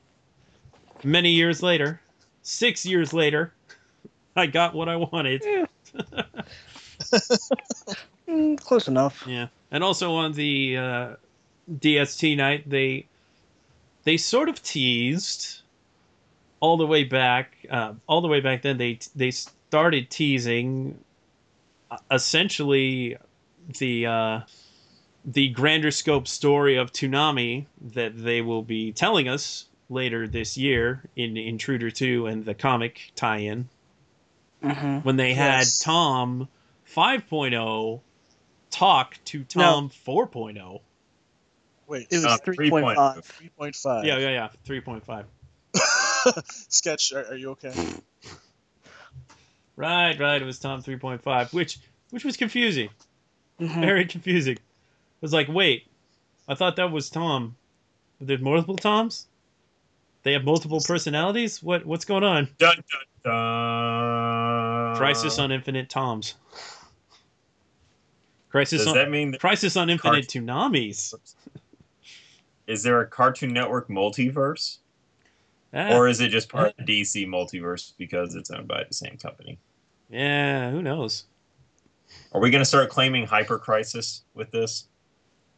many 1.05 1.31
years 1.31 1.63
later, 1.63 2.01
six 2.43 2.87
years 2.87 3.13
later, 3.13 3.53
I 4.35 4.47
got 4.47 4.75
what 4.75 4.89
I 4.89 4.97
wanted. 4.97 5.45
Mm, 8.29 8.61
close 8.61 8.89
enough. 8.89 9.25
Yeah, 9.27 9.49
and 9.71 9.85
also 9.85 10.15
on 10.15 10.33
the 10.33 10.77
uh, 10.77 11.17
DST 11.71 12.37
night, 12.37 12.69
they 12.69 13.07
they 14.07 14.17
sort 14.17 14.49
of 14.49 14.63
teased 14.63 15.63
all 16.61 16.77
the 16.77 16.87
way 16.87 17.03
back, 17.05 17.57
uh, 17.69 17.93
all 18.07 18.21
the 18.23 18.29
way 18.29 18.41
back 18.41 18.63
then. 18.63 18.79
They 18.79 19.01
they 19.17 19.33
started 19.33 20.09
teasing 20.11 20.99
uh, 21.91 21.99
essentially 22.11 23.19
the 23.79 24.07
uh, 24.07 24.41
the 25.25 25.49
grander 25.49 25.91
scope 25.91 26.29
story 26.29 26.77
of 26.77 26.93
Toonami 26.93 27.67
that 27.93 28.17
they 28.17 28.41
will 28.43 28.63
be 28.63 28.93
telling 28.93 29.29
us 29.29 29.67
later 29.91 30.27
this 30.29 30.57
year 30.57 31.03
in 31.17 31.37
Intruder 31.37 31.91
Two 31.91 32.27
and 32.27 32.45
the 32.45 32.55
comic 32.55 33.13
tie-in 33.17 33.69
Mm-hmm. 34.63 34.99
when 35.01 35.17
they 35.17 35.31
Yes. 35.35 35.81
had 35.81 35.85
Tom 35.85 36.49
5.0 36.95 38.01
talk 38.71 39.19
to 39.27 39.45
Tom 39.45 39.91
4.0. 39.91 40.81
Wait, 41.87 42.09
It 42.11 42.17
was 42.17 42.25
Uh, 42.25 42.39
3.5. 42.39 43.23
3.5. 43.59 44.05
Yeah, 44.05 44.19
yeah, 44.19 44.31
yeah, 44.31 44.49
3.5. 44.67 45.25
Sketch, 46.69 47.13
are, 47.13 47.27
are 47.27 47.37
you 47.37 47.51
okay? 47.51 47.73
Right, 49.77 50.19
right. 50.19 50.41
It 50.41 50.45
was 50.45 50.59
Tom 50.59 50.83
3.5, 50.83 51.53
which 51.53 51.79
which 52.11 52.25
was 52.25 52.37
confusing. 52.37 52.89
Mhm. 53.61 53.81
Very 53.81 54.05
confusing. 54.07 54.55
It 54.57 54.63
was 55.21 55.33
like, 55.33 55.49
wait, 55.49 55.87
I 56.49 56.55
thought 56.55 56.77
that 56.77 56.91
was 56.91 57.11
Tom. 57.11 57.57
But 58.19 58.29
there's 58.29 58.41
multiple 58.41 58.77
Toms. 58.77 59.27
They 60.23 60.33
have 60.33 60.45
multiple 60.45 60.81
personalities. 60.81 61.63
What 61.63 61.85
what's 61.85 62.05
going 62.07 62.25
on? 62.25 62.49
Dun, 62.59 62.77
dun, 62.77 63.33
dun. 63.33 64.97
Crisis 64.97 65.39
on 65.39 65.53
Infinite 65.53 65.89
Toms. 65.91 66.35
Crisis 68.49 68.81
Does 68.81 68.89
on 68.89 68.95
that 68.95 69.11
mean 69.11 69.33
that 69.33 69.41
Crisis 69.41 69.77
on 69.77 69.91
Infinite 69.91 70.27
Cart- 70.29 70.45
Toonamis. 70.45 71.15
Is 72.67 72.83
there 72.83 73.01
a 73.01 73.07
Cartoon 73.07 73.53
Network 73.53 73.89
multiverse, 73.89 74.79
Ah, 75.75 75.97
or 75.97 76.09
is 76.09 76.21
it 76.21 76.29
just 76.29 76.49
part 76.49 76.75
of 76.79 76.87
DC 76.87 77.27
multiverse 77.27 77.93
because 77.99 78.35
it's 78.35 78.51
owned 78.51 78.69
by 78.69 78.85
the 78.85 78.95
same 78.95 79.17
company? 79.19 79.59
yeah, 80.09 80.71
who 80.71 80.83
knows? 80.83 81.25
Are 82.33 82.41
we 82.41 82.51
going 82.51 82.61
to 82.61 82.65
start 82.67 82.89
claiming 82.89 83.27
hyper 83.27 83.59
crisis 83.59 84.23
with 84.35 84.51
this? 84.53 84.87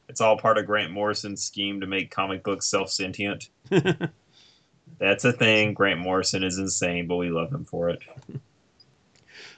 It's 0.09 0.22
all 0.22 0.39
part 0.39 0.56
of 0.56 0.64
Grant 0.66 0.90
Morrison's 0.90 1.43
scheme 1.44 1.80
to 1.80 1.86
make 1.86 2.10
comic 2.10 2.43
books 2.43 2.66
self 2.66 2.90
sentient. 2.90 3.51
That's 4.98 5.24
a 5.24 5.32
thing. 5.32 5.74
Grant 5.74 6.01
Morrison 6.01 6.43
is 6.43 6.59
insane, 6.59 7.06
but 7.06 7.16
we 7.16 7.28
love 7.28 7.52
him 7.52 7.64
for 7.64 7.90
it. 7.90 8.01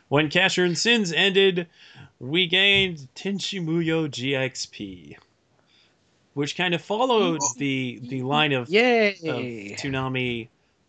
When 0.08 0.28
Casshern 0.28 0.76
Sins 0.76 1.12
ended, 1.12 1.68
we 2.18 2.48
gained 2.48 3.06
Tenchi 3.14 3.60
Tenchi 3.60 3.64
Muyo 3.64 4.08
GXP, 4.08 5.16
which 6.34 6.56
kind 6.56 6.74
of 6.74 6.82
followed 6.82 7.40
the 7.58 8.00
the 8.02 8.22
line 8.22 8.52
of, 8.52 8.68
Yay! 8.68 9.10
of 9.10 9.44
Toonami 9.80 10.48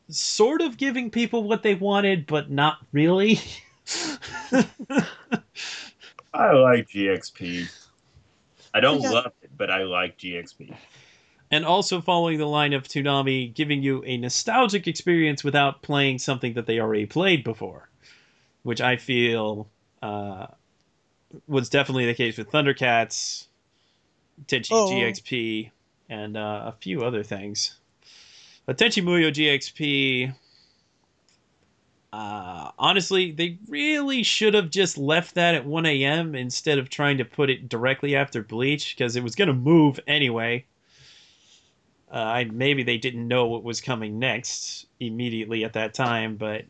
sort 0.09 0.61
of 0.61 0.77
giving 0.77 1.09
people 1.09 1.43
what 1.43 1.63
they 1.63 1.75
wanted, 1.75 2.25
but 2.27 2.49
not 2.51 2.77
really. 2.91 3.39
I 6.33 6.51
like 6.53 6.87
GXP. 6.89 7.69
I 8.73 8.79
don't 8.79 9.01
Yeah. 9.01 9.09
love 9.11 9.33
it, 9.41 9.51
but 9.57 9.69
I 9.69 9.83
like 9.83 10.17
GXP. 10.17 10.73
and 11.53 11.65
also 11.65 11.99
following 11.99 12.37
the 12.37 12.45
line 12.47 12.71
of 12.71 12.83
Toonami 12.83 13.53
giving 13.53 13.83
you 13.83 14.01
a 14.05 14.15
nostalgic 14.17 14.87
experience 14.87 15.43
without 15.43 15.81
playing 15.81 16.17
something 16.19 16.53
that 16.53 16.65
they 16.65 16.79
already 16.79 17.05
played 17.05 17.43
before, 17.43 17.89
which 18.63 18.79
I 18.79 18.95
feel 18.95 19.69
uh, 20.01 20.47
was 21.47 21.67
definitely 21.69 22.05
the 22.05 22.13
case 22.13 22.37
with 22.37 22.49
Thundercats, 22.49 23.47
Tenchi 24.47 24.69
Oh. 24.71 24.89
GXP, 24.91 25.71
and 26.09 26.37
uh, 26.37 26.63
a 26.67 26.75
few 26.79 27.03
other 27.03 27.23
things. 27.23 27.77
But 28.65 28.77
Tenchi 28.77 29.03
Muyo 29.03 29.31
GXP, 29.31 30.33
uh, 32.13 32.71
honestly, 32.77 33.31
they 33.31 33.57
really 33.67 34.21
should 34.23 34.53
have 34.53 34.69
just 34.69 34.97
left 34.97 35.35
that 35.35 35.55
at 35.55 35.65
1 35.65 35.85
a.m. 35.85 36.35
instead 36.35 36.77
of 36.77 36.89
trying 36.89 37.17
to 37.17 37.25
put 37.25 37.49
it 37.49 37.69
directly 37.69 38.15
after 38.15 38.43
Bleach 38.43 38.95
because 38.95 39.15
it 39.15 39.23
was 39.23 39.35
going 39.35 39.47
to 39.47 39.53
move 39.53 39.99
anyway. 40.07 40.65
Uh, 42.13 42.17
I, 42.17 42.43
maybe 42.45 42.83
they 42.83 42.97
didn't 42.97 43.25
know 43.25 43.45
what 43.45 43.63
was 43.63 43.79
coming 43.79 44.19
next 44.19 44.85
immediately 44.99 45.63
at 45.63 45.73
that 45.73 45.93
time, 45.93 46.35
but 46.35 46.65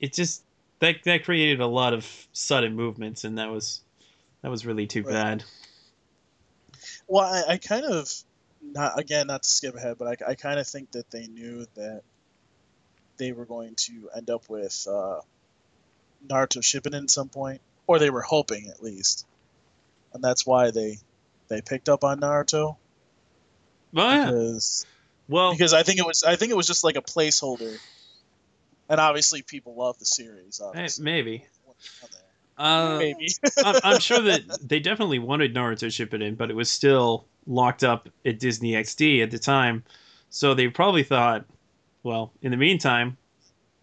it 0.00 0.12
just 0.12 0.42
that 0.80 0.96
that 1.04 1.24
created 1.24 1.60
a 1.60 1.66
lot 1.66 1.94
of 1.94 2.04
sudden 2.32 2.74
movements, 2.74 3.22
and 3.22 3.38
that 3.38 3.48
was 3.48 3.80
that 4.42 4.50
was 4.50 4.66
really 4.66 4.88
too 4.88 5.04
bad. 5.04 5.44
Well, 7.12 7.24
I, 7.26 7.52
I 7.52 7.56
kind 7.58 7.84
of 7.84 8.10
not 8.62 8.98
again 8.98 9.26
not 9.26 9.42
to 9.42 9.48
skip 9.48 9.74
ahead, 9.74 9.96
but 9.98 10.08
I, 10.22 10.30
I 10.30 10.34
kind 10.34 10.58
of 10.58 10.66
think 10.66 10.92
that 10.92 11.10
they 11.10 11.26
knew 11.26 11.66
that 11.74 12.00
they 13.18 13.32
were 13.32 13.44
going 13.44 13.74
to 13.74 14.08
end 14.16 14.30
up 14.30 14.48
with 14.48 14.86
uh, 14.90 15.20
Naruto 16.26 16.62
Shippuden 16.62 17.02
at 17.02 17.10
some 17.10 17.28
point, 17.28 17.60
or 17.86 17.98
they 17.98 18.08
were 18.08 18.22
hoping 18.22 18.68
at 18.68 18.82
least, 18.82 19.26
and 20.14 20.24
that's 20.24 20.46
why 20.46 20.70
they 20.70 20.96
they 21.48 21.60
picked 21.60 21.90
up 21.90 22.02
on 22.02 22.20
Naruto. 22.20 22.76
Oh, 23.94 24.10
yeah. 24.10 24.24
Because, 24.24 24.86
well, 25.28 25.52
because 25.52 25.74
I 25.74 25.82
think 25.82 25.98
it 25.98 26.06
was 26.06 26.22
I 26.22 26.36
think 26.36 26.50
it 26.50 26.56
was 26.56 26.66
just 26.66 26.82
like 26.82 26.96
a 26.96 27.02
placeholder, 27.02 27.76
and 28.88 28.98
obviously 28.98 29.42
people 29.42 29.74
love 29.74 29.98
the 29.98 30.06
series. 30.06 30.62
Obviously. 30.64 31.04
maybe. 31.04 31.44
Uh, 32.58 32.98
Maybe. 32.98 33.28
I'm, 33.64 33.80
I'm 33.82 34.00
sure 34.00 34.20
that 34.20 34.42
they 34.62 34.80
definitely 34.80 35.18
wanted 35.18 35.54
Naruto 35.54 35.88
Shippuden, 35.88 36.36
but 36.36 36.50
it 36.50 36.54
was 36.54 36.70
still 36.70 37.26
locked 37.46 37.82
up 37.82 38.08
at 38.24 38.38
Disney 38.38 38.72
XD 38.72 39.22
at 39.22 39.30
the 39.30 39.38
time. 39.38 39.82
So 40.30 40.54
they 40.54 40.68
probably 40.68 41.02
thought, 41.02 41.44
well, 42.02 42.32
in 42.42 42.50
the 42.50 42.56
meantime, 42.56 43.16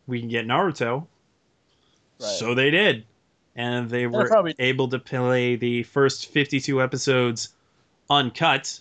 we 0.07 0.19
can 0.19 0.29
get 0.29 0.45
Naruto. 0.45 1.05
So 2.19 2.53
they 2.53 2.69
did. 2.69 3.05
And 3.55 3.89
they 3.89 4.07
were 4.07 4.27
probably- 4.27 4.55
able 4.59 4.87
to 4.89 4.99
play 4.99 5.55
the 5.55 5.83
first 5.83 6.27
52 6.31 6.81
episodes 6.81 7.49
uncut, 8.09 8.79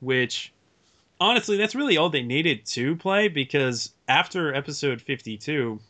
which 0.00 0.52
honestly, 1.20 1.56
that's 1.56 1.74
really 1.74 1.96
all 1.96 2.10
they 2.10 2.22
needed 2.22 2.66
to 2.66 2.96
play 2.96 3.28
because 3.28 3.92
after 4.08 4.54
episode 4.54 5.00
52, 5.00 5.80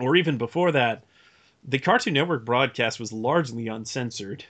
or 0.00 0.16
even 0.16 0.38
before 0.38 0.72
that, 0.72 1.02
the 1.66 1.78
Cartoon 1.78 2.14
Network 2.14 2.44
broadcast 2.44 3.00
was 3.00 3.12
largely 3.12 3.68
uncensored. 3.68 4.44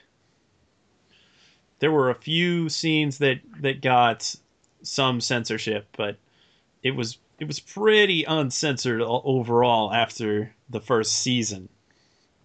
There 1.79 1.91
were 1.91 2.09
a 2.09 2.15
few 2.15 2.69
scenes 2.69 3.17
that 3.19 3.39
that 3.61 3.81
got 3.81 4.35
some 4.83 5.19
censorship, 5.21 5.87
but 5.97 6.17
it 6.83 6.91
was 6.91 7.17
it 7.39 7.45
was 7.45 7.59
pretty 7.59 8.23
uncensored 8.23 9.01
overall 9.01 9.93
after 9.93 10.53
the 10.69 10.79
first 10.79 11.13
season. 11.13 11.69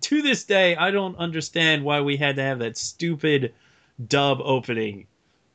To 0.02 0.20
this 0.20 0.44
day, 0.44 0.74
I 0.76 0.90
don't 0.90 1.16
understand 1.16 1.84
why 1.84 2.00
we 2.00 2.16
had 2.16 2.36
to 2.36 2.42
have 2.42 2.58
that 2.58 2.76
stupid 2.76 3.54
dub 4.08 4.40
opening 4.42 5.06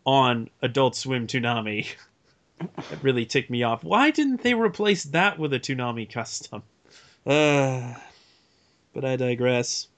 on 0.06 0.50
Adult 0.62 0.96
Swim 0.96 1.28
Toonami. 1.28 1.88
That 2.90 3.04
really 3.04 3.28
ticked 3.28 3.52
me 3.52 3.62
off. 3.62 3.84
Why 3.84 4.10
didn't 4.10 4.42
they 4.42 4.56
replace 4.56 5.04
that 5.04 5.38
with 5.38 5.54
a 5.54 5.60
Toonami 5.60 6.12
custom? 6.12 6.64
Uh, 7.24 7.94
but 8.98 9.06
I 9.06 9.16
digress. 9.16 9.90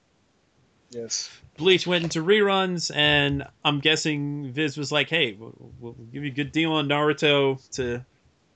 Yes. 0.90 1.30
Bleach 1.56 1.86
went 1.86 2.04
into 2.04 2.22
reruns, 2.22 2.94
and 2.94 3.46
I'm 3.64 3.80
guessing 3.80 4.52
Viz 4.52 4.76
was 4.76 4.92
like, 4.92 5.08
"Hey, 5.08 5.32
we'll, 5.32 5.54
we'll 5.80 5.92
give 6.12 6.22
you 6.22 6.30
a 6.30 6.34
good 6.34 6.52
deal 6.52 6.72
on 6.72 6.86
Naruto 6.86 7.66
to 7.76 8.04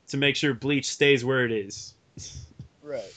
to 0.08 0.16
make 0.18 0.36
sure 0.36 0.52
Bleach 0.52 0.90
stays 0.90 1.24
where 1.24 1.46
it 1.46 1.50
is." 1.50 1.94
Right. 2.82 3.10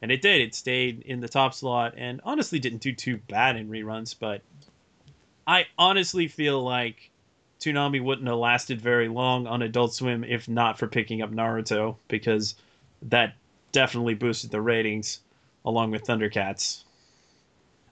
And 0.00 0.10
it 0.10 0.22
did. 0.22 0.40
It 0.40 0.54
stayed 0.54 1.02
in 1.02 1.20
the 1.20 1.28
top 1.28 1.52
slot, 1.52 1.96
and 1.98 2.22
honestly 2.24 2.58
didn't 2.58 2.80
do 2.80 2.94
too 2.94 3.18
bad 3.28 3.56
in 3.56 3.68
reruns. 3.68 4.16
But 4.18 4.40
I 5.46 5.66
honestly 5.76 6.28
feel 6.28 6.64
like 6.64 7.10
Toonami 7.60 8.02
wouldn't 8.02 8.26
have 8.26 8.38
lasted 8.38 8.80
very 8.80 9.08
long 9.08 9.46
on 9.46 9.60
Adult 9.60 9.92
Swim 9.92 10.24
if 10.24 10.48
not 10.48 10.78
for 10.78 10.86
picking 10.86 11.20
up 11.20 11.30
Naruto, 11.30 11.96
because 12.08 12.54
that 13.02 13.34
definitely 13.72 14.14
boosted 14.14 14.50
the 14.50 14.62
ratings, 14.62 15.20
along 15.64 15.90
with 15.90 16.04
Thundercats. 16.04 16.84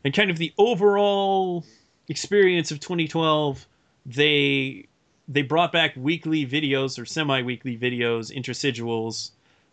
And 0.04 0.12
kind 0.12 0.30
of 0.30 0.38
the 0.38 0.52
overall 0.58 1.64
experience 2.08 2.70
of 2.70 2.80
2012 2.80 3.66
they 4.04 4.86
they 5.28 5.42
brought 5.42 5.70
back 5.70 5.94
weekly 5.96 6.44
videos 6.44 6.98
or 7.00 7.06
semi-weekly 7.06 7.78
videos 7.78 8.36
intersiduals. 8.36 9.30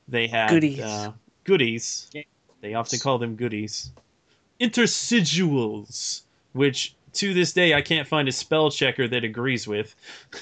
they 0.07 0.27
had 0.27 0.51
Goodies. 0.51 0.80
uh, 0.80 1.11
goodies. 1.43 2.07
They 2.61 2.76
often 2.76 2.99
call 2.99 3.17
them 3.17 3.35
goodies. 3.35 3.89
Intersiduals, 4.61 6.21
which 6.53 6.95
to 7.13 7.34
this 7.34 7.53
day 7.53 7.73
i 7.73 7.81
can't 7.81 8.07
find 8.07 8.27
a 8.27 8.31
spell 8.31 8.69
checker 8.69 9.07
that 9.07 9.23
agrees 9.23 9.67
with. 9.67 9.95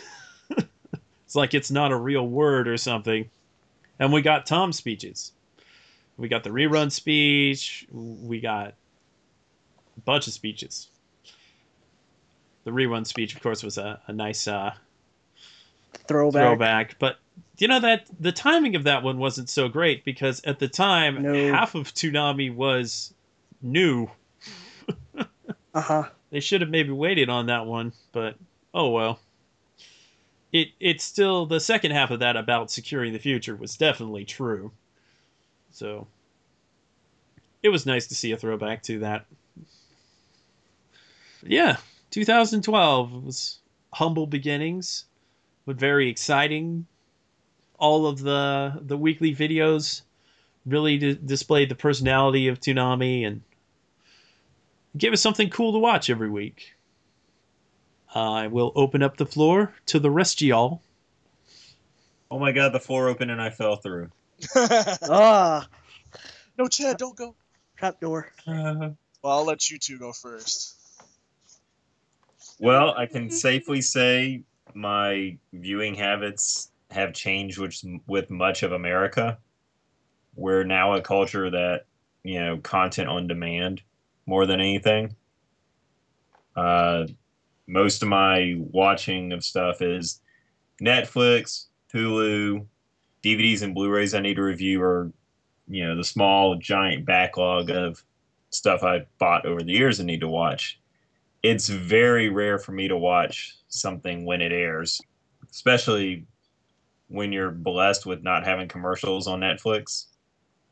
It's 1.25 1.35
like 1.35 1.53
it's 1.53 1.69
not 1.69 1.91
a 1.91 1.95
real 1.97 2.25
word 2.25 2.69
or 2.69 2.77
something. 2.77 3.29
And 3.99 4.13
we 4.13 4.21
got 4.21 4.45
tom 4.45 4.71
speeches 4.71 5.34
we 6.18 6.27
got 6.27 6.44
the 6.44 6.49
rerun 6.49 6.91
speech 6.91 7.88
we 7.91 8.39
got 8.39 8.73
a 9.98 10.02
bunch 10.06 10.27
of 10.27 10.34
speeches. 10.34 10.89
The 12.64 12.72
rerun 12.72 13.06
speech, 13.07 13.34
of 13.35 13.41
course, 13.41 13.64
was 13.64 13.77
a, 13.77 14.02
a 14.07 14.14
nice 14.14 14.48
uh, 14.48 14.73
Throwback. 16.07 16.41
throwback, 16.41 16.99
but 16.99 17.18
you 17.57 17.68
know 17.68 17.80
that 17.80 18.06
the 18.19 18.31
timing 18.31 18.76
of 18.76 18.84
that 18.84 19.03
one 19.03 19.18
wasn't 19.18 19.49
so 19.49 19.68
great 19.69 20.03
because 20.03 20.41
at 20.44 20.60
the 20.60 20.68
time 20.68 21.23
half 21.23 21.76
of 21.76 21.94
Toonami 21.94 22.53
was 22.53 23.14
new. 23.61 24.10
Uh 25.73 25.81
huh. 25.81 26.03
They 26.31 26.39
should 26.39 26.61
have 26.61 26.72
maybe 26.72 26.89
waited 26.89 27.30
on 27.30 27.45
that 27.48 27.68
one, 27.68 27.94
but 28.11 28.35
oh 28.73 28.89
well. 28.89 29.19
It 30.52 30.69
it's 30.80 31.03
still 31.03 31.45
the 31.45 31.60
second 31.60 31.91
half 31.91 32.10
of 32.10 32.19
that 32.22 32.35
about 32.35 32.72
securing 32.72 33.14
the 33.14 33.19
future 33.19 33.56
was 33.56 33.77
definitely 33.77 34.26
true. 34.26 34.72
So 35.78 36.08
it 37.62 37.70
was 37.70 37.86
nice 37.86 38.08
to 38.08 38.16
see 38.16 38.32
a 38.32 38.38
throwback 38.38 38.82
to 38.84 38.99
that. 38.99 39.28
Yeah, 41.44 41.78
2012 42.10 43.24
was 43.24 43.60
humble 43.94 44.26
beginnings, 44.26 45.06
but 45.68 45.76
very 45.76 46.10
exciting. 46.10 46.88
All 47.78 48.08
of 48.08 48.22
the 48.22 48.80
the 48.82 48.98
weekly 48.98 49.36
videos 49.36 50.02
really 50.66 50.98
d- 50.98 51.20
displayed 51.24 51.70
the 51.70 51.76
personality 51.76 52.48
of 52.48 52.60
Toonami 52.60 53.28
and 53.28 53.44
gave 54.98 55.14
us 55.14 55.22
something 55.22 55.52
cool 55.52 55.74
to 55.74 55.80
watch 55.80 56.10
every 56.10 56.32
week. 56.32 56.74
I 58.16 58.48
will 58.48 58.72
open 58.76 59.04
up 59.04 59.18
the 59.18 59.28
floor 59.28 59.76
to 59.86 59.99
the 59.99 60.10
rest 60.10 60.41
of 60.41 60.48
y'all. 60.48 60.82
Oh 62.32 62.40
my 62.40 62.52
god, 62.52 62.74
the 62.74 62.80
floor 62.80 63.10
opened 63.10 63.30
and 63.30 63.40
I 63.40 63.52
fell 63.52 63.76
through. 63.76 64.10
ah, 64.55 65.68
No, 66.57 66.68
Chad, 66.68 66.97
don't 66.97 67.15
go. 67.15 67.35
trapdoor. 67.77 68.31
Well, 68.47 68.95
I'll 69.23 69.45
let 69.45 69.69
you 69.69 69.77
two 69.80 69.97
go 69.97 70.11
first. 70.14 70.76
Well, 72.59 72.93
I 72.97 73.05
can 73.05 73.30
safely 73.30 73.81
say 73.81 74.43
my 74.73 75.38
viewing 75.53 75.95
habits 75.95 76.72
have 76.91 77.14
changed 77.14 77.57
with, 77.57 77.84
with 78.07 78.30
much 78.30 78.64
of 78.64 78.72
America. 78.72 79.38
We're 80.35 80.64
now 80.64 80.93
a 80.93 81.01
culture 81.01 81.49
that, 81.49 81.85
you 82.23 82.39
know, 82.39 82.57
content 82.57 83.09
on 83.09 83.27
demand 83.27 83.81
more 84.26 84.45
than 84.45 84.59
anything. 84.59 85.15
Uh, 86.55 87.07
most 87.68 88.01
of 88.01 88.07
my 88.07 88.55
watching 88.57 89.34
of 89.34 89.43
stuff 89.43 89.81
is 89.81 90.22
Netflix, 90.81 91.65
Hulu, 91.93 92.65
DVDs 93.28 93.62
and 93.62 93.76
Blu-rays 93.76 94.14
I 94.14 94.20
need 94.20 94.36
to 94.36 94.44
review, 94.44 94.82
or 94.82 95.12
you 95.68 95.86
know 95.86 95.95
the 95.95 96.04
small 96.04 96.56
giant 96.56 97.06
backlog 97.06 97.70
of 97.70 98.04
stuff 98.49 98.84
I 98.84 99.06
bought 99.20 99.45
over 99.45 99.62
the 99.62 99.74
years 99.74 99.99
and 99.99 100.08
need 100.08 100.22
to 100.22 100.28
watch. 100.28 100.80
It's 101.44 101.68
very 101.68 102.30
rare 102.30 102.58
for 102.58 102.72
me 102.72 102.88
to 102.88 102.98
watch 102.98 103.58
something 103.68 104.26
when 104.26 104.41
it 104.41 104.52
airs, 104.52 105.02
especially 105.52 106.26
when 107.10 107.32
you're 107.32 107.52
blessed 107.52 108.06
with 108.06 108.24
not 108.24 108.45
having 108.45 108.68
commercials 108.68 109.28
on 109.28 109.41
Netflix, 109.41 110.06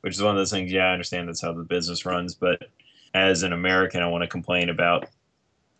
which 0.01 0.15
is 0.15 0.21
one 0.21 0.31
of 0.31 0.37
those 0.37 0.51
things. 0.51 0.71
Yeah, 0.71 0.85
I 0.85 0.93
understand 0.93 1.27
that's 1.27 1.41
how 1.41 1.53
the 1.53 1.63
business 1.63 2.05
runs, 2.05 2.35
but 2.35 2.69
as 3.13 3.43
an 3.43 3.53
American, 3.53 4.01
I 4.01 4.07
want 4.07 4.23
to 4.23 4.27
complain 4.27 4.69
about 4.69 5.07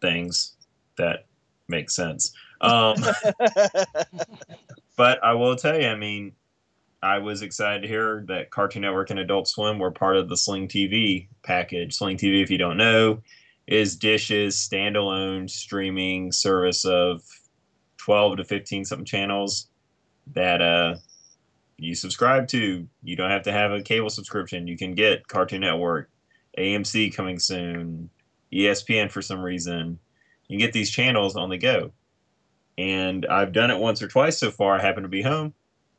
things 0.02 0.56
that 0.98 1.26
make 1.68 1.90
sense. 1.90 2.34
Um, 2.62 2.96
but 4.98 5.24
I 5.24 5.34
will 5.34 5.56
tell 5.56 5.80
you, 5.80 5.88
I 5.88 5.96
mean, 5.96 6.34
I 7.06 7.19
was 7.19 7.44
excited 7.44 7.84
to 7.84 7.88
hear 7.88 8.26
that 8.30 8.49
Cartoon 8.49 8.82
Network 8.82 9.11
and 9.11 9.19
Adult 9.19 9.48
Swim 9.48 9.77
were 9.77 9.91
part 9.91 10.18
of 10.18 10.27
the 10.27 10.36
Sling 10.36 10.68
TV 10.68 11.27
package. 11.44 11.94
Sling 11.94 12.18
TV, 12.18 12.41
if 12.41 12.49
you 12.49 12.57
don't 12.57 12.77
know, 12.77 13.22
is 13.68 13.95
Dish's 13.95 14.56
standalone 14.56 15.48
streaming 15.48 16.32
service 16.32 16.84
of 16.84 17.22
12 17.98 18.38
to 18.38 18.44
15 18.44 18.86
something 18.86 19.06
channels 19.06 19.68
that 20.34 20.64
uh, 20.64 20.95
you 21.77 21.94
subscribe 21.94 22.48
to. 22.48 22.88
You 23.03 23.15
don't 23.15 23.30
have 23.30 23.44
to 23.44 23.52
have 23.52 23.72
a 23.72 23.84
cable 23.84 24.10
subscription. 24.10 24.68
You 24.68 24.76
can 24.76 24.95
get 24.95 25.27
Cartoon 25.27 25.61
Network, 25.61 26.10
AMC 26.57 27.14
coming 27.14 27.38
soon, 27.38 28.10
ESPN 28.52 29.11
for 29.11 29.22
some 29.22 29.44
reason. 29.44 29.99
You 30.48 30.57
can 30.57 30.65
get 30.65 30.73
these 30.73 30.90
channels 30.90 31.36
on 31.36 31.52
the 31.52 31.57
go. 31.57 31.91
And 32.80 33.27
I've 33.27 33.53
done 33.53 33.69
it 33.69 33.77
once 33.77 34.02
or 34.02 34.07
twice 34.07 34.40
so 34.40 34.49
far. 34.49 34.80
I 34.80 34.82
happen 34.82 35.03
to 35.03 35.10
be 35.10 35.22
home. 35.22 35.53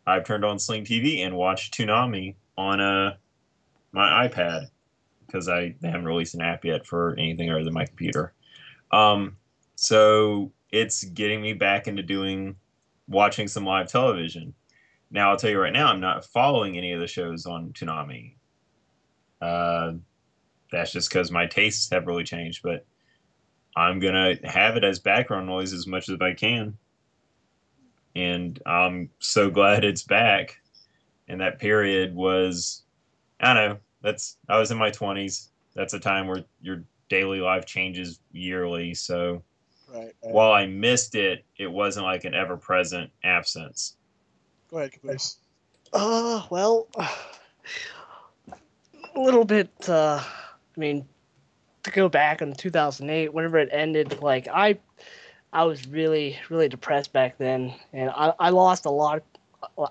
I've 0.06 0.24
turned 0.24 0.44
on 0.44 0.58
Sling 0.58 0.84
TV 0.84 1.20
and 1.26 1.36
watched 1.36 1.76
Toonami 1.76 2.36
on 2.56 2.80
uh, 2.80 3.16
my 3.92 4.28
iPad 4.28 4.66
because 5.26 5.48
I 5.48 5.74
they 5.80 5.88
haven't 5.88 6.06
released 6.06 6.34
an 6.34 6.42
app 6.42 6.64
yet 6.64 6.86
for 6.86 7.14
anything 7.18 7.50
other 7.50 7.64
than 7.64 7.74
my 7.74 7.86
computer. 7.86 8.32
Um, 8.92 9.36
so 9.74 10.52
it's 10.70 11.04
getting 11.04 11.42
me 11.42 11.52
back 11.52 11.88
into 11.88 12.02
doing 12.02 12.56
watching 13.08 13.48
some 13.48 13.64
live 13.64 13.88
television. 13.88 14.54
Now 15.10 15.30
I'll 15.30 15.36
tell 15.36 15.50
you 15.50 15.60
right 15.60 15.72
now, 15.72 15.88
I'm 15.88 16.00
not 16.00 16.24
following 16.24 16.76
any 16.76 16.92
of 16.92 17.00
the 17.00 17.06
shows 17.06 17.46
on 17.46 17.72
Toonami. 17.72 18.34
Uh, 19.40 19.92
that's 20.70 20.92
just 20.92 21.08
because 21.08 21.30
my 21.30 21.46
tastes 21.46 21.90
have 21.90 22.06
really 22.06 22.24
changed, 22.24 22.62
but 22.62 22.84
I'm 23.76 23.98
gonna 23.98 24.34
have 24.44 24.76
it 24.76 24.84
as 24.84 24.98
background 24.98 25.46
noise 25.46 25.72
as 25.72 25.86
much 25.86 26.08
as 26.08 26.20
I 26.20 26.32
can. 26.32 26.78
And 28.16 28.58
I'm 28.64 29.10
so 29.18 29.50
glad 29.50 29.84
it's 29.84 30.02
back. 30.02 30.58
And 31.28 31.40
that 31.40 31.58
period 31.58 32.14
was, 32.14 32.82
I 33.40 33.52
don't 33.52 33.68
know, 33.68 33.78
that's 34.02 34.38
I 34.48 34.58
was 34.58 34.70
in 34.70 34.78
my 34.78 34.90
20s. 34.90 35.50
That's 35.74 35.92
a 35.92 36.00
time 36.00 36.26
where 36.26 36.44
your 36.62 36.82
daily 37.08 37.40
life 37.40 37.66
changes 37.66 38.20
yearly. 38.32 38.94
So 38.94 39.42
Right. 39.88 40.06
right. 40.06 40.14
while 40.20 40.52
I 40.52 40.66
missed 40.66 41.14
it, 41.14 41.44
it 41.58 41.70
wasn't 41.70 42.06
like 42.06 42.24
an 42.24 42.34
ever 42.34 42.56
present 42.56 43.10
absence. 43.22 43.96
Go 44.68 44.78
ahead, 44.78 44.92
Caboose. 44.92 45.38
Uh, 45.92 46.42
well, 46.50 46.88
a 46.96 47.08
little 49.20 49.44
bit. 49.44 49.70
Uh, 49.88 50.20
I 50.22 50.80
mean, 50.80 51.06
to 51.84 51.90
go 51.92 52.08
back 52.08 52.42
in 52.42 52.52
2008, 52.54 53.32
whenever 53.32 53.58
it 53.58 53.68
ended, 53.70 54.20
like 54.20 54.48
I, 54.48 54.78
I 55.52 55.64
was 55.64 55.86
really, 55.86 56.38
really 56.50 56.68
depressed 56.68 57.12
back 57.12 57.38
then, 57.38 57.74
and 57.92 58.10
I, 58.10 58.32
I 58.38 58.50
lost 58.50 58.84
a 58.86 58.90
lot. 58.90 59.22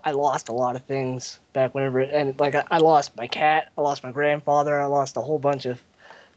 I 0.04 0.12
lost 0.12 0.50
a 0.50 0.54
lot 0.54 0.76
of 0.76 0.84
things 0.86 1.40
back 1.54 1.74
whenever 1.74 2.00
and. 2.00 2.40
Like 2.40 2.56
I, 2.56 2.64
I 2.72 2.78
lost 2.78 3.16
my 3.18 3.28
cat, 3.28 3.72
I 3.78 3.82
lost 3.82 4.04
my 4.04 4.12
grandfather, 4.12 4.80
I 4.80 4.86
lost 4.86 5.18
a 5.18 5.22
whole 5.22 5.40
bunch 5.40 5.66
of 5.66 5.82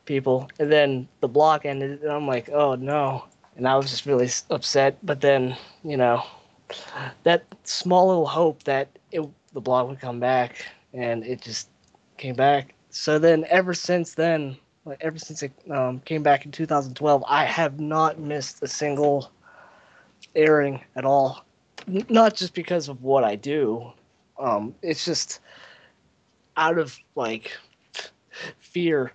people, 0.06 0.48
and 0.58 0.72
then 0.72 1.08
the 1.20 1.28
block 1.28 1.66
ended, 1.66 2.02
and 2.02 2.10
I'm 2.10 2.26
like, 2.26 2.48
oh 2.48 2.74
no, 2.74 3.24
and 3.56 3.68
I 3.68 3.76
was 3.76 3.90
just 3.90 4.06
really 4.06 4.30
upset. 4.50 4.96
But 5.02 5.20
then, 5.20 5.56
you 5.84 5.96
know, 5.96 6.24
that 7.24 7.44
small 7.64 8.08
little 8.08 8.26
hope 8.26 8.62
that 8.64 8.88
it, 9.12 9.22
the 9.52 9.60
block 9.60 9.88
would 9.88 10.00
come 10.00 10.20
back, 10.20 10.64
and 10.94 11.24
it 11.24 11.42
just 11.42 11.68
came 12.16 12.34
back. 12.34 12.74
So 12.90 13.18
then, 13.18 13.44
ever 13.48 13.74
since 13.74 14.14
then, 14.14 14.56
like 14.88 14.98
ever 15.02 15.18
since 15.18 15.42
it 15.42 15.52
um, 15.70 16.00
came 16.00 16.22
back 16.22 16.44
in 16.44 16.50
2012, 16.50 17.24
I 17.26 17.44
have 17.44 17.78
not 17.78 18.18
missed 18.18 18.62
a 18.62 18.68
single 18.68 19.30
airing 20.34 20.82
at 20.96 21.04
all. 21.04 21.44
N- 21.86 22.06
not 22.08 22.34
just 22.34 22.54
because 22.54 22.88
of 22.88 23.02
what 23.02 23.22
I 23.24 23.36
do, 23.36 23.92
um, 24.38 24.74
it's 24.82 25.04
just 25.04 25.40
out 26.56 26.78
of 26.78 26.98
like 27.14 27.52
fear 28.58 29.12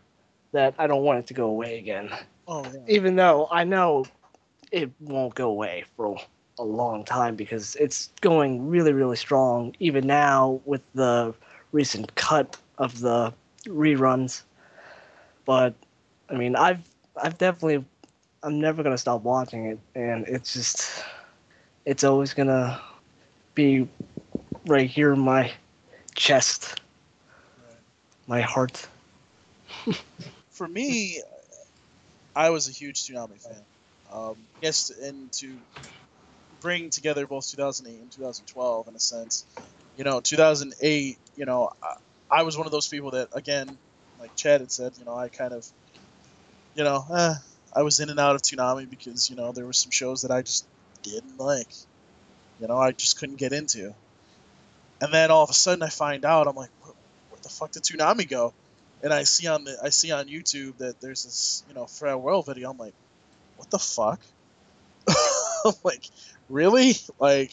that 0.51 0.75
I 0.77 0.87
don't 0.87 1.03
want 1.03 1.19
it 1.19 1.27
to 1.27 1.33
go 1.33 1.47
away 1.47 1.79
again. 1.79 2.09
Oh, 2.47 2.63
yeah. 2.63 2.79
Even 2.87 3.15
though 3.15 3.47
I 3.51 3.63
know 3.63 4.05
it 4.71 4.91
won't 4.99 5.33
go 5.33 5.49
away 5.49 5.85
for 5.95 6.17
a 6.59 6.63
long 6.63 7.03
time 7.03 7.35
because 7.35 7.75
it's 7.75 8.11
going 8.21 8.67
really, 8.67 8.93
really 8.93 9.15
strong. 9.15 9.75
Even 9.79 10.05
now 10.05 10.61
with 10.65 10.81
the 10.93 11.33
recent 11.71 12.13
cut 12.15 12.57
of 12.77 12.99
the 12.99 13.33
reruns, 13.65 14.43
but 15.45 15.75
I 16.29 16.35
mean, 16.35 16.55
I've 16.55 16.87
I've 17.21 17.37
definitely 17.37 17.85
I'm 18.43 18.59
never 18.59 18.83
gonna 18.83 18.97
stop 18.97 19.23
watching 19.23 19.67
it, 19.67 19.79
and 19.95 20.27
it's 20.27 20.53
just 20.53 21.03
it's 21.85 22.03
always 22.03 22.33
gonna 22.33 22.81
be 23.55 23.87
right 24.67 24.89
here 24.89 25.13
in 25.13 25.19
my 25.19 25.51
chest, 26.15 26.81
my 28.27 28.41
heart. 28.41 28.87
For 30.51 30.67
me, 30.67 31.21
I 32.35 32.49
was 32.49 32.67
a 32.67 32.71
huge 32.71 33.05
Toonami 33.05 33.41
fan. 33.41 33.65
Um, 34.11 34.47
yes, 34.61 34.89
and 34.89 35.31
to 35.33 35.59
bring 36.61 36.89
together 36.89 37.27
both 37.27 37.49
2008 37.49 38.01
and 38.01 38.11
2012 38.11 38.87
in 38.87 38.95
a 38.95 38.99
sense, 38.99 39.45
you 39.95 40.03
know, 40.03 40.21
2008, 40.21 41.17
you 41.35 41.45
know, 41.45 41.69
I, 41.81 42.39
I 42.39 42.43
was 42.43 42.57
one 42.57 42.65
of 42.65 42.71
those 42.71 42.87
people 42.87 43.11
that, 43.11 43.29
again, 43.33 43.77
like 44.23 44.37
Chad 44.37 44.61
had 44.61 44.71
said, 44.71 44.93
you 44.97 45.03
know, 45.03 45.15
I 45.15 45.27
kind 45.27 45.51
of, 45.51 45.67
you 46.75 46.85
know, 46.85 47.03
eh, 47.13 47.33
I 47.75 47.81
was 47.81 47.99
in 47.99 48.09
and 48.09 48.21
out 48.21 48.35
of 48.35 48.41
Toonami 48.41 48.89
because, 48.89 49.29
you 49.29 49.35
know, 49.35 49.51
there 49.51 49.65
were 49.65 49.73
some 49.73 49.91
shows 49.91 50.21
that 50.21 50.31
I 50.31 50.41
just 50.41 50.65
didn't 51.01 51.37
like. 51.37 51.67
You 52.61 52.67
know, 52.69 52.77
I 52.77 52.93
just 52.93 53.19
couldn't 53.19 53.35
get 53.35 53.51
into. 53.51 53.93
And 55.01 55.13
then 55.13 55.29
all 55.29 55.43
of 55.43 55.49
a 55.49 55.53
sudden 55.53 55.83
I 55.83 55.89
find 55.89 56.23
out, 56.23 56.47
I'm 56.47 56.55
like, 56.55 56.69
where, 56.81 56.93
the 57.41 57.49
fuck 57.49 57.71
did 57.71 57.83
Toonami 57.83 58.29
go? 58.29 58.53
And 59.03 59.13
I 59.13 59.23
see 59.23 59.47
on 59.47 59.65
the 59.65 59.77
I 59.83 59.89
see 59.89 60.13
on 60.13 60.27
YouTube 60.27 60.77
that 60.77 61.01
there's 61.01 61.25
this, 61.25 61.65
you 61.67 61.75
know, 61.75 61.85
farewell 61.85 62.21
world 62.21 62.45
video. 62.45 62.71
I'm 62.71 62.77
like, 62.77 62.93
what 63.57 63.69
the 63.69 63.79
fuck? 63.79 64.21
I'm 65.65 65.73
like, 65.83 66.05
really? 66.47 66.93
Like, 67.19 67.51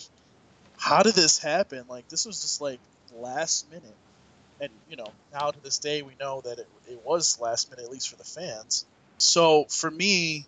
how 0.79 1.03
did 1.03 1.15
this 1.15 1.41
happen? 1.41 1.87
Like, 1.89 2.09
this 2.09 2.25
was 2.25 2.41
just 2.41 2.61
like 2.61 2.79
last 3.17 3.69
minute. 3.69 3.97
And, 4.61 4.71
you 4.91 4.97
know, 4.97 5.11
now 5.33 5.51
to 5.51 5.63
this 5.63 5.79
day, 5.79 6.03
we 6.03 6.13
know 6.21 6.43
that 6.43 6.59
it, 6.59 6.69
it 6.89 7.01
was 7.05 7.41
last 7.41 7.71
minute, 7.71 7.85
at 7.85 7.91
least 7.91 8.11
for 8.11 8.17
the 8.17 8.25
fans. 8.25 8.85
So 9.19 9.65
for 9.69 9.91
me, 9.91 10.45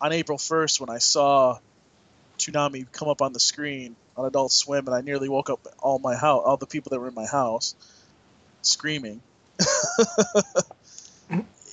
on 0.00 0.12
April 0.12 0.38
1st, 0.38 0.80
when 0.80 0.90
I 0.90 0.98
saw 0.98 1.58
Toonami 2.38 2.90
come 2.92 3.08
up 3.08 3.22
on 3.22 3.32
the 3.32 3.40
screen 3.40 3.96
on 4.16 4.26
Adult 4.26 4.52
Swim, 4.52 4.86
and 4.86 4.94
I 4.94 5.00
nearly 5.00 5.28
woke 5.28 5.50
up 5.50 5.60
all 5.80 5.98
my 5.98 6.14
house, 6.14 6.42
all 6.44 6.56
the 6.56 6.66
people 6.66 6.90
that 6.90 7.00
were 7.00 7.08
in 7.08 7.14
my 7.14 7.26
house, 7.26 7.74
screaming. 8.62 9.20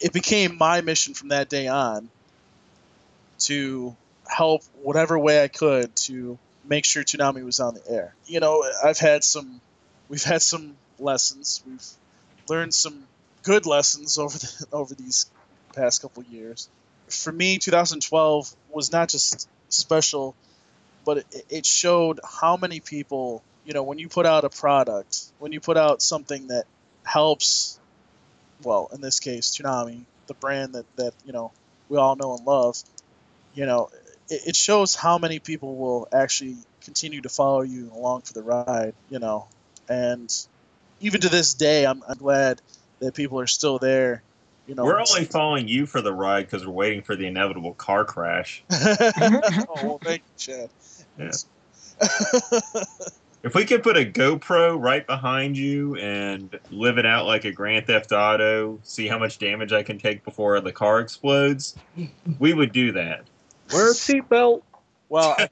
it 0.01 0.14
became 0.14 0.57
my 0.57 0.81
mission 0.81 1.14
from 1.14 1.30
that 1.30 1.49
day 1.49 1.68
on 1.68 2.10
to 3.39 3.95
help 4.27 4.64
whatever 4.81 5.18
way 5.18 5.43
I 5.43 5.47
could 5.47 5.95
to 5.95 6.38
make 6.68 6.85
sure 6.85 7.03
Toonami 7.03 7.43
was 7.43 7.60
on 7.60 7.76
the 7.76 7.81
air. 7.89 8.14
You 8.26 8.39
know, 8.39 8.64
I've 8.84 8.99
had 8.99 9.23
some, 9.23 9.60
we've 10.07 10.23
had 10.23 10.41
some 10.41 10.76
lessons. 11.00 11.64
We've 11.68 11.86
learned 12.48 12.74
some 12.74 13.04
good 13.44 13.66
lessons 13.66 14.18
over 14.18 14.38
the, 14.38 14.66
over 14.74 14.96
these 14.96 15.30
past 15.74 16.02
couple 16.02 16.24
years. 16.24 16.70
For 17.08 17.32
me, 17.32 17.58
2012 17.58 18.56
was 18.72 18.92
not 18.92 19.10
just 19.10 19.50
special, 19.70 20.36
but 21.06 21.18
it, 21.18 21.46
it 21.50 21.66
showed 21.66 22.20
how 22.24 22.58
many 22.58 22.80
people, 22.80 23.44
you 23.66 23.74
know, 23.74 23.84
when 23.84 23.98
you 23.98 24.10
put 24.10 24.26
out 24.26 24.44
a 24.44 24.50
product, 24.50 25.24
when 25.40 25.52
you 25.52 25.60
put 25.60 25.78
out 25.78 26.02
something 26.02 26.48
that 26.48 26.66
helps, 27.04 27.80
well, 28.64 28.90
in 28.94 29.02
this 29.02 29.20
case, 29.20 29.58
Toonami, 29.58 30.04
the 30.28 30.34
brand 30.36 30.74
that, 30.74 30.86
that 30.98 31.14
you 31.26 31.34
know, 31.34 31.52
we 31.88 31.98
all 31.98 32.16
know 32.16 32.36
and 32.36 32.46
love, 32.46 32.78
you 33.56 33.66
know, 33.66 33.90
it, 34.30 34.50
it 34.50 34.56
shows 34.56 34.96
how 34.96 35.18
many 35.18 35.40
people 35.40 35.76
will 35.76 36.08
actually 36.12 36.58
continue 36.82 37.22
to 37.22 37.30
follow 37.30 37.62
you 37.62 37.92
along 37.94 38.22
for 38.22 38.34
the 38.34 38.44
ride, 38.44 38.94
you 39.10 39.20
know, 39.20 39.48
and 39.88 40.32
even 41.02 41.22
to 41.22 41.30
this 41.30 41.54
day, 41.54 41.86
I'm, 41.86 42.04
I'm 42.08 42.18
glad 42.18 42.62
that 43.00 43.14
people 43.14 43.40
are 43.40 43.48
still 43.48 43.80
there, 43.80 44.24
You 44.68 44.76
know, 44.76 44.84
we're 44.84 45.00
only 45.00 45.26
following 45.26 45.68
you 45.68 45.86
for 45.86 46.02
the 46.02 46.14
ride 46.14 46.46
because 46.46 46.66
we're 46.66 46.74
waiting 46.74 47.02
for 47.02 47.16
the 47.16 47.26
inevitable 47.28 47.74
car 47.74 48.06
crash. 48.06 48.64
oh 48.72 49.66
well, 49.84 50.00
thank 50.04 50.22
you, 50.22 50.38
Chad. 50.38 50.70
Yeah. 51.18 51.32
If 53.42 53.56
we 53.56 53.64
could 53.64 53.84
put 53.84 53.96
a 53.96 54.04
GoPro 54.04 54.78
right 54.78 55.08
behind 55.08 55.58
you 55.58 55.96
and 55.96 56.60
live 56.72 56.98
it 56.98 57.06
out 57.06 57.26
like 57.26 57.46
a 57.46 57.54
Grand 57.54 57.88
Theft 57.88 58.12
Auto, 58.12 58.80
see 58.84 59.08
how 59.08 59.18
much 59.18 59.40
damage 59.40 59.72
I 59.72 59.82
can 59.82 59.98
take 59.98 60.26
before 60.26 60.60
the 60.60 60.74
car 60.74 61.00
explodes, 61.00 61.78
we 62.38 62.54
would 62.54 62.74
do 62.74 62.92
that. 62.94 63.24
Wear 63.72 63.92
a 63.92 63.94
seatbelt. 63.94 64.64
Well, 65.08 65.38
and 65.40 65.50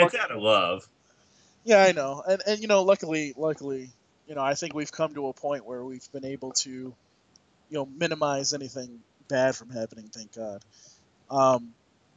it's 0.00 0.14
out 0.14 0.30
of 0.30 0.40
love. 0.40 0.88
Yeah, 1.64 1.82
I 1.82 1.92
know, 1.92 2.22
and 2.26 2.42
and 2.46 2.60
you 2.60 2.66
know, 2.66 2.82
luckily, 2.82 3.32
luckily, 3.36 3.90
you 4.26 4.34
know, 4.34 4.42
I 4.42 4.54
think 4.54 4.74
we've 4.74 4.90
come 4.90 5.14
to 5.14 5.28
a 5.28 5.32
point 5.32 5.64
where 5.64 5.84
we've 5.84 6.06
been 6.12 6.24
able 6.24 6.52
to, 6.52 6.70
you 6.70 6.94
know, 7.70 7.86
minimize 7.86 8.54
anything 8.54 9.00
bad 9.28 9.56
from 9.56 9.70
happening. 9.70 10.08
Thank 10.14 10.34
God. 10.34 10.62
Um, 11.30 11.74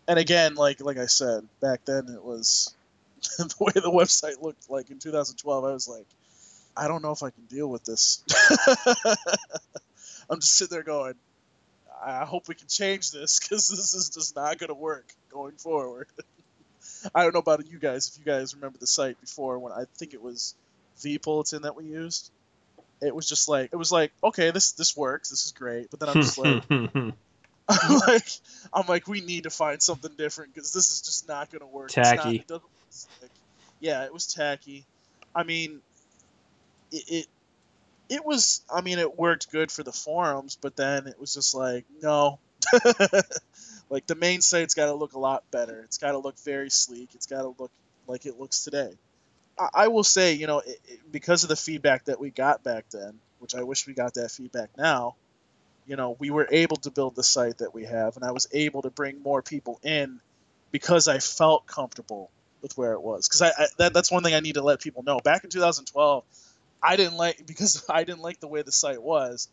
and 0.08 0.20
again, 0.20 0.56
like 0.56 0.82
like 0.82 0.98
I 0.98 1.08
said, 1.08 1.44
back 1.62 1.82
then 1.86 2.08
it 2.10 2.24
was 2.24 2.74
the 3.38 3.54
way 3.60 3.72
the 3.76 3.92
website 3.92 4.42
looked 4.42 4.70
like 4.70 4.90
in 4.92 5.00
2012. 5.00 5.64
I 5.66 5.72
was 5.74 5.88
like, 5.88 6.08
I 6.78 6.88
don't 6.88 7.02
know 7.04 7.12
if 7.12 7.24
I 7.24 7.30
can 7.32 7.46
deal 7.46 7.70
with 7.70 7.84
this. 7.86 8.24
I'm 10.30 10.40
just 10.40 10.56
sitting 10.58 10.76
there 10.76 10.84
going, 10.84 11.16
I 12.06 12.26
hope 12.26 12.48
we 12.48 12.56
can 12.56 12.68
change 12.68 13.12
this 13.12 13.40
because 13.40 13.68
this 13.68 13.94
is 13.94 14.10
just 14.10 14.36
not 14.36 14.58
going 14.60 14.70
to 14.70 14.74
work 14.76 15.06
going 15.32 15.56
forward. 15.58 16.08
I 17.14 17.24
don't 17.24 17.34
know 17.34 17.40
about 17.40 17.66
you 17.70 17.78
guys 17.80 18.08
if 18.10 18.18
you 18.18 18.26
guys 18.26 18.56
remember 18.56 18.78
the 18.80 18.88
site 18.88 19.20
before 19.22 19.60
when 19.60 19.72
I 19.74 19.84
think 19.96 20.14
it 20.14 20.22
was 20.22 20.56
vBulletin 21.00 21.64
that 21.64 21.76
we 21.76 21.86
used. 21.86 22.32
It 23.02 23.14
was 23.14 23.28
just 23.28 23.50
like 23.50 23.70
it 23.74 23.76
was 23.76 23.92
like 23.92 24.12
okay 24.24 24.52
this 24.52 24.72
this 24.74 24.96
works 24.96 25.30
this 25.30 25.46
is 25.46 25.52
great 25.52 25.92
but 25.92 26.00
then 26.00 26.10
I'm 26.10 26.22
just 26.22 26.38
like 26.38 26.64
I'm 26.72 28.00
like 28.08 28.28
I'm 28.74 28.88
like 28.88 29.08
we 29.08 29.22
need 29.22 29.44
to 29.44 29.50
find 29.50 29.82
something 29.82 30.12
different 30.18 30.54
because 30.54 30.72
this 30.72 30.92
is 30.92 31.02
just 31.02 31.28
not 31.28 31.52
gonna 31.52 31.68
work. 31.68 31.88
It's 31.88 31.98
not- 31.98 32.16
Tacky. 32.18 32.36
it 32.38 32.48
doesn't 32.48 32.64
look 32.64 32.72
slick. 32.90 33.32
yeah, 33.80 34.06
it 34.06 34.14
was 34.14 34.34
tacky. 34.34 34.86
I 35.36 35.44
mean, 35.44 35.82
it, 36.92 37.04
it 37.10 37.28
it 38.08 38.26
was. 38.26 38.62
I 38.74 38.82
mean, 38.82 39.00
it 39.00 39.18
worked 39.18 39.52
good 39.52 39.72
for 39.72 39.82
the 39.84 39.92
forums, 39.92 40.58
but 40.62 40.76
then 40.76 41.08
it 41.08 41.20
was 41.20 41.34
just 41.34 41.54
like 41.56 41.86
no. 42.02 42.40
like 43.90 44.08
the 44.08 44.16
main 44.16 44.42
site's 44.42 44.74
got 44.74 44.86
to 44.86 44.94
look 44.94 45.14
a 45.14 45.20
lot 45.20 45.44
better. 45.52 45.82
It's 45.82 45.98
got 45.98 46.12
to 46.12 46.18
look 46.18 46.38
very 46.40 46.70
sleek. 46.70 47.10
It's 47.14 47.28
got 47.28 47.44
to 47.44 47.56
look 47.58 47.72
like 48.08 48.26
it 48.26 48.40
looks 48.40 48.64
today. 48.64 48.94
I, 49.60 49.70
I 49.74 49.88
will 49.88 50.04
say, 50.04 50.34
you 50.34 50.48
know, 50.48 50.60
it, 50.60 50.80
it, 50.88 51.12
because 51.12 51.44
of 51.44 51.50
the 51.50 51.56
feedback 51.56 52.06
that 52.06 52.20
we 52.20 52.30
got 52.30 52.64
back 52.64 52.86
then, 52.92 53.20
which 53.40 53.56
I 53.56 53.64
wish 53.64 53.88
we 53.88 53.94
got 53.94 54.16
that 54.16 54.32
feedback 54.32 54.70
now, 54.78 55.16
you 55.88 55.96
know, 55.96 56.16
we 56.20 56.32
were 56.32 56.48
able 56.50 56.78
to 56.78 56.92
build 56.92 57.16
the 57.16 57.24
site 57.24 57.60
that 57.60 57.74
we 57.74 57.86
have, 57.86 58.16
and 58.16 58.26
I 58.26 58.32
was 58.32 58.48
able 58.52 58.82
to 58.84 58.90
bring 58.90 59.22
more 59.22 59.42
people 59.42 59.80
in 59.84 60.20
because 60.72 61.08
I 61.08 61.20
felt 61.20 61.68
comfortable 61.68 62.32
with 62.62 62.78
where 62.78 62.94
it 62.94 63.02
was. 63.02 63.28
Because 63.28 63.44
I, 63.44 63.50
I 63.50 63.68
that, 63.78 63.94
that's 63.94 64.12
one 64.12 64.24
thing 64.24 64.34
I 64.34 64.40
need 64.40 64.56
to 64.56 64.64
let 64.64 64.82
people 64.82 65.04
know. 65.04 65.20
Back 65.20 65.44
in 65.44 65.50
2012, 65.52 66.24
I 66.82 66.96
didn't 66.96 67.18
like 67.18 67.46
because 67.48 67.86
I 67.90 68.04
didn't 68.04 68.22
like 68.22 68.40
the 68.40 68.48
way 68.48 68.64
the 68.64 68.72
site 68.72 69.02
was. 69.02 69.48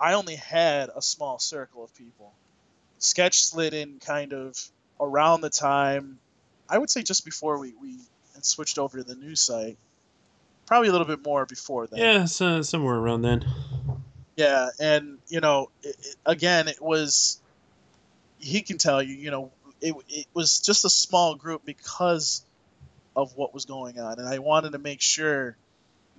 I 0.00 0.14
only 0.14 0.36
had 0.36 0.90
a 0.94 1.02
small 1.02 1.38
circle 1.38 1.84
of 1.84 1.94
people. 1.94 2.32
Sketch 3.04 3.44
slid 3.44 3.74
in 3.74 3.98
kind 3.98 4.32
of 4.32 4.58
around 5.00 5.42
the 5.42 5.50
time, 5.50 6.18
I 6.68 6.78
would 6.78 6.90
say 6.90 7.02
just 7.02 7.24
before 7.24 7.58
we, 7.58 7.74
we 7.80 7.98
switched 8.44 8.78
over 8.78 8.98
to 8.98 9.04
the 9.04 9.14
new 9.14 9.36
site. 9.36 9.76
Probably 10.66 10.88
a 10.88 10.92
little 10.92 11.06
bit 11.06 11.24
more 11.24 11.44
before 11.44 11.86
that. 11.86 11.98
yeah, 11.98 12.24
so, 12.24 12.62
somewhere 12.62 12.96
around 12.96 13.22
then. 13.22 13.44
Yeah, 14.36 14.70
and 14.80 15.18
you 15.28 15.40
know, 15.40 15.70
it, 15.82 15.96
it, 16.00 16.16
again, 16.24 16.68
it 16.68 16.80
was. 16.80 17.40
He 18.38 18.62
can 18.62 18.78
tell 18.78 19.02
you, 19.02 19.14
you 19.14 19.30
know, 19.30 19.52
it 19.80 19.94
it 20.08 20.26
was 20.34 20.60
just 20.60 20.84
a 20.84 20.90
small 20.90 21.34
group 21.34 21.64
because 21.64 22.42
of 23.14 23.36
what 23.36 23.54
was 23.54 23.66
going 23.66 23.98
on, 24.00 24.18
and 24.18 24.26
I 24.26 24.38
wanted 24.38 24.72
to 24.72 24.78
make 24.78 25.00
sure 25.00 25.56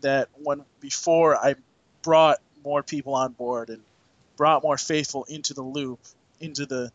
that 0.02 0.30
when 0.36 0.64
before 0.80 1.36
I 1.36 1.56
brought 2.04 2.40
more 2.64 2.84
people 2.84 3.16
on 3.16 3.34
board 3.34 3.70
and 3.70 3.82
brought 4.38 4.64
more 4.64 4.78
faithful 4.78 5.24
into 5.26 5.54
the 5.54 5.64
loop, 5.64 6.00
into 6.40 6.66
the 6.66 6.92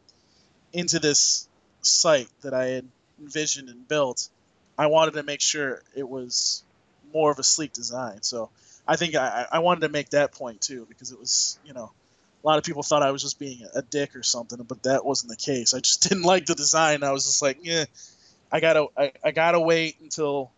into 0.73 0.99
this 0.99 1.49
site 1.83 2.29
that 2.43 2.55
I 2.55 2.67
had 2.67 2.89
envisioned 3.21 3.69
and 3.69 3.87
built, 3.89 4.29
I 4.79 4.87
wanted 4.87 5.15
to 5.15 5.23
make 5.23 5.41
sure 5.41 5.83
it 5.95 6.09
was 6.09 6.63
more 7.13 7.31
of 7.31 7.39
a 7.39 7.43
sleek 7.43 7.73
design. 7.73 8.23
So 8.23 8.51
I 8.87 8.97
think 8.97 9.15
I, 9.15 9.47
I 9.51 9.59
wanted 9.61 9.81
to 9.81 9.89
make 9.89 10.11
that 10.11 10.33
point 10.33 10.61
too 10.61 10.87
because 10.89 11.13
it 11.13 11.19
was 11.19 11.59
you 11.65 11.73
know 11.73 11.93
a 12.43 12.47
lot 12.47 12.59
of 12.59 12.65
people 12.65 12.83
thought 12.83 13.03
I 13.03 13.11
was 13.11 13.23
just 13.23 13.39
being 13.39 13.67
a 13.75 13.83
dick 13.83 14.17
or 14.17 14.23
something, 14.23 14.63
but 14.63 14.83
that 14.85 15.05
wasn't 15.05 15.31
the 15.31 15.37
case. 15.37 15.75
I 15.75 15.81
just 15.81 16.03
didn't 16.09 16.25
like 16.25 16.47
the 16.47 16.55
design. 16.55 17.03
I 17.03 17.13
was 17.13 17.27
just 17.27 17.43
like, 17.43 17.59
yeah, 17.63 17.85
I 18.51 18.61
gotta 18.61 18.87
I, 18.97 19.13
I 19.23 19.31
gotta 19.31 19.61
wait 19.61 19.97
until 20.01 20.51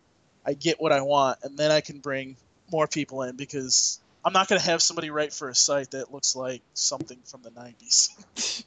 I 0.45 0.53
get 0.53 0.81
what 0.81 0.91
I 0.91 1.01
want, 1.01 1.39
and 1.43 1.57
then 1.57 1.71
I 1.71 1.81
can 1.81 1.99
bring 1.99 2.37
more 2.71 2.87
people 2.87 3.23
in 3.23 3.35
because 3.35 3.99
I'm 4.25 4.33
not 4.33 4.47
gonna 4.47 4.61
have 4.61 4.81
somebody 4.81 5.09
write 5.09 5.33
for 5.33 5.49
a 5.49 5.55
site 5.55 5.91
that 5.91 6.13
looks 6.13 6.35
like 6.35 6.61
something 6.73 7.17
from 7.25 7.41
the 7.43 7.51
'90s. 7.51 8.63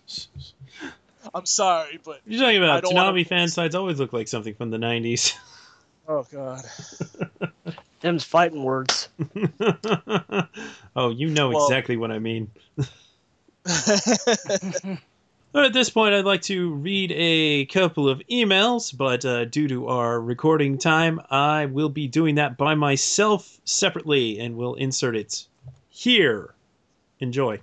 I'm 1.35 1.47
sorry, 1.47 1.99
but 2.05 2.21
You're 2.27 2.41
talking 2.41 2.59
about 2.59 2.83
don't 2.85 2.95
wanna- 2.95 3.25
fan 3.25 3.49
sites 3.49 3.75
always 3.75 3.99
look 3.99 4.13
like 4.13 4.29
something 4.29 4.55
from 4.55 4.71
the 4.71 4.79
90s. 4.79 5.33
Oh 6.09 6.25
God. 6.31 6.63
Them's 8.01 8.23
fighting 8.23 8.63
words. 8.63 9.09
oh, 10.95 11.11
you 11.11 11.29
know 11.31 11.49
Well- 11.51 11.67
exactly 11.67 11.97
what 11.97 12.13
I 12.13 12.21
mean. 12.21 12.49
But 15.57 15.65
at 15.65 15.73
this 15.73 15.89
point, 15.89 16.13
I'd 16.13 16.27
like 16.27 16.43
to 16.43 16.75
read 16.75 17.15
a 17.17 17.65
couple 17.65 18.11
of 18.11 18.21
emails, 18.31 18.95
but 18.95 19.25
uh, 19.25 19.47
due 19.47 19.67
to 19.69 19.89
our 19.89 20.21
recording 20.21 20.77
time, 20.77 21.19
I 21.31 21.65
will 21.65 21.89
be 21.89 22.09
doing 22.09 22.35
that 22.35 22.59
by 22.59 22.75
myself 22.75 23.59
separately, 23.65 24.39
and 24.39 24.55
we'll 24.55 24.75
insert 24.75 25.17
it 25.17 25.47
here. 25.89 26.53
Enjoy. 27.21 27.59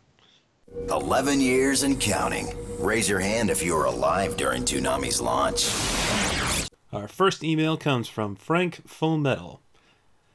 11 0.89 1.39
years 1.39 1.83
and 1.83 1.99
counting. 1.99 2.55
Raise 2.79 3.07
your 3.07 3.19
hand 3.19 3.51
if 3.51 3.63
you 3.63 3.75
were 3.75 3.85
alive 3.85 4.37
during 4.37 4.63
Toonami's 4.63 5.21
launch. 5.21 5.69
Our 6.91 7.07
first 7.07 7.43
email 7.43 7.77
comes 7.77 8.07
from 8.09 8.35
Frank 8.35 8.89
Full 8.89 9.19
Metal. 9.19 9.61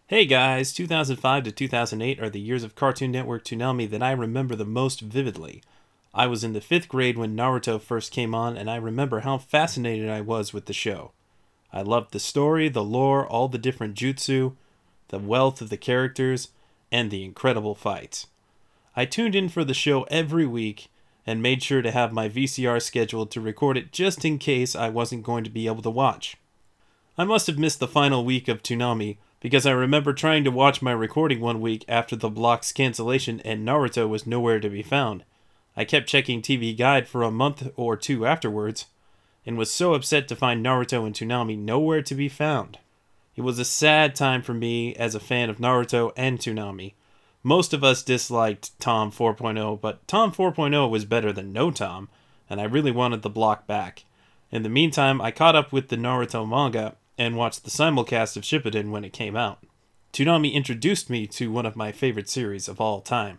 Hey 0.06 0.26
guys, 0.26 0.72
2005 0.72 1.42
to 1.42 1.50
2008 1.50 2.20
are 2.20 2.30
the 2.30 2.38
years 2.38 2.62
of 2.62 2.76
Cartoon 2.76 3.10
Network 3.10 3.44
Toonami 3.44 3.90
that 3.90 4.02
I 4.02 4.12
remember 4.12 4.54
the 4.54 4.64
most 4.64 5.00
vividly. 5.00 5.60
I 6.18 6.26
was 6.26 6.42
in 6.42 6.52
the 6.52 6.60
fifth 6.60 6.88
grade 6.88 7.16
when 7.16 7.36
Naruto 7.36 7.80
first 7.80 8.10
came 8.10 8.34
on, 8.34 8.56
and 8.56 8.68
I 8.68 8.74
remember 8.74 9.20
how 9.20 9.38
fascinated 9.38 10.10
I 10.10 10.20
was 10.20 10.52
with 10.52 10.66
the 10.66 10.72
show. 10.72 11.12
I 11.72 11.82
loved 11.82 12.12
the 12.12 12.18
story, 12.18 12.68
the 12.68 12.82
lore, 12.82 13.24
all 13.24 13.46
the 13.46 13.56
different 13.56 13.94
jutsu, 13.94 14.56
the 15.10 15.20
wealth 15.20 15.60
of 15.60 15.70
the 15.70 15.76
characters, 15.76 16.48
and 16.90 17.12
the 17.12 17.24
incredible 17.24 17.76
fights. 17.76 18.26
I 18.96 19.04
tuned 19.04 19.36
in 19.36 19.48
for 19.48 19.62
the 19.62 19.72
show 19.72 20.08
every 20.10 20.44
week 20.44 20.90
and 21.24 21.40
made 21.40 21.62
sure 21.62 21.82
to 21.82 21.92
have 21.92 22.12
my 22.12 22.28
VCR 22.28 22.82
scheduled 22.82 23.30
to 23.30 23.40
record 23.40 23.76
it 23.76 23.92
just 23.92 24.24
in 24.24 24.38
case 24.38 24.74
I 24.74 24.88
wasn't 24.88 25.22
going 25.22 25.44
to 25.44 25.50
be 25.50 25.68
able 25.68 25.82
to 25.82 25.90
watch. 25.90 26.36
I 27.16 27.22
must 27.22 27.46
have 27.46 27.60
missed 27.60 27.78
the 27.78 27.86
final 27.86 28.24
week 28.24 28.48
of 28.48 28.64
Toonami 28.64 29.18
because 29.38 29.66
I 29.66 29.70
remember 29.70 30.12
trying 30.12 30.42
to 30.42 30.50
watch 30.50 30.82
my 30.82 30.90
recording 30.90 31.38
one 31.38 31.60
week 31.60 31.84
after 31.86 32.16
the 32.16 32.28
block's 32.28 32.72
cancellation 32.72 33.38
and 33.44 33.64
Naruto 33.64 34.08
was 34.08 34.26
nowhere 34.26 34.58
to 34.58 34.68
be 34.68 34.82
found. 34.82 35.22
I 35.78 35.84
kept 35.84 36.08
checking 36.08 36.42
TV 36.42 36.76
Guide 36.76 37.06
for 37.06 37.22
a 37.22 37.30
month 37.30 37.70
or 37.76 37.96
two 37.96 38.26
afterwards 38.26 38.86
and 39.46 39.56
was 39.56 39.70
so 39.70 39.94
upset 39.94 40.26
to 40.26 40.34
find 40.34 40.60
Naruto 40.60 41.06
and 41.06 41.14
Toonami 41.14 41.56
nowhere 41.56 42.02
to 42.02 42.16
be 42.16 42.28
found. 42.28 42.80
It 43.36 43.42
was 43.42 43.60
a 43.60 43.64
sad 43.64 44.16
time 44.16 44.42
for 44.42 44.52
me 44.52 44.96
as 44.96 45.14
a 45.14 45.20
fan 45.20 45.48
of 45.48 45.58
Naruto 45.58 46.12
and 46.16 46.40
Toonami. 46.40 46.94
Most 47.44 47.72
of 47.72 47.84
us 47.84 48.02
disliked 48.02 48.76
Tom 48.80 49.12
4.0, 49.12 49.80
but 49.80 50.04
Tom 50.08 50.32
4.0 50.32 50.90
was 50.90 51.04
better 51.04 51.32
than 51.32 51.52
no 51.52 51.70
Tom, 51.70 52.08
and 52.50 52.60
I 52.60 52.64
really 52.64 52.90
wanted 52.90 53.22
the 53.22 53.30
block 53.30 53.68
back. 53.68 54.04
In 54.50 54.64
the 54.64 54.68
meantime, 54.68 55.20
I 55.20 55.30
caught 55.30 55.54
up 55.54 55.72
with 55.72 55.90
the 55.90 55.96
Naruto 55.96 56.44
manga 56.44 56.96
and 57.16 57.36
watched 57.36 57.62
the 57.62 57.70
simulcast 57.70 58.36
of 58.36 58.42
Shippuden 58.42 58.90
when 58.90 59.04
it 59.04 59.12
came 59.12 59.36
out. 59.36 59.60
Toonami 60.12 60.52
introduced 60.52 61.08
me 61.08 61.28
to 61.28 61.52
one 61.52 61.66
of 61.66 61.76
my 61.76 61.92
favorite 61.92 62.28
series 62.28 62.66
of 62.66 62.80
all 62.80 63.00
time. 63.00 63.38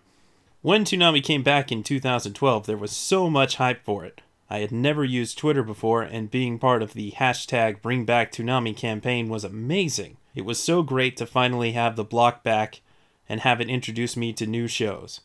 When 0.61 0.83
Toonami 0.83 1.23
came 1.23 1.41
back 1.41 1.71
in 1.71 1.83
2012, 1.83 2.65
there 2.65 2.75
was 2.75 2.91
so 2.91 3.29
much 3.29 3.55
hype 3.55 3.85
for 3.85 4.03
it. 4.03 4.19
I 4.49 4.59
had 4.59 4.73
never 4.73 5.05
used 5.05 5.37
Twitter 5.37 5.63
before, 5.63 6.01
and 6.01 6.29
being 6.29 6.59
part 6.59 6.83
of 6.83 6.93
the 6.93 7.11
hashtag 7.11 7.81
Bring 7.81 8.03
Back 8.03 8.33
Toonami 8.33 8.75
campaign 8.75 9.29
was 9.29 9.45
amazing. 9.45 10.17
It 10.35 10.43
was 10.43 10.59
so 10.59 10.83
great 10.83 11.15
to 11.15 11.25
finally 11.25 11.71
have 11.71 11.95
the 11.95 12.03
block 12.03 12.43
back 12.43 12.81
and 13.29 13.39
have 13.39 13.61
it 13.61 13.69
introduce 13.69 14.17
me 14.17 14.33
to 14.33 14.45
new 14.45 14.67
shows. 14.67 15.21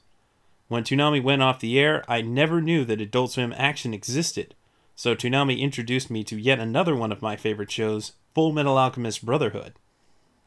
When 0.68 0.84
Toonami 0.84 1.20
went 1.20 1.42
off 1.42 1.58
the 1.58 1.80
air, 1.80 2.04
I 2.06 2.20
never 2.20 2.60
knew 2.60 2.84
that 2.84 3.00
Adult 3.00 3.32
Swim 3.32 3.52
Action 3.56 3.92
existed, 3.92 4.54
so 4.94 5.16
Toonami 5.16 5.58
introduced 5.58 6.10
me 6.10 6.22
to 6.22 6.38
yet 6.38 6.60
another 6.60 6.94
one 6.94 7.10
of 7.10 7.22
my 7.22 7.34
favorite 7.34 7.72
shows, 7.72 8.12
Fullmetal 8.36 8.78
Alchemist 8.78 9.26
Brotherhood. 9.26 9.72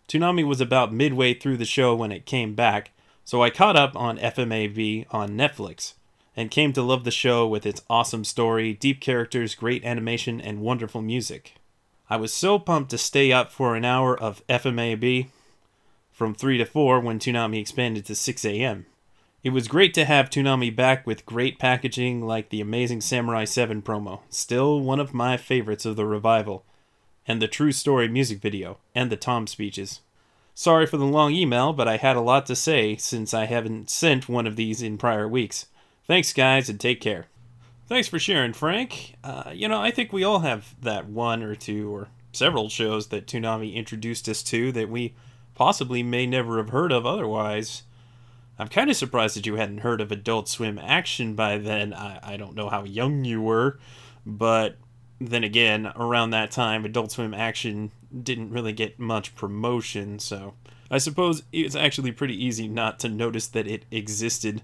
Toonami 0.07 0.47
was 0.47 0.61
about 0.61 0.93
midway 0.93 1.33
through 1.33 1.57
the 1.57 1.65
show 1.65 1.93
when 1.93 2.13
it 2.13 2.25
came 2.25 2.55
back, 2.55 2.91
So 3.27 3.43
I 3.43 3.49
caught 3.49 3.75
up 3.75 3.93
on 3.93 4.17
FMAB 4.19 5.05
on 5.11 5.31
Netflix 5.31 5.95
and 6.37 6.49
came 6.49 6.71
to 6.71 6.81
love 6.81 7.03
the 7.03 7.11
show 7.11 7.45
with 7.45 7.65
its 7.65 7.81
awesome 7.89 8.23
story, 8.23 8.71
deep 8.71 9.01
characters, 9.01 9.53
great 9.53 9.83
animation, 9.83 10.39
and 10.39 10.61
wonderful 10.61 11.01
music. 11.01 11.55
I 12.09 12.15
was 12.15 12.31
so 12.31 12.57
pumped 12.57 12.89
to 12.91 12.97
stay 12.97 13.33
up 13.33 13.51
for 13.51 13.75
an 13.75 13.83
hour 13.83 14.17
of 14.17 14.47
FMAB 14.47 15.27
from 16.09 16.35
3 16.35 16.57
to 16.59 16.65
4 16.65 17.01
when 17.01 17.19
Toonami 17.19 17.59
expanded 17.59 18.05
to 18.05 18.15
6 18.15 18.45
a.m. 18.45 18.85
It 19.43 19.49
was 19.49 19.67
great 19.67 19.93
to 19.95 20.05
have 20.05 20.29
Toonami 20.29 20.73
back 20.73 21.05
with 21.05 21.25
great 21.25 21.59
packaging 21.59 22.25
like 22.25 22.47
the 22.47 22.61
Amazing 22.61 23.01
Samurai 23.01 23.43
7 23.43 23.81
promo, 23.81 24.21
still 24.29 24.79
one 24.79 25.01
of 25.01 25.13
my 25.13 25.35
favorites 25.35 25.85
of 25.85 25.97
the 25.97 26.05
revival, 26.05 26.63
and 27.27 27.41
the 27.41 27.49
True 27.49 27.73
Story 27.73 28.07
music 28.07 28.39
video, 28.39 28.77
and 28.95 29.11
the 29.11 29.17
Tom 29.17 29.47
speeches. 29.47 29.99
Sorry 30.59 30.87
for 30.87 30.97
the 30.97 31.05
long 31.05 31.33
email, 31.33 31.71
but 31.71 31.87
I 31.87 31.97
had 31.97 32.15
a 32.15 32.19
lot 32.19 32.47
to 32.47 32.55
say 32.55 32.95
since 32.95 33.31
I 33.31 33.45
haven't 33.45 33.91
sent 33.91 34.27
one 34.27 34.47
of 34.47 34.55
these 34.55 34.81
in 34.81 34.97
prior 34.97 35.27
weeks. 35.27 35.67
Thanks, 36.07 36.33
guys, 36.33 36.67
and 36.67 36.79
take 36.79 36.99
care. 36.99 37.27
Thanks 37.85 38.07
for 38.07 38.17
sharing, 38.17 38.53
Frank. 38.53 39.17
Uh, 39.23 39.51
you 39.53 39.67
know, 39.67 39.79
I 39.79 39.91
think 39.91 40.11
we 40.11 40.23
all 40.23 40.39
have 40.39 40.73
that 40.81 41.07
one 41.07 41.43
or 41.43 41.53
two 41.53 41.95
or 41.95 42.07
several 42.33 42.69
shows 42.69 43.09
that 43.09 43.27
Toonami 43.27 43.75
introduced 43.75 44.27
us 44.27 44.41
to 44.45 44.71
that 44.71 44.89
we 44.89 45.13
possibly 45.53 46.01
may 46.01 46.25
never 46.25 46.57
have 46.57 46.69
heard 46.69 46.91
of 46.91 47.05
otherwise. 47.05 47.83
I'm 48.57 48.67
kind 48.67 48.89
of 48.89 48.95
surprised 48.95 49.37
that 49.37 49.45
you 49.45 49.57
hadn't 49.57 49.81
heard 49.81 50.01
of 50.01 50.11
Adult 50.11 50.49
Swim 50.49 50.79
Action 50.79 51.35
by 51.35 51.59
then. 51.59 51.93
I, 51.93 52.33
I 52.33 52.35
don't 52.35 52.55
know 52.55 52.69
how 52.69 52.83
young 52.83 53.25
you 53.25 53.43
were, 53.43 53.77
but 54.25 54.77
then 55.21 55.43
again, 55.43 55.91
around 55.95 56.31
that 56.31 56.49
time, 56.49 56.83
Adult 56.83 57.11
Swim 57.11 57.35
Action 57.35 57.91
didn't 58.23 58.51
really 58.51 58.73
get 58.73 58.99
much 58.99 59.35
promotion, 59.35 60.19
so 60.19 60.53
I 60.89 60.97
suppose 60.97 61.43
it's 61.51 61.75
actually 61.75 62.11
pretty 62.11 62.43
easy 62.43 62.67
not 62.67 62.99
to 62.99 63.09
notice 63.09 63.47
that 63.47 63.67
it 63.67 63.85
existed. 63.91 64.63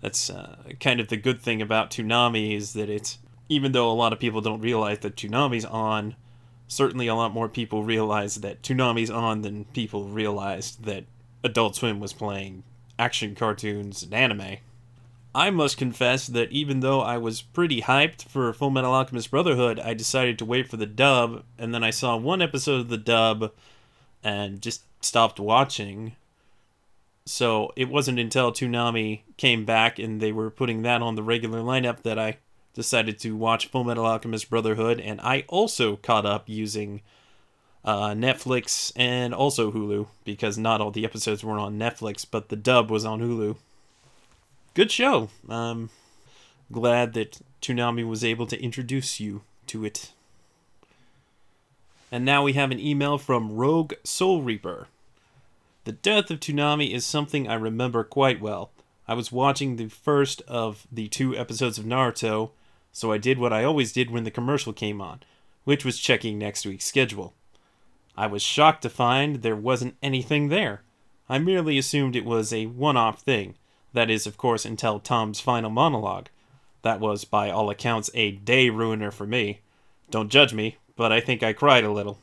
That's 0.00 0.30
uh, 0.30 0.56
kind 0.80 1.00
of 1.00 1.08
the 1.08 1.16
good 1.16 1.40
thing 1.40 1.60
about 1.60 1.90
Toonami 1.90 2.54
is 2.56 2.74
that 2.74 2.88
it's 2.88 3.18
even 3.48 3.72
though 3.72 3.90
a 3.90 3.94
lot 3.94 4.12
of 4.12 4.18
people 4.18 4.40
don't 4.40 4.60
realize 4.60 5.00
that 5.00 5.16
Toonami's 5.16 5.64
on, 5.64 6.16
certainly 6.68 7.06
a 7.06 7.14
lot 7.14 7.32
more 7.32 7.48
people 7.48 7.84
realize 7.84 8.36
that 8.36 8.62
Toonami's 8.62 9.10
on 9.10 9.42
than 9.42 9.64
people 9.66 10.04
realized 10.04 10.84
that 10.84 11.04
Adult 11.44 11.76
Swim 11.76 12.00
was 12.00 12.12
playing 12.12 12.64
action 12.98 13.34
cartoons 13.34 14.02
and 14.02 14.14
anime. 14.14 14.58
I 15.36 15.50
must 15.50 15.76
confess 15.76 16.28
that 16.28 16.50
even 16.50 16.80
though 16.80 17.02
I 17.02 17.18
was 17.18 17.42
pretty 17.42 17.82
hyped 17.82 18.26
for 18.26 18.50
Fullmetal 18.54 18.84
Alchemist 18.84 19.30
Brotherhood, 19.30 19.78
I 19.78 19.92
decided 19.92 20.38
to 20.38 20.46
wait 20.46 20.66
for 20.66 20.78
the 20.78 20.86
dub, 20.86 21.42
and 21.58 21.74
then 21.74 21.84
I 21.84 21.90
saw 21.90 22.16
one 22.16 22.40
episode 22.40 22.80
of 22.80 22.88
the 22.88 22.96
dub 22.96 23.52
and 24.24 24.62
just 24.62 24.84
stopped 25.02 25.38
watching. 25.38 26.16
So 27.26 27.70
it 27.76 27.90
wasn't 27.90 28.18
until 28.18 28.50
Toonami 28.50 29.24
came 29.36 29.66
back 29.66 29.98
and 29.98 30.22
they 30.22 30.32
were 30.32 30.48
putting 30.48 30.80
that 30.82 31.02
on 31.02 31.16
the 31.16 31.22
regular 31.22 31.60
lineup 31.60 32.00
that 32.04 32.18
I 32.18 32.38
decided 32.72 33.18
to 33.18 33.36
watch 33.36 33.70
Fullmetal 33.70 34.08
Alchemist 34.08 34.48
Brotherhood, 34.48 34.98
and 35.00 35.20
I 35.20 35.44
also 35.48 35.96
caught 35.96 36.24
up 36.24 36.48
using 36.48 37.02
uh, 37.84 38.12
Netflix 38.12 38.90
and 38.96 39.34
also 39.34 39.70
Hulu 39.70 40.06
because 40.24 40.56
not 40.56 40.80
all 40.80 40.92
the 40.92 41.04
episodes 41.04 41.44
were 41.44 41.58
on 41.58 41.78
Netflix, 41.78 42.24
but 42.28 42.48
the 42.48 42.56
dub 42.56 42.90
was 42.90 43.04
on 43.04 43.20
Hulu. 43.20 43.56
Good 44.76 44.90
show. 44.90 45.30
Um, 45.48 45.88
glad 46.70 47.14
that 47.14 47.40
Toonami 47.62 48.06
was 48.06 48.22
able 48.22 48.46
to 48.46 48.62
introduce 48.62 49.18
you 49.18 49.40
to 49.68 49.86
it. 49.86 50.12
And 52.12 52.26
now 52.26 52.42
we 52.42 52.52
have 52.52 52.70
an 52.70 52.78
email 52.78 53.16
from 53.16 53.56
Rogue 53.56 53.94
Soul 54.04 54.42
Reaper. 54.42 54.88
The 55.84 55.92
death 55.92 56.30
of 56.30 56.40
Toonami 56.40 56.92
is 56.92 57.06
something 57.06 57.48
I 57.48 57.54
remember 57.54 58.04
quite 58.04 58.38
well. 58.38 58.70
I 59.08 59.14
was 59.14 59.32
watching 59.32 59.76
the 59.76 59.88
first 59.88 60.42
of 60.42 60.86
the 60.92 61.08
two 61.08 61.34
episodes 61.34 61.78
of 61.78 61.86
Naruto, 61.86 62.50
so 62.92 63.10
I 63.10 63.16
did 63.16 63.38
what 63.38 63.54
I 63.54 63.64
always 63.64 63.94
did 63.94 64.10
when 64.10 64.24
the 64.24 64.30
commercial 64.30 64.74
came 64.74 65.00
on, 65.00 65.20
which 65.64 65.86
was 65.86 65.98
checking 65.98 66.38
next 66.38 66.66
week's 66.66 66.84
schedule. 66.84 67.32
I 68.14 68.26
was 68.26 68.42
shocked 68.42 68.82
to 68.82 68.90
find 68.90 69.36
there 69.36 69.56
wasn't 69.56 69.96
anything 70.02 70.48
there. 70.48 70.82
I 71.30 71.38
merely 71.38 71.78
assumed 71.78 72.14
it 72.14 72.26
was 72.26 72.52
a 72.52 72.66
one 72.66 72.98
off 72.98 73.22
thing. 73.22 73.54
That 73.96 74.10
is, 74.10 74.26
of 74.26 74.36
course, 74.36 74.66
until 74.66 75.00
Tom's 75.00 75.40
final 75.40 75.70
monologue. 75.70 76.28
That 76.82 77.00
was, 77.00 77.24
by 77.24 77.48
all 77.48 77.70
accounts, 77.70 78.10
a 78.12 78.32
day 78.32 78.68
ruiner 78.68 79.10
for 79.10 79.26
me. 79.26 79.60
Don't 80.10 80.28
judge 80.28 80.52
me, 80.52 80.76
but 80.96 81.12
I 81.12 81.20
think 81.20 81.42
I 81.42 81.54
cried 81.54 81.82
a 81.82 81.90
little. 81.90 82.18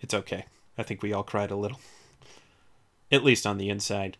It's 0.00 0.14
okay. 0.14 0.46
I 0.76 0.82
think 0.82 1.00
we 1.00 1.12
all 1.12 1.22
cried 1.22 1.52
a 1.52 1.56
little. 1.56 1.78
At 3.12 3.22
least 3.22 3.46
on 3.46 3.56
the 3.56 3.68
inside. 3.68 4.16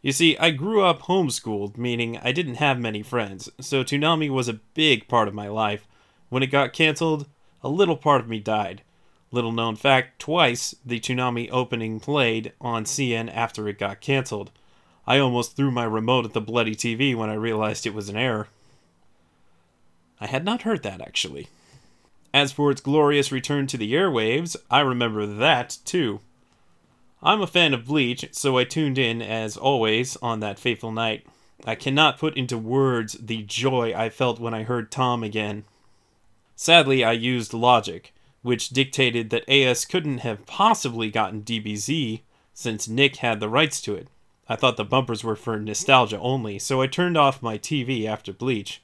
You 0.00 0.12
see, 0.12 0.34
I 0.38 0.50
grew 0.50 0.82
up 0.82 1.02
homeschooled, 1.02 1.76
meaning 1.76 2.16
I 2.16 2.32
didn't 2.32 2.54
have 2.54 2.80
many 2.80 3.02
friends, 3.02 3.50
so 3.60 3.84
Toonami 3.84 4.30
was 4.30 4.48
a 4.48 4.60
big 4.72 5.08
part 5.08 5.28
of 5.28 5.34
my 5.34 5.48
life. 5.48 5.86
When 6.30 6.42
it 6.42 6.46
got 6.46 6.72
cancelled, 6.72 7.28
a 7.62 7.68
little 7.68 7.98
part 7.98 8.22
of 8.22 8.30
me 8.30 8.40
died. 8.40 8.80
Little 9.30 9.52
known 9.52 9.76
fact, 9.76 10.20
twice 10.20 10.74
the 10.86 10.98
Toonami 10.98 11.50
opening 11.52 12.00
played 12.00 12.54
on 12.62 12.84
CN 12.86 13.30
after 13.30 13.68
it 13.68 13.78
got 13.78 14.00
cancelled. 14.00 14.52
I 15.10 15.18
almost 15.18 15.56
threw 15.56 15.72
my 15.72 15.82
remote 15.82 16.24
at 16.24 16.34
the 16.34 16.40
bloody 16.40 16.76
TV 16.76 17.16
when 17.16 17.30
I 17.30 17.34
realized 17.34 17.84
it 17.84 17.92
was 17.92 18.08
an 18.08 18.16
error. 18.16 18.46
I 20.20 20.28
had 20.28 20.44
not 20.44 20.62
heard 20.62 20.84
that, 20.84 21.00
actually. 21.00 21.48
As 22.32 22.52
for 22.52 22.70
its 22.70 22.80
glorious 22.80 23.32
return 23.32 23.66
to 23.66 23.76
the 23.76 23.92
airwaves, 23.92 24.54
I 24.70 24.78
remember 24.78 25.26
that, 25.26 25.78
too. 25.84 26.20
I'm 27.24 27.42
a 27.42 27.48
fan 27.48 27.74
of 27.74 27.86
Bleach, 27.86 28.24
so 28.30 28.56
I 28.56 28.62
tuned 28.62 28.98
in, 28.98 29.20
as 29.20 29.56
always, 29.56 30.16
on 30.22 30.38
that 30.38 30.60
fateful 30.60 30.92
night. 30.92 31.26
I 31.64 31.74
cannot 31.74 32.20
put 32.20 32.36
into 32.36 32.56
words 32.56 33.14
the 33.14 33.42
joy 33.42 33.92
I 33.92 34.10
felt 34.10 34.38
when 34.38 34.54
I 34.54 34.62
heard 34.62 34.92
Tom 34.92 35.24
again. 35.24 35.64
Sadly, 36.54 37.02
I 37.02 37.12
used 37.14 37.52
logic 37.52 38.14
which 38.42 38.68
dictated 38.68 39.30
that 39.30 39.50
AS 39.50 39.86
couldn't 39.86 40.18
have 40.18 40.46
possibly 40.46 41.10
gotten 41.10 41.42
DBZ 41.42 42.20
since 42.54 42.86
Nick 42.86 43.16
had 43.16 43.40
the 43.40 43.48
rights 43.48 43.80
to 43.82 43.96
it. 43.96 44.06
I 44.50 44.56
thought 44.56 44.76
the 44.76 44.84
bumpers 44.84 45.22
were 45.22 45.36
for 45.36 45.60
nostalgia 45.60 46.18
only, 46.18 46.58
so 46.58 46.82
I 46.82 46.88
turned 46.88 47.16
off 47.16 47.40
my 47.40 47.56
TV 47.56 48.04
after 48.06 48.32
Bleach. 48.32 48.82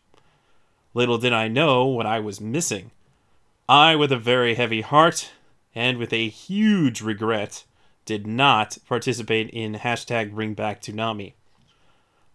Little 0.94 1.18
did 1.18 1.32
I 1.32 1.48
know 1.48 1.86
what 1.86 2.06
I 2.06 2.20
was 2.20 2.40
missing. 2.40 2.92
I, 3.68 3.96
with 3.96 4.12
a 4.12 4.16
very 4.16 4.54
heavy 4.54 4.82
heart 4.82 5.32
and 5.74 5.98
with 5.98 6.12
a 6.12 6.28
huge 6.28 7.00
regret, 7.00 7.64
did 8.04 8.28
not 8.28 8.78
participate 8.86 9.50
in 9.50 9.74
hashtag 9.74 10.32
bring 10.32 10.54
back 10.54 10.80
Toonami. 10.80 11.32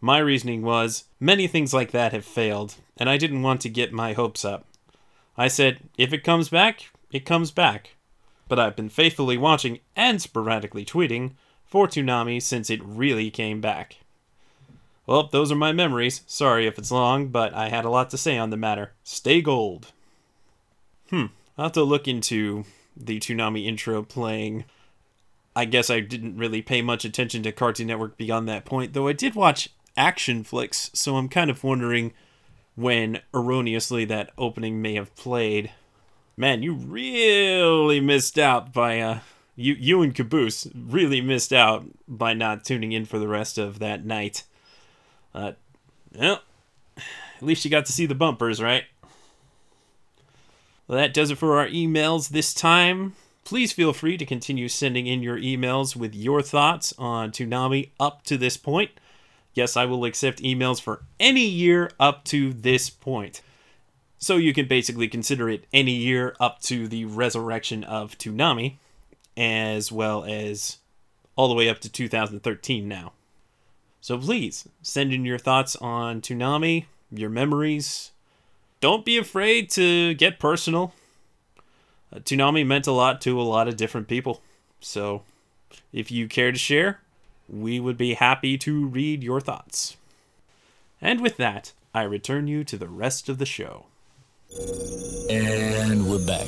My 0.02 0.18
reasoning 0.18 0.62
was 0.62 1.06
many 1.18 1.48
things 1.48 1.74
like 1.74 1.92
that 1.92 2.12
have 2.12 2.26
failed, 2.26 2.76
and 2.98 3.10
I 3.10 3.16
didn't 3.16 3.44
want 3.44 3.62
to 3.62 3.70
get 3.70 3.94
my 3.94 4.12
hopes 4.12 4.44
up. 4.44 4.68
I 5.38 5.48
said, 5.48 5.80
if 5.98 6.12
it 6.12 6.26
comes 6.26 6.50
back, 6.50 6.92
it 7.14 7.26
comes 7.26 7.52
back. 7.52 7.96
But 8.50 8.60
I've 8.60 8.76
been 8.76 8.90
faithfully 8.90 9.38
watching 9.38 9.80
and 9.96 10.22
sporadically 10.22 10.84
tweeting 10.84 11.32
for 11.72 11.88
Toonami 11.88 12.40
since 12.40 12.70
it 12.70 12.84
really 12.84 13.32
came 13.32 13.62
back. 13.62 13.98
Well, 15.08 15.24
those 15.24 15.52
are 15.52 15.56
my 15.56 15.72
memories. 15.72 16.22
Sorry 16.28 16.68
if 16.68 16.78
it's 16.78 16.92
long, 16.92 17.30
but 17.30 17.54
I 17.56 17.70
had 17.70 17.86
a 17.86 17.90
lot 17.90 18.12
to 18.12 18.18
say 18.18 18.38
on 18.38 18.52
the 18.52 18.58
matter. 18.58 18.92
Stay 19.04 19.42
gold. 19.42 19.92
Hmm, 21.10 21.28
I'll 21.58 21.66
have 21.66 21.72
to 21.72 21.84
look 21.84 22.08
into 22.08 22.66
the 22.96 23.20
Toonami 23.20 23.66
intro 23.66 24.04
playing. 24.04 24.66
I 25.56 25.66
guess 25.66 25.90
I 25.90 26.02
didn't 26.02 26.38
really 26.38 26.62
pay 26.62 26.84
much 26.84 27.04
attention 27.04 27.42
to 27.44 27.52
Cartoon 27.52 27.88
Network 27.88 28.18
beyond 28.18 28.48
that 28.48 28.66
point, 28.66 28.94
though 28.94 29.08
I 29.08 29.14
did 29.14 29.34
watch 29.34 29.70
action 29.98 30.44
flicks, 30.44 30.92
so 30.94 31.18
I'm 31.18 31.28
kind 31.28 31.50
of 31.50 31.64
wondering 31.64 32.14
when 32.76 33.22
erroneously 33.34 34.06
that 34.06 34.30
opening 34.38 34.82
may 34.82 34.94
have 34.94 35.16
played 35.16 35.72
man, 36.38 36.64
you 36.64 36.74
really 36.74 38.00
missed 38.00 38.40
out 38.40 38.74
by 38.74 39.00
uh 39.00 39.20
you 39.56 39.74
you 39.74 40.02
and 40.02 40.16
Caboose 40.16 40.68
really 40.76 41.22
missed 41.22 41.54
out 41.54 41.86
by 42.08 42.34
not 42.34 42.64
tuning 42.64 42.92
in 42.92 43.06
for 43.06 43.20
the 43.20 43.28
rest 43.28 43.58
of 43.58 43.80
that 43.80 44.06
night. 44.06 44.44
Uh 45.34 45.54
well, 46.14 46.42
at 46.98 47.44
least 47.44 47.64
you 47.64 47.72
got 47.72 47.86
to 47.86 47.94
see 47.94 48.06
the 48.06 48.16
bumpers, 48.16 48.62
right? 48.62 48.84
Well, 50.88 50.98
that 50.98 51.14
does 51.14 51.32
it 51.32 51.38
for 51.38 51.58
our 51.58 51.68
emails 51.68 52.30
this 52.30 52.54
time. 52.54 53.16
Please 53.46 53.72
feel 53.72 53.94
free 53.94 54.18
to 54.18 54.26
continue 54.26 54.68
sending 54.68 55.08
in 55.08 55.24
your 55.24 55.38
emails 55.38 55.96
with 55.96 56.14
your 56.14 56.42
thoughts 56.42 56.94
on 56.98 57.32
Toonami 57.32 57.90
up 58.00 58.24
to 58.24 58.38
this 58.38 58.58
point. 58.58 58.92
Yes, 59.54 59.76
I 59.76 59.86
will 59.86 60.06
accept 60.06 60.42
emails 60.42 60.82
for 60.82 61.04
any 61.20 61.46
year 61.46 61.92
up 62.00 62.24
to 62.26 62.54
this 62.54 62.90
point. 62.90 63.42
So 64.18 64.38
you 64.38 64.54
can 64.54 64.68
basically 64.68 65.08
consider 65.08 65.50
it 65.50 65.66
any 65.74 65.94
year 65.94 66.36
up 66.40 66.62
to 66.64 66.88
the 66.88 67.06
resurrection 67.06 67.84
of 67.84 68.18
Toonami, 68.18 68.76
as 69.42 69.92
well 69.92 70.24
as 70.24 70.78
all 71.36 71.50
the 71.50 71.56
way 71.56 71.68
up 71.68 71.80
to 71.80 71.92
2013 71.92 72.88
now. 72.88 73.12
So 74.00 74.16
please 74.20 74.68
send 74.84 75.12
in 75.12 75.26
your 75.26 75.40
thoughts 75.40 75.76
on 75.78 76.22
Toonami, 76.22 76.86
your 77.12 77.32
memories. 77.32 78.12
Don't 78.82 79.04
be 79.04 79.18
afraid 79.18 79.72
to 79.72 80.14
get 80.14 80.38
personal. 80.38 80.94
Uh, 82.14 82.20
Toonami 82.20 82.66
meant 82.66 82.86
a 82.86 82.92
lot 82.92 83.20
to 83.22 83.42
a 83.42 83.42
lot 83.42 83.68
of 83.68 83.78
different 83.78 84.08
people. 84.08 84.44
So 84.80 85.24
if 85.92 86.12
you 86.12 86.28
care 86.28 86.52
to 86.52 86.60
share, 86.60 87.00
we 87.50 87.80
would 87.80 87.98
be 87.98 88.14
happy 88.14 88.60
to 88.60 88.86
read 88.86 89.24
your 89.24 89.42
thoughts. 89.42 89.98
And 91.02 91.20
with 91.20 91.38
that, 91.38 91.74
I 91.96 92.04
return 92.04 92.48
you 92.48 92.64
to 92.66 92.78
the 92.78 92.88
rest 92.88 93.28
of 93.28 93.40
the 93.40 93.48
show. 93.48 93.86
And 95.30 96.08
we're 96.08 96.26
back. 96.28 96.48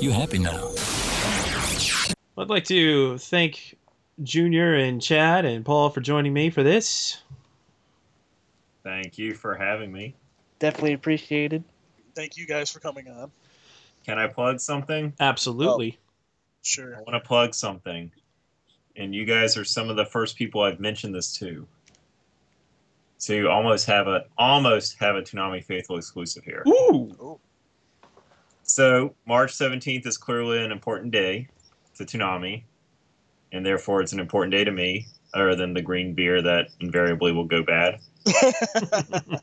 You 0.00 0.12
happy 0.12 0.38
now? 0.38 0.72
I'd 2.38 2.50
like 2.50 2.64
to 2.66 3.16
thank 3.16 3.76
Junior 4.22 4.74
and 4.74 5.00
Chad 5.00 5.46
and 5.46 5.64
Paul 5.64 5.88
for 5.88 6.02
joining 6.02 6.34
me 6.34 6.50
for 6.50 6.62
this. 6.62 7.22
Thank 8.82 9.16
you 9.16 9.32
for 9.32 9.54
having 9.54 9.90
me. 9.90 10.14
Definitely 10.58 10.92
appreciated. 10.92 11.64
Thank 12.14 12.36
you 12.36 12.46
guys 12.46 12.70
for 12.70 12.78
coming 12.78 13.08
on. 13.08 13.30
Can 14.04 14.18
I 14.18 14.26
plug 14.26 14.60
something? 14.60 15.14
Absolutely. 15.18 15.98
Oh, 15.98 16.04
sure. 16.62 16.96
I 16.96 16.98
want 16.98 17.14
to 17.14 17.26
plug 17.26 17.54
something. 17.54 18.12
And 18.96 19.14
you 19.14 19.24
guys 19.24 19.56
are 19.56 19.64
some 19.64 19.88
of 19.88 19.96
the 19.96 20.04
first 20.04 20.36
people 20.36 20.62
I've 20.62 20.78
mentioned 20.78 21.14
this 21.14 21.36
to. 21.38 21.66
So 23.16 23.32
you 23.32 23.48
almost 23.48 23.86
have 23.86 24.08
a 24.08 24.26
almost 24.36 24.98
have 25.00 25.16
a 25.16 25.22
Toonami 25.22 25.64
Faithful 25.64 25.96
exclusive 25.96 26.44
here. 26.44 26.62
Ooh. 26.68 27.40
So 28.62 29.14
March 29.26 29.52
17th 29.52 30.06
is 30.06 30.18
clearly 30.18 30.62
an 30.62 30.70
important 30.70 31.12
day 31.12 31.48
to 31.96 32.04
Toonami, 32.04 32.62
and 33.52 33.64
therefore 33.64 34.00
it's 34.00 34.12
an 34.12 34.20
important 34.20 34.52
day 34.52 34.64
to 34.64 34.70
me, 34.70 35.06
other 35.34 35.54
than 35.54 35.74
the 35.74 35.82
green 35.82 36.14
beer 36.14 36.42
that 36.42 36.68
invariably 36.80 37.32
will 37.32 37.44
go 37.44 37.62
bad. 37.62 38.00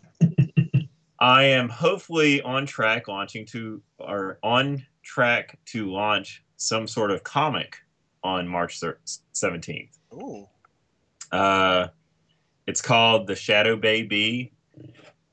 I 1.19 1.43
am 1.43 1.69
hopefully 1.69 2.41
on 2.41 2.65
track 2.65 3.07
launching 3.07 3.45
to 3.47 3.81
or 3.97 4.39
on 4.43 4.85
track 5.03 5.57
to 5.67 5.89
launch 5.89 6.43
some 6.57 6.87
sort 6.87 7.11
of 7.11 7.23
comic 7.23 7.77
on 8.23 8.47
March 8.47 8.81
seventeenth. 9.31 9.97
Ooh. 10.13 10.47
Uh, 11.31 11.87
it's 12.67 12.81
called 12.81 13.27
the 13.27 13.35
Shadow 13.35 13.75
Baby. 13.75 14.51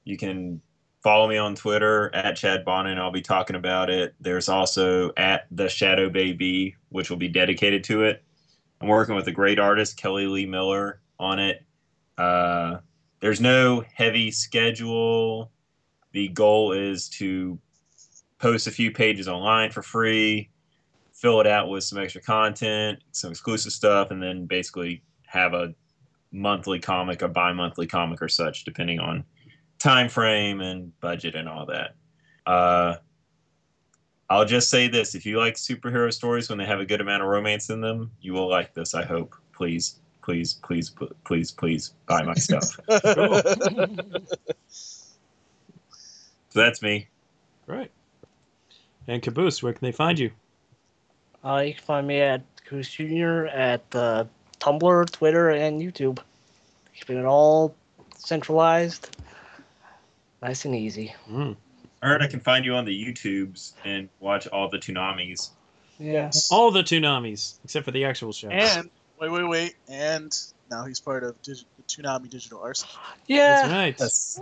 You 0.04 0.16
can 0.16 0.60
follow 1.02 1.28
me 1.28 1.36
on 1.36 1.54
Twitter 1.54 2.14
at 2.14 2.36
Chad 2.36 2.64
Bonin. 2.64 2.98
I'll 2.98 3.10
be 3.10 3.22
talking 3.22 3.56
about 3.56 3.90
it. 3.90 4.14
There's 4.20 4.48
also 4.48 5.12
at 5.16 5.46
the 5.50 5.68
Shadow 5.68 6.10
Baby, 6.10 6.76
which 6.90 7.10
will 7.10 7.16
be 7.16 7.28
dedicated 7.28 7.84
to 7.84 8.04
it. 8.04 8.22
I'm 8.80 8.88
working 8.88 9.14
with 9.14 9.26
a 9.28 9.32
great 9.32 9.58
artist, 9.58 9.96
Kelly 9.96 10.26
Lee 10.26 10.46
Miller, 10.46 11.00
on 11.18 11.38
it. 11.38 11.64
Uh, 12.16 12.78
there's 13.20 13.40
no 13.40 13.84
heavy 13.94 14.30
schedule. 14.30 15.50
The 16.12 16.28
goal 16.28 16.72
is 16.72 17.08
to 17.10 17.58
post 18.38 18.66
a 18.66 18.70
few 18.70 18.90
pages 18.90 19.28
online 19.28 19.70
for 19.70 19.82
free, 19.82 20.50
fill 21.12 21.40
it 21.40 21.46
out 21.46 21.68
with 21.68 21.84
some 21.84 21.98
extra 21.98 22.22
content, 22.22 22.98
some 23.12 23.30
exclusive 23.30 23.72
stuff, 23.72 24.10
and 24.10 24.22
then 24.22 24.46
basically 24.46 25.02
have 25.26 25.52
a 25.52 25.74
monthly 26.32 26.78
comic, 26.78 27.22
a 27.22 27.28
bi-monthly 27.28 27.86
comic 27.86 28.22
or 28.22 28.28
such, 28.28 28.64
depending 28.64 28.98
on 28.98 29.24
time 29.80 30.08
frame 30.08 30.60
and 30.60 30.98
budget 31.00 31.34
and 31.34 31.48
all 31.48 31.66
that. 31.66 31.96
Uh, 32.46 32.96
I'll 34.28 34.44
just 34.44 34.70
say 34.70 34.86
this: 34.86 35.16
if 35.16 35.26
you 35.26 35.38
like 35.38 35.54
superhero 35.54 36.12
stories 36.12 36.48
when 36.48 36.58
they 36.58 36.66
have 36.66 36.78
a 36.78 36.86
good 36.86 37.00
amount 37.00 37.22
of 37.22 37.28
romance 37.28 37.68
in 37.70 37.80
them, 37.80 38.12
you 38.20 38.32
will 38.32 38.48
like 38.48 38.72
this. 38.74 38.94
I 38.94 39.04
hope. 39.04 39.34
Please, 39.52 39.96
please, 40.22 40.54
please, 40.62 40.94
please, 41.24 41.50
please 41.50 41.94
buy 42.06 42.22
my 42.22 42.34
stuff. 42.34 42.78
so 44.68 45.00
that's 46.54 46.80
me. 46.80 47.08
Right. 47.66 47.90
And 49.08 49.20
Caboose, 49.22 49.62
where 49.62 49.72
can 49.72 49.84
they 49.84 49.92
find 49.92 50.18
you? 50.18 50.30
Uh, 51.44 51.62
you 51.66 51.74
can 51.74 51.82
find 51.82 52.06
me 52.06 52.20
at 52.20 52.42
Caboose 52.64 52.90
Jr. 52.90 53.46
at 53.46 53.82
uh, 53.94 54.24
Tumblr, 54.60 55.10
Twitter, 55.10 55.50
and 55.50 55.80
YouTube. 55.80 56.18
Keeping 56.94 57.18
it 57.18 57.24
all 57.24 57.74
centralized, 58.16 59.16
nice 60.42 60.64
and 60.64 60.74
easy. 60.74 61.14
Mm. 61.30 61.56
I 62.02 62.06
heard 62.08 62.22
I 62.22 62.26
can 62.28 62.40
find 62.40 62.64
you 62.64 62.74
on 62.74 62.84
the 62.84 63.04
YouTubes 63.04 63.72
and 63.84 64.08
watch 64.20 64.46
all 64.46 64.68
the 64.68 64.78
Toonamis. 64.78 65.50
Yes. 65.98 66.50
All 66.50 66.70
the 66.70 66.82
Toonamis, 66.82 67.58
except 67.64 67.84
for 67.84 67.90
the 67.90 68.04
actual 68.06 68.32
show. 68.32 68.48
And 68.48 68.88
wait, 69.20 69.30
wait, 69.30 69.44
wait, 69.48 69.74
and 69.88 70.36
now 70.70 70.84
he's 70.86 70.98
part 71.00 71.24
of 71.24 71.40
Digi- 71.42 71.64
Toonami 71.86 72.30
Digital 72.30 72.60
Arsenal. 72.60 72.94
Yeah. 73.26 73.62
That's 73.62 73.72
right. 73.72 73.96
Yes. 73.98 74.40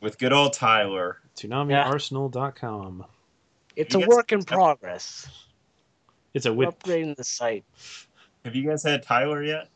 With 0.00 0.18
good 0.18 0.32
old 0.32 0.54
Tyler. 0.54 1.18
ToonamiArsenal.com. 1.36 3.04
It's 3.76 3.94
You 3.94 4.02
a 4.04 4.06
work 4.06 4.32
in 4.32 4.44
progress. 4.44 5.28
It's 6.32 6.46
a 6.46 6.52
We're 6.52 6.66
whip. 6.66 6.78
upgrading 6.82 7.16
the 7.16 7.24
site. 7.24 7.64
Have 8.44 8.54
you 8.54 8.66
guys 8.68 8.82
had 8.82 9.02
Tyler 9.02 9.42
yet? 9.42 9.68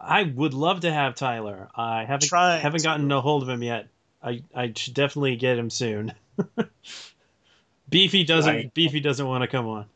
I 0.00 0.22
would 0.24 0.54
love 0.54 0.80
to 0.80 0.92
have 0.92 1.14
Tyler. 1.14 1.68
I 1.74 2.04
haven't 2.04 2.30
haven't 2.32 2.82
gotten 2.82 3.10
a 3.12 3.20
hold 3.20 3.42
of 3.42 3.48
him 3.48 3.62
yet. 3.62 3.88
I 4.22 4.42
I 4.54 4.72
should 4.74 4.94
definitely 4.94 5.36
get 5.36 5.58
him 5.58 5.70
soon. 5.70 6.14
Beefy 7.88 8.24
doesn't 8.24 8.54
Right. 8.54 8.74
Beefy 8.74 9.00
doesn't 9.00 9.26
want 9.26 9.42
to 9.42 9.48
come 9.48 9.66
on. 9.66 9.86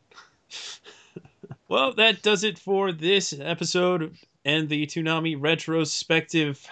well, 1.67 1.93
that 1.93 2.21
does 2.21 2.43
it 2.43 2.59
for 2.59 2.91
this 2.91 3.33
episode 3.39 4.15
and 4.43 4.69
the 4.69 4.85
Toonami 4.85 5.35
retrospective. 5.39 6.67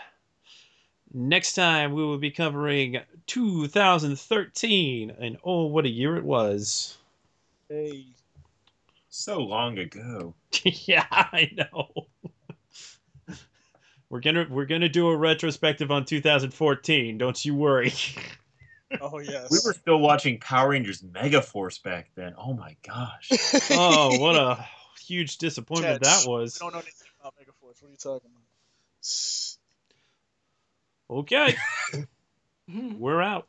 Next 1.14 1.54
time 1.54 1.94
we 1.94 2.04
will 2.04 2.18
be 2.18 2.32
covering 2.32 3.00
2013 3.28 5.14
and 5.20 5.38
oh 5.44 5.68
what 5.68 5.86
a 5.86 5.90
year 5.90 6.18
it 6.18 6.24
was. 6.24 6.98
Hey. 7.70 8.06
So 9.10 9.40
long 9.40 9.78
ago. 9.78 10.34
yeah, 10.64 11.06
I 11.12 11.52
know. 11.56 12.08
We're 14.14 14.20
gonna 14.20 14.46
we're 14.48 14.68
gonna 14.68 14.90
do 14.90 15.08
a 15.08 15.18
retrospective 15.18 15.90
on 15.90 16.06
2014. 16.06 17.18
Don't 17.18 17.46
you 17.46 17.56
worry. 17.56 17.94
Oh 19.02 19.18
yes. 19.18 19.50
We 19.50 19.58
were 19.66 19.74
still 19.74 19.98
watching 19.98 20.38
Power 20.38 20.70
Rangers 20.70 21.02
Megaforce 21.02 21.82
back 21.82 22.12
then. 22.14 22.36
Oh 22.38 22.54
my 22.54 22.76
gosh. 22.86 23.28
oh, 23.72 24.20
what 24.20 24.36
a 24.36 24.64
huge 25.02 25.40
disappointment 25.40 26.04
Chad, 26.04 26.24
that 26.24 26.30
was. 26.30 26.60
We 26.62 26.66
don't 26.66 26.74
know 26.74 26.80
anything 26.80 27.08
about 27.20 27.34
Megaforce. 27.34 27.82
What 27.82 27.88
are 27.88 27.90
you 27.90 27.98
talking 27.98 28.30
about? 31.10 31.18
Okay, 31.18 31.56
we're 33.00 33.22
out. 33.24 33.48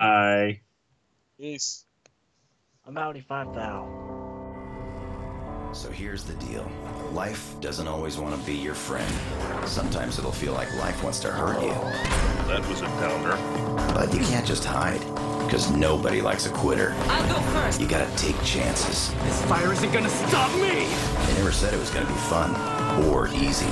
I. 0.00 0.60
Peace. 1.38 1.84
I'm 2.86 2.94
outie 2.94 3.22
five 3.22 3.54
thou. 3.54 4.31
So 5.72 5.90
here's 5.90 6.22
the 6.22 6.34
deal. 6.34 6.70
Life 7.12 7.58
doesn't 7.60 7.88
always 7.88 8.18
want 8.18 8.38
to 8.38 8.46
be 8.46 8.54
your 8.54 8.74
friend. 8.74 9.10
Sometimes 9.66 10.18
it'll 10.18 10.30
feel 10.30 10.52
like 10.52 10.72
life 10.76 11.02
wants 11.02 11.18
to 11.20 11.32
hurt 11.32 11.62
you. 11.62 11.72
That 12.46 12.66
was 12.68 12.82
a 12.82 12.86
downer. 13.00 13.36
But 13.94 14.12
you 14.12 14.20
can't 14.20 14.46
just 14.46 14.64
hide, 14.66 15.00
because 15.46 15.70
nobody 15.70 16.20
likes 16.20 16.44
a 16.44 16.50
quitter. 16.50 16.94
I'll 17.08 17.34
go 17.34 17.40
first. 17.52 17.80
You 17.80 17.88
gotta 17.88 18.14
take 18.18 18.36
chances. 18.44 19.14
This 19.24 19.42
fire 19.46 19.72
isn't 19.72 19.92
gonna 19.92 20.10
stop 20.10 20.52
me. 20.60 20.84
They 21.26 21.34
never 21.38 21.52
said 21.52 21.72
it 21.72 21.80
was 21.80 21.90
gonna 21.90 22.06
be 22.06 22.20
fun 22.28 22.54
or 23.06 23.28
easy. 23.28 23.66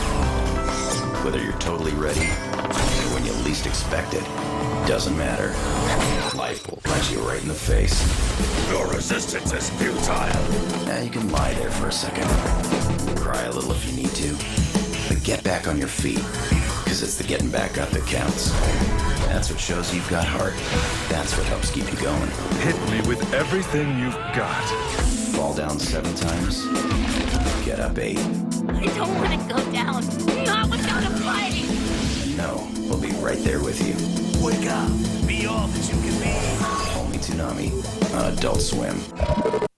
Whether 1.23 1.43
you're 1.43 1.59
totally 1.59 1.93
ready 1.93 2.21
or 2.21 2.90
when 3.21 3.27
you 3.27 3.43
least 3.43 3.67
expect 3.67 4.15
it, 4.15 4.25
doesn't 4.87 5.17
matter. 5.17 5.49
Life 6.37 6.69
will 6.71 6.79
punch 6.79 7.11
you 7.11 7.19
right 7.21 7.41
in 7.43 7.49
the 7.49 7.55
face. 7.55 8.01
Your 8.71 8.89
resistance 8.89 9.53
is 9.53 9.69
futile. 9.71 10.87
Now 10.87 11.01
you 11.03 11.11
can 11.11 11.31
lie 11.31 11.53
there 11.55 11.71
for 11.71 11.89
a 11.89 11.93
second. 11.93 12.25
Cry 13.17 13.43
a 13.43 13.53
little 13.53 13.73
if 13.73 13.87
you 13.87 13.97
need 13.97 14.15
to. 14.15 14.33
But 15.09 15.23
get 15.23 15.45
back 15.45 15.69
on 15.69 15.77
your 15.77 15.89
feet. 15.89 16.25
Because 16.83 17.03
it's 17.03 17.17
the 17.17 17.25
getting 17.25 17.51
back 17.51 17.79
up 17.79 17.91
that 17.91 18.07
counts. 18.07 18.53
That's 19.29 19.51
what 19.51 19.61
shows 19.61 19.95
you've 19.95 20.09
got 20.09 20.25
heart. 20.25 20.55
That's 21.11 21.37
what 21.37 21.47
helps 21.47 21.71
keep 21.71 21.91
you 21.93 21.99
going. 21.99 22.31
Hit 22.61 22.77
me 22.91 23.07
with 23.07 23.35
everything 23.35 23.99
you've 23.99 24.15
got. 24.35 24.65
Fall 25.35 25.53
down 25.53 25.79
seven 25.79 26.15
times. 26.15 26.65
Get 27.67 27.81
up 27.81 27.99
eight. 27.99 28.19
I 28.19 28.87
don't 28.97 29.15
want 29.17 29.41
to 29.41 29.55
go 29.55 29.73
down. 29.73 30.05
Not 30.45 30.71
without 30.71 31.03
a 31.05 31.11
fight. 31.19 31.90
Know 32.41 32.67
we'll 32.89 33.01
be 33.01 33.11
right 33.21 33.39
there 33.45 33.63
with 33.63 33.81
you. 33.87 33.95
Wake 34.43 34.67
up. 34.71 34.89
Be 35.27 35.45
all 35.47 35.67
that 35.67 35.85
you 35.93 36.01
can 36.01 36.17
be. 36.21 36.99
Only 36.99 37.19
Toonami 37.19 38.15
on 38.15 38.25
uh, 38.25 38.35
Adult 38.35 38.63
Swim. 38.63 39.69